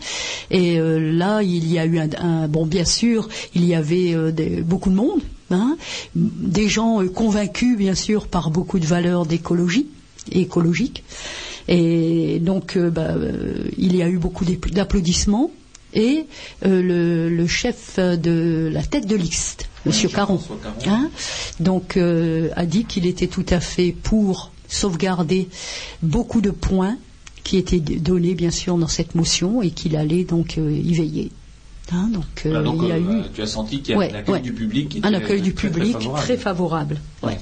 Et 0.51 0.78
euh, 0.78 1.12
là, 1.12 1.42
il 1.42 1.70
y 1.70 1.78
a 1.78 1.86
eu 1.86 1.98
un, 1.98 2.09
un- 2.18 2.48
bon, 2.48 2.66
bien 2.66 2.84
sûr, 2.84 3.28
il 3.55 3.64
y 3.64 3.74
avait 3.74 4.14
euh, 4.14 4.30
des- 4.30 4.62
beaucoup 4.62 4.90
de 4.90 4.94
monde, 4.94 5.20
hein, 5.51 5.76
des 6.14 6.68
gens 6.68 7.02
euh, 7.02 7.09
convaincus, 7.09 7.76
bien 7.76 7.94
sûr, 7.94 8.26
par 8.28 8.51
beaucoup 8.51 8.78
de 8.78 8.86
valeurs 8.86 9.26
d'écologie 9.26 9.86
écologique. 10.32 11.05
Et 11.68 12.38
donc, 12.40 12.76
bah, 12.78 13.14
il 13.78 13.96
y 13.96 14.02
a 14.02 14.09
eu 14.09 14.18
beaucoup 14.18 14.44
d'applaudissements. 14.44 15.51
Et 15.96 16.26
le, 16.62 17.28
le 17.28 17.46
chef 17.46 17.98
de 18.01 18.68
la 18.72 18.82
tête 18.82 19.06
de 19.06 19.14
liste, 19.14 19.68
Monsieur 19.86 20.09
Caron, 20.09 20.38
Caron. 20.38 20.74
hein, 20.86 21.09
donc 21.60 21.96
a 21.96 22.66
dit 22.66 22.84
qu'il 22.84 23.06
était 23.06 23.28
tout 23.28 23.46
à 23.51 23.60
fait 23.60 23.92
pour 24.02 24.51
sauvegarder 24.68 25.48
beaucoup 26.02 26.40
de 26.40 26.51
points 26.51 26.96
qui 27.45 27.59
étaient 27.59 27.81
d- 27.81 27.97
donnés 27.97 28.35
bien 28.35 28.51
sûr 28.51 28.77
dans 28.77 28.89
cette 28.89 29.15
motion 29.15 29.62
et 29.62 29.71
qu'il 29.71 29.97
allait 29.97 30.25
donc 30.25 30.59
euh, 30.59 30.73
y 30.73 30.95
veiller. 30.95 31.31
Hein, 31.93 32.09
donc, 32.12 32.25
euh, 32.47 32.62
donc, 32.62 32.77
il 32.83 32.89
y 32.89 32.93
a 32.93 32.95
euh, 32.95 32.99
eu 33.21 33.23
tu 33.35 33.43
as 33.43 33.47
senti 33.47 33.81
qu'il 33.81 33.91
y 33.91 33.95
a 33.95 33.99
Ouais, 33.99 34.11
un 34.12 34.16
accueil 34.16 34.35
ouais. 34.37 34.41
du 34.41 34.53
public 34.55 34.89
qui 34.89 34.99
un 35.03 35.09
était 35.09 35.16
accueil 35.16 35.43
du 35.43 35.53
très 35.55 35.69
public 35.69 35.93
favorable. 35.93 36.23
très 36.25 36.37
favorable. 36.39 37.01
Ouais. 37.23 37.39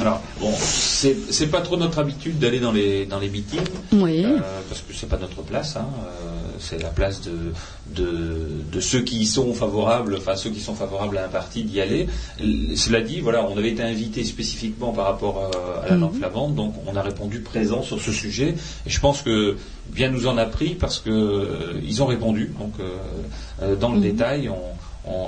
Alors, 0.00 0.20
bon, 0.40 0.52
c'est 0.58 1.16
c'est 1.30 1.46
pas 1.46 1.60
trop 1.60 1.76
notre 1.76 1.98
habitude 2.00 2.38
d'aller 2.38 2.58
dans 2.58 2.72
les, 2.72 3.06
dans 3.06 3.20
les 3.20 3.28
meetings, 3.28 3.60
Oui. 3.92 4.24
euh, 4.24 4.40
parce 4.68 4.80
que 4.80 4.92
c'est 4.92 5.08
pas 5.08 5.16
notre 5.16 5.42
place, 5.42 5.76
hein, 5.76 5.86
euh, 6.04 6.32
c'est 6.58 6.82
la 6.82 6.88
place 6.88 7.20
de, 7.22 7.52
de, 7.94 8.48
de 8.72 8.80
ceux 8.80 9.02
qui 9.02 9.18
y 9.20 9.26
sont 9.26 9.54
favorables, 9.54 10.16
enfin 10.18 10.34
ceux 10.34 10.50
qui 10.50 10.60
sont 10.60 10.74
favorables 10.74 11.16
à 11.18 11.26
un 11.26 11.28
parti 11.28 11.62
d'y 11.62 11.80
aller. 11.80 12.08
L- 12.40 12.72
Cela 12.76 13.00
dit, 13.00 13.20
voilà, 13.20 13.46
on 13.48 13.56
avait 13.56 13.70
été 13.70 13.82
invité 13.84 14.24
spécifiquement 14.24 14.92
par 14.92 15.04
rapport 15.04 15.38
euh, 15.54 15.84
à 15.84 15.88
la 15.88 15.94
Mhm. 15.94 16.00
langue 16.00 16.14
flamande, 16.16 16.54
donc 16.56 16.74
on 16.84 16.96
a 16.96 17.02
répondu 17.02 17.40
présent 17.40 17.82
sur 17.82 18.00
ce 18.00 18.10
sujet, 18.12 18.56
et 18.86 18.90
je 18.90 18.98
pense 19.00 19.22
que 19.22 19.56
bien 19.88 20.10
nous 20.10 20.26
en 20.26 20.36
a 20.36 20.46
pris 20.46 20.70
parce 20.74 20.98
que 20.98 21.10
euh, 21.10 21.80
ils 21.84 22.02
ont 22.02 22.06
répondu, 22.06 22.52
donc 22.58 22.72
euh, 22.80 23.76
dans 23.76 23.90
le 23.92 23.98
Mhm. 23.98 24.02
détail, 24.02 24.48
on, 24.48 24.56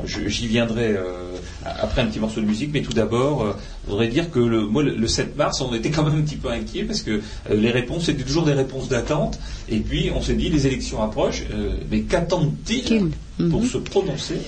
j'y 0.04 0.46
viendrai 0.46 0.94
euh, 0.96 1.36
après 1.64 2.02
un 2.02 2.06
petit 2.06 2.18
morceau 2.20 2.40
de 2.40 2.46
musique, 2.46 2.70
mais 2.72 2.82
tout 2.82 2.92
d'abord, 2.92 3.42
euh, 3.42 3.52
je 3.84 3.90
voudrais 3.90 4.08
dire 4.08 4.30
que 4.30 4.38
le, 4.38 4.66
moi, 4.66 4.82
le, 4.82 4.94
le 4.94 5.06
7 5.08 5.36
mars, 5.36 5.60
on 5.60 5.74
était 5.74 5.90
quand 5.90 6.04
même 6.04 6.18
un 6.18 6.22
petit 6.22 6.36
peu 6.36 6.50
inquiet 6.50 6.84
parce 6.84 7.02
que 7.02 7.20
euh, 7.50 7.54
les 7.54 7.70
réponses 7.70 8.06
c'était 8.06 8.24
toujours 8.24 8.44
des 8.44 8.52
réponses 8.52 8.88
d'attente, 8.88 9.38
et 9.68 9.78
puis 9.78 10.10
on 10.14 10.22
s'est 10.22 10.34
dit 10.34 10.48
les 10.48 10.66
élections 10.66 11.02
approchent, 11.02 11.44
euh, 11.52 11.70
mais 11.90 12.02
qu'attendent-ils 12.02 12.82
Qu'il. 12.82 13.10
Mhm. 13.38 13.50
pour 13.50 13.64
se 13.64 13.78
prononcer? 13.78 14.38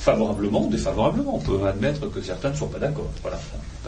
Favorablement 0.00 0.64
ou 0.66 0.70
défavorablement 0.70 1.34
On 1.36 1.38
peut 1.40 1.66
admettre 1.66 2.10
que 2.10 2.22
certains 2.22 2.50
ne 2.50 2.56
sont 2.56 2.68
pas 2.68 2.78
d'accord. 2.78 3.10
Voilà. 3.22 3.38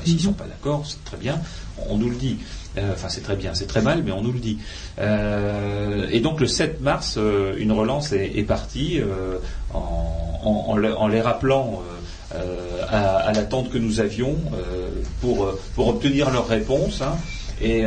S'ils 0.04 0.16
ne 0.16 0.20
sont 0.20 0.32
pas 0.34 0.44
d'accord, 0.44 0.82
c'est 0.86 1.02
très 1.04 1.16
bien, 1.16 1.40
on, 1.88 1.96
nous 1.96 2.10
le 2.10 2.16
dit. 2.16 2.36
Euh, 2.78 2.92
Enfin, 2.92 3.08
c'est 3.08 3.22
très 3.22 3.36
bien, 3.36 3.52
c'est 3.54 3.66
très 3.66 3.80
mal, 3.82 4.02
mais 4.04 4.12
on 4.12 4.20
nous 4.22 4.32
le 4.32 4.38
dit. 4.38 4.58
Euh, 4.98 6.06
et 6.10 6.20
donc 6.20 6.40
le 6.40 6.46
7 6.46 6.80
mars, 6.80 7.14
euh, 7.18 7.54
une 7.58 7.72
relance 7.72 8.12
est, 8.12 8.32
est 8.36 8.42
partie 8.44 9.00
en, 9.72 9.78
en- 10.44 10.64
en 10.68 10.76
le- 10.76 10.96
en 10.96 11.08
les 11.08 11.20
rappelant 11.20 11.82
à, 12.88 12.98
à 13.28 13.32
l'attente 13.32 13.70
que 13.70 13.78
nous 13.78 14.00
avions 14.00 14.36
pour, 15.20 15.52
pour 15.74 15.88
obtenir 15.88 16.30
leurs 16.30 16.48
réponses. 16.48 17.00
hein. 17.02 17.16
et 17.60 17.84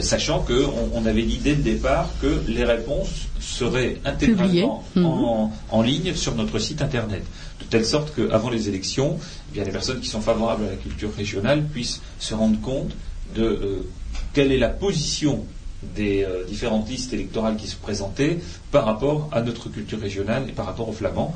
sachant 0.00 0.40
qu'on 0.40 0.88
on 0.94 1.04
avait 1.06 1.22
dit 1.22 1.38
dès 1.42 1.54
le 1.54 1.62
départ 1.62 2.08
que 2.20 2.42
les 2.48 2.64
réponses 2.64 3.28
seraient 3.40 3.98
intégralement 4.04 4.82
en, 4.96 5.50
en 5.70 5.82
ligne 5.82 6.14
sur 6.14 6.34
notre 6.34 6.58
site 6.58 6.80
internet, 6.82 7.22
de 7.62 7.68
telle 7.68 7.86
sorte 7.86 8.14
qu'avant 8.14 8.50
les 8.50 8.68
élections, 8.68 9.18
eh 9.50 9.54
bien, 9.54 9.64
les 9.64 9.70
personnes 9.70 10.00
qui 10.00 10.08
sont 10.08 10.20
favorables 10.20 10.64
à 10.64 10.70
la 10.70 10.76
culture 10.76 11.14
régionale 11.14 11.64
puissent 11.64 12.00
se 12.18 12.34
rendre 12.34 12.60
compte 12.60 12.92
de 13.34 13.44
euh, 13.44 13.88
quelle 14.32 14.52
est 14.52 14.58
la 14.58 14.68
position 14.68 15.46
des 15.82 16.24
euh, 16.24 16.44
différentes 16.44 16.88
listes 16.88 17.12
électorales 17.12 17.56
qui 17.56 17.66
se 17.66 17.76
présentaient 17.76 18.38
par 18.70 18.84
rapport 18.84 19.28
à 19.32 19.42
notre 19.42 19.68
culture 19.68 20.00
régionale 20.00 20.48
et 20.48 20.52
par 20.52 20.66
rapport 20.66 20.88
aux 20.88 20.92
flamands, 20.92 21.34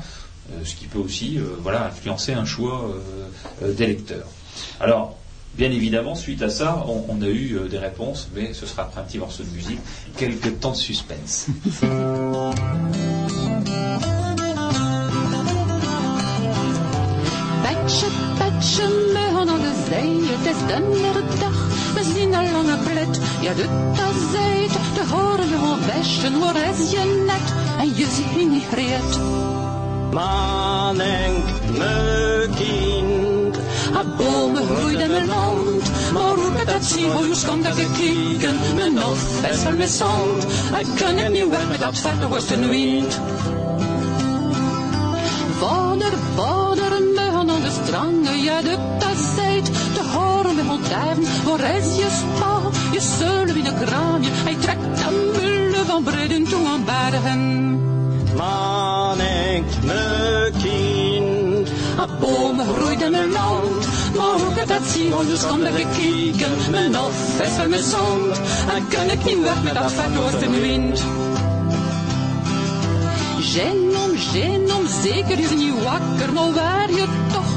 euh, 0.51 0.63
ce 0.63 0.75
qui 0.75 0.85
peut 0.85 0.99
aussi 0.99 1.37
voilà, 1.61 1.87
influencer 1.87 2.33
un 2.33 2.45
choix 2.45 2.89
d'électeurs. 3.61 4.27
Alors, 4.79 5.17
bien 5.55 5.71
évidemment, 5.71 6.15
suite 6.15 6.41
à 6.41 6.49
ça, 6.49 6.85
on, 6.87 7.21
a 7.21 7.27
eu 7.27 7.59
des 7.69 7.79
réponses, 7.79 8.29
mais 8.33 8.53
ce 8.53 8.65
sera 8.65 8.83
après 8.83 9.01
un 9.01 9.03
petit 9.03 9.17
morceau 9.17 9.43
de 9.43 9.49
musique, 9.49 9.79
quelques 10.17 10.59
temps 10.59 10.71
de 10.71 10.77
suspense. 10.77 11.47
petje, 18.67 18.87
me 19.13 19.31
han 19.33 19.49
aan 19.49 19.59
de 19.59 19.73
zee, 19.89 20.21
het 20.23 20.55
is 20.55 20.61
de 20.67 21.37
dag. 21.39 21.67
We 21.93 22.03
zien 22.13 22.33
een 22.33 22.51
lange 22.51 22.77
plet, 22.77 23.19
ja, 23.41 23.53
de 23.53 23.91
tazeit. 23.95 24.71
De 24.71 25.03
horen 25.15 25.49
we 25.49 25.55
al 25.55 25.77
besten, 25.95 26.39
waar 26.39 26.55
is 26.55 26.91
je 26.91 27.23
net? 27.25 27.53
En 27.79 27.95
je 27.95 28.07
ziet 28.15 28.49
niet 28.49 28.63
reed. 28.73 29.19
Mannen, 30.13 31.43
me 31.77 32.49
kind, 32.55 33.57
A 33.95 34.03
bomen 34.17 34.63
groeiden 34.65 35.11
mijn 35.11 35.27
land, 35.27 35.91
maar 36.13 36.35
hoe 36.35 36.51
het 36.57 36.67
dat 36.67 36.85
zien, 36.85 37.11
hoe 37.11 37.27
je 37.27 37.45
komt 37.47 37.63
dat 37.63 37.73
gekeken. 37.75 38.55
Mijn 38.75 38.97
hoofd 38.97 39.41
best 39.41 39.63
wel 39.63 39.75
met 39.75 39.89
zand, 39.89 40.43
ik 40.79 40.87
kan 40.95 41.15
het 41.15 41.31
niet 41.31 41.49
weg 41.49 41.69
met 41.69 41.79
dat 41.79 41.97
vette 41.97 42.29
westenwind. 42.29 43.19
Vader, 45.59 46.13
vader, 46.35 46.67
me 46.87 46.87
han 46.87 46.91
aan 46.91 47.06
de 47.67 47.73
strangen, 47.83 48.41
ja, 48.43 48.61
de 48.61 48.77
tazeit. 48.99 49.65
De 49.65 50.03
horen 50.13 50.55
we 50.55 50.63
ontduiven, 50.69 51.23
waar 51.45 51.75
is 51.75 51.95
je 51.95 52.07
spa? 52.19 52.59
Je 52.91 53.01
zullen 53.01 53.55
in 53.55 53.65
een 53.65 53.85
kraamje, 53.85 54.29
hij 54.31 54.55
trekt 54.55 55.03
aan 55.05 55.31
mullen 55.31 55.85
van 55.85 56.03
Breden 56.03 56.43
toe 56.43 56.67
aan 56.67 56.85
bergen. 56.85 57.65
mannen, 58.35 59.65
me 59.83 60.51
kind. 60.63 61.69
A 61.99 62.07
bomen 62.19 62.65
groeiden 62.65 63.11
mijn 63.11 63.31
land, 63.31 63.87
maar 64.17 64.39
hoe 64.39 64.61
ik 64.61 64.67
dat 64.67 64.83
zie, 64.93 65.11
hoe 65.11 65.25
dus 65.25 65.47
kom 65.47 65.61
ik 65.63 65.87
kijken. 65.97 66.71
Mijn 66.71 66.95
hoofd 66.95 67.41
is 67.41 67.49
van 67.57 67.69
mijn 67.69 67.83
zand, 67.83 68.41
en 68.75 68.87
kan 68.87 69.09
ik 69.09 69.25
niet 69.25 69.41
weg 69.41 69.63
met 69.63 69.73
dat 69.73 69.91
vet 69.91 70.17
oostenwind. 70.23 71.03
Genom, 73.39 74.11
genom, 74.17 74.87
zeker 75.03 75.39
is 75.39 75.49
niet 75.49 75.83
wakker, 75.83 76.33
maar 76.33 76.53
waar 76.53 76.89
je 76.89 77.05
toch, 77.33 77.56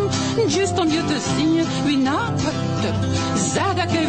just 0.47 0.79
om 0.79 0.87
je 0.87 1.05
te 1.05 1.17
zien, 1.37 1.65
wie 1.85 1.97
na 1.97 2.33
het 2.33 2.41
Zeg 3.53 3.73
dat 3.73 3.91
je 3.91 4.07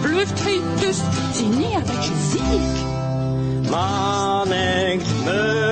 bluft 0.00 0.42
dus, 0.80 0.96
zie 1.32 1.46
neer 1.46 1.82
dat 1.84 2.04
je 2.04 2.30
ziek. 2.30 3.70
Mannen, 3.70 5.00
me. 5.24 5.62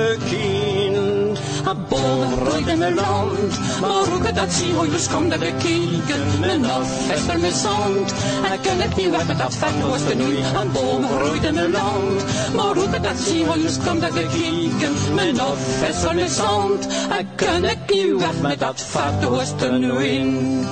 A 1.67 1.75
boom 1.75 2.45
groeit 2.45 2.67
in 2.67 2.77
mijn 2.77 2.93
land, 2.95 3.59
maar 3.81 3.89
hoe 3.89 4.27
ik 4.27 4.35
dat 4.35 4.53
zie, 4.53 4.73
hoe 4.73 4.89
dus 4.89 5.07
komt 5.07 5.29
dat 5.29 5.39
bekijken. 5.39 6.39
Mijn 6.39 6.65
hoofd 6.65 7.13
is 7.13 7.19
vol 7.19 7.39
met 7.39 7.53
zand, 7.53 8.13
en 8.45 8.53
ik 8.53 8.61
kan 8.61 8.79
het 8.79 8.95
niet 8.95 9.09
weg 9.09 9.27
met 9.27 9.37
dat 9.37 9.55
vet 9.55 9.83
oosten 9.83 10.17
nu. 10.17 10.37
Een 10.37 10.71
boom 10.71 11.05
groeit 11.07 11.43
in 11.43 11.53
mijn 11.53 11.71
land, 11.71 12.23
maar 12.55 12.75
hoe 12.75 12.83
ik 12.83 13.03
dat 13.03 13.17
zie, 13.17 13.45
hoe 13.45 13.61
dus 13.61 13.77
komt 13.85 14.01
dat 14.01 14.13
bekijken. 14.13 15.13
Mijn 15.13 15.39
hoofd 15.39 15.89
is 15.89 15.95
vol 15.95 16.13
met 16.13 16.31
zand, 16.31 16.87
en 17.09 17.19
ik 17.19 17.27
kan 17.35 17.63
het 17.63 17.79
niet 17.89 18.17
weg 18.17 18.41
met 18.41 18.59
dat 18.59 18.81
vet 18.81 19.25
oosten 19.25 19.79
nu. 19.79 20.65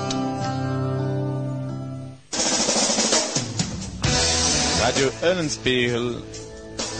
Radio 4.81 5.09
Eulenspiegel, 5.21 6.11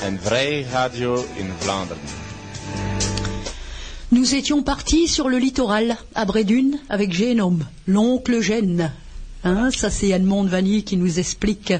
een 0.05 0.19
vrij 0.21 0.65
radio 0.71 1.25
in 1.35 1.51
Vlaanderen. 1.59 2.28
Nous 4.11 4.33
étions 4.33 4.63
partis 4.63 5.07
sur 5.07 5.29
le 5.29 5.37
littoral, 5.37 5.95
à 6.15 6.25
Brédune, 6.25 6.79
avec 6.89 7.13
Génome, 7.13 7.65
l'oncle 7.85 8.41
Gêne. 8.41 8.91
Hein, 9.43 9.69
ça 9.69 9.91
c'est 9.91 10.09
Edmond 10.09 10.45
Vanille 10.45 10.83
qui 10.83 10.97
nous 10.97 11.19
explique. 11.19 11.73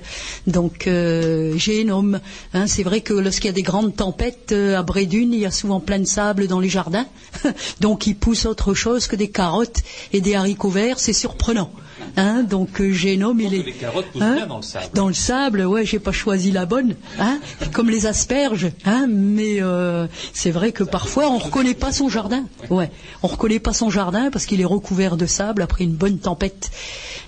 Donc 0.46 0.86
euh, 0.86 1.58
génome. 1.58 2.20
Hein, 2.54 2.68
c'est 2.68 2.84
vrai 2.84 3.02
que 3.02 3.14
lorsqu'il 3.14 3.48
y 3.48 3.50
a 3.50 3.54
des 3.54 3.64
grandes 3.64 3.96
tempêtes 3.96 4.52
euh, 4.52 4.78
à 4.78 4.84
Brédune, 4.84 5.34
il 5.34 5.40
y 5.40 5.46
a 5.48 5.52
souvent 5.52 5.80
plein 5.80 5.98
de 5.98 6.06
sable 6.06 6.48
dans 6.48 6.60
les 6.60 6.70
jardins. 6.70 7.08
Donc 7.82 8.06
il 8.06 8.16
pousse 8.16 8.46
autre 8.46 8.76
chose 8.76 9.08
que 9.08 9.16
des 9.16 9.30
carottes 9.30 9.82
et 10.14 10.22
des 10.22 10.36
haricots 10.36 10.70
verts. 10.70 11.00
C'est 11.00 11.14
surprenant. 11.14 11.72
Hein, 12.18 12.44
donc 12.44 12.82
euh, 12.82 12.92
génome, 12.92 13.40
il 13.42 13.54
est 13.54 13.64
Les 13.64 13.72
carottes 13.74 14.08
poussent 14.08 14.22
Hein 14.22 14.36
bien 14.36 14.48
dans 14.48 14.58
le 14.58 14.64
sable. 14.64 14.86
dans 14.94 15.08
le 15.08 15.14
sable, 15.14 15.62
ouais, 15.66 15.86
j'ai 15.86 16.00
pas 16.00 16.12
choisi 16.12 16.52
la 16.52 16.66
bonne, 16.66 16.96
hein, 17.20 17.40
comme 17.74 17.90
les 17.90 18.06
asperges, 18.06 18.72
hein, 18.86 19.06
mais 19.10 19.62
euh, 19.62 20.08
c'est 20.34 20.52
vrai 20.52 20.72
que 20.72 20.84
parfois 20.84 21.30
on 21.30 21.38
reconnaît 21.38 21.74
pas 21.74 21.92
son 21.92 22.10
jardin, 22.10 22.46
ouais, 22.70 22.90
on 23.24 23.28
reconnaît 23.28 23.60
pas 23.60 23.74
son 23.74 23.90
jardin 23.90 24.30
parce 24.32 24.46
qu'il 24.46 24.60
est 24.62 24.66
recouvert 24.66 25.18
de 25.18 25.26
sable 25.26 25.62
après 25.62 25.84
une 25.84 25.94
bonne 25.96 26.18
tempête. 26.20 26.72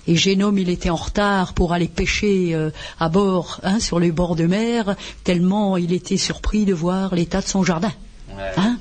Et 0.08 0.16
Génome, 0.16 0.58
il 0.58 0.68
était 0.68 0.90
en 0.90 0.96
retard 0.96 1.52
pour 1.54 1.72
aller 1.72 1.86
pêcher 1.88 2.54
euh, 2.54 2.70
à 2.98 3.08
bord, 3.08 3.60
hein, 3.62 3.78
sur 3.80 4.00
les 4.00 4.10
bords 4.10 4.36
de 4.36 4.46
mer, 4.46 4.96
tellement 5.24 5.76
il 5.76 5.92
était 5.92 6.16
surpris 6.16 6.64
de 6.64 6.74
voir 6.74 7.14
l'état 7.14 7.40
de 7.40 7.46
son 7.46 7.62
jardin, 7.62 7.92
Ouais. 8.36 8.50
hein, 8.56 8.78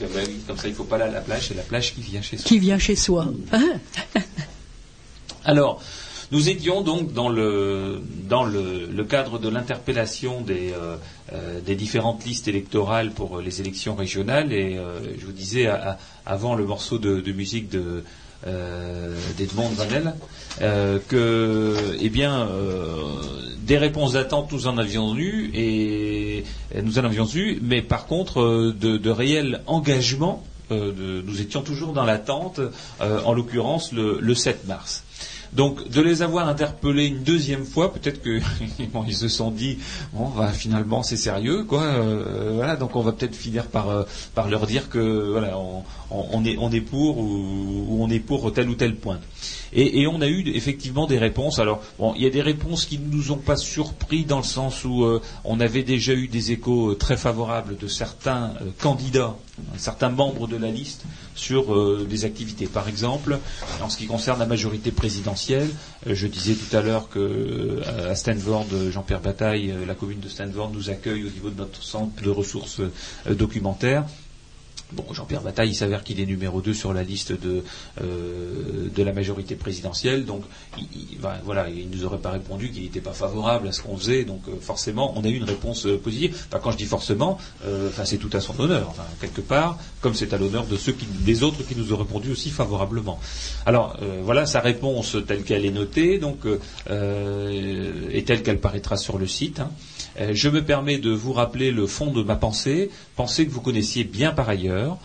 Bah 0.00 0.20
oui, 0.26 0.40
comme 0.46 0.56
ça, 0.58 0.68
il 0.68 0.74
faut 0.74 0.84
pas 0.84 0.96
aller 0.96 1.04
à 1.04 1.10
la 1.10 1.20
plage, 1.20 1.48
c'est 1.48 1.54
la 1.54 1.62
plage 1.62 1.94
qui 1.94 2.00
vient 2.02 2.22
chez 2.22 2.36
soi. 2.36 2.46
qui 2.46 2.58
vient 2.58 2.78
chez 2.78 2.96
soi. 2.96 3.26
Hein. 3.52 3.80
Alors, 5.44 5.80
nous 6.32 6.48
étions 6.48 6.82
donc 6.82 7.12
dans 7.12 7.28
le, 7.28 8.00
dans 8.28 8.44
le, 8.44 8.86
le 8.86 9.04
cadre 9.04 9.38
de 9.38 9.48
l'interpellation 9.48 10.40
des, 10.40 10.72
euh, 10.72 10.96
euh, 11.32 11.60
des 11.60 11.76
différentes 11.76 12.24
listes 12.24 12.48
électorales 12.48 13.12
pour 13.12 13.38
les 13.40 13.60
élections 13.60 13.94
régionales 13.94 14.52
et 14.52 14.76
euh, 14.76 14.98
je 15.18 15.24
vous 15.24 15.32
disais 15.32 15.66
à- 15.66 15.92
à- 15.92 15.98
avant 16.26 16.56
le 16.56 16.64
morceau 16.66 16.98
de, 16.98 17.20
de 17.20 17.32
musique 17.32 17.68
de 17.68 18.02
euh, 18.46 19.14
d'Edmond 19.36 19.68
Vanel 19.70 20.14
euh, 20.62 20.98
que 21.08 21.96
eh 22.00 22.08
bien 22.08 22.48
euh, 22.48 22.94
des 23.58 23.78
réponses 23.78 24.12
d'attente 24.12 24.52
nous 24.52 24.66
en 24.66 24.78
avions 24.78 25.16
eu 25.16 25.50
et, 25.54 26.44
nous 26.82 26.98
en 26.98 27.04
avions 27.04 27.26
eu 27.34 27.58
mais 27.62 27.82
par 27.82 28.06
contre 28.06 28.72
de, 28.78 29.10
réels 29.10 29.62
engagements 29.66 30.44
nous 30.70 31.40
étions 31.40 31.62
toujours 31.62 31.92
dans 31.92 32.04
l'attente 32.04 32.60
en 33.00 33.32
l'occurrence 33.32 33.92
le, 33.92 34.18
le 34.20 34.34
7 34.34 34.66
mars 34.66 35.04
donc 35.52 35.88
de 35.88 36.00
les 36.00 36.22
avoir 36.22 36.48
interpellés 36.48 37.06
une 37.06 37.22
deuxième 37.22 37.64
fois, 37.64 37.92
peut-être 37.92 38.22
que 38.22 38.40
bon, 38.92 39.04
ils 39.06 39.14
se 39.14 39.28
sont 39.28 39.50
dit 39.50 39.78
bon 40.12 40.28
bah, 40.36 40.48
finalement 40.52 41.02
c'est 41.02 41.16
sérieux 41.16 41.64
quoi. 41.64 41.82
euh, 41.82 42.52
voilà 42.54 42.76
donc 42.76 42.96
on 42.96 43.02
va 43.02 43.12
peut-être 43.12 43.34
finir 43.36 43.66
par 43.66 43.88
euh, 43.90 44.02
leur 44.48 44.66
dire 44.66 44.88
que 44.88 45.30
voilà 45.32 45.56
on, 46.10 46.44
est 46.72 46.80
pour 46.80 47.18
ou, 47.18 47.86
ou 47.88 48.02
on 48.02 48.10
est 48.10 48.20
pour 48.20 48.52
tel 48.52 48.68
ou 48.68 48.74
tel 48.74 48.96
point. 48.96 49.18
Et, 49.78 50.06
on 50.06 50.22
a 50.22 50.26
eu 50.26 50.42
effectivement 50.54 51.06
des 51.06 51.18
réponses. 51.18 51.58
Alors 51.58 51.82
bon 51.98 52.14
il 52.16 52.22
y 52.22 52.26
a 52.26 52.30
des 52.30 52.40
réponses 52.40 52.86
qui 52.86 52.98
ne 52.98 53.14
nous 53.14 53.30
ont 53.30 53.36
pas 53.36 53.56
surpris 53.56 54.24
dans 54.24 54.38
le 54.38 54.42
sens 54.44 54.84
où 54.84 55.04
euh, 55.04 55.20
on 55.44 55.60
avait 55.60 55.82
déjà 55.82 56.14
eu 56.14 56.28
des 56.28 56.52
échos 56.52 56.92
euh, 56.92 56.94
très 56.94 57.18
favorables 57.18 57.76
de 57.76 57.86
certains 57.86 58.54
euh, 58.62 58.70
candidats, 58.80 59.36
certains 59.76 60.08
membres 60.08 60.48
de 60.48 60.56
la 60.56 60.70
liste 60.70 61.04
sur 61.34 62.06
des 62.06 62.24
activités. 62.24 62.66
Par 62.66 62.88
exemple, 62.88 63.38
en 63.82 63.90
ce 63.90 63.98
qui 63.98 64.06
concerne 64.06 64.38
la 64.38 64.46
majorité 64.46 64.90
présidentielle, 64.90 65.68
je 66.06 66.26
disais 66.26 66.54
tout 66.54 66.74
à 66.74 66.80
l'heure 66.80 67.10
que 67.10 67.82
à 68.08 68.14
Stanford, 68.14 68.66
Jean-Pierre 68.90 69.20
Bataille, 69.20 69.74
la 69.86 69.94
commune 69.94 70.20
de 70.20 70.28
Stanford 70.28 70.70
nous 70.72 70.88
accueille 70.88 71.24
au 71.24 71.30
niveau 71.30 71.50
de 71.50 71.58
notre 71.58 71.82
centre 71.82 72.22
de 72.22 72.30
ressources 72.30 72.80
documentaires. 73.28 74.04
Bon, 74.92 75.04
Jean-Pierre 75.12 75.42
Bataille, 75.42 75.70
il 75.70 75.74
s'avère 75.74 76.04
qu'il 76.04 76.20
est 76.20 76.26
numéro 76.26 76.60
2 76.60 76.72
sur 76.72 76.94
la 76.94 77.02
liste 77.02 77.32
de, 77.32 77.64
euh, 78.00 78.88
de 78.94 79.02
la 79.02 79.12
majorité 79.12 79.56
présidentielle, 79.56 80.24
donc 80.24 80.44
il, 80.78 80.84
il- 81.12 81.18
ben, 81.18 81.34
voilà, 81.44 81.68
il 81.68 81.90
nous 81.90 82.04
aurait 82.04 82.18
pas 82.20 82.30
répondu 82.30 82.70
qu'il 82.70 82.84
n'était 82.84 83.00
pas 83.00 83.12
favorable 83.12 83.66
à 83.66 83.72
ce 83.72 83.82
qu'on 83.82 83.96
faisait, 83.96 84.24
donc 84.24 84.42
euh, 84.48 84.52
forcément, 84.60 85.12
on 85.16 85.24
a 85.24 85.28
eu 85.28 85.34
une 85.38 85.44
réponse 85.44 85.86
euh, 85.86 85.98
positive. 85.98 86.36
Enfin, 86.48 86.60
quand 86.62 86.70
je 86.70 86.76
dis 86.76 86.84
forcément, 86.84 87.36
enfin, 87.88 88.04
c'est 88.04 88.18
tout 88.18 88.30
à 88.32 88.40
son 88.40 88.58
honneur, 88.60 88.86
enfin, 88.88 89.02
quelque 89.20 89.40
part, 89.40 89.76
comme 90.00 90.14
c'est 90.14 90.32
à 90.32 90.38
l'honneur 90.38 90.66
de 90.66 90.76
ceux 90.76 90.92
qui, 90.92 91.06
des 91.06 91.42
autres 91.42 91.66
qui 91.66 91.74
nous 91.74 91.92
ont 91.92 91.96
répondu 91.96 92.30
aussi 92.30 92.50
favorablement. 92.50 93.18
Alors, 93.66 93.98
voilà 94.22 94.46
sa 94.46 94.60
réponse 94.60 95.16
telle 95.26 95.42
qu'elle 95.42 95.64
est 95.64 95.70
notée, 95.70 96.18
donc, 96.18 96.38
et 96.88 98.24
telle 98.24 98.42
qu'elle 98.44 98.60
paraîtra 98.60 98.96
sur 98.96 99.18
le 99.18 99.26
site. 99.26 99.58
hein. 99.60 99.70
Euh, 100.20 100.30
je 100.32 100.48
me 100.48 100.64
permets 100.64 100.98
de 100.98 101.10
vous 101.10 101.32
rappeler 101.32 101.70
le 101.70 101.86
fond 101.86 102.10
de 102.12 102.22
ma 102.22 102.36
pensée, 102.36 102.90
pensée 103.16 103.46
que 103.46 103.50
vous 103.50 103.60
connaissiez 103.60 104.04
bien 104.04 104.32
par 104.32 104.48
ailleurs. 104.48 104.98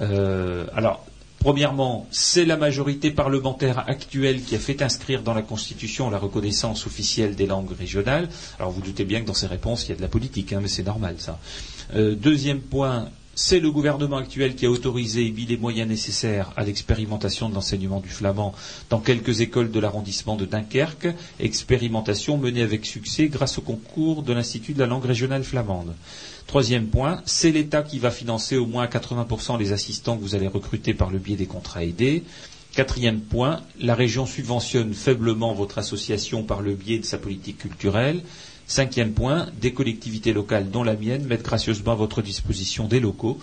Euh, 0.00 0.66
alors, 0.74 1.04
premièrement, 1.38 2.06
c'est 2.10 2.44
la 2.44 2.56
majorité 2.56 3.10
parlementaire 3.10 3.88
actuelle 3.88 4.42
qui 4.42 4.54
a 4.54 4.58
fait 4.58 4.82
inscrire 4.82 5.22
dans 5.22 5.34
la 5.34 5.42
Constitution 5.42 6.10
la 6.10 6.18
reconnaissance 6.18 6.86
officielle 6.86 7.34
des 7.34 7.46
langues 7.46 7.72
régionales. 7.78 8.28
Alors, 8.58 8.70
vous 8.70 8.80
doutez 8.80 9.04
bien 9.04 9.20
que 9.20 9.26
dans 9.26 9.34
ces 9.34 9.46
réponses, 9.46 9.86
il 9.86 9.90
y 9.90 9.92
a 9.92 9.96
de 9.96 10.02
la 10.02 10.08
politique, 10.08 10.52
hein, 10.52 10.60
mais 10.60 10.68
c'est 10.68 10.84
normal 10.84 11.16
ça. 11.18 11.38
Euh, 11.94 12.14
deuxième 12.14 12.60
point, 12.60 13.08
c'est 13.38 13.60
le 13.60 13.70
gouvernement 13.70 14.16
actuel 14.16 14.54
qui 14.56 14.64
a 14.64 14.70
autorisé 14.70 15.26
et 15.26 15.30
mis 15.30 15.44
les 15.44 15.58
moyens 15.58 15.86
nécessaires 15.86 16.52
à 16.56 16.64
l'expérimentation 16.64 17.50
de 17.50 17.54
l'enseignement 17.54 18.00
du 18.00 18.08
flamand 18.08 18.54
dans 18.88 18.98
quelques 18.98 19.42
écoles 19.42 19.70
de 19.70 19.78
l'arrondissement 19.78 20.36
de 20.36 20.46
Dunkerque, 20.46 21.08
expérimentation 21.38 22.38
menée 22.38 22.62
avec 22.62 22.86
succès 22.86 23.28
grâce 23.28 23.58
au 23.58 23.60
concours 23.60 24.22
de 24.22 24.32
l'Institut 24.32 24.72
de 24.72 24.78
la 24.78 24.86
langue 24.86 25.04
régionale 25.04 25.44
flamande. 25.44 25.94
Troisième 26.46 26.86
point, 26.86 27.20
c'est 27.26 27.50
l'État 27.50 27.82
qui 27.82 27.98
va 27.98 28.10
financer 28.10 28.56
au 28.56 28.64
moins 28.64 28.84
à 28.84 28.86
80% 28.86 29.58
les 29.58 29.72
assistants 29.72 30.16
que 30.16 30.22
vous 30.22 30.34
allez 30.34 30.48
recruter 30.48 30.94
par 30.94 31.10
le 31.10 31.18
biais 31.18 31.36
des 31.36 31.46
contrats 31.46 31.84
aidés. 31.84 32.22
Quatrième 32.74 33.20
point, 33.20 33.60
la 33.78 33.94
région 33.94 34.24
subventionne 34.24 34.94
faiblement 34.94 35.52
votre 35.52 35.76
association 35.76 36.42
par 36.42 36.62
le 36.62 36.74
biais 36.74 36.98
de 37.00 37.04
sa 37.04 37.18
politique 37.18 37.58
culturelle. 37.58 38.22
Cinquième 38.66 39.12
point, 39.12 39.46
des 39.60 39.72
collectivités 39.72 40.32
locales, 40.32 40.70
dont 40.70 40.82
la 40.82 40.94
mienne, 40.96 41.24
mettent 41.26 41.44
gracieusement 41.44 41.92
à 41.92 41.96
votre 41.96 42.20
disposition 42.20 42.88
des 42.88 42.98
locaux, 43.00 43.38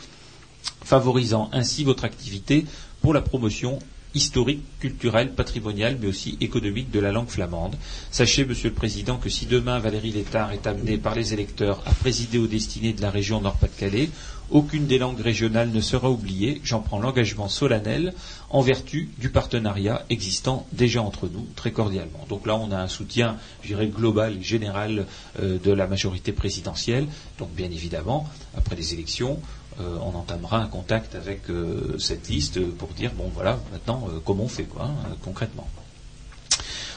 favorisant 0.84 1.50
ainsi 1.54 1.84
votre 1.86 2.04
activité 2.04 2.66
pour 3.02 3.14
la 3.14 3.22
promotion 3.22 3.80
historique, 4.16 4.62
culturelle, 4.80 5.34
patrimoniale, 5.34 5.98
mais 6.00 6.08
aussi 6.08 6.38
économique 6.41 6.91
de 6.91 7.00
la 7.00 7.12
langue 7.12 7.30
flamande. 7.30 7.76
Sachez, 8.12 8.45
Monsieur 8.45 8.70
le 8.70 8.76
Président, 8.76 9.18
que 9.18 9.30
si 9.30 9.45
demain 9.45 9.80
Valérie 9.80 10.12
Létard 10.12 10.52
est 10.52 10.68
amenée 10.68 10.98
par 10.98 11.16
les 11.16 11.34
électeurs 11.34 11.82
à 11.86 11.91
présider 11.94 12.38
aux 12.38 12.48
destinées 12.48 12.94
de 12.94 13.02
la 13.02 13.10
région 13.10 13.41
Nord-Pas-de-Calais, 13.41 14.10
aucune 14.52 14.88
des 14.88 14.98
langues 14.98 15.20
régionales 15.20 15.70
ne 15.72 15.82
sera 15.82 16.10
oubliée. 16.10 16.61
J'en 16.64 16.82
prends 16.82 16.99
l'engagement 16.99 17.49
solennel 17.49 18.14
en 18.49 18.61
vertu 18.61 19.10
du 19.18 19.30
partenariat 19.30 20.06
existant 20.10 20.68
déjà 20.72 21.02
entre 21.02 21.28
nous, 21.28 21.48
très 21.56 21.72
cordialement. 21.72 22.26
Donc 22.30 22.45
là, 22.45 22.56
on 22.56 22.72
a 22.72 22.78
un 22.78 22.88
soutien, 22.88 23.38
je 23.61 23.68
dirais, 23.68 23.88
global 23.88 24.38
et 24.38 24.44
général 24.44 25.06
euh, 25.41 25.57
de 25.60 25.72
la 25.72 25.88
majorité 25.88 26.32
présidentielle. 26.32 27.07
Donc 27.40 27.52
bien 27.52 27.72
évidemment, 27.72 28.30
après 28.56 28.76
les 28.76 28.94
élections, 28.94 29.40
euh, 29.80 29.98
on 30.02 30.15
entamera 30.15 30.60
un 30.60 30.68
contact 30.68 31.15
avec 31.15 31.49
euh, 31.49 31.98
cette 31.98 32.30
liste 32.30 32.64
pour 32.78 32.90
dire 32.90 33.11
bon 33.18 33.32
voilà 33.34 33.60
maintenant 33.72 34.07
comment 34.24 34.44
on 34.44 34.48
fait 34.48 34.65
quoi 34.65 34.86
hein, 34.86 35.15
concrètement. 35.24 35.68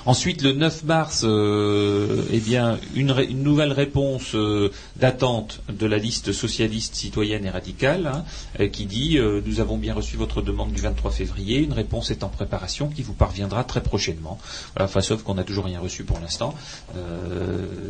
Ensuite, 0.06 0.42
le 0.42 0.52
9 0.52 0.84
mars, 0.84 1.24
euh, 1.24 2.22
eh 2.30 2.38
bien, 2.38 2.78
une, 2.94 3.12
nouvelle 3.42 3.72
réponse 3.72 4.36
euh, 4.36 4.70
d'attente 4.94 5.62
de 5.68 5.84
la 5.84 5.98
liste 5.98 6.30
socialiste, 6.30 6.94
citoyenne 6.94 7.44
et 7.44 7.50
radicale, 7.50 8.06
hein, 8.06 8.24
euh, 8.60 8.68
qui 8.68 8.86
dit 8.86 9.18
Nous 9.44 9.58
avons 9.58 9.76
bien 9.76 9.94
reçu 9.94 10.16
votre 10.16 10.42
demande 10.42 10.70
du 10.70 10.80
23 10.80 11.10
février. 11.10 11.58
Une 11.58 11.72
réponse 11.72 12.12
est 12.12 12.22
en 12.22 12.28
préparation 12.28 12.86
qui 12.88 13.02
vous 13.02 13.14
parviendra 13.14 13.64
très 13.64 13.82
prochainement. 13.82 14.38
Voilà, 14.76 14.88
enfin, 14.88 15.00
sauf 15.00 15.24
qu'on 15.24 15.34
n'a 15.34 15.44
toujours 15.44 15.64
rien 15.64 15.80
reçu 15.80 16.04
pour 16.04 16.20
l'instant. 16.20 16.54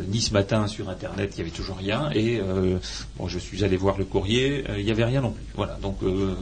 Ni 0.07 0.19
ce 0.19 0.33
matin 0.33 0.65
sur 0.65 0.89
Internet, 0.89 1.33
il 1.33 1.35
n'y 1.35 1.41
avait 1.41 1.55
toujours 1.55 1.77
rien. 1.77 2.09
Et 2.15 2.41
bon, 3.17 3.27
je 3.27 3.37
suis 3.37 3.63
allé 3.63 3.77
voir 3.77 3.99
le 3.99 4.05
courrier, 4.05 4.63
il 4.75 4.85
n'y 4.85 4.91
avait 4.91 5.05
rien 5.05 5.21
non 5.21 5.31
plus. 5.31 5.45
Voilà. 5.55 5.77
Donc, 5.83 5.99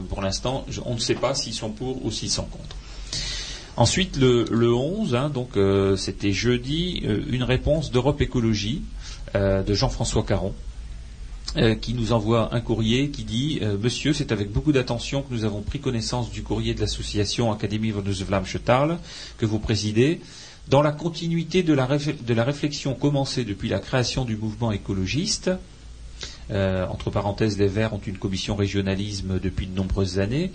pour 0.08 0.22
l'instant, 0.22 0.64
on 0.86 0.94
ne 0.94 1.00
sait 1.00 1.14
pas 1.14 1.34
s'ils 1.34 1.54
sont 1.54 1.70
pour 1.70 2.02
ou 2.04 2.10
s'ils 2.10 2.30
sont 2.30 2.44
contre. 2.44 2.75
Ensuite, 3.76 4.16
le, 4.16 4.46
le 4.50 4.72
11, 4.72 5.14
hein, 5.14 5.28
donc 5.28 5.50
euh, 5.56 5.96
c'était 5.96 6.32
jeudi, 6.32 7.02
euh, 7.04 7.20
une 7.28 7.42
réponse 7.42 7.90
d'Europe 7.90 8.22
Écologie 8.22 8.80
euh, 9.34 9.62
de 9.62 9.74
Jean-François 9.74 10.22
Caron, 10.22 10.54
qui 11.80 11.94
nous 11.94 12.12
envoie 12.12 12.54
un 12.54 12.60
courrier 12.60 13.08
qui 13.08 13.24
dit 13.24 13.60
Monsieur, 13.80 14.12
c'est 14.12 14.30
avec 14.30 14.52
beaucoup 14.52 14.72
d'attention 14.72 15.22
que 15.22 15.32
nous 15.32 15.46
avons 15.46 15.62
pris 15.62 15.78
connaissance 15.78 16.30
du 16.30 16.42
courrier 16.42 16.74
de 16.74 16.80
l'association 16.80 17.50
Académie 17.50 17.92
Vlaamse 17.92 18.58
Taal 18.62 18.98
que 19.38 19.46
vous 19.46 19.58
présidez. 19.58 20.20
Dans 20.68 20.82
la 20.82 20.92
continuité 20.92 21.62
de 21.62 21.72
la, 21.72 21.86
réflexion 22.44 22.92
commencée 22.92 23.44
depuis 23.44 23.70
la 23.70 23.78
création 23.78 24.26
du 24.26 24.36
mouvement 24.36 24.70
écologiste, 24.70 25.50
entre 26.50 27.08
parenthèses, 27.10 27.56
les 27.56 27.68
Verts 27.68 27.94
ont 27.94 28.02
une 28.06 28.18
commission 28.18 28.54
régionalisme 28.54 29.40
depuis 29.40 29.66
de 29.66 29.74
nombreuses 29.74 30.18
années. 30.18 30.52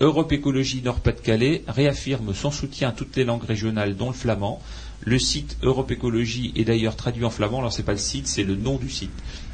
Europe 0.00 0.32
Écologie 0.32 0.80
Nord-Pas-de-Calais 0.82 1.62
réaffirme 1.68 2.32
son 2.34 2.50
soutien 2.50 2.88
à 2.88 2.92
toutes 2.92 3.16
les 3.16 3.24
langues 3.24 3.44
régionales, 3.44 3.96
dont 3.96 4.08
le 4.08 4.14
flamand. 4.14 4.60
Le 5.04 5.18
site 5.18 5.58
Europe 5.62 5.90
Écologie 5.90 6.52
est 6.56 6.64
d'ailleurs 6.64 6.96
traduit 6.96 7.24
en 7.24 7.30
flamand. 7.30 7.58
Alors 7.58 7.72
c'est 7.72 7.82
pas 7.82 7.92
le 7.92 7.98
site, 7.98 8.26
c'est 8.26 8.44
le 8.44 8.56
nom 8.56 8.76
du 8.76 8.88
site 8.88 9.10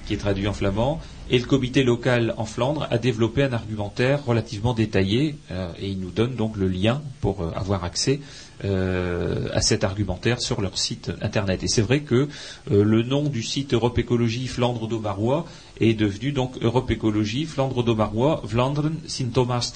qui 0.07 0.15
est 0.15 0.19
traduit 0.19 0.47
en 0.47 0.53
flamand. 0.53 1.01
Et 1.29 1.39
le 1.41 1.45
comité 1.45 1.83
local 1.83 2.35
en 2.37 2.45
Flandre 2.45 2.87
a 2.89 2.99
développé 2.99 3.43
un 3.43 3.53
argumentaire 3.53 4.25
relativement 4.25 4.75
détaillé 4.75 5.35
euh, 5.51 5.69
et 5.81 5.89
il 5.89 5.99
nous 5.99 6.11
donne 6.13 6.37
donc 6.37 6.57
le 6.57 6.69
lien 6.69 7.03
pour 7.21 7.43
euh, 7.43 7.51
avoir 7.57 7.83
accès 7.83 8.21
euh, 8.65 9.49
à 9.53 9.61
cet 9.61 9.83
argumentaire 9.83 10.41
sur 10.41 10.61
leur 10.61 10.79
site 10.79 11.11
internet. 11.21 11.65
Et 11.65 11.69
c'est 11.69 11.83
vrai 11.83 12.01
que 12.01 12.29
le 12.71 13.03
nom 13.03 13.25
du 13.25 13.43
site 13.43 13.75
Europe 13.75 13.99
Écologie 13.99 14.47
Flandre 14.47 14.87
d'Aubarois 14.87 15.47
est 15.81 15.95
devenu 15.95 16.31
donc 16.31 16.57
Europe 16.63 16.91
Écologie 16.93 17.45
Flandre 17.45 17.83
d'Aubarois 17.83 18.41
Vlaanderen 18.45 18.95
Sint 19.09 19.31
Thomas. 19.33 19.73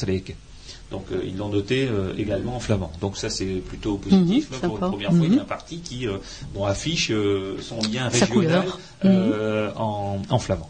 Donc 0.91 1.07
euh, 1.12 1.23
ils 1.25 1.37
l'ont 1.37 1.49
noté 1.49 1.87
euh, 1.89 2.12
également 2.19 2.57
en 2.57 2.61
flamand. 2.61 2.91
Donc 3.01 3.17
ça 3.17 3.31
c'est 3.31 3.45
plutôt 3.47 3.97
positif. 3.97 4.51
Mhm, 4.51 4.57
hein, 4.57 4.67
pour 4.69 4.75
une 4.79 4.91
première 4.91 5.11
fois, 5.12 5.27
il 5.27 5.31
y 5.31 5.33
a 5.33 5.37
Mhm. 5.37 5.41
un 5.43 5.45
parti 5.45 5.79
qui 5.79 6.09
euh, 6.09 6.17
bon, 6.55 6.65
affiche 6.65 7.11
euh, 7.12 7.57
son 7.61 7.77
lien 7.93 8.09
régional 8.09 8.31
couleur. 8.65 8.81
euh, 9.05 9.71
en, 9.77 10.21
en 10.29 10.39
flamand. 10.39 10.69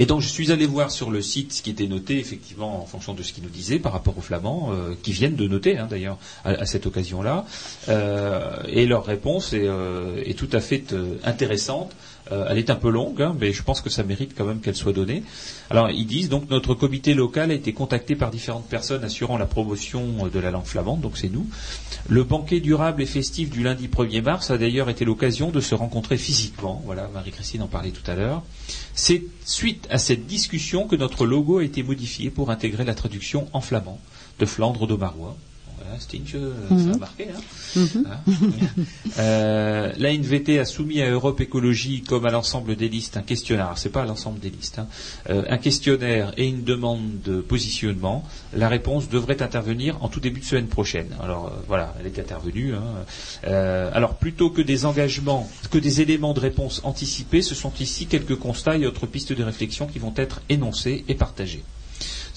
Et 0.00 0.06
donc 0.06 0.20
je 0.20 0.28
suis 0.28 0.52
allé 0.52 0.64
voir 0.66 0.92
sur 0.92 1.10
le 1.10 1.20
site 1.20 1.52
ce 1.52 1.60
qui 1.62 1.70
était 1.70 1.88
noté 1.88 2.18
effectivement 2.20 2.80
en 2.82 2.86
fonction 2.86 3.14
de 3.14 3.22
ce 3.24 3.32
qu'il 3.32 3.42
nous 3.42 3.50
disait 3.50 3.80
par 3.80 3.92
rapport 3.92 4.16
aux 4.16 4.20
flamands 4.20 4.70
euh, 4.72 4.94
qui 5.02 5.10
viennent 5.12 5.34
de 5.34 5.48
noter 5.48 5.76
hein, 5.76 5.88
d'ailleurs 5.90 6.18
à, 6.44 6.50
à 6.50 6.66
cette 6.66 6.86
occasion-là. 6.86 7.44
Euh, 7.88 8.56
et 8.68 8.86
leur 8.86 9.04
réponse 9.04 9.52
est, 9.52 9.66
euh, 9.66 10.22
est 10.24 10.38
tout 10.38 10.48
à 10.52 10.60
fait 10.60 10.92
euh, 10.92 11.16
intéressante. 11.24 11.90
Euh, 12.32 12.46
elle 12.48 12.58
est 12.58 12.70
un 12.70 12.76
peu 12.76 12.90
longue, 12.90 13.22
hein, 13.22 13.34
mais 13.40 13.52
je 13.52 13.62
pense 13.62 13.80
que 13.80 13.90
ça 13.90 14.02
mérite 14.02 14.32
quand 14.36 14.44
même 14.44 14.60
qu'elle 14.60 14.76
soit 14.76 14.92
donnée. 14.92 15.22
Alors 15.70 15.90
ils 15.90 16.06
disent 16.06 16.28
donc 16.28 16.50
notre 16.50 16.74
comité 16.74 17.14
local 17.14 17.50
a 17.50 17.54
été 17.54 17.72
contacté 17.72 18.16
par 18.16 18.30
différentes 18.30 18.68
personnes 18.68 19.04
assurant 19.04 19.38
la 19.38 19.46
promotion 19.46 20.26
euh, 20.26 20.30
de 20.30 20.38
la 20.38 20.50
langue 20.50 20.66
flamande, 20.66 21.00
donc 21.00 21.16
c'est 21.16 21.30
nous. 21.30 21.46
Le 22.08 22.24
banquet 22.24 22.60
durable 22.60 23.02
et 23.02 23.06
festif 23.06 23.50
du 23.50 23.62
lundi 23.62 23.88
1er 23.88 24.22
mars 24.22 24.50
a 24.50 24.58
d'ailleurs 24.58 24.90
été 24.90 25.04
l'occasion 25.04 25.50
de 25.50 25.60
se 25.60 25.74
rencontrer 25.74 26.16
physiquement. 26.16 26.82
Voilà, 26.84 27.08
Marie-Christine 27.12 27.62
en 27.62 27.66
parlait 27.66 27.90
tout 27.90 28.08
à 28.10 28.14
l'heure. 28.14 28.42
C'est 28.94 29.22
suite 29.44 29.86
à 29.90 29.98
cette 29.98 30.26
discussion 30.26 30.86
que 30.86 30.96
notre 30.96 31.24
logo 31.26 31.58
a 31.58 31.64
été 31.64 31.82
modifié 31.82 32.30
pour 32.30 32.50
intégrer 32.50 32.84
la 32.84 32.94
traduction 32.94 33.48
en 33.52 33.60
flamand 33.60 34.00
de 34.38 34.46
Flandre 34.46 34.86
d'Aumarois. 34.86 35.36
Euh, 36.34 36.52
ça 36.68 36.74
a 36.74 36.74
Mhm. 36.74 36.98
marqué. 36.98 37.26
Hein 37.34 37.80
Hein 38.06 38.18
Euh, 39.18 39.92
la 39.96 40.12
NVT 40.12 40.58
a 40.58 40.64
soumis 40.64 41.00
à 41.02 41.10
Europe 41.10 41.40
Écologie, 41.40 42.02
comme 42.02 42.24
à 42.26 42.30
l'ensemble 42.30 42.76
des 42.76 42.88
listes, 42.88 43.16
un 43.16 43.22
questionnaire. 43.22 43.72
C'est 43.76 43.88
pas 43.90 44.02
à 44.02 44.06
l'ensemble 44.06 44.38
des 44.38 44.50
listes. 44.50 44.78
hein. 44.78 44.86
Euh, 45.30 45.42
un 45.48 45.58
questionnaire 45.58 46.32
et 46.36 46.46
une 46.46 46.62
demande 46.62 47.20
de 47.24 47.40
positionnement. 47.40 48.24
La 48.54 48.68
réponse 48.68 49.08
devrait 49.08 49.42
intervenir 49.42 49.96
en 50.02 50.08
tout 50.08 50.20
début 50.20 50.40
de 50.40 50.44
semaine 50.44 50.68
prochaine. 50.68 51.08
Alors 51.20 51.46
euh, 51.46 51.50
voilà, 51.66 51.94
elle 52.00 52.06
est 52.06 52.18
intervenue. 52.18 52.74
hein. 52.74 52.82
Euh, 53.46 53.90
alors 53.92 54.14
plutôt 54.14 54.50
que 54.50 54.62
des 54.62 54.84
engagements, 54.86 55.48
que 55.70 55.78
des 55.78 56.00
éléments 56.00 56.34
de 56.34 56.40
réponse 56.40 56.80
anticipés, 56.84 57.42
ce 57.42 57.54
sont 57.54 57.72
ici 57.80 58.06
quelques 58.06 58.36
constats 58.36 58.76
et 58.76 58.86
autres 58.86 59.06
pistes 59.06 59.32
de 59.32 59.42
réflexion 59.42 59.86
qui 59.86 59.98
vont 59.98 60.14
être 60.16 60.40
énoncés 60.48 61.04
et 61.08 61.14
partagés. 61.14 61.62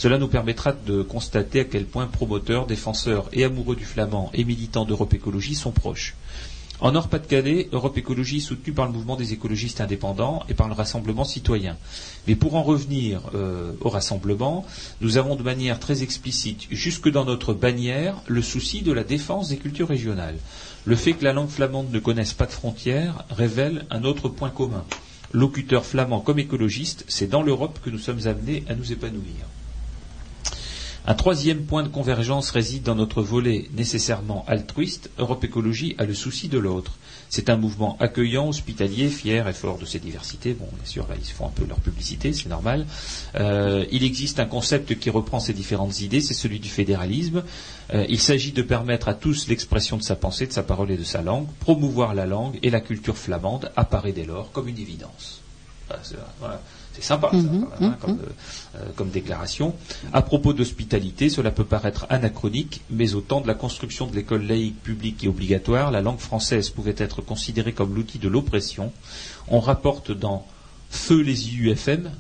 Cela 0.02 0.18
nous 0.18 0.28
permettra 0.28 0.72
de 0.72 1.04
constater 1.04 1.60
à 1.60 1.64
quel 1.64 1.86
point 1.86 2.08
promoteurs, 2.08 2.66
défenseurs 2.66 3.30
et 3.34 3.44
amoureux 3.44 3.76
du 3.76 3.86
flamand 3.86 4.32
et 4.34 4.44
militants 4.44 4.84
d'Europe 4.84 5.14
Écologie 5.14 5.54
sont 5.54 5.70
proches. 5.70 6.16
En 6.80 6.94
Nord-Pas-de-Calais, 6.94 7.70
Europe 7.72 8.00
Écologie 8.00 8.38
est 8.38 8.40
soutenue 8.40 8.74
par 8.74 8.88
le 8.88 8.94
mouvement 8.94 9.16
des 9.16 9.32
écologistes 9.34 9.80
indépendants 9.80 10.42
et 10.50 10.56
par 10.56 10.68
le 10.68 10.74
Rassemblement 10.74 11.24
citoyen. 11.24 11.78
Mais 12.28 12.34
pour 12.34 12.56
en 12.56 12.64
revenir 12.64 13.22
euh, 13.36 13.74
au 13.82 13.90
Rassemblement, 13.90 14.66
nous 15.02 15.18
avons 15.18 15.36
de 15.36 15.44
manière 15.44 15.80
très 15.80 16.02
explicite, 16.02 16.66
jusque 16.72 17.12
dans 17.12 17.26
notre 17.26 17.54
bannière, 17.54 18.16
le 18.26 18.42
souci 18.42 18.82
de 18.82 18.94
la 18.94 19.04
défense 19.04 19.50
des 19.50 19.58
cultures 19.58 19.90
régionales. 19.90 20.40
Le 20.86 20.96
fait 20.96 21.14
que 21.14 21.26
la 21.26 21.34
langue 21.34 21.50
flamande 21.50 21.92
ne 21.92 22.00
connaisse 22.00 22.34
pas 22.34 22.48
de 22.48 22.54
frontières 22.54 23.24
révèle 23.30 23.86
un 23.92 24.04
autre 24.04 24.30
point 24.30 24.50
commun. 24.50 24.84
Locuteurs 25.32 25.86
flamands 25.86 26.22
comme 26.22 26.40
écologistes, 26.40 27.06
c'est 27.08 27.30
dans 27.30 27.44
l'Europe 27.44 27.78
que 27.86 27.92
nous 27.92 28.00
sommes 28.00 28.26
amenés 28.26 28.64
à 28.68 28.74
nous 28.74 28.92
épanouir. 28.92 29.46
Un 31.08 31.16
troisième 31.16 31.64
point 31.64 31.82
de 31.82 31.88
convergence 31.88 32.52
réside 32.52 32.84
dans 32.84 32.94
notre 32.94 33.24
volet 33.24 33.68
nécessairement 33.74 34.46
altruiste. 34.48 35.10
Europe 35.18 35.44
Écologie 35.44 35.96
a 35.98 36.06
le 36.06 36.14
souci 36.14 36.48
de 36.48 36.60
l'autre. 36.60 36.92
C'est 37.28 37.50
un 37.50 37.58
mouvement 37.58 37.98
accueillant, 38.00 38.50
hospitalier, 38.50 39.10
fier 39.10 39.48
et 39.48 39.54
fort 39.54 39.80
de 39.80 39.86
ses 39.86 39.98
diversités. 39.98 40.54
Bon, 40.54 40.68
bien 40.72 40.86
sûr, 40.86 41.08
là, 41.08 41.16
ils 41.18 41.26
font 41.26 41.48
un 41.48 41.52
peu 41.52 41.66
leur 41.66 41.80
publicité, 41.80 42.34
c'est 42.34 42.50
normal. 42.50 42.86
Euh, 43.36 43.84
il 43.92 44.04
existe 44.04 44.40
un 44.40 44.46
concept 44.46 45.00
qui 45.00 45.10
reprend 45.10 45.40
ces 45.40 45.54
différentes 45.54 46.02
idées, 46.02 46.22
c'est 46.22 46.36
celui 46.36 46.60
du 46.60 46.70
fédéralisme. 46.70 47.44
Euh, 47.96 48.06
il 48.08 48.20
s'agit 48.20 48.52
de 48.52 48.62
permettre 48.62 49.08
à 49.08 49.16
tous 49.16 49.48
l'expression 49.48 49.98
de 49.98 50.04
sa 50.04 50.16
pensée, 50.16 50.46
de 50.46 50.54
sa 50.54 50.62
parole 50.62 50.92
et 50.92 50.98
de 50.98 51.04
sa 51.04 51.24
langue. 51.24 51.48
Promouvoir 51.62 52.14
la 52.14 52.28
langue 52.28 52.60
et 52.62 52.70
la 52.70 52.80
culture 52.80 53.18
flamande 53.18 53.72
apparaît 53.76 54.12
dès 54.12 54.26
lors 54.26 54.52
comme 54.52 54.68
une 54.68 54.78
évidence. 54.78 55.42
Voilà, 56.40 56.62
c'est 56.94 57.04
sympa, 57.04 57.30
ça, 57.32 57.38
Mhm, 57.38 57.62
quand 57.66 57.80
même, 57.82 57.92
hein, 57.92 57.98
comme, 58.02 58.18
euh, 58.76 58.80
comme 58.96 59.10
déclaration. 59.10 59.74
À 60.14 60.22
propos 60.22 60.54
d'hospitalité, 60.54 61.30
cela 61.30 61.52
peut 61.52 61.64
paraître 61.64 62.06
anachronique, 62.10 62.82
mais 62.90 63.14
au 63.14 63.22
temps 63.22 63.42
de 63.42 63.48
la 63.48 63.54
construction 63.54 64.08
de 64.08 64.16
l'école 64.16 64.44
laïque 64.46 64.82
publique 64.84 65.24
et 65.24 65.28
obligatoire, 65.28 65.92
la 65.92 66.02
langue 66.02 66.20
française 66.20 66.70
pouvait 66.70 66.96
être 66.98 67.22
considérée 67.22 67.72
comme 67.74 67.96
l'outil 67.96 68.20
de 68.20 68.28
l'oppression. 68.28 68.92
On 69.48 69.60
rapporte 69.60 70.12
dans 70.12 70.46
Feu 70.90 71.22
les 71.22 71.50
IUFM 71.56 72.12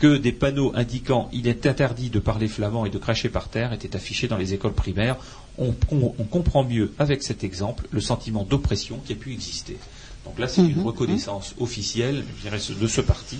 que 0.00 0.16
des 0.16 0.32
panneaux 0.32 0.72
indiquant 0.74 1.28
il 1.32 1.46
est 1.46 1.66
interdit 1.66 2.08
de 2.10 2.18
parler 2.18 2.48
flamand 2.48 2.86
et 2.86 2.90
de 2.90 2.98
cracher 2.98 3.28
par 3.28 3.48
terre 3.48 3.72
étaient 3.72 3.94
affichés 3.94 4.28
dans 4.28 4.38
les 4.38 4.54
écoles 4.54 4.72
primaires. 4.72 5.16
On, 5.58 5.74
on- 5.92 6.14
on 6.18 6.24
comprend 6.24 6.64
mieux 6.64 6.92
avec 6.98 7.22
cet 7.22 7.44
exemple 7.44 7.86
le 7.90 8.00
sentiment 8.00 8.44
d'oppression 8.44 8.98
qui 9.06 9.12
a 9.12 9.16
pu 9.16 9.32
exister. 9.32 9.76
Donc 10.24 10.38
là, 10.38 10.48
c'est 10.48 10.62
une 10.62 10.78
Mhm, 10.78 10.86
reconnaissance 10.86 11.54
officielle, 11.60 12.24
je 12.38 12.42
dirais, 12.42 12.58
de 12.80 12.86
ce 12.86 13.00
parti, 13.00 13.36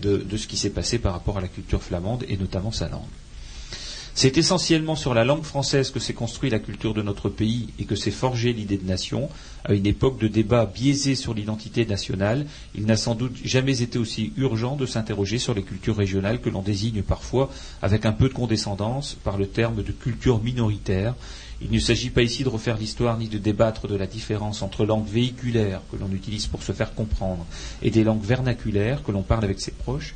de, 0.00 0.24
ce 0.36 0.46
qui 0.46 0.56
s'est 0.56 0.70
passé 0.70 0.98
par 0.98 1.12
rapport 1.12 1.38
à 1.38 1.40
la 1.40 1.48
culture 1.48 1.82
flamande 1.82 2.24
et 2.28 2.36
notamment 2.36 2.72
sa 2.72 2.88
langue. 2.88 3.02
C'est 4.14 4.36
essentiellement 4.36 4.94
sur 4.94 5.14
la 5.14 5.24
langue 5.24 5.42
française 5.42 5.90
que 5.90 5.98
s'est 5.98 6.12
construit 6.12 6.50
la 6.50 6.58
culture 6.58 6.92
de 6.92 7.00
notre 7.00 7.30
pays 7.30 7.68
et 7.78 7.84
que 7.84 7.96
s'est 7.96 8.10
forgée 8.10 8.52
l'idée 8.52 8.76
de 8.76 8.86
nation. 8.86 9.30
À 9.64 9.72
une 9.72 9.86
époque 9.86 10.18
de 10.18 10.28
débat 10.28 10.66
biaisé 10.66 11.14
sur 11.14 11.32
l'identité 11.32 11.86
nationale, 11.86 12.46
il 12.74 12.84
n'a 12.84 12.96
sans 12.96 13.14
doute 13.14 13.36
jamais 13.42 13.80
été 13.80 13.98
aussi 13.98 14.32
urgent 14.36 14.76
de 14.76 14.84
s'interroger 14.84 15.38
sur 15.38 15.54
les 15.54 15.62
cultures 15.62 15.96
régionales 15.96 16.40
que 16.42 16.50
l'on 16.50 16.60
désigne 16.60 17.02
parfois 17.02 17.50
avec 17.80 18.04
un 18.04 18.12
peu 18.12 18.28
de 18.28 18.34
condescendance 18.34 19.16
par 19.24 19.38
le 19.38 19.46
terme 19.46 19.82
de 19.82 19.92
culture 19.92 20.42
minoritaire. 20.42 21.14
Il 21.64 21.70
ne 21.70 21.78
s'agit 21.78 22.10
pas 22.10 22.22
ici 22.22 22.42
de 22.42 22.48
refaire 22.48 22.76
l'histoire 22.76 23.16
ni 23.18 23.28
de 23.28 23.38
débattre 23.38 23.86
de 23.86 23.94
la 23.94 24.06
différence 24.06 24.62
entre 24.62 24.84
langues 24.84 25.06
véhiculaires 25.06 25.80
que 25.90 25.96
l'on 25.96 26.10
utilise 26.10 26.46
pour 26.46 26.62
se 26.62 26.72
faire 26.72 26.94
comprendre 26.94 27.46
et 27.82 27.90
des 27.90 28.02
langues 28.02 28.24
vernaculaires 28.24 29.02
que 29.02 29.12
l'on 29.12 29.22
parle 29.22 29.44
avec 29.44 29.60
ses 29.60 29.70
proches. 29.70 30.14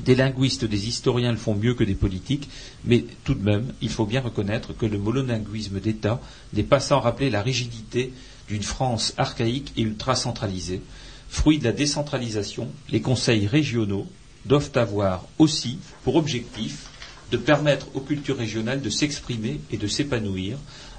Des 0.00 0.14
linguistes, 0.14 0.64
des 0.64 0.88
historiens 0.88 1.32
le 1.32 1.36
font 1.36 1.54
mieux 1.54 1.74
que 1.74 1.84
des 1.84 1.94
politiques, 1.94 2.48
mais 2.86 3.04
tout 3.24 3.34
de 3.34 3.44
même, 3.44 3.74
il 3.82 3.90
faut 3.90 4.06
bien 4.06 4.22
reconnaître 4.22 4.72
que 4.72 4.86
le 4.86 4.98
monolinguisme 4.98 5.78
d'État 5.78 6.20
n'est 6.54 6.62
pas 6.62 6.80
sans 6.80 7.00
rappeler 7.00 7.28
la 7.28 7.42
rigidité 7.42 8.14
d'une 8.48 8.62
France 8.62 9.12
archaïque 9.18 9.72
et 9.76 9.82
ultra-centralisée. 9.82 10.80
Fruit 11.28 11.58
de 11.58 11.64
la 11.64 11.72
décentralisation, 11.72 12.68
les 12.88 13.02
conseils 13.02 13.46
régionaux 13.46 14.06
doivent 14.46 14.72
avoir 14.74 15.26
aussi 15.38 15.78
pour 16.02 16.16
objectif 16.16 16.89
de 17.30 17.36
permettre 17.36 17.86
aux 17.94 18.00
cultures 18.00 18.36
régionales 18.36 18.80
de 18.80 18.90
s'exprimer 18.90 19.60
et 19.70 19.76
de 19.76 19.86
s'épanouir. 19.86 20.58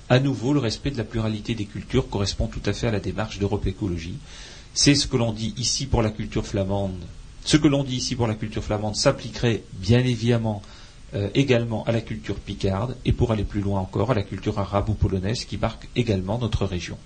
À 0.10 0.20
nouveau, 0.20 0.54
le 0.54 0.60
respect 0.60 0.92
de 0.92 0.98
la 0.98 1.04
pluralité 1.04 1.56
des 1.56 1.66
cultures 1.66 2.10
correspond 2.10 2.48
tout 2.48 2.62
à 2.66 2.74
fait 2.74 2.88
à 2.88 2.92
la 2.92 3.00
démarche 3.00 3.40
d'Europe 3.40 3.66
Écologie. 3.68 4.18
C'est 4.74 4.96
ce 4.96 5.08
que 5.08 5.18
l'on 5.18 5.34
dit 5.34 5.54
ici 5.58 5.86
pour 5.86 6.02
la 6.02 6.12
culture 6.12 6.46
flamande. 6.46 7.04
Ce 7.44 7.58
que 7.58 7.68
l'on 7.68 7.84
dit 7.84 7.98
ici 7.98 8.16
pour 8.16 8.28
la 8.28 8.36
culture 8.36 8.64
flamande 8.64 8.96
s'appliquerait 8.96 9.64
bien 9.74 10.00
évidemment 10.00 10.62
euh, 11.14 11.30
également 11.34 11.84
à 11.86 11.92
la 11.92 12.00
culture 12.00 12.36
picarde 12.36 12.96
et 13.04 13.12
pour 13.12 13.32
aller 13.32 13.44
plus 13.44 13.60
loin 13.60 13.82
encore 13.82 14.12
à 14.12 14.14
la 14.14 14.24
culture 14.24 14.60
arabe 14.60 14.90
ou 14.90 14.94
polonaise 14.94 15.44
qui 15.44 15.58
marque 15.58 15.90
également 15.96 16.38
notre 16.38 16.66
région. 16.66 16.98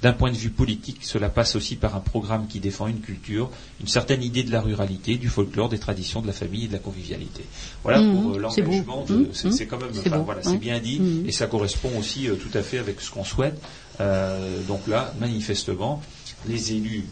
D'un 0.00 0.12
point 0.12 0.30
de 0.30 0.36
vue 0.36 0.50
politique, 0.50 0.98
cela 1.02 1.28
passe 1.28 1.56
aussi 1.56 1.74
par 1.74 1.96
un 1.96 2.00
programme 2.00 2.46
qui 2.46 2.60
défend 2.60 2.86
une 2.86 3.00
culture, 3.00 3.50
une 3.80 3.88
certaine 3.88 4.22
idée 4.22 4.44
de 4.44 4.52
la 4.52 4.60
ruralité, 4.60 5.16
du 5.16 5.28
folklore, 5.28 5.68
des 5.68 5.78
traditions, 5.80 6.20
de 6.22 6.28
la 6.28 6.32
famille 6.32 6.66
et 6.66 6.68
de 6.68 6.72
la 6.74 6.78
convivialité. 6.78 7.44
Voilà 7.82 8.00
Mhm, 8.00 8.12
pour 8.22 8.34
euh, 8.34 8.38
l'engagement. 8.38 9.04
de- 9.04 9.14
Mhm, 9.16 9.50
C'est 9.52 9.66
quand 9.66 9.78
même, 9.80 9.90
c'est 9.92 10.06
enfin, 10.06 10.18
beau, 10.18 10.22
voilà, 10.24 10.40
ouais. 10.42 10.52
c'est 10.52 10.58
bien 10.58 10.78
dit 10.78 11.00
et 11.26 11.32
ça 11.32 11.48
correspond 11.48 11.90
aussi 11.98 12.28
euh, 12.28 12.36
tout 12.36 12.56
à 12.56 12.62
fait 12.62 12.78
avec 12.78 13.00
ce 13.00 13.10
qu'on 13.10 13.24
souhaite. 13.24 13.60
Euh, 14.00 14.62
donc 14.68 14.86
là, 14.86 15.12
manifestement, 15.18 16.00
les 16.46 16.72
élus 16.74 17.04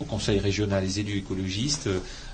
au 0.00 0.04
Conseil 0.04 0.38
régional, 0.38 0.84
les 0.84 1.00
élus 1.00 1.18
écologistes, 1.18 1.88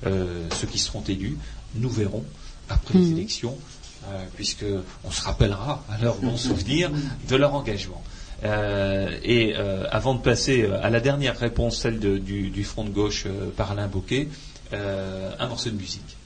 ceux 0.04 0.66
qui 0.70 0.78
seront 0.78 1.02
élus, 1.08 1.36
nous 1.76 1.88
verrons 1.90 2.24
après 2.68 2.98
les 2.98 3.10
élections, 3.12 3.56
euh, 4.08 4.24
puisque 4.34 4.64
on 5.04 5.10
se 5.10 5.22
rappellera 5.22 5.82
à 5.90 5.98
leur 6.02 6.16
bon 6.16 6.36
souvenir 6.36 6.90
de 7.28 7.36
leur 7.36 7.54
engagement. 7.54 8.02
Euh, 8.44 9.08
et 9.22 9.54
euh, 9.56 9.84
avant 9.90 10.14
de 10.14 10.20
passer 10.20 10.64
euh, 10.64 10.78
à 10.82 10.90
la 10.90 11.00
dernière 11.00 11.38
réponse, 11.38 11.78
celle 11.78 11.98
du, 11.98 12.64
front 12.64 12.84
de 12.84 12.90
gauche 12.90 13.26
par 13.56 13.72
Alain 13.72 13.88
Bocquet, 13.88 14.28
un 14.72 15.48
morceau 15.48 15.70
de 15.70 15.76
musique. 15.76 16.16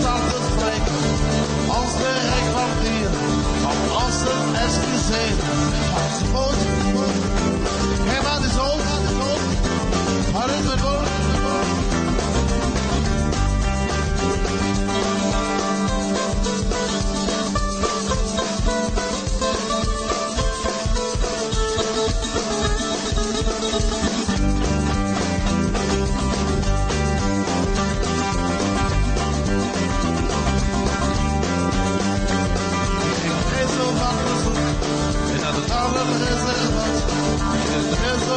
staat 0.00 0.26
het 0.32 0.46
vrij. 0.56 0.78
Als 1.78 1.92
de 2.00 2.12
rek 2.32 2.48
van 2.56 2.72
hier, 2.84 3.10
van 3.64 3.78
als 4.04 4.18
het 4.28 4.46
excuseert, 4.64 5.40
als 6.02 6.16
het 6.20 6.89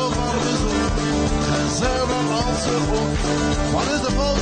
middel 0.04 0.22
van 0.22 0.36
de 0.44 0.54
zon. 0.62 0.82
En 1.58 1.68
zeven 1.80 2.26
onze 2.46 2.76
boot. 2.90 3.20
Wat 3.74 3.88
is 3.96 4.02
de 4.08 4.14
boot? 4.16 4.42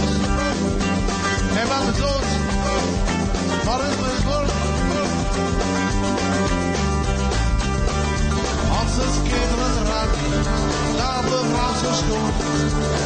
Hij 1.56 1.68
was 1.72 1.86
de 1.86 1.94
dood. 2.02 2.28
Wat 3.68 3.80
is 3.90 3.96
mijn 4.02 4.24
boot? 4.30 4.52
Als 8.80 8.94
het 9.02 9.16
kinderen 9.30 9.86
raakt, 9.92 10.18
daar 10.98 11.24
begraaf 11.24 11.78
ze 11.82 11.92
schoon. 12.02 12.32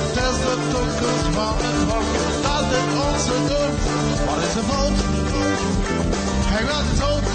Het 0.05 0.17
is 0.27 0.37
de 0.45 0.53
toekomst 0.71 1.27
van 1.35 1.53
het 1.61 1.77
volk, 1.87 2.09
dat 2.45 2.67
is 2.77 2.87
onze 3.07 3.37
dood. 3.51 3.75
Wat 4.27 4.39
is 4.45 4.53
de 4.57 4.63
boot? 4.69 4.97
Hij 6.53 6.65
was 6.69 6.85
de 6.89 6.95
dood. 7.01 7.25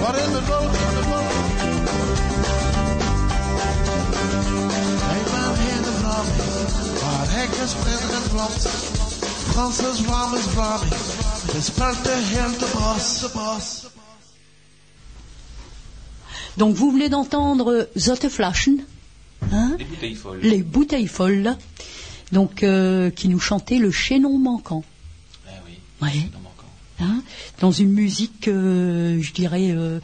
Wat 0.00 0.16
is 0.16 0.32
de 0.32 0.42
boot? 0.48 0.76
Het 6.26 7.54
is 11.58 11.64
speelt 11.66 12.04
de 12.04 12.68
bras, 12.72 13.20
de 13.20 13.28
bras. 13.32 13.86
Donc 16.56 16.74
vous 16.76 16.90
venez 16.92 17.08
d'entendre 17.10 17.88
Zotteflaschen, 17.96 18.84
hein, 19.52 19.76
Les 19.78 19.84
bouteilles 19.84 20.14
folles. 20.16 20.40
les 20.42 20.62
bouteilles 20.62 21.06
folles, 21.08 21.56
donc 22.32 22.62
euh, 22.62 23.10
qui 23.10 23.28
nous 23.28 23.38
chantaient 23.40 23.78
le 23.78 23.90
chaînon 23.90 24.38
manquant. 24.38 24.82
Eh 25.46 25.50
oui, 25.66 25.78
Ouais. 26.02 26.30
non 26.32 26.40
manquant. 26.40 26.70
hein, 27.00 27.22
dans 27.60 27.72
une 27.72 27.90
musique, 27.92 28.48
euh, 28.48 29.20
je 29.20 29.32
dirais, 29.32 29.70
euh, 29.70 30.00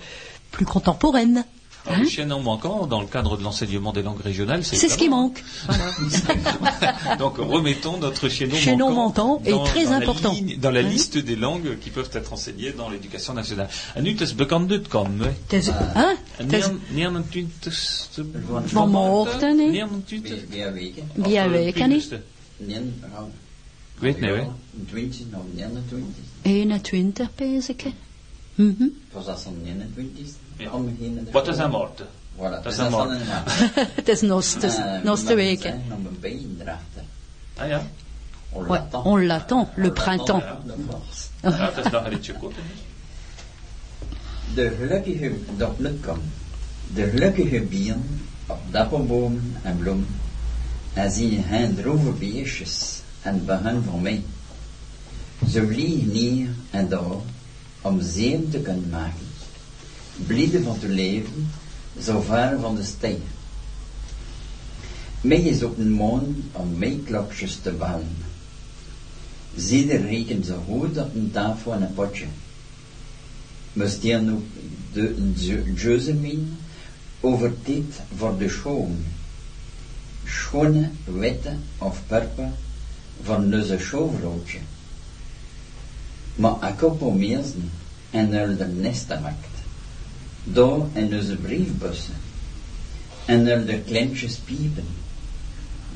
plus 0.50 0.66
contemporaine. 0.66 1.44
Alors, 1.84 1.98
hein. 2.00 2.04
le 2.04 2.42
manquant, 2.42 2.86
dans 2.86 3.00
le 3.00 3.06
cadre 3.08 3.36
de 3.36 3.42
l'enseignement 3.42 3.92
des 3.92 4.02
langues 4.02 4.20
régionales, 4.20 4.64
c'est 4.64 4.76
C'est 4.76 4.88
ce 4.88 4.96
qui 4.96 5.08
manque. 5.08 5.42
Voilà. 5.66 7.16
Donc 7.18 7.38
remettons 7.38 7.98
notre 7.98 8.28
chaînon, 8.28 8.54
Chaînon 8.56 8.92
manquant 8.92 9.40
est 9.44 9.50
dans- 9.50 9.64
très 9.64 9.84
dans 9.84 9.90
la 9.98 10.30
ligne- 10.30 10.58
dans 10.60 10.70
la 10.70 10.80
Hein 10.80 10.88
liste 10.88 11.18
des 11.18 11.34
langues 11.36 11.78
qui 11.80 11.90
peuvent 11.90 12.10
être 12.12 12.32
enseignées 12.32 12.72
dans 12.72 12.88
l'éducation 12.88 13.34
nationale. 13.34 13.68
En 13.96 14.02
nu, 14.02 14.10
het 14.10 14.20
is 14.20 14.34
bekend 14.34 14.70
uitkomen. 14.70 15.36
T'es- 15.48 15.68
hein, 15.94 16.16
t'es- 16.48 16.70
29 16.94 18.08
Van 18.66 18.88
Moorten, 18.90 19.58
hè? 19.58 19.70
29 19.70 20.30
Wie, 20.48 20.62
wie 20.64 20.70
weken? 20.72 21.10
Wie 21.14 21.24
Of, 21.24 21.44
eh, 21.44 21.50
weken, 21.50 21.90
hè? 21.90 21.98
20ste. 21.98 22.20
Nee, 22.56 22.78
nou, 23.00 23.28
Ik 23.94 24.00
weet 24.00 24.20
niet, 24.20 24.30
hè. 24.30 24.46
20 24.90 25.26
of 25.34 25.42
29. 25.54 26.22
21, 26.42 27.34
pense 27.34 27.70
ik. 27.72 27.84
Mhm. 28.54 28.84
Was 29.12 29.26
dat 29.26 29.40
zo'n 29.40 29.60
29? 29.62 30.34
Wat 31.30 31.48
is 31.48 31.56
aan 31.56 31.70
morten? 31.70 32.06
Voilà, 32.36 32.62
maand. 32.90 33.20
Het 33.94 34.08
is 34.08 34.20
nos, 34.20 34.54
het 34.54 34.62
is 34.62 34.76
Eh. 36.64 37.62
Ah 37.62 37.68
ja? 37.68 37.82
On 39.04 39.26
l'attend. 39.26 39.68
le 39.74 39.92
printemps. 39.92 40.44
de 44.54 44.70
gelukkige, 44.78 45.32
dat 45.56 45.78
nut 45.78 46.00
komt. 46.00 46.22
De 46.94 47.10
gelukkige 47.10 47.60
bieren 47.60 48.20
op 48.46 48.58
dapperbomen 48.70 49.56
en 49.62 49.78
bloemen. 49.78 50.06
En 50.92 51.10
zien 51.10 51.42
hen 51.44 51.74
droeve 51.74 52.10
beestjes 52.10 53.00
en 53.22 53.44
begin 53.44 53.82
voor 53.90 54.00
mij. 54.00 54.22
Ze 55.48 55.66
vliegen 55.66 56.10
hier 56.10 56.48
en 56.70 56.88
daar 56.88 57.20
om 57.80 58.00
zeem 58.00 58.50
te 58.50 58.58
kunnen 58.58 58.88
maken. 58.88 59.31
Blijde 60.16 60.62
van 60.62 60.78
te 60.78 60.88
leven, 60.88 61.50
zo 62.00 62.20
ver 62.20 62.60
van 62.60 62.74
de 62.74 62.84
stijl. 62.84 63.20
Mij 65.20 65.40
is 65.40 65.62
op 65.62 65.78
een 65.78 65.92
maan 65.92 66.36
om 66.52 66.78
meeklokjes 66.78 67.58
te 67.62 67.70
bellen. 67.70 68.16
Ze 69.56 69.86
rekenen 69.86 70.44
zo 70.44 70.62
goed 70.66 70.98
op 70.98 71.14
een 71.14 71.30
tafel 71.32 71.72
en 71.72 71.82
een 71.82 71.94
potje. 71.94 72.26
We 73.72 74.30
ook 74.32 74.42
de 74.92 75.72
Josemin 75.74 76.56
over 77.20 77.52
dit 77.64 78.00
voor 78.16 78.38
de 78.38 78.48
schoon. 78.48 79.04
Schone, 80.24 80.90
witte 81.04 81.52
of 81.78 82.02
purper 82.06 82.50
van 83.22 83.54
onze 83.54 83.78
showvrootje. 83.78 84.58
Maar 86.34 86.68
ik 86.68 86.82
op 86.82 87.14
meersen 87.14 87.70
en 88.10 88.32
er 88.32 88.56
de 88.56 88.66
nesten 88.66 89.22
maakt. 89.22 89.51
Daar 90.44 90.80
in 90.92 91.14
onze 91.14 91.36
briefbussen. 91.36 92.14
En 93.24 93.46
er 93.46 93.66
de 93.66 93.80
kleintjes 93.80 94.36
piepen. 94.36 94.86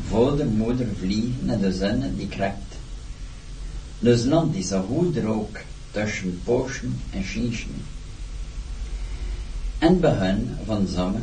Voor 0.08 0.36
de 0.36 0.44
moeder 0.44 0.86
vliegen 0.98 1.50
en 1.50 1.60
de 1.60 1.72
zon 1.72 2.16
die 2.16 2.28
krakt. 2.28 2.74
Dus 3.98 4.24
land 4.24 4.54
is 4.54 4.68
zo 4.68 4.82
goed 4.82 5.16
rook 5.16 5.58
tussen 5.90 6.40
poschen 6.44 7.00
en 7.10 7.24
schieschen. 7.24 7.82
En 9.78 10.00
begin 10.00 10.50
van 10.64 10.86
zomer 10.86 11.22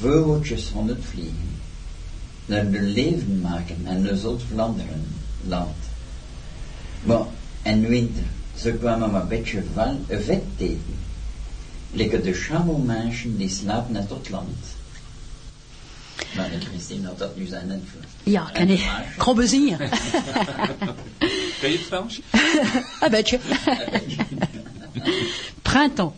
vogeltjes 0.00 0.64
van 0.64 0.88
het 0.88 1.04
vliegen. 1.10 1.56
Naar 2.46 2.70
de 2.70 2.82
leven 2.82 3.40
maken 3.40 3.76
en 3.84 4.02
de 4.02 4.16
Zuid-Vlaanderen 4.16 5.06
land. 5.46 5.76
Maar 7.04 7.26
in 7.62 7.86
winter, 7.86 8.24
ze 8.56 8.72
kwamen 8.72 9.10
maar 9.10 9.22
een 9.22 9.28
beetje 9.28 9.62
vel, 9.74 10.00
vet 10.08 10.42
tegen. 10.56 11.07
Lekker 11.90 12.22
de 12.22 12.34
schamelmensen 12.34 13.36
die 13.36 13.48
slapen 13.48 13.92
net 13.92 14.08
tot 14.08 14.30
land. 14.30 14.76
Maar 16.36 16.52
ik 16.52 16.62
Christine 16.62 17.06
had 17.06 17.18
dat 17.18 17.36
nu 17.36 17.46
zijn. 17.46 17.82
Ja, 18.22 18.50
kan 18.52 18.68
ik. 18.68 18.90
Gros 19.18 19.36
bezien. 19.36 19.76
Ken 19.76 21.70
je 21.70 21.78
het 21.78 21.80
Frans? 21.80 22.20
Beetje. 23.10 23.38
Printemps. 25.62 26.14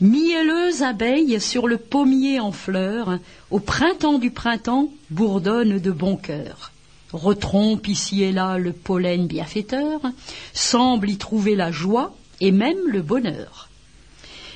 Mielleuses 0.00 0.80
abeilles 0.80 1.40
sur 1.40 1.68
le 1.68 1.76
pommier 1.76 2.40
en 2.40 2.52
fleurs, 2.52 3.18
au 3.50 3.60
printemps 3.60 4.18
du 4.18 4.30
printemps 4.30 4.88
bourdonnent 5.10 5.78
de 5.78 5.90
bon 5.90 6.16
cœur. 6.16 6.72
Retrompe 7.12 7.86
ici 7.88 8.22
et 8.22 8.32
là 8.32 8.56
le 8.56 8.72
pollen 8.72 9.26
bienfaiteur, 9.26 10.00
semble 10.54 11.10
y 11.10 11.18
trouver 11.18 11.54
la 11.54 11.70
joie 11.70 12.14
et 12.40 12.50
même 12.50 12.78
le 12.86 13.02
bonheur. 13.02 13.69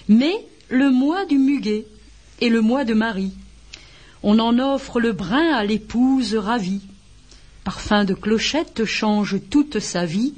Mais 0.08 0.34
le 0.68 0.90
mois 0.90 1.24
du 1.24 1.38
muguet 1.38 1.86
et 2.40 2.48
le 2.48 2.60
mois 2.60 2.84
de 2.84 2.94
Marie, 2.94 3.32
on 4.22 4.38
en 4.38 4.58
offre 4.58 5.00
le 5.00 5.12
brin 5.12 5.52
à 5.52 5.64
l'épouse 5.64 6.34
ravie. 6.34 6.82
Parfum 7.64 8.04
de 8.04 8.14
clochette 8.14 8.84
change 8.84 9.36
toute 9.50 9.80
sa 9.80 10.04
vie, 10.04 10.34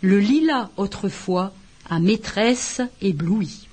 le 0.00 0.18
lilas 0.18 0.70
autrefois 0.76 1.52
à 1.88 2.00
maîtresse 2.00 2.80
éblouie. 3.00 3.68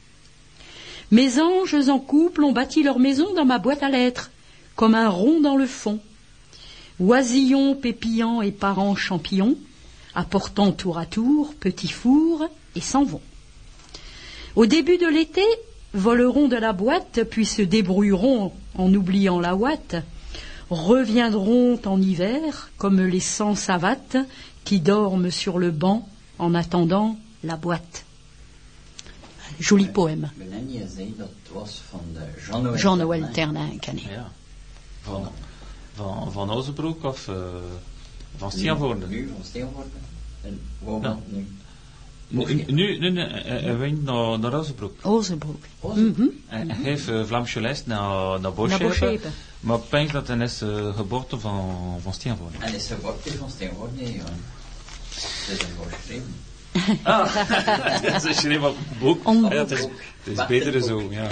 Mes 1.11 1.41
anges 1.41 1.89
en 1.89 1.99
couple 1.99 2.43
ont 2.43 2.53
bâti 2.53 2.83
leur 2.83 2.99
maison 2.99 3.33
dans 3.33 3.45
ma 3.45 3.57
boîte 3.57 3.83
à 3.83 3.89
lettres, 3.89 4.31
comme 4.75 4.95
un 4.95 5.09
rond 5.09 5.41
dans 5.41 5.55
le 5.55 5.65
fond. 5.65 5.99
Oisillons 6.99 7.75
pépillants 7.75 8.41
et 8.41 8.51
parents 8.51 8.95
champignons, 8.95 9.57
apportant 10.13 10.71
tour 10.71 10.97
à 10.97 11.05
tour 11.05 11.53
petits 11.55 11.87
fours 11.87 12.47
et 12.75 12.81
s'en 12.81 13.03
vont. 13.03 13.21
Au 14.55 14.65
début 14.65 14.97
de 14.97 15.07
l'été, 15.07 15.45
voleront 15.93 16.47
de 16.47 16.55
la 16.55 16.73
boîte, 16.73 17.23
puis 17.29 17.45
se 17.45 17.61
débrouilleront 17.61 18.53
en 18.75 18.93
oubliant 18.93 19.39
la 19.39 19.55
ouate, 19.55 19.95
reviendront 20.69 21.79
en 21.85 22.01
hiver 22.01 22.71
comme 22.77 23.01
les 23.01 23.19
sans 23.19 23.55
savates 23.55 24.17
qui 24.63 24.79
dorment 24.79 25.31
sur 25.31 25.59
le 25.59 25.71
banc 25.71 26.07
en 26.39 26.53
attendant 26.53 27.17
la 27.43 27.57
boîte. 27.57 28.05
Joli 29.59 29.85
poème. 29.85 30.29
Jean-Noël. 32.37 33.29
Van, 35.95 36.29
van, 36.29 36.49
of 36.49 37.27
uh, 37.27 37.33
van 38.37 38.51
Steenvoorde? 38.51 39.07
Nu 39.07 39.27
van 39.27 39.45
Steenvoorde. 39.45 39.89
En 40.41 40.59
waar 40.79 40.99
Nou. 41.01 41.17
nu? 41.27 41.47
Nu, 42.31 42.53
nu, 42.53 42.63
nu, 42.67 43.09
nu 43.09 43.19
hij 43.19 43.59
hij 43.61 43.77
wint 43.77 44.03
naar, 44.03 44.39
naar. 44.39 44.53
Ozebroek. 45.01 45.63
Mhm. 45.81 46.23
Hij 46.45 46.65
hij 46.67 46.77
heeft 46.81 47.09
uh, 47.09 47.25
Vlaamse 47.25 47.61
les 47.61 47.85
naar, 47.85 48.39
naar 48.39 48.53
Boschepen. 48.53 49.33
Maar 49.59 49.77
ik 49.77 49.83
denk 49.89 50.11
dat 50.11 50.27
hij 50.27 50.37
is 50.37 50.61
uh, 50.61 50.95
geboorte 50.95 51.39
van, 51.39 51.99
van 52.01 52.13
Steenvoorde. 52.13 52.57
En 52.59 52.75
is 52.75 52.87
geboorte 52.87 53.37
van 53.37 53.49
Steenvoorde, 53.49 54.13
ja. 54.13 54.23
Dat 54.23 55.57
is 55.57 55.61
een 55.61 55.69
voorgeschreven. 55.77 56.35
Ah, 57.03 57.35
dat 58.13 58.25
is 58.25 58.37
schreef 58.37 58.61
op 58.61 58.75
het 58.77 58.99
boek. 58.99 59.23
Ja, 59.23 59.49
het 59.49 59.71
is, 59.71 59.79
het 59.79 60.37
is 60.37 60.45
beter 60.45 60.81
zo. 60.81 61.07
Ja, 61.09 61.27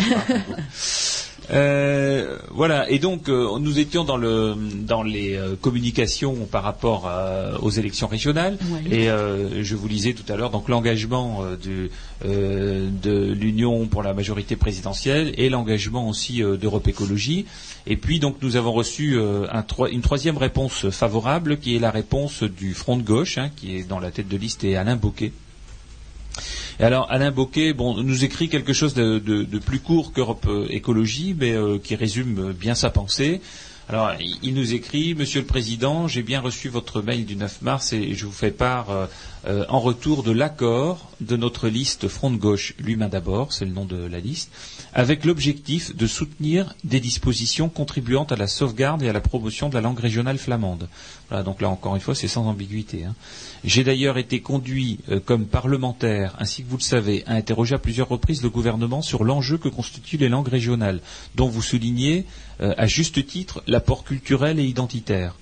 Euh, 1.51 2.37
voilà, 2.51 2.89
et 2.91 2.99
donc 2.99 3.27
euh, 3.27 3.57
nous 3.59 3.79
étions 3.79 4.03
dans, 4.03 4.17
le, 4.17 4.55
dans 4.85 5.01
les 5.01 5.35
euh, 5.35 5.55
communications 5.59 6.35
par 6.51 6.63
rapport 6.63 7.07
à- 7.07 7.59
aux 7.61 7.71
élections 7.71 8.07
régionales, 8.07 8.57
et 8.91 9.09
euh, 9.09 9.63
je 9.63 9.75
vous 9.75 9.87
lisais 9.87 10.13
tout 10.13 10.31
à 10.31 10.35
l'heure 10.35 10.51
donc 10.51 10.69
l'engagement 10.69 11.43
du- 11.61 11.89
de 12.23 13.31
l'Union 13.33 13.87
pour 13.87 14.03
la 14.03 14.13
majorité 14.13 14.55
présidentielle 14.55 15.33
et 15.37 15.49
l'engagement 15.49 16.07
aussi 16.09 16.41
d'Europe 16.61 16.87
Écologie. 16.87 17.45
Et 17.87 17.95
puis 17.97 18.19
donc 18.19 18.35
nous 18.41 18.55
avons 18.55 18.71
reçu 18.73 19.15
euh, 19.17 19.47
un 19.51 19.63
une 19.91 20.01
troisième 20.01 20.37
réponse 20.37 20.89
favorable 20.89 21.57
qui 21.57 21.75
est 21.75 21.79
la 21.79 21.91
réponse 21.91 22.43
du 22.43 22.73
Front 22.73 22.97
de 22.97 23.03
gauche, 23.03 23.37
hein, 23.37 23.49
qui 23.55 23.75
est 23.77 23.87
dans 23.87 23.99
la 23.99 24.11
tête 24.11 24.27
de 24.27 24.37
liste, 24.37 24.63
et 24.63 24.75
Alain 24.75 24.95
Bocquet. 24.97 25.31
Alors 26.79 27.11
Alain 27.11 27.31
Bocquet, 27.31 27.73
bon, 27.73 28.01
nous 28.01 28.23
écrit 28.23 28.47
quelque 28.47 28.73
chose 28.73 28.93
de, 28.93 29.59
plus 29.59 29.79
court 29.79 30.13
qu'Europe 30.13 30.45
euh, 30.47 30.67
Écologie, 30.69 31.35
mais 31.37 31.51
euh, 31.51 31.77
qui 31.77 31.95
résume 31.95 32.49
euh, 32.49 32.53
bien 32.53 32.75
sa 32.75 32.89
pensée. 32.89 33.41
Alors, 33.89 34.11
il, 34.43 34.53
nous 34.53 34.75
écrit, 34.75 35.15
Monsieur 35.15 35.41
le 35.41 35.47
Président, 35.47 36.07
j'ai 36.07 36.21
bien 36.21 36.41
reçu 36.41 36.69
votre 36.69 37.01
mail 37.01 37.25
du 37.25 37.35
9 37.35 37.63
mars 37.63 37.91
et 37.91 38.13
je 38.13 38.25
vous 38.27 38.31
fais 38.31 38.51
part 38.51 38.89
en 39.47 39.79
retour 39.79 40.21
de 40.21 40.31
l'accord 40.31 41.09
de 41.21 41.35
notre 41.35 41.67
liste 41.67 42.07
Front 42.07 42.29
de 42.29 42.37
gauche, 42.37 42.75
l'humain 42.77 43.09
d'abord, 43.09 43.51
c'est 43.51 43.65
le 43.65 43.71
nom 43.71 43.85
de 43.85 43.97
la 43.97 44.19
liste, 44.19 44.51
avec 44.93 45.25
l'objectif 45.25 45.95
de 45.95 46.05
soutenir 46.05 46.75
des 46.83 46.99
dispositions 46.99 47.67
contribuant 47.67 48.25
à 48.25 48.35
la 48.35 48.45
sauvegarde 48.45 49.01
et 49.01 49.09
à 49.09 49.13
la 49.13 49.21
promotion 49.21 49.69
de 49.69 49.73
la 49.73 49.81
langue 49.81 49.99
régionale 49.99 50.37
flamande. 50.37 50.87
Voilà, 51.29 51.41
donc 51.43 51.59
là 51.59 51.69
encore 51.69 51.95
une 51.95 52.01
fois, 52.01 52.13
c'est 52.13 52.27
sans 52.27 52.45
ambiguïté. 52.45 53.05
hein. 53.05 53.15
J'ai 53.65 53.83
d'ailleurs 53.83 54.17
été 54.17 54.39
conduit 54.39 54.99
euh, 55.09 55.19
comme 55.19 55.45
parlementaire, 55.45 56.35
ainsi 56.39 56.63
que 56.63 56.69
vous 56.69 56.77
le 56.77 56.81
savez, 56.81 57.23
à 57.25 57.33
interroger 57.33 57.75
à 57.75 57.79
plusieurs 57.79 58.07
reprises 58.07 58.41
le 58.41 58.49
gouvernement 58.49 59.01
sur 59.01 59.25
l'enjeu 59.25 59.57
que 59.57 59.67
constituent 59.67 60.17
les 60.17 60.29
langues 60.29 60.47
régionales, 60.47 61.01
dont 61.35 61.49
vous 61.49 61.61
soulignez 61.61 62.25
euh, 62.61 62.73
à 62.77 62.87
juste 62.87 63.25
titre 63.25 63.61
l'apport 63.67 64.05
culturel 64.05 64.59
et 64.59 64.65
identitaire. 64.65 65.35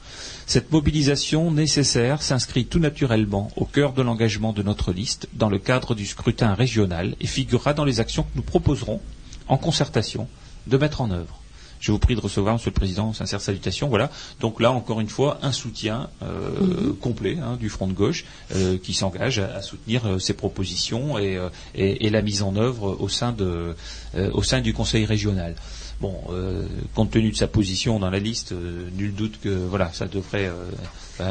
Cette 0.47 0.71
mobilisation 0.71 1.51
nécessaire 1.51 2.23
s'inscrit 2.23 2.65
tout 2.65 2.79
naturellement 2.79 3.51
au 3.55 3.65
cœur 3.65 3.93
de 3.93 4.01
l'engagement 4.01 4.53
de 4.53 4.63
notre 4.63 4.91
liste 4.91 5.27
dans 5.33 5.49
le 5.49 5.59
cadre 5.59 5.93
du 5.93 6.05
scrutin 6.05 6.55
régional 6.55 7.15
et 7.19 7.27
figurera 7.27 7.73
dans 7.73 7.85
les 7.85 7.99
actions 7.99 8.23
que 8.23 8.35
nous 8.35 8.41
proposerons, 8.41 9.01
en 9.47 9.57
concertation, 9.57 10.27
de 10.65 10.77
mettre 10.77 11.01
en 11.01 11.11
œuvre. 11.11 11.39
Je 11.79 11.91
vous 11.91 11.99
prie 11.99 12.15
de 12.15 12.21
recevoir, 12.21 12.55
Monsieur 12.55 12.69
le 12.71 12.75
Président, 12.75 13.13
sincère 13.13 13.41
salutation. 13.41 13.87
Voilà. 13.89 14.09
Donc 14.39 14.59
là, 14.61 14.71
encore 14.71 14.99
une 14.99 15.09
fois, 15.09 15.37
un 15.41 15.51
soutien 15.51 16.09
euh, 16.23 16.93
complet 17.01 17.37
hein, 17.41 17.57
du 17.59 17.69
Front 17.69 17.87
de 17.87 17.93
gauche 17.93 18.25
euh, 18.55 18.77
qui 18.77 18.93
s'engage 18.93 19.39
à, 19.39 19.55
à 19.57 19.61
soutenir 19.61 20.05
euh, 20.07 20.19
ces 20.19 20.33
propositions 20.33 21.17
et, 21.19 21.37
euh, 21.37 21.49
et- 21.75 22.05
et 22.05 22.09
la 22.09 22.21
mise 22.21 22.41
en 22.41 22.55
œuvre 22.55 22.97
au 22.99 23.09
sein, 23.09 23.31
de, 23.31 23.75
euh, 24.15 24.31
au 24.33 24.43
sein 24.43 24.61
du 24.61 24.73
Conseil 24.73 25.05
régional. 25.05 25.55
Bon, 26.01 26.15
euh, 26.29 26.65
compte 26.93 27.11
tenu 27.11 27.31
de 27.31 27.35
sa 27.35 27.47
position 27.47 27.99
dans 27.99 28.09
la 28.11 28.19
liste, 28.19 28.51
euh, 28.51 28.87
nul 28.95 29.13
doute 29.15 29.39
que 29.41 29.49
voilà, 29.49 29.91
ça 29.93 30.05
devrait, 30.05 30.45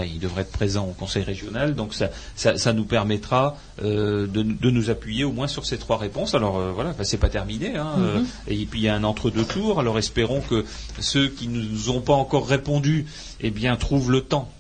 il 0.05 0.19
devrait 0.19 0.43
être 0.43 0.53
présent 0.53 0.85
au 0.87 0.93
Conseil 0.93 1.23
régional. 1.23 1.75
Donc 1.75 1.95
ça, 1.95 2.11
ça, 2.35 2.57
ça 2.59 2.73
nous 2.73 2.85
permettra 2.85 3.57
euh, 3.83 4.27
de, 4.27 4.43
de 4.43 4.71
nous 4.71 4.91
appuyer 4.91 5.25
au 5.25 5.33
moins 5.33 5.47
sur 5.49 5.65
ces 5.67 5.79
trois 5.79 5.97
réponses. 5.99 6.35
Alors 6.35 6.59
euh, 6.59 6.73
voilà, 6.73 6.95
c'est 7.03 7.17
pas 7.19 7.29
terminé. 7.29 7.77
Hein, 7.77 7.95
euh, 7.99 8.23
et 8.49 8.65
puis 8.67 8.81
il 8.81 8.85
y 8.85 8.89
a 8.89 8.95
un 8.95 9.05
entre-deux 9.05 9.45
tours. 9.45 9.81
Alors 9.81 9.99
espérons 9.99 10.41
que 10.41 10.65
ceux 11.01 11.29
qui 11.29 11.49
ne 11.49 11.61
nous 11.63 11.91
ont 11.91 12.01
pas 12.01 12.15
encore 12.15 12.49
répondu, 12.49 13.07
eh 13.41 13.51
bien, 13.51 13.77
trouvent 13.77 14.11
le 14.11 14.21
temps 14.23 14.51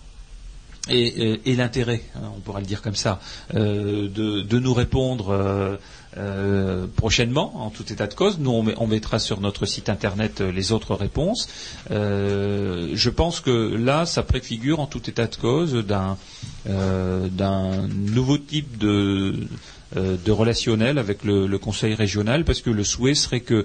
et, 0.88 1.06
et- 1.32 1.50
et 1.50 1.56
l'intérêt, 1.56 2.02
hein, 2.14 2.30
on 2.36 2.40
pourra 2.40 2.60
le 2.60 2.66
dire 2.66 2.80
comme 2.80 2.94
ça, 2.94 3.20
euh, 3.54 4.08
de, 4.08 4.42
de 4.42 4.58
nous 4.60 4.72
répondre 4.74 5.78
euh, 6.16 6.86
prochainement, 6.96 7.64
en 7.66 7.70
tout 7.70 7.92
état 7.92 8.06
de 8.06 8.14
cause. 8.14 8.38
Nous, 8.38 8.50
on, 8.50 8.62
met- 8.62 8.74
on 8.78 8.86
mettra 8.86 9.18
sur 9.18 9.40
notre 9.40 9.66
site 9.66 9.88
internet 9.88 10.40
euh, 10.40 10.50
les 10.50 10.72
autres 10.72 10.94
réponses. 10.94 11.48
Euh, 11.90 12.90
je 12.94 13.10
pense 13.10 13.40
que 13.40 13.74
là, 13.74 14.06
ça 14.06 14.22
préfigure, 14.22 14.80
en 14.80 14.86
tout 14.86 15.08
état 15.10 15.26
de 15.26 15.36
cause, 15.36 15.74
d'un 15.84 16.16
nouveau 17.88 18.38
type 18.38 18.78
de 18.78 19.34
de 19.94 20.32
relationnel 20.32 20.98
avec 20.98 21.22
le, 21.24 21.56
Conseil 21.58 21.94
régional, 21.94 22.44
parce 22.44 22.60
que 22.60 22.70
le 22.70 22.82
souhait 22.82 23.14
serait 23.14 23.40
que, 23.40 23.64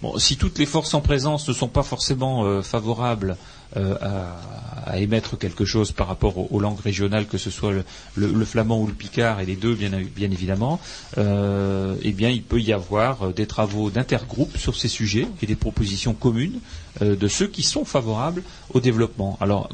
bon, 0.00 0.18
si 0.18 0.36
toutes 0.38 0.58
les 0.58 0.64
forces 0.66 0.94
en 0.94 1.02
présence 1.02 1.46
ne 1.46 1.52
sont 1.52 1.68
pas 1.68 1.82
forcément 1.82 2.62
favorables 2.62 3.36
euh, 3.76 3.96
à, 4.00 4.98
émettre 4.98 5.36
quelque 5.36 5.66
chose 5.66 5.92
par 5.92 6.06
rapport 6.06 6.50
aux, 6.52 6.60
langues 6.60 6.80
régionales, 6.80 7.26
que 7.26 7.36
ce 7.36 7.50
soit 7.50 7.72
le, 8.16 8.44
flamand 8.46 8.80
ou 8.80 8.86
le 8.86 8.94
picard, 8.94 9.40
et 9.40 9.46
les 9.46 9.54
deux 9.54 9.74
bien, 9.74 9.92
évidemment, 10.32 10.80
euh, 11.18 11.94
eh 12.02 12.12
bien 12.12 12.30
il 12.30 12.42
peut 12.42 12.60
y 12.60 12.72
avoir 12.72 13.22
euh, 13.28 13.32
des 13.32 13.46
travaux 13.46 13.90
d'intergroupe 13.90 14.56
sur 14.56 14.74
ces 14.74 14.88
sujets 14.88 15.28
et 15.42 15.46
des 15.46 15.54
propositions 15.56 16.14
communes 16.14 16.60
de 17.02 17.28
ceux 17.28 17.46
qui 17.46 17.62
sont 17.62 17.84
favorables 17.84 18.42
au 18.72 18.80
développement. 18.80 19.36
Alors 19.40 19.68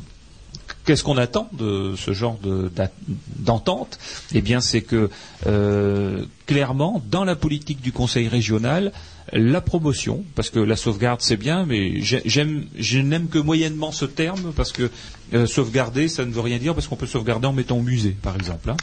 Qu'est-ce 0.85 1.03
qu'on 1.03 1.17
attend 1.17 1.49
de 1.53 1.95
ce 1.97 2.13
genre 2.13 2.39
d'entente? 3.39 3.99
Eh 4.35 4.43
bien, 4.43 4.61
c'est 4.61 4.83
que 4.83 5.09
clairement, 6.47 7.03
dans 7.11 7.25
la 7.25 7.37
politique 7.37 7.81
du 7.81 7.93
Conseil 7.93 8.29
régional, 8.29 8.93
la 9.33 9.61
promotion, 9.61 10.25
parce 10.35 10.51
que 10.51 10.59
la 10.61 10.77
sauvegarde 10.77 11.21
c'est 11.23 11.37
bien, 11.37 11.65
mais 11.67 12.01
je 12.03 12.99
n'aime 12.99 13.29
que 13.29 13.39
moyennement 13.39 13.93
ce 13.93 14.05
terme 14.05 14.53
parce 14.55 14.73
que 14.73 14.91
euh, 15.33 15.47
sauvegarder, 15.47 16.09
ça 16.09 16.25
ne 16.25 16.33
veut 16.33 16.41
rien 16.41 16.59
dire 16.59 16.75
parce 16.75 16.87
qu'on 16.89 16.97
peut 16.97 17.07
sauvegarder 17.07 17.47
en 17.47 17.53
mettant 17.53 17.79
au 17.79 17.83
musée, 17.83 18.17
par 18.23 18.37
exemple. 18.37 18.71
hein. 18.71 18.77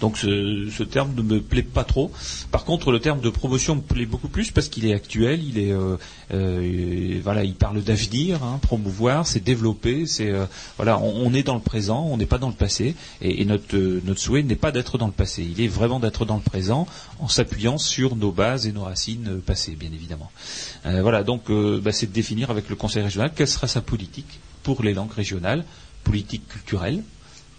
Donc 0.00 0.18
ce, 0.18 0.82
terme 0.82 1.14
ne 1.14 1.22
me 1.22 1.40
plaît 1.40 1.62
pas 1.62 1.84
trop. 1.84 2.10
Par 2.50 2.64
contre, 2.64 2.92
le 2.92 3.00
terme 3.00 3.20
de 3.20 3.30
promotion 3.30 3.76
me 3.76 3.80
plaît 3.80 4.06
beaucoup 4.06 4.28
plus 4.28 4.50
parce 4.50 4.68
qu'il 4.68 4.86
est 4.86 4.92
actuel. 4.92 5.42
Il 5.42 5.58
est 5.58 5.72
euh, 5.72 5.96
euh, 6.32 7.20
voilà, 7.22 7.44
il 7.44 7.54
parle 7.54 7.82
d'avenir, 7.82 8.42
hein, 8.42 8.58
promouvoir, 8.60 9.26
c'est 9.26 9.42
développer, 9.42 10.06
c'est 10.06 10.30
euh, 10.30 10.46
voilà, 10.76 10.98
on, 10.98 11.32
est 11.32 11.42
dans 11.42 11.54
le 11.54 11.60
présent, 11.60 12.06
on 12.10 12.16
n'est 12.16 12.26
pas 12.26 12.38
dans 12.38 12.48
le 12.48 12.54
passé, 12.54 12.94
et, 13.22 13.44
notre 13.44 14.20
souhait 14.20 14.42
n'est 14.42 14.56
pas 14.56 14.72
d'être 14.72 14.98
dans 14.98 15.06
le 15.06 15.12
passé. 15.12 15.42
Il 15.42 15.60
est 15.62 15.68
vraiment 15.68 16.00
d'être 16.00 16.24
dans 16.24 16.36
le 16.36 16.42
présent 16.42 16.86
en 17.20 17.28
s'appuyant 17.28 17.78
sur 17.78 18.16
nos 18.16 18.32
bases 18.32 18.66
et 18.66 18.72
nos 18.72 18.84
racines 18.84 19.40
passées, 19.44 19.76
bien 19.78 19.90
évidemment. 19.92 20.30
Voilà, 20.84 21.22
donc 21.22 21.50
bah, 21.50 21.92
c'est 21.92 22.06
de 22.06 22.12
définir 22.12 22.50
avec 22.50 22.68
le 22.68 22.76
Conseil 22.76 23.02
régional 23.02 23.32
quelle 23.34 23.48
sera 23.48 23.66
sa 23.66 23.80
politique 23.80 24.40
pour 24.62 24.82
les 24.82 24.94
langues 24.94 25.12
régionales, 25.12 25.64
politique 26.04 26.46
culturelle, 26.48 27.02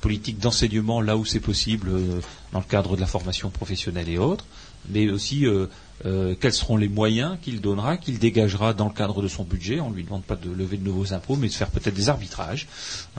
politique 0.01 0.39
d'enseignement 0.39 1.01
là 1.01 1.17
où 1.17 1.25
c'est 1.25 1.39
possible 1.39 1.89
euh, 1.89 2.21
dans 2.53 2.59
le 2.59 2.65
cadre 2.65 2.95
de 2.95 3.01
la 3.01 3.07
formation 3.07 3.49
professionnelle 3.49 4.09
et 4.09 4.17
autres, 4.17 4.45
mais 4.89 5.09
aussi 5.09 5.45
euh, 5.45 5.65
euh, 6.05 6.35
quels 6.39 6.53
seront 6.53 6.77
les 6.77 6.87
moyens 6.87 7.37
qu'il 7.41 7.59
donnera, 7.59 7.97
qu'il 7.97 8.19
dégagera 8.19 8.73
dans 8.73 8.85
le 8.87 8.93
cadre 8.93 9.21
de 9.23 9.27
son 9.27 9.43
budget. 9.43 9.79
On 9.79 9.89
ne 9.89 9.95
lui 9.95 10.03
demande 10.03 10.23
pas 10.23 10.35
de 10.35 10.49
lever 10.51 10.77
de 10.77 10.83
nouveaux 10.83 11.13
impôts, 11.13 11.35
mais 11.35 11.47
de 11.47 11.53
faire 11.53 11.69
peut-être 11.71 11.95
des 11.95 12.09
arbitrages. 12.09 12.67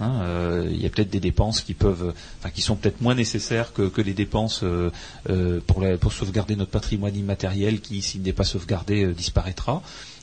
hein. 0.00 0.20
Euh, 0.22 0.68
il 0.70 0.80
y 0.80 0.86
a 0.86 0.88
peut-être 0.88 1.10
des 1.10 1.18
dépenses 1.20 1.60
qui 1.60 1.74
peuvent, 1.74 2.14
enfin 2.38 2.50
qui 2.50 2.62
sont 2.62 2.76
peut-être 2.76 3.00
moins 3.00 3.16
nécessaires 3.16 3.72
que, 3.72 3.88
que 3.88 4.00
les 4.00 4.14
dépenses 4.14 4.60
euh, 4.62 4.90
euh, 5.28 5.60
pour, 5.66 5.80
la- 5.82 5.98
pour 5.98 6.12
sauvegarder 6.12 6.54
notre 6.54 6.70
patrimoine 6.70 7.16
immatériel 7.16 7.80
qui, 7.80 8.00
s'il 8.02 8.22
n'est 8.22 8.32
pas 8.32 8.44
sauvegardé, 8.44 9.12
disparaîtra. 9.12 9.82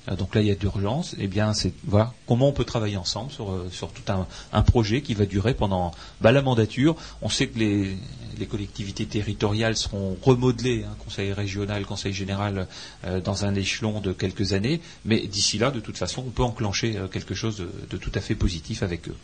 Euh, 0.10 0.16
Donc 0.16 0.36
là, 0.36 0.42
il 0.42 0.48
y 0.48 0.52
a 0.52 0.56
d'urgence. 0.56 1.16
Eh 1.20 1.28
bien, 1.28 1.54
c'est 1.54 1.74
voilà 1.86 2.14
comment 2.28 2.50
on 2.50 2.54
peut 2.54 2.64
travailler 2.66 2.98
ensemble 2.98 3.32
sur, 3.32 3.52
euh, 3.52 3.68
sur 3.72 3.92
tout 3.92 4.12
un, 4.12 4.28
un 4.54 4.62
projet 4.62 5.02
qui 5.02 5.14
va 5.14 5.26
durer 5.26 5.54
pendant 5.54 5.92
bah, 6.22 6.32
la 6.32 6.42
mandature. 6.42 6.96
On 7.22 7.30
sait 7.30 7.48
que 7.48 7.60
les, 7.60 7.98
les 8.38 8.46
collectivités 8.46 9.06
territoriales 9.06 9.76
seront 9.76 10.18
remodelées, 10.22 10.84
hein, 10.88 10.96
conseil 11.04 11.32
régional, 11.34 11.86
conseil 11.86 12.14
général, 12.14 12.68
euh, 13.06 13.22
dans 13.22 13.46
un 13.46 13.56
échelon 13.56 14.02
de 14.02 14.12
quelques 14.14 14.54
années. 14.54 14.82
Mais 15.06 15.28
d'ici 15.28 15.58
là, 15.58 15.72
de 15.72 15.80
toute 15.80 15.98
façon, 15.98 16.24
on 16.28 16.32
peut 16.32 16.44
enclencher 16.44 16.98
euh, 16.98 17.08
quelque 17.08 17.34
chose 17.36 17.58
de, 17.58 17.70
de 17.90 17.98
tout 17.98 18.12
à 18.16 18.22
fait 18.22 18.36
positif 18.36 18.84
avec 18.84 19.08
eux. 19.10 19.16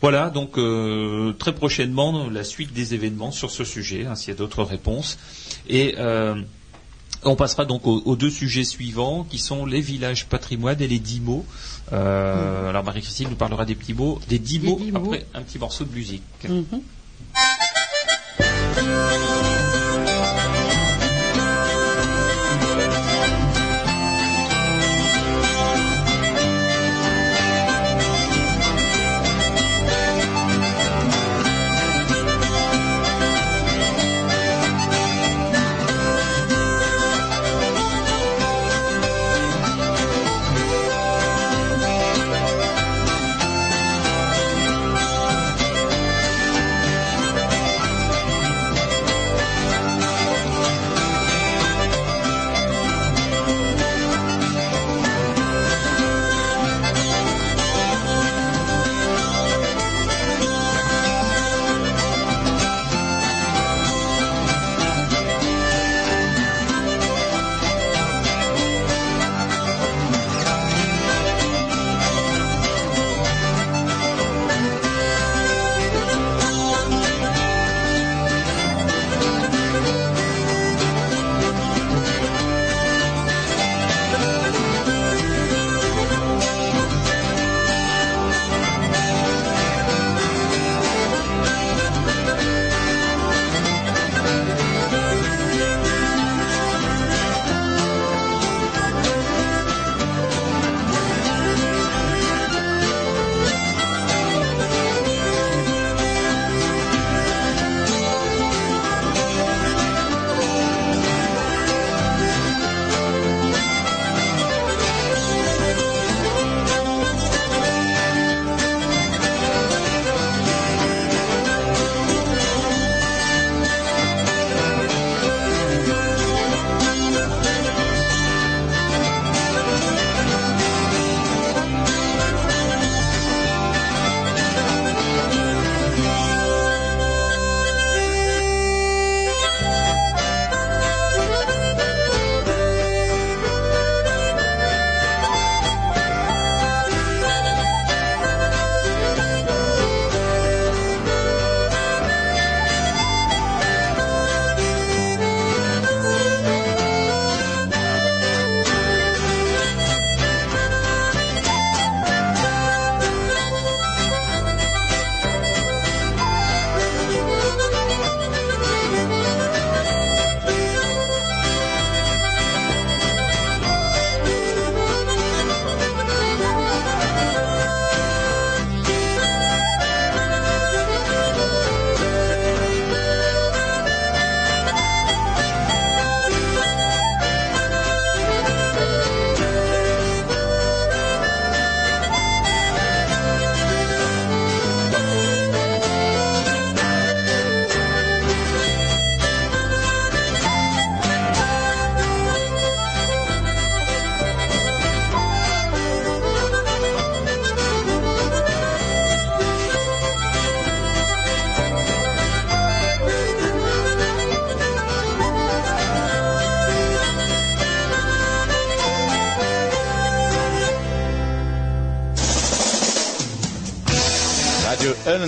Voilà, 0.00 0.30
donc 0.30 0.58
euh, 0.58 1.32
très 1.38 1.54
prochainement, 1.54 2.28
la 2.28 2.44
suite 2.44 2.72
des 2.72 2.94
événements 2.94 3.32
sur 3.32 3.50
ce 3.50 3.64
sujet, 3.64 4.06
hein, 4.06 4.14
s'il 4.14 4.28
y 4.28 4.32
a 4.32 4.38
d'autres 4.38 4.62
réponses. 4.62 5.18
Et 5.68 5.94
euh, 5.98 6.40
on 7.26 7.36
passera 7.36 7.64
donc 7.64 7.86
aux, 7.86 8.02
aux 8.04 8.16
deux 8.16 8.30
sujets 8.30 8.64
suivants, 8.64 9.24
qui 9.28 9.38
sont 9.38 9.66
les 9.66 9.80
villages 9.80 10.26
patrimoine 10.26 10.80
et 10.80 10.88
les 10.88 10.98
dix 10.98 11.20
mots. 11.20 11.44
Euh, 11.92 12.68
Alors 12.70 12.84
Marie-Christine 12.84 13.28
nous 13.30 13.36
parlera 13.36 13.64
des 13.64 13.74
petits 13.74 13.94
mots, 13.94 14.20
des 14.28 14.38
dix 14.38 14.58
Des 14.58 14.68
mots 14.68 14.78
dix 14.78 14.92
mots. 14.92 14.98
après 15.04 15.26
un 15.34 15.42
petit 15.42 15.58
morceau 15.58 15.84
de 15.84 15.92
musique. 15.94 16.22
Mhm. 16.48 16.64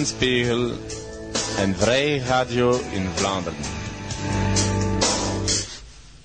Eulenspiegel, 0.01 0.70
een 1.59 1.74
vrij 1.77 2.18
radio 2.18 2.73
in 2.93 3.06
Vlaanderen. 3.14 3.59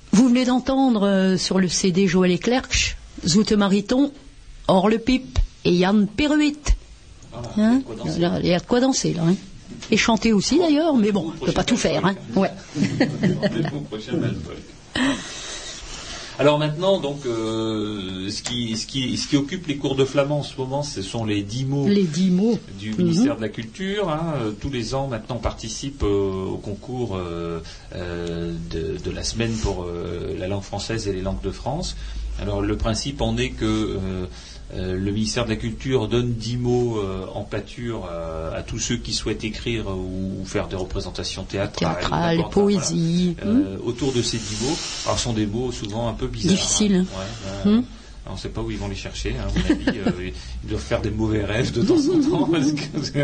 Vous 0.09 0.27
venez 0.27 0.45
d'entendre 0.45 1.03
euh, 1.07 1.37
sur 1.37 1.57
le 1.59 1.67
CD 1.69 2.05
Joël 2.05 2.31
et 2.31 2.37
Clerc, 2.37 2.97
Zoute 3.25 3.53
Mariton, 3.53 4.11
Or 4.67 4.89
le 4.89 4.97
Pipe 4.99 5.39
et 5.63 5.71
Yann 5.71 6.05
Perruit. 6.07 6.57
Hein 7.57 7.81
Il 8.05 8.19
y 8.45 8.53
a 8.53 8.59
de 8.59 8.65
quoi 8.65 8.81
danser 8.81 9.13
là. 9.13 9.23
hein. 9.23 9.35
Et 9.89 9.95
chanter 9.95 10.33
aussi 10.33 10.59
d'ailleurs, 10.59 10.97
mais 10.97 11.13
bon, 11.13 11.31
on 11.41 11.45
peut 11.45 11.53
pas 11.53 11.63
tout 11.63 11.77
faire. 11.77 12.05
Hein. 12.05 12.15
Ouais. 12.35 12.51
Alors 16.41 16.57
maintenant, 16.57 16.99
donc, 16.99 17.19
euh, 17.27 18.27
ce, 18.31 18.41
qui, 18.41 18.75
ce, 18.75 18.87
qui, 18.87 19.15
ce 19.15 19.27
qui 19.27 19.37
occupe 19.37 19.67
les 19.67 19.77
cours 19.77 19.95
de 19.95 20.05
flamand 20.05 20.39
en 20.39 20.43
ce 20.43 20.57
moment, 20.57 20.81
ce 20.81 21.03
sont 21.03 21.23
les 21.23 21.43
dix 21.43 21.65
mots 21.65 21.87
Les 21.87 22.03
dix 22.05 22.31
mots. 22.31 22.57
du 22.79 22.89
Mhm. 22.93 22.97
ministère 22.97 23.35
de 23.35 23.41
la 23.41 23.49
Culture. 23.49 24.09
hein. 24.09 24.33
Euh, 24.37 24.51
Tous 24.59 24.71
les 24.71 24.95
ans, 24.95 25.05
maintenant, 25.07 25.35
on 25.35 25.39
participe 25.39 26.01
euh, 26.01 26.45
au 26.53 26.57
concours 26.57 27.15
euh, 27.15 27.59
euh, 27.95 28.53
de, 28.71 28.97
de 29.03 29.11
la 29.11 29.23
semaine 29.23 29.51
pour 29.61 29.85
la 30.39 30.47
langue 30.47 30.63
française 30.63 31.07
et 31.07 31.13
les 31.13 31.21
langues 31.21 31.43
de 31.43 31.51
France. 31.51 31.95
Alors, 32.41 32.63
le 32.63 32.75
principe 32.75 33.21
en 33.21 33.37
est 33.37 33.49
que 33.51 33.99
euh, 34.73 34.95
le 34.97 35.11
ministère 35.11 35.45
de 35.45 35.49
la 35.49 35.55
Culture 35.57 36.07
donne 36.07 36.33
dix 36.33 36.57
mots 36.57 36.97
euh, 36.99 37.25
en 37.33 37.43
pâture 37.43 38.07
euh, 38.11 38.57
à 38.57 38.61
tous 38.63 38.79
ceux 38.79 38.97
qui 38.97 39.13
souhaitent 39.13 39.43
écrire 39.43 39.85
ou 39.89 40.43
faire 40.45 40.67
des 40.67 40.75
représentations 40.75 41.43
théâtrales, 41.43 41.97
Théâtrale, 41.99 42.43
poésie. 42.51 43.35
voilà. 43.41 43.57
Euh, 43.59 43.77
autour 43.83 44.13
de 44.13 44.21
ces 44.21 44.37
dix 44.37 44.57
mots. 44.63 44.77
Alors, 45.05 45.17
ce 45.17 45.23
sont 45.25 45.33
des 45.33 45.45
mots 45.45 45.71
souvent 45.71 46.07
un 46.07 46.13
peu 46.13 46.27
bizarres. 46.27 46.55
Difficiles. 46.55 46.95
hein. 46.95 47.05
Ouais, 47.65 47.71
ouais. 47.71 47.77
Hmm. 47.79 47.83
On 48.29 48.33
ne 48.33 48.37
sait 48.37 48.49
pas 48.49 48.61
où 48.61 48.69
ils 48.69 48.77
vont 48.77 48.87
les 48.87 48.95
chercher. 48.95 49.35
Hein, 49.37 49.47
à 49.49 49.59
mon 49.59 49.65
avis, 49.89 49.99
euh, 49.99 50.29
ils 50.63 50.69
doivent 50.69 50.79
faire 50.81 51.01
des 51.01 51.09
mauvais 51.09 51.43
rêves 51.43 51.71
de 51.73 51.81
temps 51.81 51.95
en 51.95 52.45
temps. 52.45 52.49
parce 52.93 53.09
que- 53.09 53.19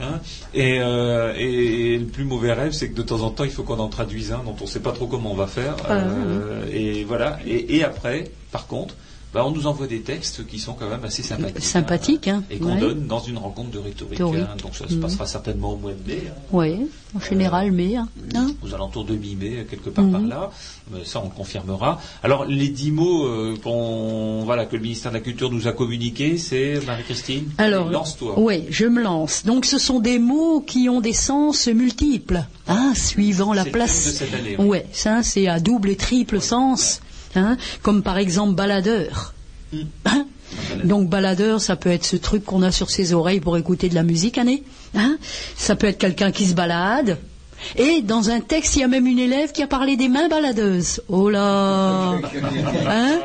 hein. 0.00 0.20
et, 0.54 0.78
euh, 0.80 1.34
et- 1.36 1.94
et 1.94 1.98
le 1.98 2.06
plus 2.06 2.24
mauvais 2.24 2.52
rêve, 2.52 2.70
c'est 2.72 2.88
que 2.88 2.94
de 2.94 3.02
temps 3.02 3.20
en 3.22 3.30
temps, 3.30 3.44
il 3.44 3.50
faut 3.50 3.64
qu'on 3.64 3.80
en 3.80 3.88
traduise 3.88 4.30
un 4.32 4.38
dont 4.44 4.54
on 4.58 4.64
ne 4.64 4.68
sait 4.68 4.80
pas 4.80 4.92
trop 4.92 5.06
comment 5.08 5.32
on 5.32 5.36
va 5.36 5.48
faire. 5.48 5.74
Euh, 5.90 6.62
et 6.72 7.02
voilà. 7.04 7.38
Et, 7.46 7.76
et 7.76 7.84
après, 7.84 8.30
par 8.52 8.68
contre, 8.68 8.94
bah, 9.34 9.44
on 9.46 9.50
nous 9.50 9.66
envoie 9.66 9.86
des 9.86 10.00
textes 10.00 10.46
qui 10.46 10.58
sont 10.58 10.72
quand 10.72 10.88
même 10.88 11.04
assez 11.04 11.22
sympathiques. 11.22 11.62
Sympathique, 11.64 12.28
hein. 12.28 12.42
Et 12.50 12.58
qu'on 12.58 12.74
Ouais. 12.74 12.80
donne 12.80 13.06
dans 13.06 13.20
une 13.20 13.36
rencontre 13.38 13.70
de 13.70 13.78
rhétorique. 13.78 14.20
Hein. 14.20 14.48
donc 14.62 14.74
ça 14.74 14.88
se 14.88 14.94
Mhm. 14.94 15.00
passera 15.00 15.26
certainement 15.26 15.72
au 15.72 15.76
mois 15.76 15.92
de 15.92 16.08
mai. 16.10 16.22
hein. 16.28 16.32
Ouais, 16.52 16.78
en 17.14 17.20
général, 17.20 17.68
hein. 17.78 18.08
Hein 18.34 18.50
aux 18.62 18.74
alentours 18.74 19.04
de 19.04 19.14
mi-mai, 19.14 19.66
quelque 19.68 19.90
part 19.90 20.06
par 20.10 20.20
Mhm. 20.20 20.28
là. 20.28 20.50
Mais 20.90 21.04
ça, 21.04 21.20
on 21.20 21.24
le 21.24 21.30
confirmera. 21.34 22.00
Alors, 22.22 22.46
les 22.46 22.68
dix 22.68 22.90
mots 22.90 23.26
euh, 23.26 23.54
qu'on- 23.62 24.42
voilà, 24.44 24.64
que 24.64 24.76
le 24.76 24.82
ministère 24.82 25.10
de 25.12 25.16
la 25.18 25.22
Culture 25.22 25.50
nous 25.52 25.68
a 25.68 25.72
communiqués, 25.72 26.38
c'est 26.38 26.80
Marie-Christine 26.86 27.50
Alors, 27.58 27.90
lance-toi. 27.90 28.38
Oui, 28.38 28.64
je 28.70 28.86
me 28.86 29.02
lance. 29.02 29.44
Donc, 29.44 29.66
ce 29.66 29.78
sont 29.78 30.00
des 30.00 30.18
mots 30.18 30.60
qui 30.60 30.88
ont 30.88 31.00
des 31.02 31.12
sens 31.12 31.66
multiples, 31.68 32.44
hein, 32.66 32.92
suivant 32.94 33.52
la 33.52 33.64
place. 33.66 34.06
de 34.06 34.10
cette 34.10 34.34
année, 34.34 34.56
oui. 34.58 34.66
Ouais, 34.66 34.86
ça, 34.92 35.22
c'est 35.22 35.46
à 35.48 35.60
double 35.60 35.90
et 35.90 35.96
triple 35.96 36.40
sens, 36.40 37.00
hein, 37.34 37.56
comme 37.82 38.02
par 38.02 38.18
exemple 38.18 38.54
baladeur. 38.54 39.34
Mm. 39.72 39.78
Hein 40.06 40.26
donc 40.84 41.08
baladeur, 41.08 41.60
ça 41.60 41.76
peut 41.76 41.90
être 41.90 42.04
ce 42.04 42.16
truc 42.16 42.44
qu'on 42.44 42.62
a 42.62 42.72
sur 42.72 42.90
ses 42.90 43.12
oreilles 43.12 43.40
pour 43.40 43.56
écouter 43.56 43.88
de 43.88 43.94
la 43.94 44.02
musique, 44.02 44.38
Anné. 44.38 44.62
Hein 44.94 45.18
ça 45.56 45.76
peut 45.76 45.86
être 45.86 45.98
quelqu'un 45.98 46.32
qui 46.32 46.46
se 46.46 46.54
balade. 46.54 47.18
Et 47.76 48.02
dans 48.02 48.30
un 48.30 48.40
texte, 48.40 48.76
il 48.76 48.80
y 48.80 48.82
a 48.82 48.88
même 48.88 49.06
une 49.06 49.18
élève 49.18 49.52
qui 49.52 49.62
a 49.62 49.66
parlé 49.66 49.96
des 49.96 50.08
mains 50.08 50.28
baladeuses. 50.28 51.02
Oh 51.08 51.28
là 51.30 52.12
Hein 52.88 53.20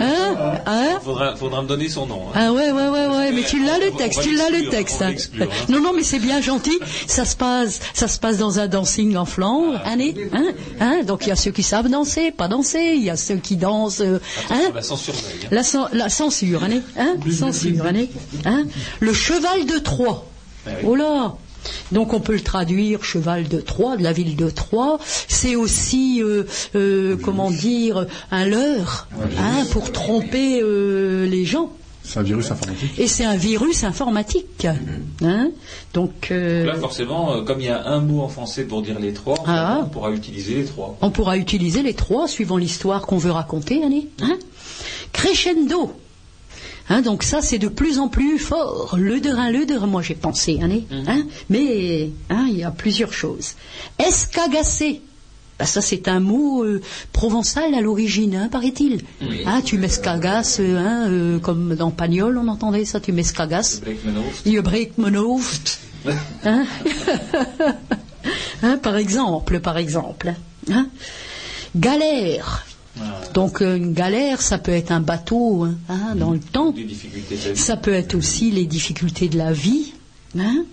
Hein 0.00 0.34
Hein 0.66 0.98
Faudra, 1.02 1.36
faudra 1.36 1.62
me 1.62 1.68
donner 1.68 1.88
son 1.88 2.06
nom. 2.06 2.22
hein. 2.28 2.32
ah 2.34 2.52
ouais, 2.52 2.70
ouais, 2.70 2.88
ouais, 2.88 3.06
ouais, 3.08 3.32
mais 3.32 3.42
tu 3.42 3.64
l'as 3.64 3.78
le 3.78 3.90
texte, 3.96 4.22
tu 4.22 4.34
l'as 4.34 4.50
le 4.50 4.68
texte. 4.68 5.02
hein. 5.02 5.12
hein. 5.40 5.44
Non, 5.68 5.80
non, 5.80 5.92
mais 5.94 6.02
c'est 6.02 6.18
bien 6.18 6.40
gentil. 6.40 6.78
Ça 7.06 7.24
se 7.24 7.36
passe, 7.36 7.80
ça 7.94 8.08
se 8.08 8.18
passe 8.18 8.38
dans 8.38 8.58
un 8.58 8.68
dancing 8.68 9.16
en 9.16 9.24
Flandre, 9.24 9.80
Ah. 9.84 9.90
hein, 9.92 9.98
hein, 10.32 10.44
hein. 10.80 11.00
Donc 11.06 11.26
il 11.26 11.28
y 11.30 11.32
a 11.32 11.36
ceux 11.36 11.50
qui 11.50 11.62
savent 11.62 11.88
danser, 11.88 12.30
pas 12.30 12.48
danser. 12.48 12.94
Il 12.96 13.02
y 13.02 13.10
a 13.10 13.16
ceux 13.16 13.36
qui 13.36 13.56
dansent, 13.56 14.00
euh, 14.00 14.18
hein. 14.50 14.60
La 14.74 14.82
censure. 14.82 15.14
La, 15.50 15.62
la 15.92 16.08
censure, 16.08 16.62
hein, 16.64 16.80
hein, 16.98 17.14
censure, 17.32 17.84
hein, 17.86 18.04
hein. 18.44 18.64
Le 19.00 19.12
cheval 19.12 19.66
de 19.66 19.78
Troie. 19.78 20.26
Oui. 20.66 20.72
Oh 20.84 20.94
là 20.94 21.34
donc 21.92 22.12
on 22.14 22.20
peut 22.20 22.34
le 22.34 22.40
traduire 22.40 23.04
cheval 23.04 23.48
de 23.48 23.60
Troie, 23.60 23.96
de 23.96 24.02
la 24.02 24.12
ville 24.12 24.36
de 24.36 24.50
Troie. 24.50 24.98
C'est 25.28 25.56
aussi, 25.56 26.22
euh, 26.22 26.44
euh, 26.74 27.16
comment 27.22 27.50
dire, 27.50 28.06
un 28.30 28.44
leurre 28.46 29.08
hein, 29.38 29.64
pour 29.70 29.92
tromper 29.92 30.60
euh, 30.62 31.26
les 31.26 31.44
gens. 31.44 31.70
C'est 32.04 32.20
un 32.20 32.22
virus 32.22 32.50
informatique. 32.50 32.90
Et 32.98 33.06
c'est 33.06 33.24
un 33.26 33.36
virus 33.36 33.84
informatique. 33.84 34.66
Hein 35.22 35.50
Donc, 35.92 36.28
euh, 36.30 36.64
Là, 36.64 36.74
forcément, 36.76 37.34
euh, 37.34 37.42
comme 37.42 37.60
il 37.60 37.66
y 37.66 37.68
a 37.68 37.86
un 37.86 38.00
mot 38.00 38.22
en 38.22 38.28
français 38.28 38.64
pour 38.64 38.80
dire 38.80 38.98
les 38.98 39.12
trois, 39.12 39.36
Ah. 39.46 39.80
on 39.84 39.88
pourra 39.90 40.10
utiliser 40.12 40.54
les 40.54 40.64
trois. 40.64 40.96
on 41.02 41.10
pourra 41.10 41.36
utiliser 41.36 41.82
les 41.82 41.92
trois 41.92 42.26
suivant 42.26 42.56
l'histoire 42.56 43.02
qu'on 43.02 43.18
veut 43.18 43.30
raconter, 43.32 43.82
Annie. 43.84 44.08
Hein 44.22 44.38
Crescendo. 45.12 45.92
Hein, 46.88 47.02
donc 47.02 47.22
ça, 47.22 47.42
c'est 47.42 47.58
de 47.58 47.68
plus 47.68 47.98
en 47.98 48.08
plus 48.08 48.38
fort. 48.38 48.96
Le 48.98 49.20
de 49.20 49.30
le 49.52 49.66
de 49.66 49.78
moi 49.78 50.02
j'ai 50.02 50.14
pensé, 50.14 50.58
Annie. 50.62 50.86
Hein 50.90 51.22
Mais 51.48 52.10
hein, 52.30 52.46
il 52.48 52.58
y 52.58 52.64
a 52.64 52.70
plusieurs 52.70 53.12
choses. 53.12 53.54
Escagacé. 53.98 55.02
Bah, 55.58 55.66
ça, 55.66 55.80
c'est 55.80 56.06
un 56.06 56.20
mot 56.20 56.62
euh, 56.62 56.80
provençal 57.12 57.74
à 57.74 57.80
l'origine, 57.80 58.36
hein, 58.36 58.48
paraît-il. 58.48 59.02
Oui. 59.20 59.42
Hein, 59.44 59.60
tu 59.64 59.76
m'escagasses, 59.76 60.60
euh, 60.60 60.78
hein, 60.78 61.08
euh, 61.08 61.38
comme 61.40 61.74
dans 61.74 61.90
Pagnol, 61.90 62.38
on 62.38 62.46
entendait 62.46 62.84
ça, 62.84 63.00
tu 63.00 63.10
m'escagasses. 63.10 63.82
Je 64.46 64.60
break 64.60 64.92
hoofd. 64.98 65.70
Hein? 66.44 66.64
Hein, 68.62 68.76
par 68.76 68.96
exemple, 68.96 69.60
par 69.60 69.78
exemple. 69.78 70.34
Hein 70.70 70.88
galère. 71.76 72.66
Donc 73.34 73.62
euh, 73.62 73.76
une 73.76 73.92
galère, 73.92 74.40
ça 74.42 74.58
peut 74.58 74.72
être 74.72 74.90
un 74.90 75.00
bateau 75.00 75.64
hein, 75.64 75.74
hein, 75.88 76.14
dans 76.16 76.32
le 76.32 76.40
temps. 76.40 76.74
Ça 77.54 77.76
peut 77.76 77.92
être 77.92 78.14
aussi 78.14 78.50
les 78.50 78.66
difficultés 78.66 79.28
de 79.28 79.38
la 79.38 79.52
vie. 79.52 79.92
hein. 80.38 80.64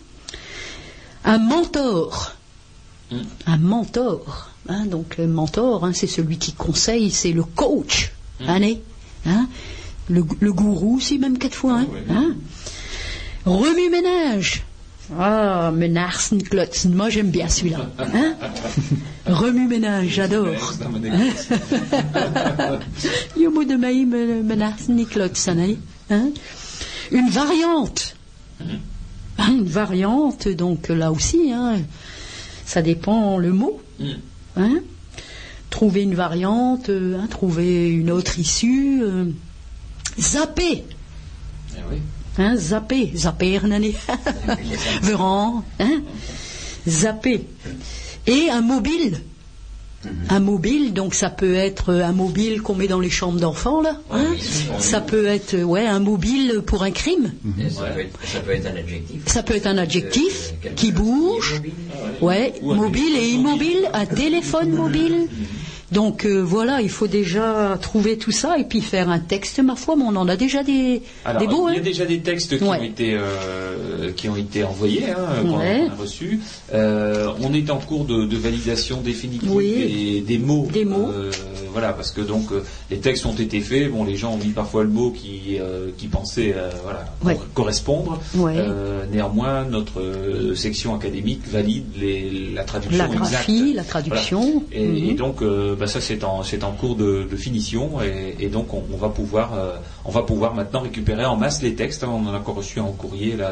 Un 1.24 1.38
mentor. 1.38 2.34
Mm. 3.12 3.16
Un 3.48 3.58
mentor. 3.58 4.50
hein. 4.70 4.86
donc 4.86 5.18
le 5.18 5.28
mentor, 5.28 5.86
hein, 5.86 5.92
c'est 5.94 6.08
celui 6.08 6.38
qui 6.38 6.54
conseille, 6.54 7.12
c'est 7.12 7.32
le 7.32 7.44
coach. 7.44 8.12
Mm. 8.40 8.50
hein, 8.50 8.60
hein. 9.28 9.48
le, 10.10 10.24
le 10.40 10.54
gourou 10.54 10.98
aussi, 10.98 11.20
même 11.20 11.38
quelquefois. 11.38 11.82
Hein. 12.10 12.36
Remue-ménage. 13.46 14.64
Ah, 15.20 15.72
Menarsen 15.72 16.42
Klotzen, 16.42 16.94
moi 16.96 17.10
j'aime 17.10 17.30
bien 17.30 17.48
celui-là. 17.48 17.90
Hein? 18.00 18.36
J'adore. 20.08 20.48
Bon 20.92 21.04
exemple. 21.04 22.80
Je 23.38 23.48
moet 23.48 23.66
de 23.66 23.76
hè. 25.60 25.78
Hein? 26.10 26.30
Une 27.12 27.30
variante. 27.30 28.16
Ah, 29.38 29.48
Une 29.50 29.66
variante, 29.66 30.48
donc 30.48 30.88
là 30.90 31.12
aussi, 31.12 31.52
hein, 31.54 31.76
ça 32.66 32.82
dépend 32.82 33.38
le 33.38 33.52
mot. 33.54 33.82
Mm. 34.00 34.06
Hein? 34.58 34.80
Trouver 35.70 36.04
une 36.04 36.16
variante, 36.16 36.90
hein, 36.90 37.28
trouver 37.30 37.90
une 37.92 38.10
autre 38.10 38.40
issue. 38.40 39.02
euh, 39.04 39.26
zapper. 40.18 40.84
Eh 41.76 41.82
oui. 41.92 41.98
Hein, 42.38 42.56
zapper, 42.58 43.12
zapper, 43.16 43.60
nani. 43.66 43.96
Veran, 45.02 45.64
hein, 45.80 46.02
zapper. 46.88 47.46
Et 48.28 48.50
un 48.50 48.62
mobile. 48.62 49.20
Un 50.30 50.40
mobile, 50.40 50.94
donc 50.94 51.16
ça 51.16 51.32
peut 51.32 51.56
être 51.56 51.92
un 51.92 52.12
mobile 52.12 52.62
qu'on 52.62 52.76
met 52.76 52.88
dans 52.88 53.00
les 53.00 53.10
chambres 53.10 53.40
d'enfants, 53.40 53.82
là. 53.82 54.00
hein. 54.12 54.24
oui. 54.34 54.40
Ça 54.78 55.02
peut 55.02 55.26
être, 55.26 55.58
ouais, 55.64 55.88
un 55.88 56.00
mobile 56.00 56.62
pour 56.64 56.84
un 56.84 56.92
crime. 56.92 57.34
Et 57.60 57.72
ça, 57.72 57.86
peut 57.86 58.02
être, 58.02 58.20
ça 58.24 58.40
peut 58.42 58.52
être 58.52 58.68
un 58.68 58.76
adjectif. 58.78 59.22
Ça 59.26 59.42
peut 59.42 59.56
être 59.56 59.66
un 59.68 59.78
adjectif 59.80 60.54
Euh, 60.64 60.70
qui 60.76 60.92
bouge. 60.92 61.54
mobile. 61.56 61.74
Ouais, 62.22 62.54
et 63.20 63.30
immobile, 63.32 63.90
un 63.94 64.06
téléphone 64.06 64.72
mobile. 64.74 65.28
Donc 65.92 66.26
euh, 66.26 66.42
voilà, 66.42 66.82
il 66.82 66.90
faut 66.90 67.08
déjà 67.08 67.78
trouver 67.82 68.18
tout 68.18 68.32
ça 68.32 68.58
et 68.58 68.64
puis 68.64 68.82
faire 68.82 69.10
un 69.10 69.20
texte, 69.20 69.60
ma 69.60 69.76
foi, 69.76 69.96
mais 69.96 70.04
on 70.04 70.16
en 70.16 70.28
a 70.28 70.36
déjà 70.36 70.64
des, 70.64 71.02
Alors, 71.24 71.42
des 71.42 71.48
beaux, 71.48 71.70
il 71.70 71.74
y 71.76 71.78
hein. 71.78 71.82
a 71.82 71.84
déjà 71.84 72.06
des 72.06 72.20
textes 72.22 72.58
qui, 72.58 72.64
Ouais. 72.64 72.80
ont, 72.80 72.84
été, 72.84 73.14
euh, 73.14 74.12
qui 74.16 74.28
ont 74.28 74.36
été 74.36 74.64
envoyés, 74.64 75.12
hein, 75.12 75.44
qu'on 75.44 75.60
Ouais. 75.60 75.88
a 75.88 75.96
reçus. 76.02 76.40
Euh, 76.74 77.32
on 77.42 77.54
est 77.54 77.70
en 77.70 77.78
cours 77.78 78.06
de, 78.06 78.26
de 78.26 78.38
validation 78.38 79.02
définitive 79.02 79.52
Oui. 79.54 79.72
des, 79.72 80.22
des 80.22 80.38
mots. 80.40 80.68
Des 80.74 80.86
mots. 80.86 81.12
Voilà, 81.72 81.92
parce 81.92 82.12
que 82.12 82.22
donc 82.22 82.48
les 82.90 82.98
textes 83.00 83.26
ont 83.26 83.34
été 83.36 83.60
faits. 83.60 83.92
Bon, 83.92 84.06
les 84.06 84.16
gens 84.16 84.34
ont 84.34 84.38
mis 84.38 84.52
parfois 84.54 84.84
le 84.84 84.90
mot 84.90 85.12
qui 85.12 85.58
qui 85.98 86.08
pensait 86.08 86.56
voilà 86.84 87.06
Ouais. 87.24 87.38
correspondre. 87.54 88.20
Néanmoins, 89.12 89.66
notre 89.66 90.02
section 90.56 90.96
académique 90.96 91.42
valide 91.48 91.86
les, 92.00 92.52
la 92.54 92.64
traduction 92.64 92.98
La 92.98 93.08
graphie, 93.08 93.58
exacte. 93.60 93.76
la 93.76 93.84
traduction. 93.84 94.64
Et, 94.72 94.86
Mhm. 94.86 95.10
et 95.10 95.14
donc, 95.14 95.42
bah, 95.76 95.88
ça 95.88 96.02
c'est 96.02 96.24
en 96.24 96.44
c'est 96.44 96.64
en 96.64 96.72
cours 96.72 96.96
de, 96.96 97.28
de 97.30 97.36
finition 97.36 98.02
et, 98.02 98.36
et 98.40 98.48
donc 98.48 98.74
on, 98.74 98.84
on 98.94 98.98
va 98.98 99.10
pouvoir 99.10 99.54
euh, 99.54 99.76
on 100.06 100.12
va 100.12 100.24
pouvoir 100.24 100.54
maintenant 100.56 100.82
récupérer 100.82 101.26
en 101.26 101.36
masse 101.36 101.62
les 101.62 101.76
textes. 101.76 102.04
hein. 102.04 102.10
On 102.12 102.28
en 102.28 102.34
a 102.34 102.38
encore 102.40 102.56
reçu 102.56 102.80
en 102.80 102.92
courrier 102.92 103.36
là. 103.36 103.52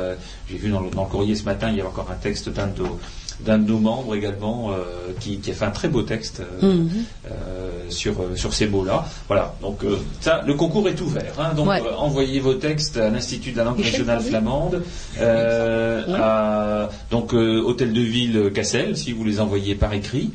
J'ai 0.49 0.57
vu 0.57 0.69
dans 0.69 0.79
le, 0.81 0.89
dans 0.89 1.03
le 1.03 1.09
courrier 1.09 1.35
ce 1.35 1.43
matin, 1.43 1.69
il 1.71 1.77
y 1.77 1.81
a 1.81 1.85
encore 1.87 2.09
un 2.11 2.15
texte 2.15 2.49
d'un 2.49 2.67
de 2.67 2.79
nos 2.83 2.99
d'un 3.39 3.57
de 3.57 3.67
nos 3.67 3.79
membres 3.79 4.13
également 4.15 4.71
euh, 4.71 4.75
qui, 5.19 5.39
qui 5.39 5.49
a 5.51 5.53
fait 5.55 5.65
un 5.65 5.71
très 5.71 5.89
beau 5.89 6.03
texte 6.03 6.41
euh, 6.41 6.73
Mhm. 6.73 6.89
euh, 7.31 7.89
sur 7.89 8.13
euh, 8.21 8.35
sur 8.35 8.53
ces 8.53 8.67
mots-là. 8.67 9.05
Voilà. 9.27 9.55
Donc 9.61 9.83
euh, 9.83 9.97
ça, 10.21 10.43
le 10.45 10.53
concours 10.53 10.87
est 10.87 11.01
ouvert. 11.01 11.33
hein. 11.39 11.53
donc 11.55 11.67
Ouais. 11.67 11.81
euh, 11.81 11.95
envoyez 11.97 12.39
vos 12.39 12.53
textes 12.53 12.95
à 12.97 13.09
l'Institut 13.09 13.51
de 13.51 13.57
la 13.57 13.63
langue 13.65 13.79
régionale 13.81 14.21
flamande, 14.21 14.83
euh, 15.19 16.03
à, 16.15 16.89
donc 17.11 17.33
euh, 17.33 17.59
hôtel 17.61 17.91
de 17.91 18.01
ville 18.01 18.37
euh, 18.37 18.49
Cassel, 18.51 18.95
si 18.95 19.11
vous 19.11 19.23
les 19.23 19.39
envoyez 19.39 19.75
par 19.75 19.93
écrit. 19.93 20.29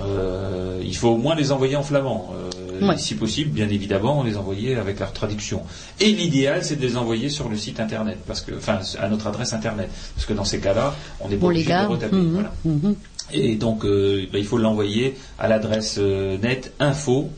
Euh, 0.00 0.80
il 0.84 0.96
faut 0.96 1.08
au 1.08 1.16
moins 1.16 1.34
les 1.34 1.52
envoyer 1.52 1.76
en 1.76 1.82
flamand. 1.82 2.32
Euh, 2.34 2.50
Ouais. 2.80 2.96
Si 2.96 3.16
possible, 3.16 3.50
bien 3.50 3.68
évidemment, 3.68 4.22
les 4.22 4.36
envoyer 4.36 4.76
avec 4.76 5.00
leur 5.00 5.12
traduction. 5.12 5.62
Et 5.98 6.12
l'idéal, 6.12 6.62
c'est 6.62 6.76
de 6.76 6.82
les 6.82 6.96
envoyer 6.96 7.28
sur 7.28 7.48
le 7.48 7.56
site 7.56 7.80
internet, 7.80 8.18
parce 8.24 8.40
que, 8.40 8.52
enfin, 8.56 8.78
à 9.00 9.08
notre 9.08 9.26
adresse 9.26 9.52
internet, 9.52 9.90
parce 10.14 10.26
que 10.26 10.32
dans 10.32 10.44
ces 10.44 10.60
cas-là, 10.60 10.94
on 11.18 11.26
est 11.26 11.36
les 11.36 11.44
obligé 11.44 11.72
de 11.72 11.86
retaper. 11.86 12.14
Mhm. 12.14 12.32
voilà. 12.34 12.52
Mhm. 12.64 12.94
Et 13.32 13.56
donc, 13.56 13.84
euh, 13.84 14.26
ben, 14.32 14.38
il 14.38 14.44
faut 14.44 14.58
l'envoyer 14.58 15.16
à 15.40 15.48
l'adresse 15.48 15.98
net 15.98 16.72
info, 16.78 17.30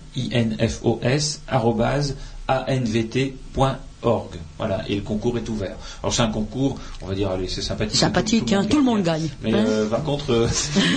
anvt.org. 4.03 4.37
Voilà, 4.59 4.83
et 4.89 4.97
le 4.97 5.03
concours 5.03 5.37
est 5.39 5.49
ouvert. 5.49 5.77
Alors 6.03 6.13
c'est 6.13 6.23
un 6.23 6.31
concours, 6.31 6.79
on 7.03 7.07
va 7.07 7.15
dire, 7.15 7.31
allez, 7.31 7.49
c'est 7.49 7.63
sympathique. 7.63 7.97
Sympathique, 7.99 8.53
hein, 8.53 8.65
tout 8.69 8.79
le 8.79 8.85
monde 8.85 9.03
gagne. 9.03 9.29
Mais 9.43 9.55
hein. 9.55 9.65
euh, 9.67 9.89
par 9.89 10.03
contre, 10.03 10.33
euh, 10.33 10.49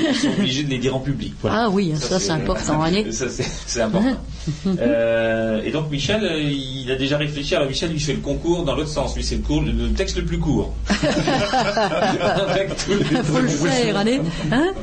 ils 0.09 0.15
sont 0.15 0.29
obligés 0.29 0.63
de 0.63 0.69
les 0.69 0.79
dire 0.79 0.95
en 0.95 0.99
public. 0.99 1.33
Voilà. 1.41 1.63
Ah 1.63 1.69
oui, 1.69 1.93
ça, 1.95 2.19
c'est 2.19 2.31
important, 2.31 2.81
allez. 2.81 3.11
Ça, 3.11 3.29
c'est 3.29 3.43
c'est 3.43 3.81
important. 3.81 4.17
Euh, 4.65 5.61
et 5.63 5.71
donc 5.71 5.89
Michel, 5.89 6.21
euh, 6.21 6.41
il 6.41 6.91
a 6.91 6.95
déjà 6.97 7.17
réfléchi. 7.17 7.55
Alors 7.55 7.69
Michel, 7.69 7.91
lui 7.91 7.99
fait 7.99 8.13
le 8.13 8.19
concours 8.19 8.65
dans 8.65 8.75
l'autre 8.75 8.89
sens. 8.89 9.15
Lui, 9.15 9.23
c'est 9.23 9.35
le, 9.35 9.41
cours, 9.41 9.61
le, 9.61 9.71
le 9.71 9.93
texte 9.93 10.17
le 10.17 10.25
plus 10.25 10.39
court. 10.39 10.73
Avec 10.89 12.75
tous 12.75 12.91
les 12.91 13.23
Faut 13.23 13.39
le 13.39 13.47
faire, 13.47 13.97
allez. 13.97 14.19
Hein 14.51 14.73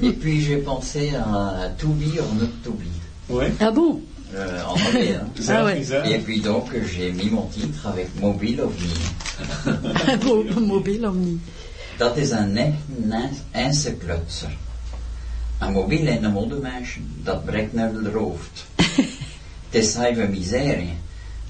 Et 0.00 0.12
puis 0.12 0.42
j'ai 0.42 0.58
pensé 0.58 1.12
à 1.16 1.70
To 1.78 1.88
Be 1.88 2.18
or 2.20 2.34
Not 2.34 2.46
To 2.62 2.70
Be. 2.70 2.84
Ouais. 3.30 3.52
ah 3.60 3.70
bon? 3.70 4.00
Euh, 4.34 4.62
en 4.64 4.70
anglais. 4.72 5.14
hein. 5.14 5.26
Ah 5.48 5.64
ouais. 5.64 5.82
Et 6.04 6.18
puis 6.18 6.40
donc 6.40 6.70
j'ai 6.86 7.12
mis 7.12 7.30
mon 7.30 7.46
titre 7.46 7.86
avec 7.86 8.08
Mobile 8.20 8.60
OVNI. 8.60 9.00
Mobile 10.66 11.06
omni. 11.08 11.40
Dat 11.98 12.16
is 12.16 12.30
een 12.30 12.56
echt 12.56 13.42
eense 13.52 13.92
klutser. 13.94 14.56
Een 15.58 15.72
mobiel 15.72 16.06
en 16.06 16.24
een 16.24 16.32
modemeisje, 16.32 17.00
dat 17.22 17.44
breekt 17.44 17.72
naar 17.72 17.92
de 17.92 18.10
hoofd. 18.10 18.66
Het 18.76 19.82
is 19.82 19.96
even 19.96 20.30
miserie. 20.30 20.94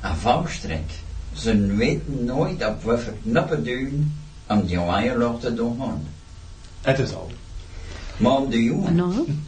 Een 0.01 0.16
vouwstrek. 0.16 0.90
Ze 1.32 1.66
weten 1.66 2.24
nooit 2.24 2.66
op 2.66 2.82
welke 2.85 3.12
knappen 3.23 3.65
duwen 3.65 4.15
om 4.48 4.66
die 4.66 4.78
eierloch 4.78 5.40
te 5.40 5.55
doen 5.55 5.77
gaan. 5.81 6.02
Interessant. 6.86 7.31
Maar 8.16 8.36
om 8.36 8.51
de 8.51 8.65
jongen, 8.65 8.94
Non 8.94 9.43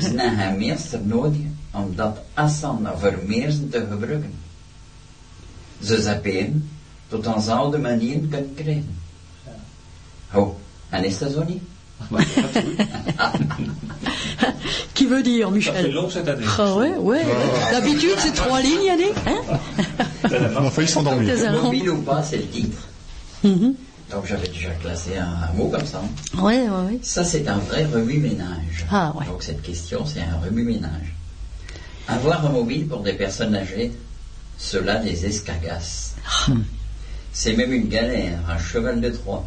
ze 0.00 0.12
hebben 0.16 0.58
meester 0.58 1.00
nodig 1.02 1.40
om 1.76 1.96
dat 1.96 2.18
afstand 2.34 2.88
voor 2.98 3.18
meersen 3.26 3.68
te 3.68 3.86
gebruiken. 3.90 4.32
Ze 5.82 6.02
zapperen 6.02 6.70
tot 7.08 7.26
ons 7.26 7.48
oude 7.48 7.78
manieren 7.78 8.28
kunnen 8.28 8.54
krijgen. 8.54 8.98
Oh, 10.34 10.54
en 10.88 11.04
is 11.04 11.18
dat 11.18 11.32
zo 11.32 11.44
niet? 11.44 11.62
Qui 14.92 15.06
veut 15.06 15.24
dire, 15.24 15.50
Michel? 15.50 15.92
long 15.92 16.10
cette 16.10 16.28
année. 16.28 16.44
Ah 16.58 16.74
ouais, 16.76 16.96
ouais. 16.98 17.24
D'habitude, 17.70 18.18
c'est 18.18 18.34
trois 18.34 18.60
lignes, 18.60 18.90
allez. 18.90 19.12
Hein? 19.26 19.40
On 20.58 20.66
a 20.66 20.70
failli 20.70 20.88
s'endormir. 20.88 21.34
Mobile 21.62 21.90
ou 21.90 22.02
pas, 22.02 22.22
c'est 22.22 22.36
le 22.38 22.48
titre. 22.48 22.78
Mhm. 23.42 23.74
Donc 24.10 24.26
j'avais 24.26 24.48
déjà 24.48 24.70
classé 24.82 25.16
un, 25.18 25.26
un 25.48 25.52
mot 25.56 25.68
comme 25.68 25.86
ça. 25.86 26.00
Ouais, 26.38 26.68
ouais, 26.68 26.86
ouais. 26.86 26.98
Ça, 27.02 27.24
c'est 27.24 27.48
un 27.48 27.58
vrai 27.58 27.84
remue-ménage. 27.86 28.86
Ah 28.90 29.12
ouais. 29.18 29.26
Donc 29.26 29.42
cette 29.42 29.62
question, 29.62 30.04
c'est 30.06 30.20
un 30.20 30.38
remue-ménage. 30.44 31.15
Avoir 32.08 32.46
un 32.46 32.50
mobile 32.50 32.86
pour 32.86 33.00
des 33.00 33.14
personnes 33.14 33.54
âgées, 33.54 33.92
cela 34.58 35.02
les 35.02 35.26
escagasse. 35.26 36.14
C'est 37.32 37.54
même 37.54 37.72
une 37.72 37.88
galère, 37.88 38.38
un 38.48 38.58
cheval 38.58 39.00
de 39.00 39.10
Troie. 39.10 39.46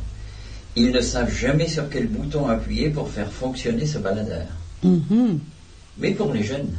Ils 0.75 0.91
ne 0.91 1.01
savent 1.01 1.33
jamais 1.33 1.67
sur 1.67 1.89
quel 1.89 2.07
bouton 2.07 2.47
appuyer 2.47 2.89
pour 2.89 3.09
faire 3.09 3.31
fonctionner 3.31 3.85
ce 3.85 3.97
baladeur. 3.97 4.47
Mhm. 4.83 5.39
Mais 5.97 6.11
pour 6.11 6.31
les 6.31 6.43
jeunes, 6.43 6.73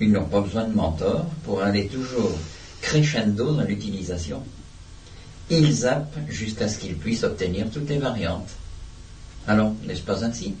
ils 0.00 0.10
n'ont 0.10 0.24
pas 0.24 0.40
besoin 0.40 0.64
de 0.64 0.74
mentor 0.74 1.26
pour 1.44 1.62
aller 1.62 1.86
toujours 1.86 2.32
crescendo 2.80 3.54
dans 3.54 3.62
l'utilisation. 3.62 4.42
Ils 5.50 5.72
zappent 5.72 6.18
jusqu'à 6.28 6.68
ce 6.68 6.78
qu'ils 6.78 6.96
puissent 6.96 7.22
obtenir 7.22 7.70
toutes 7.70 7.88
les 7.88 7.98
variantes. 7.98 8.50
Alors, 9.46 9.74
n'est-ce 9.86 10.02
pas 10.02 10.24
ainsi? 10.24 10.54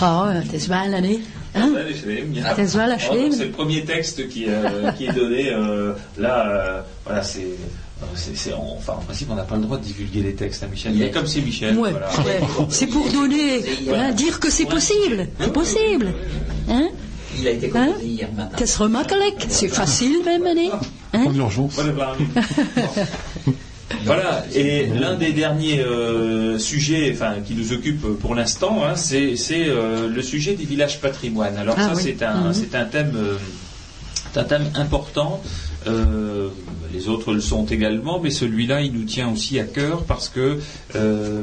Ah, 0.00 0.32
t'es 0.50 0.58
mal, 0.68 0.94
allez. 0.94 1.20
Hein? 1.54 1.72
Oh, 1.72 1.76
donc, 1.76 2.44
Hachem 2.92 3.32
C'est 3.32 3.44
le 3.46 3.50
premier 3.50 3.84
texte 3.84 4.28
qui, 4.28 4.46
euh, 4.48 4.90
qui 4.92 5.06
est 5.06 5.12
donné. 5.12 5.52
euh, 5.52 5.92
là, 6.18 6.46
euh, 6.48 6.80
voilà, 7.04 7.22
c'est. 7.22 7.40
euh, 7.40 8.04
c'est- 8.14 8.36
c'est- 8.36 8.52
en- 8.52 8.76
enfin, 8.78 8.94
en 8.94 9.02
principe, 9.02 9.28
on 9.30 9.34
n'a 9.34 9.42
pas 9.42 9.56
le 9.56 9.62
droit 9.62 9.76
de 9.78 9.82
divulguer 9.82 10.22
les 10.22 10.34
textes 10.34 10.62
à 10.62 10.66
Michel. 10.68 10.92
Mais 10.94 11.10
comme 11.10 11.26
c'est 11.26 11.40
Michel, 11.40 11.76
Ouais, 11.76 11.90
voilà. 11.90 12.08
ouais. 12.20 12.40
C'est 12.70 12.86
pour 12.86 13.08
donner, 13.10 13.62
hein, 13.94 14.12
dire 14.12 14.38
que 14.40 14.50
c'est 14.50 14.66
possible. 14.66 15.28
C'est 15.40 15.52
possible. 15.52 16.12
Hein? 16.68 16.88
Il 17.38 17.46
a 17.48 17.50
été 17.50 17.70
Hein? 17.74 17.86
composé 17.86 18.06
hier 18.06 18.28
matin. 18.32 18.56
Qu'est-ce 18.56 18.78
C'est 19.48 19.68
facile 19.68 20.18
même, 20.24 20.46
allez. 20.46 20.70
Hein 21.12 21.24
urgence. 21.34 21.78
Voilà, 24.04 24.44
et 24.54 24.86
l'un 24.86 25.14
des 25.16 25.32
derniers 25.32 25.80
euh, 25.80 26.58
sujets 26.58 27.10
enfin, 27.12 27.34
qui 27.44 27.54
nous 27.54 27.72
occupe 27.72 28.02
pour 28.20 28.34
l'instant, 28.34 28.84
hein, 28.84 28.94
c'est 28.96 29.34
euh, 29.52 30.08
le 30.08 30.22
sujet 30.22 30.54
des 30.54 30.64
villages 30.64 31.00
patrimoine. 31.00 31.56
Alors 31.56 31.74
Ah 31.78 31.88
ça, 31.88 31.92
oui. 31.96 32.02
c'est 32.04 32.24
un, 32.24 32.44
Mhm. 32.48 32.54
c'est 32.54 32.74
un 32.76 32.84
thème, 32.84 33.12
euh, 33.16 33.36
c'est 34.32 34.38
un 34.40 34.44
thème 34.44 34.70
important. 34.76 35.42
Les 36.92 37.08
autres 37.08 37.32
le 37.32 37.40
sont 37.40 37.66
également, 37.66 38.20
mais 38.20 38.30
celui-là, 38.30 38.82
il 38.82 38.92
nous 38.92 39.04
tient 39.04 39.30
aussi 39.30 39.58
à 39.60 39.64
cœur 39.64 40.04
parce 40.04 40.28
que 40.28 40.40
euh, 40.40 40.58
euh, 40.94 41.42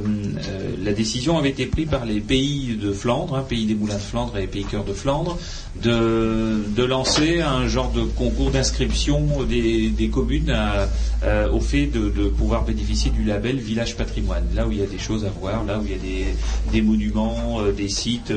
la 0.84 0.94
décision 0.94 1.38
avait 1.38 1.50
été 1.50 1.66
prise 1.66 1.88
par 1.88 2.06
les 2.06 2.20
pays 2.20 2.76
de 2.76 2.92
Flandre, 2.92 3.36
hein, 3.36 3.46
pays 3.48 3.66
des 3.66 3.76
moulins 3.76 3.96
de 3.96 4.00
Flandre 4.00 4.38
et 4.38 4.48
pays 4.48 4.66
cœur 4.66 4.84
de 4.84 4.94
Flandre, 4.94 5.38
de, 5.82 6.58
de 6.76 6.84
lancer 6.84 7.42
un 7.42 7.68
genre 7.68 7.92
de 7.92 8.02
concours 8.02 8.52
d'inscription 8.52 9.44
des, 9.48 9.90
des 9.90 10.10
communes 10.10 10.54
au 11.52 11.60
fait 11.60 11.86
de, 11.86 12.10
de 12.10 12.28
pouvoir 12.30 12.66
bénéficier 12.66 13.12
du 13.12 13.24
label 13.24 13.58
village 13.58 13.96
patrimoine. 13.96 14.44
Là 14.56 14.68
où 14.68 14.72
il 14.72 14.80
y 14.80 14.84
a 14.84 14.88
des 14.88 15.00
choses 15.00 15.24
à 15.26 15.30
voir, 15.30 15.64
là 15.66 15.80
où 15.80 15.84
il 15.86 15.92
y 15.92 15.96
a 15.96 15.98
des, 15.98 16.26
des 16.72 16.82
monuments, 16.82 17.60
euh, 17.62 17.72
des 17.72 17.90
sites, 17.90 18.32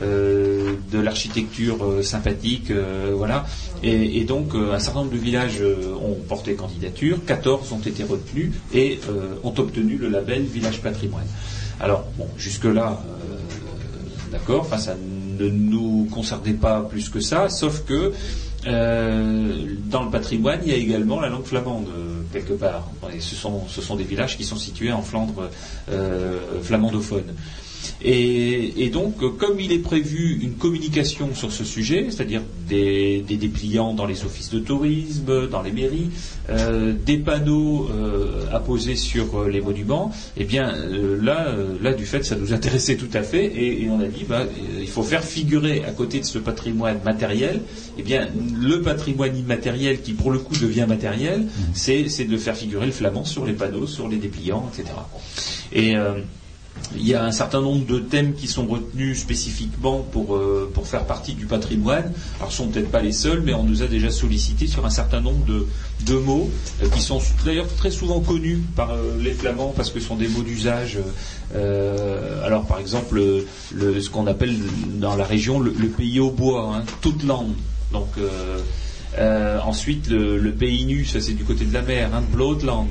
de 0.00 0.98
l'architecture 1.00 2.02
sympathique, 2.02 2.72
voilà. 3.14 3.46
Et, 3.82 4.24
donc 4.24 4.54
un 4.54 4.78
certain 4.78 5.00
nombre 5.00 5.12
de 5.12 5.18
villages 5.18 5.62
ont 6.02 6.16
porté 6.28 6.49
candidature, 6.54 7.18
14 7.26 7.72
ont 7.72 7.78
été 7.80 8.04
retenus 8.04 8.52
et 8.72 9.00
euh, 9.08 9.34
ont 9.44 9.54
obtenu 9.58 9.96
le 9.96 10.08
label 10.08 10.42
village 10.42 10.80
patrimoine. 10.80 11.26
Alors 11.80 12.04
bon, 12.18 12.26
jusque 12.36 12.64
là. 12.64 13.02
D'accord, 14.30 14.60
enfin 14.60 14.78
ça 14.78 14.94
ne 14.94 15.48
nous 15.48 16.06
concernait 16.12 16.52
pas 16.52 16.82
plus 16.82 17.08
que 17.08 17.18
ça, 17.18 17.48
sauf 17.48 17.84
que 17.84 18.12
euh, 18.66 19.74
dans 19.86 20.04
le 20.04 20.10
patrimoine, 20.10 20.60
il 20.64 20.70
y 20.70 20.74
a 20.74 20.76
également 20.76 21.20
la 21.20 21.28
langue 21.28 21.44
flamande 21.44 21.86
euh, 21.88 22.20
quelque 22.32 22.52
part. 22.52 22.90
Ce 23.18 23.34
sont, 23.34 23.66
ce 23.68 23.80
sont 23.80 23.96
des 23.96 24.04
villages 24.04 24.36
qui 24.36 24.44
sont 24.44 24.56
situés 24.56 24.92
en 24.92 25.02
Flandre 25.02 25.50
euh, 25.90 26.38
flamandophone. 26.62 27.34
Et, 28.02 28.84
et 28.84 28.88
donc, 28.88 29.16
comme 29.38 29.60
il 29.60 29.72
est 29.72 29.78
prévu 29.78 30.38
une 30.42 30.54
communication 30.54 31.34
sur 31.34 31.52
ce 31.52 31.64
sujet, 31.64 32.06
c'est-à-dire 32.10 32.42
des, 32.68 33.22
des 33.26 33.36
dépliants 33.36 33.94
dans 33.94 34.06
les 34.06 34.24
offices 34.24 34.50
de 34.50 34.58
tourisme, 34.58 35.48
dans 35.48 35.62
les 35.62 35.72
mairies, 35.72 36.10
euh, 36.48 36.92
des 37.04 37.18
panneaux 37.18 37.88
euh, 37.90 38.44
à 38.52 38.60
poser 38.60 38.96
sur 38.96 39.40
euh, 39.40 39.48
les 39.48 39.60
monuments, 39.60 40.12
eh 40.36 40.44
bien 40.44 40.74
euh, 40.74 41.18
là, 41.22 41.54
là 41.82 41.92
du 41.92 42.06
fait, 42.06 42.24
ça 42.24 42.36
nous 42.36 42.52
intéressait 42.60 42.96
tout 42.96 43.08
à 43.12 43.22
fait, 43.22 43.44
et, 43.44 43.82
et 43.82 43.88
on 43.90 44.00
a 44.00 44.06
dit, 44.06 44.24
bah, 44.28 44.44
il 44.80 44.88
faut 44.88 45.02
faire 45.02 45.22
figurer 45.24 45.84
à 45.84 45.90
côté 45.90 46.20
de 46.20 46.24
ce 46.24 46.38
patrimoine 46.38 46.98
matériel, 47.04 47.60
eh 47.98 48.02
bien 48.02 48.28
le 48.60 48.80
patrimoine 48.82 49.36
immatériel 49.36 50.00
qui 50.00 50.12
pour 50.12 50.30
le 50.30 50.38
coup 50.38 50.54
devient 50.54 50.86
matériel, 50.88 51.46
c'est 51.74 52.08
c'est 52.08 52.24
de 52.24 52.36
faire 52.36 52.56
figurer 52.56 52.86
le 52.86 52.92
flamand 52.92 53.24
sur 53.24 53.44
les 53.44 53.52
panneaux, 53.52 53.86
sur 53.86 54.08
les 54.08 54.16
dépliants, 54.16 54.68
etc. 54.72 54.94
Et 55.72 55.94
il 56.96 57.06
y 57.06 57.14
a 57.14 57.22
un 57.24 57.30
certain 57.30 57.60
nombre 57.60 57.86
de 57.86 57.98
thèmes 58.00 58.34
qui 58.34 58.48
sont 58.48 58.66
retenus 58.66 59.20
spécifiquement 59.20 59.98
pour, 60.10 60.34
euh, 60.34 60.68
pour 60.74 60.88
faire 60.88 61.04
partie 61.04 61.34
du 61.34 61.46
patrimoine. 61.46 62.12
Alors, 62.40 62.50
ce 62.50 62.56
sont 62.58 62.68
peut-être 62.68 62.90
pas 62.90 63.00
les 63.00 63.12
seuls, 63.12 63.42
mais 63.44 63.54
on 63.54 63.62
nous 63.62 63.82
a 63.82 63.86
déjà 63.86 64.10
sollicité 64.10 64.66
sur 64.66 64.84
un 64.84 64.90
certain 64.90 65.20
nombre 65.20 65.44
de, 65.44 65.66
de 66.06 66.14
mots 66.14 66.50
euh, 66.82 66.88
qui 66.88 67.00
sont 67.00 67.20
d'ailleurs 67.44 67.68
très 67.76 67.90
souvent 67.92 68.18
connus 68.20 68.58
par 68.74 68.90
euh, 68.90 69.16
les 69.20 69.32
Flamands 69.32 69.72
parce 69.76 69.90
que 69.90 70.00
ce 70.00 70.06
sont 70.08 70.16
des 70.16 70.26
mots 70.28 70.42
d'usage. 70.42 70.98
Alors, 72.44 72.64
par 72.66 72.78
exemple, 72.78 73.16
le- 73.16 73.46
le- 73.72 74.00
ce 74.00 74.08
qu'on 74.10 74.26
appelle 74.26 74.56
dans 74.98 75.14
la 75.16 75.24
région 75.24 75.60
le, 75.60 75.72
pays 75.72 76.18
au 76.20 76.30
bois, 76.30 76.74
hein, 76.76 76.84
toute. 77.00 77.24
Donc, 77.92 78.08
ensuite, 79.64 80.08
le, 80.08 80.38
le 80.38 80.52
pays 80.52 80.84
nu, 80.86 81.04
ça 81.04 81.20
c'est 81.20 81.34
du 81.34 81.44
côté 81.44 81.64
de 81.64 81.74
la 81.74 81.82
mer, 81.82 82.10
hein, 82.14 82.22
Bloodland. 82.32 82.86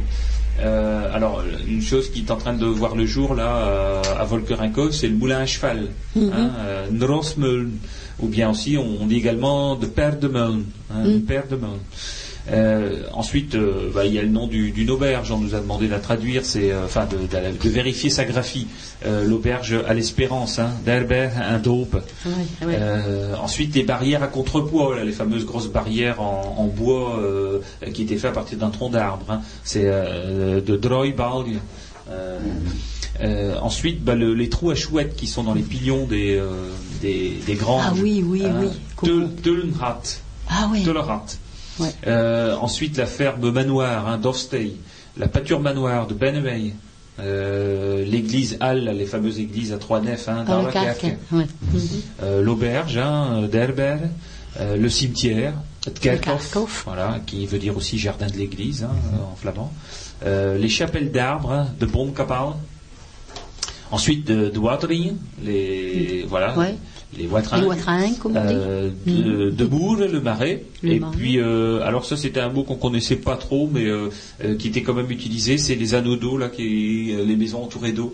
Euh, 0.62 1.10
alors, 1.14 1.42
une 1.68 1.82
chose 1.82 2.12
qui 2.12 2.20
est 2.22 2.32
en 2.32 2.36
train 2.38 2.54
de 2.54 2.66
voir 2.66 2.96
le 2.96 3.06
jour 3.06 3.34
là 3.34 3.56
euh, 3.68 4.02
à 4.20 4.26
Volkerenko, 4.26 4.92
c'est 4.92 5.08
le 5.08 5.16
moulin 5.16 5.40
à 5.40 5.46
cheval, 5.46 5.88
Mhm. 6.16 6.32
hein, 6.34 6.52
euh, 6.60 6.88
Nrosmuln. 6.92 7.72
ou 8.22 8.28
bien 8.28 8.50
aussi 8.50 8.76
on, 8.78 9.04
on 9.04 9.06
dit 9.06 9.16
également 9.16 9.76
de 9.78 9.86
Perdemuln, 9.86 10.66
hein, 10.92 11.04
Mhm. 11.06 11.22
Euh, 12.52 13.04
ensuite, 13.14 13.56
euh, 13.56 13.92
bah, 13.94 14.06
il 14.06 14.14
y 14.14 14.20
a 14.20 14.22
le 14.22 14.30
nom 14.30 14.48
du- 14.48 14.72
d'une 14.72 14.90
auberge. 14.90 15.32
On 15.32 15.38
nous 15.38 15.54
a 15.56 15.60
demandé 15.60 15.86
de 15.88 15.92
la 15.92 16.00
traduire, 16.00 16.46
c'est 16.46 16.72
euh, 16.72 16.86
enfin 16.86 17.06
de, 17.06 17.18
de- 17.18 17.58
de 17.64 17.70
vérifier 17.70 18.10
sa 18.10 18.26
graphie. 18.26 18.68
L'auberge 19.26 19.76
à 19.88 19.94
l'espérance, 19.94 20.60
hein, 20.60 20.72
d'Herbert 20.86 21.32
un 21.42 21.58
dope. 21.60 21.96
Ensuite, 23.42 23.74
les 23.76 23.84
barrières 23.84 24.24
à 24.24 24.28
contrepoids, 24.28 24.96
là, 24.98 25.04
les 25.06 25.12
fameuses 25.14 25.46
grosses 25.46 25.70
barrières 25.70 26.22
en, 26.22 26.56
en 26.58 26.66
bois 26.66 27.18
qui 27.94 28.02
étaient 28.04 28.18
faites 28.18 28.32
à 28.32 28.34
partir 28.34 28.58
d'un 28.58 28.70
tronc 28.70 28.90
d'arbre. 28.90 29.26
hein. 29.30 29.42
C'est 29.64 29.84
de 29.86 30.76
Droibalg. 30.76 31.60
Euh, 33.22 33.56
ensuite, 33.62 34.04
bah, 34.04 34.16
le- 34.16 34.34
les 34.34 34.48
trous 34.50 34.72
à 34.72 34.76
chouettes 34.76 35.16
qui 35.16 35.28
sont 35.28 35.44
dans 35.44 35.54
les 35.54 35.62
pilions 35.62 36.06
des, 36.06 36.36
euh, 36.38 36.52
des, 37.02 37.38
des 37.46 37.56
granges. 37.56 37.84
Ah 37.88 37.94
oui, 38.02 38.24
oui, 38.26 38.44
Hein, 38.46 38.54
oui. 38.62 38.70
Tulnrat. 39.44 40.02
Ah 40.50 40.70
oui. 40.72 40.84
Ouais. 41.80 41.94
Euh, 42.08 42.56
ensuite, 42.56 42.98
la 42.98 43.06
ferme 43.06 43.50
manoir 43.52 44.08
hein, 44.08 44.18
d'Ofstey, 44.18 44.74
la 45.18 45.28
pâture 45.28 45.60
manoir 45.60 46.08
de 46.08 46.14
Bennevey, 46.14 46.74
euh, 47.20 48.06
l'église 48.06 48.58
Halle, 48.60 48.86
les 48.98 49.06
fameuses 49.06 49.40
églises 49.40 49.74
à 49.74 49.78
trois 49.78 50.02
nefs 50.02 50.30
hein, 50.30 50.44
Dans 50.46 50.62
le. 50.62 50.68
Ouais. 50.68 51.18
Mhm. 51.32 51.46
Euh, 52.24 52.42
l'auberge 52.42 52.98
hein, 52.98 53.48
d'Herber, 53.52 53.98
le 54.60 54.90
cimetière, 54.90 55.54
Kerkhof, 56.02 56.52
Kerkhof. 56.52 56.84
voilà, 56.86 57.20
qui 57.26 57.46
veut 57.46 57.60
dire 57.60 57.78
aussi 57.78 57.98
jardin 57.98 58.28
de 58.28 58.36
l'église 58.38 58.84
hein, 58.84 58.96
en 59.32 59.36
flamand, 59.36 59.72
les 60.26 60.70
chapelles 60.70 61.12
d'arbres 61.12 61.52
hein, 61.52 61.68
de 61.80 61.86
Boomkapal, 61.86 62.54
ensuite 63.92 64.26
de, 64.26 64.50
de 64.50 64.60
Watering, 64.60 65.16
les 65.44 66.26
voilà, 66.28 66.58
Ouais. 66.58 66.76
Les 67.18 67.26
dit. 68.46 68.54
euh, 68.56 68.90
de, 69.06 69.50
de 69.50 69.66
Bourg, 69.66 69.98
le 69.98 70.22
marais. 70.22 70.64
Le 70.84 70.92
et 70.94 71.00
marais. 71.00 71.18
puis, 71.18 71.40
euh, 71.40 71.82
alors 71.84 72.06
ça 72.06 72.16
c'était 72.18 72.40
un 72.40 72.50
mot 72.50 72.64
qu'on 72.64 72.76
connaissait 72.76 73.16
pas 73.16 73.36
trop, 73.36 73.70
mais 73.72 73.86
euh, 73.86 74.10
qui 74.60 74.68
était 74.68 74.84
quand 74.84 74.94
même 74.94 75.10
utilisé. 75.12 75.58
C'est 75.58 75.76
les 75.76 75.94
anneaux 75.96 76.16
d'eau 76.18 76.38
là, 76.38 76.50
qui, 76.50 77.14
les 77.26 77.36
maisons 77.36 77.64
entourées 77.64 77.92
d'eau. 77.94 78.14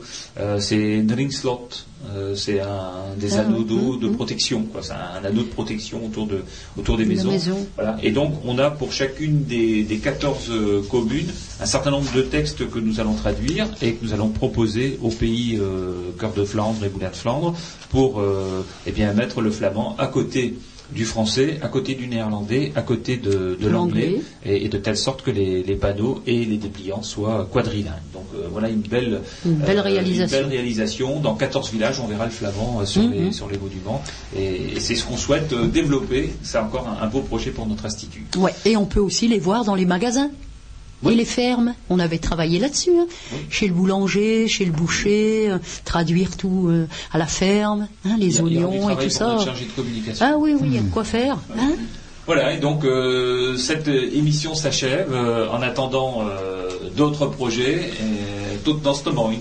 C'est 0.60 0.96
une 1.00 1.12
ringslot. 1.12 1.68
Euh, 2.16 2.36
c'est 2.36 2.60
un 2.60 3.16
des 3.18 3.34
Ah, 3.36 3.40
anneaux 3.42 3.64
d'eau 3.64 3.96
de 3.96 4.06
hum. 4.08 4.16
protection. 4.16 4.62
quoi. 4.64 4.82
C'est 4.84 4.92
un, 4.94 5.22
un 5.24 5.26
anneau 5.26 5.42
de 5.42 5.48
protection 5.48 6.06
autour 6.06 6.28
de 6.28 6.44
autour 6.78 6.98
des 6.98 7.04
De 7.04 7.10
maisons. 7.10 7.32
maison. 7.32 7.66
Voilà. 7.76 7.98
Et 8.04 8.12
donc 8.12 8.34
on 8.46 8.60
a 8.60 8.70
pour 8.70 8.92
chacune 8.94 9.44
des, 9.46 9.82
des 9.84 9.98
14 9.98 10.50
euh, 10.52 10.82
communes 10.92 11.32
un 11.60 11.66
certain 11.66 11.90
nombre 11.92 12.12
de 12.14 12.22
textes 12.22 12.70
que 12.70 12.78
nous 12.80 13.00
allons 13.00 13.16
traduire 13.16 13.68
et 13.82 13.94
que 13.94 14.06
nous 14.06 14.14
allons 14.14 14.30
proposer 14.30 15.00
au 15.02 15.10
pays 15.10 15.60
Cœur 16.20 16.34
de 16.34 16.44
Flandre 16.46 16.84
et 16.86 16.90
Boulin 16.90 17.10
de 17.10 17.16
Flandre 17.16 17.56
pour 17.90 18.22
eh 18.86 18.91
bien 18.91 19.14
mettre 19.14 19.41
le 19.41 19.52
flamand 19.52 19.95
à 19.98 20.07
côté 20.07 20.56
du 20.91 21.03
français, 21.03 21.57
à 21.64 21.68
côté 21.68 21.95
du 21.95 22.06
néerlandais, 22.07 22.72
à 22.76 22.84
côté 22.84 23.18
de, 23.18 23.57
l'anglais, 23.68 24.22
et, 24.45 24.66
et 24.66 24.70
de 24.70 24.78
telle 24.78 24.98
sorte 24.98 25.24
que 25.24 25.32
les, 25.32 25.64
les 25.64 25.76
panneaux 25.76 26.22
et 26.28 26.45
les 26.45 26.57
dépliants 26.57 27.02
soient 27.02 27.49
quadrilingues. 27.52 27.94
Donc 28.14 28.26
euh, 28.36 28.48
voilà 28.52 28.70
une 28.70 28.82
belle, 28.82 29.22
Une 29.48 29.53
belle 29.56 29.80
réalisation. 29.80 30.38
une 30.38 30.44
belle 30.44 30.52
réalisation. 30.52 31.20
Dans 31.22 31.34
14 31.34 31.72
villages, 31.72 31.99
on 31.99 32.06
verra 32.06 32.26
le 32.26 32.32
flamand 32.32 32.82
euh, 32.82 32.86
sur, 32.86 33.02
Mhm. 33.02 33.12
les, 33.14 33.32
sur 33.32 33.49
les 33.49 33.57
monuments. 33.57 34.03
Et, 34.38 34.76
et 34.76 34.80
c'est 34.80 34.94
ce 34.94 35.03
qu'on 35.06 35.18
souhaite 35.18 35.53
euh, 35.53 35.66
développer. 35.66 36.34
C'est 36.44 36.60
encore 36.60 36.88
un, 36.88 37.03
un 37.03 37.07
beau 37.07 37.22
projet 37.22 37.49
pour 37.49 37.66
notre 37.66 37.86
institut. 37.88 38.26
Ouais. 38.38 38.53
Et 38.66 38.78
on 38.78 38.86
peut 38.86 38.99
aussi 38.99 39.28
les 39.28 39.40
voir 39.40 39.66
dans 39.66 39.74
les 39.74 39.86
magasins. 39.88 40.30
Oui. 41.04 41.14
Et 41.14 41.16
les 41.16 41.26
fermes, 41.26 41.74
on 41.90 42.00
avait 42.00 42.18
travaillé 42.18 42.60
là-dessus, 42.60 42.98
hein. 42.98 43.08
chez 43.50 43.68
le 43.68 43.74
boulanger, 43.74 44.48
chez 44.48 44.66
le 44.66 44.72
boucher, 44.72 45.50
euh, 45.50 45.58
traduire 45.84 46.36
tout 46.38 46.68
euh, 46.70 46.88
à 47.12 47.18
la 47.18 47.26
ferme, 47.26 47.88
hein, 48.06 48.16
les 48.18 48.42
oignons 48.42 48.90
et 48.90 49.04
tout 49.04 49.10
ça. 49.10 49.36
de 49.36 49.76
communication. 49.76 50.26
Ah 50.28 50.36
oui, 50.38 50.54
oui, 50.54 50.68
il 50.68 50.76
y 50.76 50.78
a 50.78 50.82
de 50.82 50.90
quoi 50.90 51.04
faire. 51.04 51.38
Hein 51.58 51.74
Voilà, 52.26 52.54
et 52.54 52.60
donc 52.60 52.86
euh, 52.86 53.58
cette 53.58 53.88
émission 53.88 54.56
s'achève 54.56 55.14
en 55.52 55.62
attendant 55.62 56.24
d'autres 56.96 57.28
projets, 57.28 57.92
et 58.00 58.58
tout 58.64 58.74
dans 58.74 58.94
ce 58.94 59.10
moment. 59.10 59.32